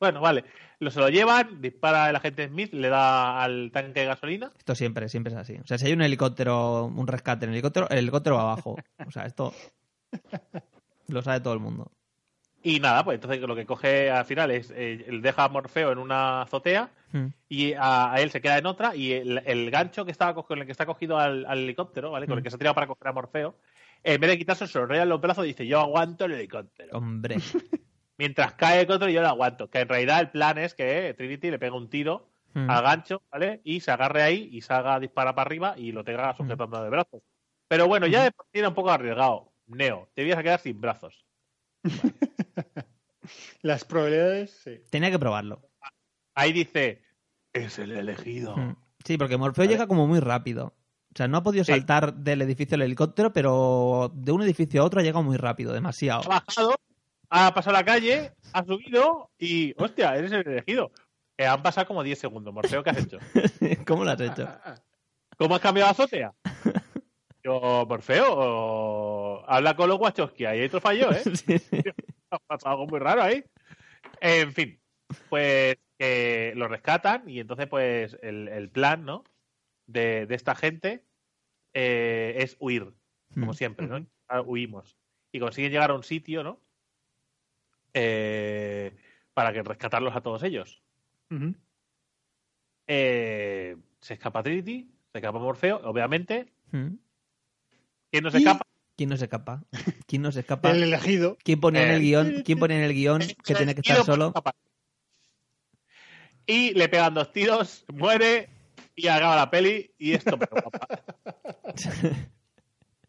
Bueno, 0.00 0.20
vale. 0.20 0.44
Lo, 0.78 0.90
se 0.90 0.98
lo 0.98 1.08
llevan, 1.10 1.60
dispara 1.60 2.08
el 2.08 2.16
agente 2.16 2.48
Smith, 2.48 2.72
le 2.72 2.88
da 2.88 3.42
al 3.42 3.70
tanque 3.70 4.00
de 4.00 4.06
gasolina. 4.06 4.50
Esto 4.58 4.74
siempre, 4.74 5.08
siempre 5.10 5.32
es 5.34 5.38
así. 5.38 5.56
O 5.62 5.66
sea, 5.66 5.76
si 5.76 5.86
hay 5.86 5.92
un 5.92 6.00
helicóptero, 6.02 6.86
un 6.86 7.06
rescate 7.06 7.44
en 7.44 7.50
el 7.50 7.56
helicóptero, 7.56 7.86
el 7.90 7.98
helicóptero 7.98 8.36
va 8.36 8.42
abajo. 8.42 8.76
O 9.06 9.10
sea, 9.10 9.26
esto 9.26 9.52
lo 11.08 11.22
sabe 11.22 11.40
todo 11.40 11.52
el 11.54 11.60
mundo. 11.60 11.92
Y 12.62 12.78
nada, 12.80 13.04
pues 13.04 13.14
entonces 13.16 13.40
lo 13.40 13.56
que 13.56 13.64
coge 13.66 14.10
al 14.10 14.24
final 14.26 14.50
es, 14.50 14.70
eh, 14.70 15.04
él 15.08 15.22
deja 15.22 15.44
a 15.44 15.48
Morfeo 15.48 15.92
en 15.92 15.98
una 15.98 16.42
azotea 16.42 16.90
Mm. 17.12 17.26
y 17.48 17.72
a, 17.72 18.12
a 18.12 18.20
él 18.20 18.30
se 18.30 18.40
queda 18.40 18.56
en 18.58 18.66
otra 18.66 18.94
y 18.94 19.10
el, 19.12 19.42
el 19.44 19.68
gancho 19.72 20.04
que 20.04 20.12
estaba 20.12 20.32
co- 20.32 20.44
con 20.46 20.60
el 20.60 20.64
que 20.66 20.70
está 20.70 20.86
cogido 20.86 21.18
al, 21.18 21.44
al 21.44 21.58
helicóptero, 21.58 22.12
¿vale? 22.12 22.26
Con 22.28 22.34
el 22.38 22.40
Mm. 22.40 22.44
que 22.44 22.50
se 22.50 22.54
ha 22.54 22.58
tirado 22.60 22.74
para 22.76 22.86
coger 22.86 23.08
a 23.08 23.12
Morfeo, 23.12 23.56
en 24.04 24.20
vez 24.20 24.30
de 24.30 24.38
quitarse, 24.38 24.68
se 24.68 24.78
lo 24.78 24.94
en 24.94 25.08
los 25.08 25.20
brazos 25.20 25.44
y 25.44 25.48
dice, 25.48 25.66
yo 25.66 25.80
aguanto 25.80 26.26
el 26.26 26.32
helicóptero. 26.34 26.96
Hombre. 26.96 27.34
Mientras 28.20 28.52
cae 28.52 28.74
el 28.74 28.78
helicóptero 28.80 29.10
yo 29.10 29.22
lo 29.22 29.28
aguanto. 29.28 29.70
Que 29.70 29.80
en 29.80 29.88
realidad 29.88 30.20
el 30.20 30.30
plan 30.30 30.58
es 30.58 30.74
que 30.74 31.14
Trinity 31.16 31.50
le 31.50 31.58
pega 31.58 31.74
un 31.74 31.88
tiro 31.88 32.28
Mm. 32.52 32.68
al 32.68 32.82
gancho, 32.82 33.22
¿vale? 33.30 33.60
Y 33.64 33.80
se 33.80 33.92
agarre 33.92 34.22
ahí 34.22 34.48
y 34.52 34.60
salga 34.60 34.96
a 34.96 35.00
disparar 35.00 35.34
para 35.34 35.46
arriba 35.46 35.74
y 35.78 35.92
lo 35.92 36.04
tenga 36.04 36.34
sujetando 36.36 36.82
de 36.82 36.90
brazos. 36.90 37.22
Pero 37.68 37.86
bueno, 37.88 38.06
ya 38.08 38.24
de 38.24 38.32
era 38.52 38.68
un 38.68 38.74
poco 38.74 38.90
arriesgado. 38.90 39.52
Neo, 39.68 40.08
te 40.14 40.24
ibas 40.24 40.36
a 40.38 40.42
quedar 40.42 40.60
sin 40.60 40.80
brazos. 40.80 41.24
Las 43.62 43.84
probabilidades, 43.84 44.50
sí. 44.64 44.80
Tenía 44.90 45.10
que 45.10 45.18
probarlo. 45.18 45.62
Ahí 46.34 46.52
dice, 46.52 47.02
es 47.52 47.78
el 47.78 47.92
elegido. 47.92 48.56
Mm. 48.56 48.76
Sí, 49.04 49.16
porque 49.16 49.36
Morfeo 49.36 49.62
Vale. 49.62 49.72
llega 49.74 49.86
como 49.86 50.06
muy 50.06 50.20
rápido. 50.20 50.74
O 51.14 51.16
sea, 51.16 51.26
no 51.28 51.38
ha 51.38 51.42
podido 51.42 51.64
Sí. 51.64 51.72
saltar 51.72 52.14
del 52.14 52.42
edificio 52.42 52.74
al 52.76 52.82
helicóptero, 52.82 53.32
pero 53.32 54.10
de 54.14 54.32
un 54.32 54.42
edificio 54.42 54.82
a 54.82 54.84
otro 54.84 55.00
ha 55.00 55.02
llegado 55.02 55.22
muy 55.22 55.36
rápido, 55.36 55.72
demasiado. 55.72 56.22
Ha 56.24 56.40
bajado, 56.40 56.74
ha 57.30 57.54
pasado 57.54 57.76
la 57.76 57.84
calle, 57.84 58.32
ha 58.52 58.64
subido 58.64 59.30
y, 59.38 59.72
hostia, 59.82 60.16
eres 60.16 60.32
el 60.32 60.46
elegido. 60.46 60.90
Eh, 61.38 61.46
han 61.46 61.62
pasado 61.62 61.86
como 61.86 62.02
10 62.02 62.18
segundos. 62.18 62.52
Morfeo, 62.52 62.82
¿qué 62.82 62.90
has 62.90 62.98
hecho? 62.98 63.18
¿Cómo 63.86 64.04
lo 64.04 64.10
has 64.10 64.20
hecho? 64.20 64.44
Ah, 64.46 64.60
ah, 64.64 64.74
¿Cómo 65.38 65.54
has 65.54 65.60
cambiado 65.60 65.86
la 65.88 65.92
azotea? 65.92 66.32
Yo, 67.42 67.86
Morfeo, 67.88 68.26
o- 68.36 69.44
habla 69.48 69.74
con 69.74 69.88
los 69.88 69.98
Wachowski. 69.98 70.44
Ahí 70.44 70.60
hay 70.60 70.66
otro 70.66 70.80
fallo, 70.80 71.10
¿eh? 71.12 71.22
Sí, 71.34 71.58
sí. 71.58 71.82
ha 72.30 72.38
pasado 72.40 72.72
algo 72.72 72.86
muy 72.86 72.98
raro 72.98 73.22
ahí. 73.22 73.42
En 74.20 74.52
fin, 74.52 74.78
pues 75.30 75.76
que 75.98 76.52
lo 76.56 76.68
rescatan 76.68 77.28
y 77.28 77.40
entonces 77.40 77.66
pues 77.66 78.16
el, 78.22 78.48
el 78.48 78.68
plan, 78.70 79.04
¿no? 79.04 79.24
De, 79.86 80.26
de 80.26 80.34
esta 80.34 80.54
gente 80.54 81.04
eh, 81.74 82.34
es 82.38 82.56
huir, 82.60 82.92
como 83.34 83.52
Mm. 83.52 83.54
siempre, 83.54 83.86
¿no? 83.86 84.04
Ah, 84.28 84.40
Huimos. 84.42 84.96
Y 85.32 85.40
consiguen 85.40 85.72
llegar 85.72 85.90
a 85.90 85.94
un 85.94 86.02
sitio, 86.02 86.42
¿no? 86.42 86.60
Eh, 87.94 88.96
para 89.34 89.52
que 89.52 89.62
rescatarlos 89.62 90.14
a 90.16 90.20
todos 90.20 90.42
ellos. 90.42 90.82
Eh, 92.86 93.76
se 94.00 94.14
escapa 94.14 94.42
Trinity, 94.42 94.90
se 95.12 95.18
escapa 95.18 95.38
Morfeo, 95.38 95.80
obviamente. 95.84 96.52
¿Quién 96.70 96.98
no 98.22 98.30
se 98.30 98.38
Y- 98.38 98.42
escapa? 98.42 98.62
¿Quién 98.96 99.08
no 99.10 99.16
se 99.16 99.24
escapa? 99.24 99.62
¿Quién 100.06 100.22
no 100.22 100.32
se 100.32 100.40
escapa? 100.40 100.70
El 100.70 100.82
elegido. 100.82 101.38
¿Quién 101.42 101.60
ponía 101.60 101.84
en 101.84 101.90
el 101.90 101.96
Eh, 101.96 102.00
guion? 102.04 102.42
¿Quién 102.44 102.58
ponía 102.58 102.76
en 102.78 102.84
el 102.84 102.92
guion 102.94 103.20
que 103.44 103.54
tiene 103.54 103.74
que 103.74 103.80
estar 103.80 104.04
solo? 104.04 104.32
Y 106.46 106.74
le 106.74 106.88
pegan 106.88 107.14
dos 107.14 107.32
tiros, 107.32 107.84
muere 107.92 108.48
y 108.96 109.06
acaba 109.08 109.36
la 109.36 109.50
peli 109.50 109.94
y 109.98 110.12
esto 110.14 110.36
pero 110.38 110.50
guapa. 110.62 110.88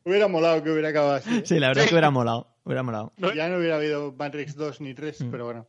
Hubiera 0.03 0.27
molado 0.27 0.63
que 0.63 0.71
hubiera 0.71 0.89
acabado 0.89 1.13
así. 1.15 1.37
¿eh? 1.37 1.41
Sí, 1.45 1.59
la 1.59 1.67
verdad 1.69 1.83
es 1.83 1.89
que 1.89 1.95
hubiera 1.95 2.11
molado. 2.11 2.47
Hubiera 2.63 2.83
molado. 2.83 3.13
Ya 3.35 3.49
no 3.49 3.57
hubiera 3.57 3.75
habido 3.77 4.13
Matrix 4.13 4.55
2 4.55 4.81
ni 4.81 4.93
3, 4.93 5.21
Mm. 5.21 5.31
pero 5.31 5.45
bueno. 5.45 5.67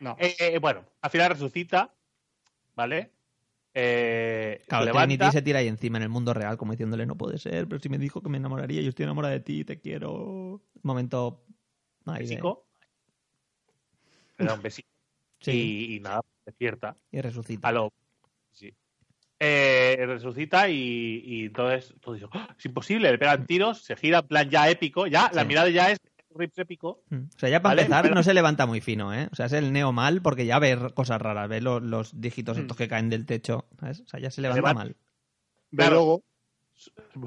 No. 0.00 0.16
Eh, 0.18 0.34
eh, 0.38 0.58
bueno, 0.58 0.84
al 1.00 1.10
final 1.10 1.30
resucita, 1.30 1.92
¿vale? 2.76 3.10
Eh, 3.74 4.62
Claro, 4.68 4.84
se 4.86 4.90
Trinity 4.92 5.08
levanta, 5.18 5.32
se 5.32 5.42
tira 5.42 5.58
ahí 5.58 5.68
encima 5.68 5.98
en 5.98 6.04
el 6.04 6.08
mundo 6.08 6.32
real, 6.34 6.56
como 6.56 6.72
diciéndole, 6.72 7.04
no 7.06 7.16
puede 7.16 7.38
ser, 7.38 7.66
pero 7.68 7.80
si 7.80 7.88
me 7.88 7.98
dijo 7.98 8.22
que 8.22 8.28
me 8.28 8.38
enamoraría, 8.38 8.80
yo 8.80 8.88
estoy 8.90 9.04
enamorada 9.04 9.34
de 9.34 9.40
ti, 9.40 9.64
te 9.64 9.80
quiero. 9.80 10.62
Momento. 10.82 11.44
besico, 12.06 12.66
le 14.38 14.46
da 14.46 14.54
un 14.54 14.62
besito 14.62 14.88
Sí, 15.40 15.86
y, 15.90 15.96
y 15.96 16.00
nada, 16.00 16.22
despierta. 16.46 16.96
y 17.12 17.20
resucita. 17.20 17.68
A 17.68 17.72
lo, 17.72 17.92
sí. 18.52 18.72
Eh, 19.40 19.96
resucita 20.06 20.68
y, 20.68 21.22
y 21.24 21.44
entonces 21.46 21.94
todo 22.00 22.14
dice, 22.14 22.26
"¡Ah! 22.32 22.48
es 22.58 22.64
imposible, 22.66 23.10
le 23.12 23.18
pegan 23.18 23.46
tiros, 23.46 23.82
se 23.82 23.94
gira 23.96 24.18
en 24.18 24.26
plan 24.26 24.50
ya 24.50 24.68
épico, 24.68 25.06
ya 25.06 25.30
la 25.32 25.44
mirada 25.44 25.68
ya 25.68 25.90
es 25.92 25.98
rips 26.34 26.58
épico. 26.58 27.02
Mm. 27.10 27.16
O 27.34 27.38
sea, 27.38 27.48
ya 27.48 27.62
para 27.62 27.72
Vale, 27.72 27.82
empezar 27.82 28.02
pero- 28.02 28.14
no 28.16 28.22
se 28.22 28.34
levanta 28.34 28.66
muy 28.66 28.80
fino, 28.80 29.14
¿eh? 29.14 29.28
O 29.32 29.36
sea, 29.36 29.46
es 29.46 29.52
el 29.52 29.72
neo 29.72 29.92
mal 29.92 30.22
porque 30.22 30.44
ya 30.46 30.58
ve 30.58 30.76
cosas 30.94 31.20
raras, 31.22 31.48
ve 31.48 31.60
lo- 31.60 31.80
los 31.80 32.20
dígitos 32.20 32.56
Mm. 32.56 32.60
estos 32.62 32.76
que 32.76 32.88
caen 32.88 33.10
del 33.10 33.26
techo, 33.26 33.66
¿sabes? 33.80 34.00
O 34.00 34.08
sea, 34.08 34.18
ya 34.20 34.30
se 34.30 34.40
levanta 34.42 34.74
mal. 34.74 34.88
Ve 35.70 35.76
claro. 35.84 35.94
luego. 35.96 36.22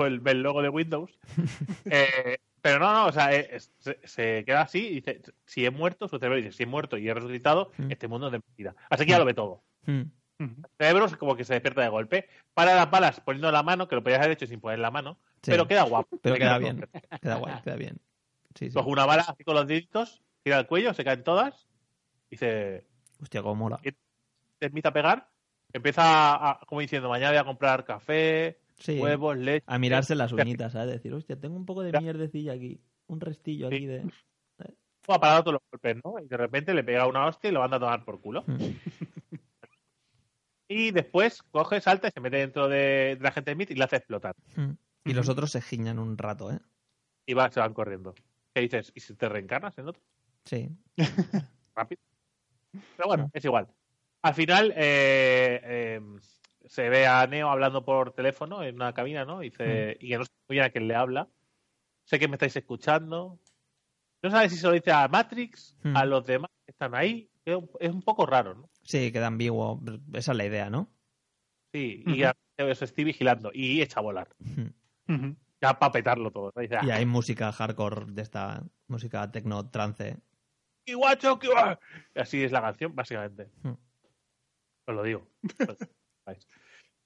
el, 0.05 0.21
el 0.25 0.41
logo 0.43 0.61
de 0.61 0.69
Windows. 0.69 1.11
Eh, 1.85 2.37
pero 2.61 2.79
no, 2.79 2.93
no, 2.93 3.05
o 3.07 3.11
sea, 3.11 3.33
eh, 3.35 3.49
es- 3.53 3.71
se, 3.79 3.99
se 4.05 4.43
queda 4.45 4.61
así 4.61 4.79
y 4.87 4.95
dice, 4.95 5.21
si 5.45 5.65
he 5.65 5.71
muerto, 5.71 6.07
su 6.07 6.17
cerebro 6.19 6.37
dice, 6.37 6.51
si 6.51 6.63
he 6.63 6.67
muerto 6.67 6.97
y 6.97 7.07
he 7.09 7.13
resucitado, 7.13 7.71
Mm. 7.77 7.91
este 7.91 8.07
mundo 8.07 8.27
es 8.27 8.33
de 8.33 8.39
mentira. 8.45 8.75
Así 8.89 9.03
que 9.05 9.11
ya 9.11 9.19
lo 9.19 9.25
ve 9.25 9.33
todo. 9.33 9.63
Mm. 9.85 10.01
Ujú. 10.43 10.61
El 10.63 10.69
cerebro 10.77 11.05
es 11.05 11.15
como 11.17 11.35
que 11.35 11.43
se 11.43 11.53
despierta 11.53 11.81
de 11.81 11.89
golpe, 11.89 12.27
para 12.53 12.75
las 12.75 12.89
balas 12.89 13.19
poniendo 13.21 13.51
la 13.51 13.63
mano, 13.63 13.87
que 13.87 13.95
lo 13.95 14.03
podías 14.03 14.19
haber 14.19 14.31
hecho 14.31 14.47
sin 14.47 14.59
poner 14.59 14.79
la 14.79 14.91
mano, 14.91 15.17
Sí. 15.41 15.51
pero 15.51 15.67
queda 15.67 15.83
guapo. 15.83 16.09
Pero 16.21 16.35
queda 16.35 16.57
queda 16.57 16.57
bien. 16.59 16.89
Queda 17.21 17.35
guay, 17.35 17.61
queda 17.63 17.75
bien. 17.75 17.97
Sí, 18.55 18.67
sí. 18.67 18.73
Coge 18.73 18.89
una 18.89 19.05
bala 19.05 19.23
así 19.27 19.43
con 19.43 19.55
los 19.55 19.67
deditos, 19.67 20.21
tira 20.43 20.59
el 20.59 20.67
cuello, 20.67 20.93
se 20.93 21.03
caen 21.03 21.23
todas, 21.23 21.67
dice, 22.29 22.85
Hostia, 23.21 23.41
cómo 23.41 23.55
mola. 23.55 23.79
te 23.81 24.65
empieza 24.65 24.89
a 24.89 24.93
pegar, 24.93 25.29
empieza 25.73 26.03
a, 26.51 26.59
como 26.67 26.81
diciendo, 26.81 27.07
mañana 27.09 27.31
voy 27.31 27.39
a 27.39 27.43
comprar 27.45 27.85
café, 27.85 28.59
Sí. 28.77 28.99
huevos, 28.99 29.37
leche. 29.37 29.63
A 29.67 29.77
mirarse 29.77 30.15
las 30.15 30.31
uñitas, 30.33 30.73
¿sabes? 30.73 30.91
Decir, 30.93 31.13
hostia, 31.13 31.39
tengo 31.39 31.55
un 31.55 31.65
poco 31.67 31.83
de 31.83 31.97
mierdecilla 31.99 32.53
aquí. 32.53 32.81
Un 33.07 33.19
restillo 33.21 33.67
aquí 33.67 33.77
Sí. 33.79 33.85
de. 33.85 34.03
Ha 35.07 35.19
parado 35.19 35.43
todos 35.43 35.53
los 35.53 35.61
golpes, 35.71 35.97
¿no? 36.03 36.15
Y 36.23 36.27
de 36.27 36.37
repente 36.37 36.73
le 36.73 36.83
pega 36.83 37.05
una 37.07 37.25
hostia 37.27 37.49
y 37.49 37.53
lo 37.53 37.59
manda 37.59 37.77
a 37.77 37.79
tomar 37.79 38.03
por 38.05 38.21
culo. 38.21 38.43
Mm. 38.47 38.55
Y 40.73 40.91
después 40.91 41.43
coge, 41.43 41.81
salta 41.81 42.07
y 42.07 42.11
se 42.11 42.21
mete 42.21 42.37
dentro 42.37 42.69
de, 42.69 43.15
de 43.17 43.19
la 43.19 43.31
gente 43.31 43.53
Smith 43.53 43.71
y 43.71 43.75
le 43.75 43.83
hace 43.83 43.97
explotar. 43.97 44.35
Mm. 44.55 44.71
Y 45.03 45.13
los 45.13 45.27
otros 45.27 45.51
se 45.51 45.61
giñan 45.61 45.99
un 45.99 46.17
rato, 46.17 46.49
¿eh? 46.51 46.59
Y 47.25 47.33
va, 47.33 47.51
se 47.51 47.59
van 47.59 47.73
corriendo. 47.73 48.13
¿Qué 48.53 48.61
dices? 48.61 48.91
¿Y 48.95 49.01
si 49.01 49.13
te 49.15 49.27
reencarnas 49.27 49.77
en 49.77 49.89
otro? 49.89 50.01
Sí. 50.45 50.69
Rápido. 51.75 52.01
Pero 52.95 53.07
bueno, 53.07 53.25
Mm. 53.25 53.31
es 53.33 53.45
igual. 53.45 53.67
Al 54.21 54.33
final 54.33 54.71
eh, 54.77 55.59
eh, 55.63 56.01
se 56.67 56.87
ve 56.89 57.05
a 57.07 57.25
Neo 57.27 57.49
hablando 57.49 57.83
por 57.83 58.13
teléfono 58.13 58.63
en 58.63 58.75
una 58.75 58.93
cabina, 58.93 59.25
¿no? 59.25 59.43
Y, 59.43 59.49
dice, 59.49 59.97
y 59.99 60.09
que 60.09 60.17
no 60.19 60.23
muy 60.47 60.55
bien 60.55 60.63
a 60.65 60.69
quién 60.69 60.87
le 60.87 60.95
habla. 60.95 61.27
Sé 62.05 62.17
que 62.17 62.27
me 62.29 62.35
estáis 62.35 62.55
escuchando. 62.55 63.39
No 64.23 64.29
sabes 64.31 64.51
si 64.53 64.57
se 64.57 64.67
lo 64.67 64.73
dice 64.73 64.91
a 64.91 65.07
Matrix, 65.09 65.75
Hmm. 65.83 65.97
a 65.97 66.05
los 66.05 66.25
demás 66.25 66.51
que 66.65 66.71
están 66.71 66.95
ahí. 66.95 67.29
Es 67.43 67.55
un- 67.57 67.69
es 67.79 67.89
un 67.91 68.03
poco 68.03 68.25
raro, 68.25 68.53
¿no? 68.53 68.69
Sí, 68.83 69.11
queda 69.11 69.27
ambiguo. 69.27 69.81
Esa 70.13 70.31
es 70.31 70.37
la 70.37 70.45
idea, 70.45 70.69
¿no? 70.69 70.91
Sí, 71.73 72.03
y 72.05 72.11
Ujú. 72.11 72.19
ya 72.19 72.35
os 72.59 72.81
estoy 72.81 73.03
vigilando 73.05 73.51
y 73.53 73.81
echa 73.81 73.99
a 73.99 74.03
volar. 74.03 74.35
Ya 75.61 75.77
para 75.79 75.91
petarlo 75.91 76.31
todo. 76.31 76.51
¿no? 76.55 76.63
Y 76.63 76.67
"Ah, 76.71 76.95
hay 76.95 77.05
música 77.05 77.51
hardcore 77.51 78.05
de 78.11 78.21
esta 78.21 78.63
música 78.87 79.31
tecno 79.31 79.69
trance. 79.69 80.17
"Ki 80.85 80.93
guacho, 80.93 81.39
ki 81.39 81.47
gua". 81.47 81.79
Así 82.15 82.43
es 82.43 82.51
la 82.51 82.61
canción, 82.61 82.95
básicamente. 82.95 83.49
Os 84.87 84.95
lo 84.95 85.03
digo. 85.03 85.27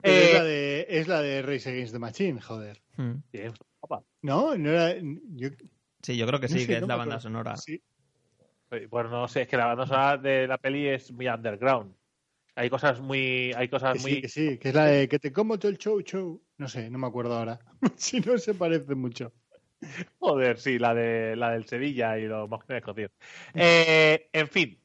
Eh, 0.04 0.26
es, 0.26 0.34
la 0.34 0.44
de, 0.44 0.86
es 0.90 1.08
la 1.08 1.22
de 1.22 1.42
Race 1.42 1.68
Against 1.70 1.94
the 1.94 2.00
Machine, 2.00 2.40
joder. 2.42 2.84
Sí, 3.32 3.40
es. 3.40 3.54
¿No? 4.22 4.56
No 4.56 4.70
era. 4.70 4.94
Yo, 5.02 5.50
Sí, 6.04 6.16
yo 6.18 6.28
creo 6.28 6.40
que 6.40 6.48
No 6.48 6.54
sí, 6.54 6.60
sé, 6.60 6.68
que 6.68 6.78
es 6.78 6.82
la 6.88 6.96
banda 6.96 7.20
sonora. 7.20 7.56
sí. 7.58 7.82
Bueno, 8.89 9.09
no 9.09 9.28
sé, 9.28 9.43
es 9.43 9.47
que 9.47 9.57
la 9.57 9.68
banda 9.68 9.86
sonora 9.86 10.18
de 10.18 10.47
la 10.47 10.57
peli 10.57 10.88
es 10.88 11.11
muy 11.11 11.28
underground. 11.28 11.95
Hay 12.55 12.70
cosas 12.70 13.01
muy. 13.01 13.51
Hay 13.55 13.68
cosas 13.68 13.93
Que 13.93 13.99
muy. 13.99 14.11
sí, 14.13 14.22
que 14.22 14.30
sí, 14.30 14.57
que 14.57 14.70
es 14.70 14.76
la 14.76 14.86
de 14.86 15.07
que 15.09 15.20
te 15.20 15.32
como 15.32 15.59
todo 15.59 15.70
el 15.72 15.78
show, 15.78 16.01
show. 16.01 16.41
No 16.57 16.68
sé, 16.68 16.89
no 16.89 16.97
me 16.97 17.07
acuerdo 17.07 17.38
ahora. 17.38 17.59
si 17.95 18.20
no 18.22 18.38
se 18.38 18.53
parece 18.53 18.95
mucho. 18.95 19.34
Joder, 20.20 20.57
sí, 20.57 20.80
la 20.80 20.93
de 20.93 21.36
la 21.36 21.51
del 21.51 21.66
Sevilla 21.66 22.18
y 22.18 22.28
los 22.28 22.49
mojones 22.49 22.82
tío. 22.95 23.09
Eh, 23.53 24.30
en 24.32 24.47
fin, 24.47 24.80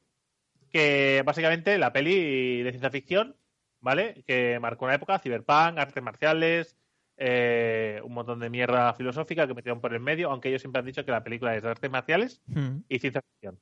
que 0.71 1.23
básicamente 1.25 1.79
la 1.79 1.93
peli 1.93 2.63
de 2.63 2.71
ciencia 2.71 2.91
ficción, 2.91 3.37
¿vale? 3.81 4.25
Que 4.27 4.59
marcó 4.61 4.85
una 4.85 4.95
época, 4.95 5.19
cyberpunk, 5.19 5.79
artes 5.79 6.03
marciales, 6.03 6.77
eh, 7.17 8.01
un 8.05 8.13
montón 8.15 8.41
de 8.41 8.51
mierda 8.51 8.93
filosófica 8.95 9.47
que 9.47 9.55
metieron 9.55 9.81
por 9.81 9.95
el 9.95 10.01
medio, 10.01 10.31
aunque 10.31 10.49
ellos 10.49 10.61
siempre 10.61 10.81
han 10.81 10.87
dicho 10.87 11.05
que 11.05 11.13
la 11.13 11.23
película 11.25 11.55
es 11.55 11.63
de 11.63 11.69
artes 11.71 11.91
marciales 11.91 12.43
Mm. 12.47 12.79
y 12.89 12.99
ciencia 12.99 13.23
ficción. 13.23 13.59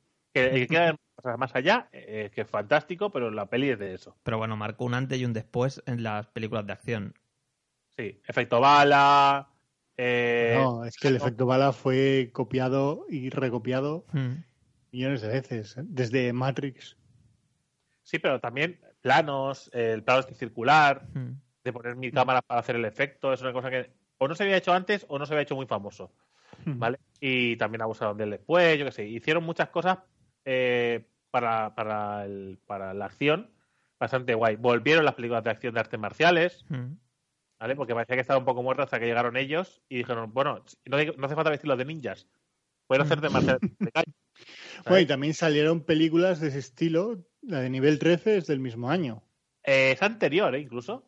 Que, 0.50 0.50
que 0.60 0.66
queda 0.68 0.96
más 1.36 1.54
allá, 1.54 1.88
eh, 1.92 2.30
que 2.34 2.42
es 2.42 2.48
fantástico, 2.50 3.10
pero 3.10 3.30
la 3.30 3.46
peli 3.46 3.70
es 3.70 3.78
de 3.78 3.94
eso. 3.94 4.16
Pero 4.22 4.38
bueno, 4.38 4.56
marcó 4.56 4.84
un 4.84 4.94
antes 4.94 5.18
y 5.18 5.24
un 5.24 5.32
después 5.32 5.82
en 5.86 6.02
las 6.02 6.26
películas 6.28 6.66
de 6.66 6.72
acción. 6.72 7.14
Sí, 7.96 8.20
efecto 8.26 8.60
bala. 8.60 9.48
eh, 9.96 10.54
no, 10.56 10.84
es 10.84 10.96
que 10.96 11.08
el 11.08 11.16
efecto 11.16 11.44
bala 11.46 11.72
fue 11.72 12.30
copiado 12.32 13.04
y 13.08 13.30
recopiado 13.30 14.06
Mm. 14.12 14.44
millones 14.92 15.22
de 15.22 15.28
veces. 15.28 15.76
¿eh? 15.76 15.82
Desde 15.84 16.32
Matrix. 16.32 16.96
Sí, 18.04 18.20
pero 18.20 18.38
también 18.40 18.80
planos, 19.00 19.70
el 19.74 20.04
plano 20.04 20.20
este 20.20 20.34
circular, 20.34 21.08
Mm. 21.12 21.32
de 21.64 21.72
poner 21.72 21.96
mi 21.96 22.12
cámara 22.12 22.40
para 22.42 22.60
hacer 22.60 22.76
el 22.76 22.84
efecto, 22.84 23.32
es 23.32 23.42
una 23.42 23.52
cosa 23.52 23.70
que 23.70 23.90
o 24.18 24.28
no 24.28 24.34
se 24.36 24.44
había 24.44 24.56
hecho 24.56 24.72
antes 24.72 25.04
o 25.08 25.18
no 25.18 25.26
se 25.26 25.34
había 25.34 25.42
hecho 25.42 25.56
muy 25.56 25.66
famoso, 25.66 26.12
¿vale? 26.64 26.98
Y 27.20 27.56
también 27.56 27.82
abusaron 27.82 28.16
de 28.16 28.24
él 28.24 28.30
después, 28.30 28.78
yo 28.78 28.84
qué 28.84 28.92
sé, 28.92 29.06
hicieron 29.06 29.44
muchas 29.44 29.68
cosas 29.70 29.98
eh, 30.50 31.04
para, 31.30 31.74
para, 31.74 32.24
el- 32.24 32.58
para 32.66 32.94
la 32.94 33.04
acción 33.04 33.50
bastante 34.00 34.32
guay. 34.34 34.56
Volvieron 34.56 35.04
las 35.04 35.14
películas 35.14 35.44
de 35.44 35.50
acción 35.50 35.74
de 35.74 35.80
artes 35.80 36.00
marciales, 36.00 36.64
Mm. 36.70 36.94
¿vale? 37.60 37.76
Porque 37.76 37.92
parecía 37.94 38.16
que 38.16 38.22
estaba 38.22 38.38
un 38.38 38.46
poco 38.46 38.62
muerta 38.62 38.84
hasta 38.84 38.98
que 38.98 39.06
llegaron 39.06 39.36
ellos 39.36 39.82
y 39.90 39.98
dijeron, 39.98 40.32
bueno, 40.32 40.64
no, 40.86 40.96
hay- 40.96 41.12
no 41.18 41.26
hace 41.26 41.34
falta 41.34 41.50
vestirlos 41.50 41.76
de 41.78 41.84
ninjas, 41.84 42.26
pueden 42.86 43.02
hacer 43.02 43.20
de 43.20 43.28
marciales 43.28 43.60
de 43.78 43.90
calle. 43.92 44.12
Bueno, 44.86 45.00
y 45.00 45.06
también 45.06 45.34
salieron 45.34 45.82
películas 45.82 46.40
de 46.40 46.48
ese 46.48 46.60
estilo. 46.60 47.26
La 47.42 47.58
de 47.60 47.68
nivel 47.70 47.98
13 47.98 48.36
es 48.38 48.46
del 48.46 48.60
mismo 48.60 48.88
año. 48.88 49.20
Eh, 49.64 49.90
es 49.92 50.02
anterior, 50.02 50.54
¿eh? 50.54 50.60
Incluso. 50.60 51.04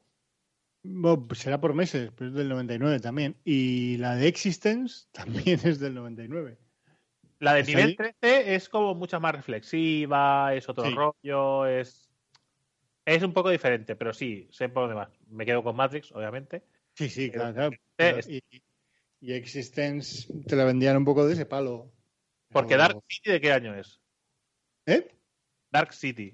Bueno, 0.82 1.28
pues 1.28 1.38
será 1.38 1.60
por 1.60 1.72
meses, 1.74 2.10
pero 2.16 2.30
es 2.30 2.34
del 2.36 2.48
99 2.48 2.98
también. 2.98 3.36
Y 3.44 3.98
la 3.98 4.16
de 4.16 4.26
Existence 4.26 5.06
también 5.12 5.60
es 5.62 5.78
del 5.78 5.94
99. 5.94 6.58
La 7.40 7.54
de 7.54 7.64
nivel 7.64 7.86
ahí. 7.88 7.96
13 7.96 8.54
es 8.54 8.68
como 8.68 8.94
mucho 8.94 9.18
más 9.18 9.34
reflexiva, 9.34 10.54
es 10.54 10.68
otro 10.68 10.84
Sí. 10.84 10.94
rollo, 10.94 11.66
es. 11.66 12.06
Es 13.04 13.22
un 13.22 13.32
poco 13.32 13.50
diferente, 13.50 13.96
pero 13.96 14.12
sí, 14.12 14.46
sé 14.52 14.68
por 14.68 14.82
dónde 14.84 14.94
va. 14.94 15.10
Me 15.28 15.44
quedo 15.44 15.62
con 15.64 15.74
Matrix, 15.74 16.12
obviamente. 16.12 16.62
Sí, 16.94 17.08
sí, 17.08 17.30
claro, 17.30 17.54
claro. 17.54 17.72
Eh, 17.72 17.80
Pero- 17.96 18.18
es- 18.18 18.28
y, 18.28 18.42
y 19.20 19.32
Existence 19.32 20.28
te 20.46 20.54
la 20.54 20.64
vendían 20.64 20.96
un 20.98 21.04
poco 21.04 21.26
de 21.26 21.32
ese 21.32 21.46
palo. 21.46 21.90
Porque 22.52 22.76
Dark 22.76 23.00
City, 23.08 23.30
¿de 23.32 23.40
qué 23.40 23.52
año 23.52 23.74
es? 23.74 24.00
¿Eh? 24.86 25.08
Dark 25.70 25.92
City. 25.94 26.32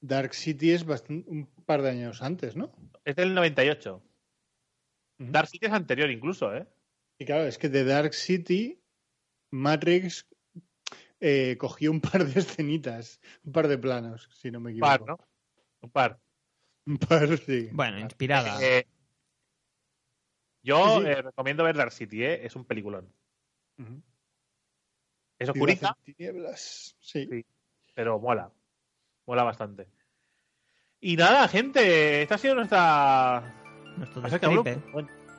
Dark 0.00 0.32
City 0.32 0.70
es 0.72 0.86
bastan- 0.86 1.24
un 1.26 1.46
par 1.66 1.82
de 1.82 1.90
años 1.90 2.22
antes, 2.22 2.56
¿no? 2.56 2.72
Es 3.04 3.16
del 3.16 3.34
98. 3.34 4.02
Ujú. 5.18 5.30
Dark 5.32 5.48
City 5.48 5.66
es 5.66 5.72
anterior 5.72 6.10
incluso, 6.10 6.54
¿eh? 6.56 6.66
Y 7.18 7.26
claro, 7.26 7.44
es 7.44 7.58
que 7.58 7.68
de 7.68 7.84
Dark 7.84 8.14
City, 8.14 8.80
Matrix 9.50 10.26
eh, 11.20 11.56
cogió 11.58 11.90
un 11.90 12.00
par 12.00 12.24
de 12.26 12.40
escenitas, 12.40 13.20
un 13.44 13.52
par 13.52 13.68
de 13.68 13.78
planos, 13.78 14.28
si 14.32 14.50
no 14.50 14.58
me 14.60 14.70
Un 14.70 14.76
equivoco. 14.76 14.90
par, 14.90 15.06
¿no? 15.06 15.18
Un 15.82 15.90
par. 15.90 16.18
Un 16.86 16.96
par, 16.98 17.38
sí. 17.38 17.68
Bueno, 17.72 17.98
inspirada. 17.98 18.58
Eh, 18.62 18.86
yo 20.62 20.98
Sí, 20.98 21.02
sí. 21.04 21.08
eh, 21.10 21.22
recomiendo 21.22 21.64
ver 21.64 21.76
Dark 21.76 21.92
City, 21.92 22.24
¿eh? 22.24 22.44
Es 22.44 22.56
un 22.56 22.64
peliculón. 22.64 23.12
Es 25.38 25.48
en 25.48 25.54
tinieblas. 26.04 26.96
Sí. 27.00 27.26
Sí. 27.30 27.46
pero 27.94 28.18
mola. 28.18 28.50
Mola 29.26 29.42
bastante. 29.42 29.88
Y 31.00 31.16
nada, 31.16 31.48
gente, 31.48 32.22
esta 32.22 32.34
ha 32.34 32.38
sido 32.38 32.54
nuestra 32.56 33.54
Nuestro 33.96 34.20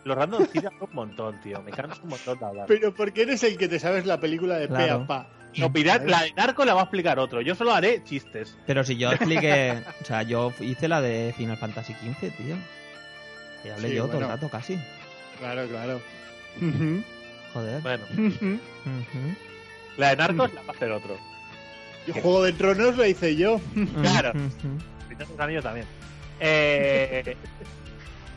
los 0.04 0.18
random 0.18 0.48
hablo 0.66 0.86
un 0.88 0.94
montón, 0.96 1.40
tío. 1.42 1.62
Me 1.62 1.70
canso 1.72 2.02
un 2.02 2.10
montón 2.10 2.40
de 2.40 2.46
hablar. 2.46 2.66
Pero 2.68 2.94
porque 2.96 3.22
eres 3.22 3.44
el 3.44 3.58
que 3.58 3.68
te 3.68 3.78
sabes 3.80 4.08
la 4.08 4.20
película 4.20 4.56
de 4.58 4.68
pe 4.68 4.74
Claro. 4.74 5.04
a 5.04 5.08
pa. 5.08 5.30
Opinar, 5.62 6.04
la 6.08 6.24
de 6.24 6.34
Narco 6.34 6.64
la 6.66 6.74
va 6.74 6.82
a 6.82 6.84
explicar 6.84 7.20
otro. 7.20 7.42
Yo 7.42 7.56
solo 7.56 7.74
haré 7.74 8.04
chistes. 8.04 8.58
Pero 8.66 8.84
si 8.84 8.96
yo 8.98 9.12
expliqué, 9.12 9.82
o 10.02 10.06
sea, 10.06 10.24
yo 10.24 10.54
hice 10.62 10.88
la 10.88 11.02
de 11.02 11.34
Final 11.36 11.58
Fantasy 11.58 11.94
XV, 11.94 12.32
tío. 12.38 12.56
Y 13.66 13.70
hablé 13.70 13.90
Sí, 13.90 13.96
yo 13.96 14.04
todo 14.06 14.14
el 14.14 14.18
bueno. 14.20 14.34
rato 14.36 14.50
casi. 14.50 14.80
Claro, 15.40 15.68
claro. 15.68 16.02
Joder. 17.54 17.82
Bueno, 17.82 18.04
la 19.98 20.10
de 20.10 20.16
Narcos 20.16 20.54
la 20.54 20.62
va 20.62 20.68
a 20.70 20.72
hacer 20.72 20.92
otro. 20.92 21.18
Y 22.08 22.12
Juego 22.14 22.44
de 22.44 22.54
Tronos 22.54 22.98
la 22.98 23.08
hice 23.08 23.36
yo. 23.36 23.60
Claro. 24.02 24.32
Anillos 25.38 25.64
también. 25.64 25.86
Eh, 26.40 27.36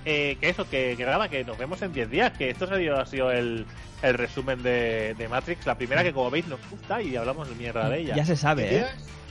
eh, 0.04 0.36
que 0.40 0.48
eso, 0.48 0.68
que, 0.68 0.94
que 0.96 1.04
nada, 1.04 1.28
que 1.28 1.44
nos 1.44 1.56
vemos 1.58 1.80
en 1.82 1.92
10 1.92 2.10
días. 2.10 2.32
Que 2.36 2.50
esto 2.50 2.66
ha 2.70 2.78
sido, 2.78 3.00
ha 3.00 3.06
sido 3.06 3.30
el, 3.30 3.66
el 4.02 4.14
resumen 4.14 4.62
de, 4.62 5.14
de 5.16 5.28
Matrix. 5.28 5.66
La 5.66 5.76
primera 5.76 6.02
que, 6.02 6.12
como 6.12 6.30
veis, 6.30 6.46
nos 6.46 6.60
gusta 6.70 7.02
y 7.02 7.16
hablamos 7.16 7.48
de 7.48 7.54
mierda 7.54 7.88
de 7.88 8.00
ella. 8.00 8.14
Ya 8.16 8.24
se 8.24 8.36
sabe, 8.36 8.78
¿eh? 8.78 8.86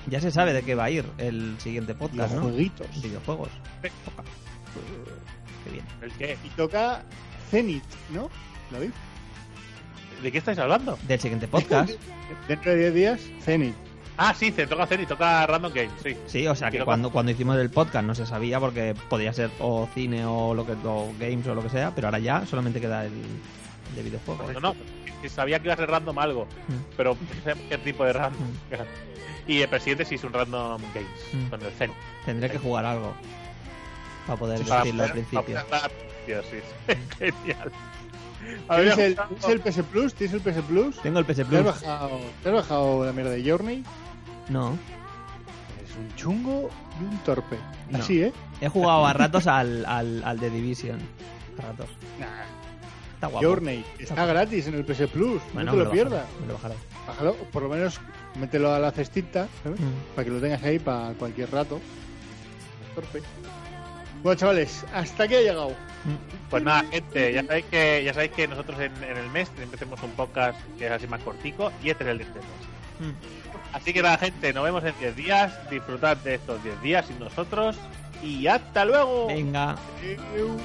Ya 0.08 0.20
se 0.20 0.32
sabe 0.32 0.54
de 0.54 0.64
qué 0.64 0.76
va 0.76 0.86
a 0.86 0.90
ir 0.90 1.06
el 1.18 1.56
siguiente 1.60 1.96
podcast, 1.96 2.34
¿no? 2.36 2.42
jueguitos. 2.42 2.88
Videojuegos. 3.02 3.50
Qué 3.82 5.72
bien. 5.72 5.86
¿El 6.02 6.12
qué? 6.14 6.38
Y 6.44 6.50
toca 6.50 7.04
Zenith, 7.50 7.84
¿no? 8.12 8.30
¿David? 8.72 8.92
¿De 10.22 10.32
qué 10.32 10.38
estáis 10.38 10.60
hablando? 10.60 10.98
Del 11.08 11.20
siguiente 11.20 11.48
podcast. 11.48 11.92
Dentro 12.48 12.72
de 12.72 12.78
10 12.78 12.94
días, 12.94 13.22
Zenith. 13.42 13.76
Ah, 14.18 14.34
sí, 14.34 14.52
se 14.52 14.68
toca 14.68 14.84
hacer 14.84 15.02
y 15.02 15.06
toca 15.08 15.46
Random 15.48 15.72
Games, 15.74 15.92
sí. 16.04 16.16
Sí, 16.28 16.48
o 16.48 16.54
sea 16.56 16.70
que 16.70 16.84
cuando, 16.84 17.12
cuando 17.12 17.32
hicimos 17.32 17.58
el 17.58 17.70
podcast 17.72 18.06
no 18.06 18.14
se 18.14 18.26
sabía 18.28 18.60
porque 18.60 18.94
podía 19.10 19.34
ser 19.34 19.50
o 19.60 19.88
cine 19.94 20.24
o 20.26 20.54
lo 20.54 20.66
que 20.66 20.74
o 20.86 21.12
games 21.20 21.48
o 21.48 21.56
lo 21.56 21.64
que 21.64 21.70
sea, 21.70 21.92
pero 21.96 22.08
ahora 22.08 22.20
ya 22.20 22.46
solamente 22.46 22.80
queda 22.80 23.06
el 23.06 23.12
de 23.96 24.04
videojuegos. 24.04 24.54
No, 24.54 24.60
no, 24.60 24.76
que 25.22 25.30
sabía 25.30 25.58
que 25.60 25.66
iba 25.66 25.74
a 25.74 25.78
ser 25.78 25.90
random 25.90 26.20
algo, 26.20 26.46
Mm. 26.68 26.74
pero 26.96 27.16
no 27.20 27.44
sé 27.54 27.60
qué 27.70 27.78
tipo 27.80 28.06
de 28.06 28.14
random. 28.14 28.42
Mm. 28.42 28.74
Y 29.48 29.62
el 29.62 29.68
presidente 29.68 30.06
sí 30.06 30.16
es 30.16 30.24
un 30.24 30.32
random 30.32 30.82
games, 30.94 31.10
Mm. 31.34 31.50
con 31.50 31.62
el 31.62 31.72
Zen. 31.74 31.92
Tendré 32.26 32.50
que 32.50 32.60
jugar 32.60 32.86
algo 32.86 33.14
para 34.28 34.40
poder 34.40 34.62
Para 34.62 34.80
decirlo 34.84 35.04
al 35.04 35.10
poder- 35.12 35.26
principio. 35.26 35.56
para 35.70 35.88
poder- 35.90 36.14
Tío, 36.26 36.42
sí, 36.44 36.58
Genial. 37.20 37.72
¿Tienes 38.70 38.98
el, 38.98 39.16
tienes 39.16 39.46
el 39.50 39.60
PS 39.62 39.84
Plus? 39.84 40.14
¿Tienes 40.14 40.34
el 40.36 40.42
PS 40.42 40.62
Plus? 40.64 41.02
Tengo 41.02 41.20
el 41.20 41.26
PS 41.26 41.36
¿Te 41.36 41.42
has, 41.44 41.48
Plus. 41.48 41.64
bajado, 41.66 42.20
¿Te 42.44 42.50
has 42.50 42.56
bajado 42.56 43.06
la 43.06 43.12
mierda 43.14 43.32
de 43.32 43.50
Journey? 43.50 43.84
No. 44.50 44.78
Es 45.84 45.96
un 45.98 46.16
chungo 46.16 46.70
y 47.00 47.04
un 47.04 47.18
torpe. 47.20 47.58
Así, 47.94 48.24
¿eh? 48.24 48.34
He 48.62 48.70
jugado 48.70 49.06
a 49.06 49.14
ratos 49.14 49.48
al, 49.48 49.86
al, 49.86 50.24
al 50.24 50.40
The 50.40 50.50
Division. 50.50 51.00
A 51.60 51.62
ratos. 51.62 51.90
Nah. 52.20 52.28
Está 53.16 53.28
guapo. 53.28 53.48
Journey. 53.48 53.86
Está, 54.00 54.26
gratis 54.26 54.68
en 54.68 54.76
el 54.76 54.86
PS 54.86 55.08
Plus. 55.08 55.42
No 55.54 55.72
te 55.72 55.78
lo, 55.78 55.90
pierdas. 55.90 56.26
Me 56.42 56.48
lo 56.48 56.54
bajaré. 56.56 56.76
Bájalo. 57.08 57.36
Por 57.36 57.64
lo 57.64 57.70
menos 57.70 58.02
mételo 58.40 58.74
a 58.74 58.80
la 58.80 58.92
cestita, 58.92 59.48
¿sabes? 59.64 59.80
Mm. 59.80 60.16
Para 60.16 60.26
que 60.26 60.32
lo 60.32 60.42
tengas 60.42 60.64
ahí 60.64 60.80
para 60.80 61.14
cualquier 61.14 61.50
rato. 61.52 61.80
Torpe. 62.96 63.22
Bueno, 64.24 64.40
chavales, 64.40 64.86
hasta 64.94 65.24
aquí 65.24 65.36
ha 65.36 65.42
llegado. 65.42 65.70
Mm. 65.70 66.50
Pues 66.50 66.64
nada, 66.64 66.84
gente, 66.92 67.34
ya 67.34 67.44
sabéis 67.44 67.66
que, 67.66 68.04
ya 68.06 68.14
sabéis 68.14 68.32
que 68.32 68.48
nosotros 68.48 68.80
en, 68.80 69.04
el 69.04 69.30
mes 69.32 69.50
siempre 69.56 69.76
hacemos 69.76 70.02
un 70.04 70.12
podcast 70.12 70.60
que 70.78 70.86
es 70.86 70.92
así 70.92 71.08
más 71.08 71.22
cortico 71.22 71.72
y 71.84 71.90
este 71.90 72.04
es 72.04 72.10
el 72.10 72.18
de 72.20 72.24
este 72.24 72.40
mes. 72.40 72.48
Mm. 73.00 73.14
Así 73.74 73.92
que 73.92 74.02
la 74.02 74.18
gente, 74.18 74.54
nos 74.54 74.64
vemos 74.64 74.84
en 74.84 74.94
10 75.00 75.16
días. 75.16 75.70
Disfrutad 75.70 76.16
de 76.18 76.36
estos 76.36 76.64
10 76.64 76.82
días 76.82 77.06
sin 77.08 77.20
nosotros. 77.20 77.76
Y 78.22 78.48
hasta 78.48 78.86
luego. 78.86 79.28
Venga. 79.28 79.76
Adiós. 80.00 80.62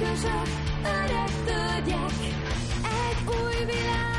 Kötözök 0.00 0.48
öreg 0.82 1.30
tölgyek, 1.44 2.10
egy 2.82 3.26
új 3.26 3.64
világ. 3.64 4.09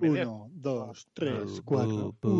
Uno, 0.00 0.48
dos, 0.52 1.08
tres, 1.12 1.60
cuatro. 1.64 2.14
Uno, 2.22 2.39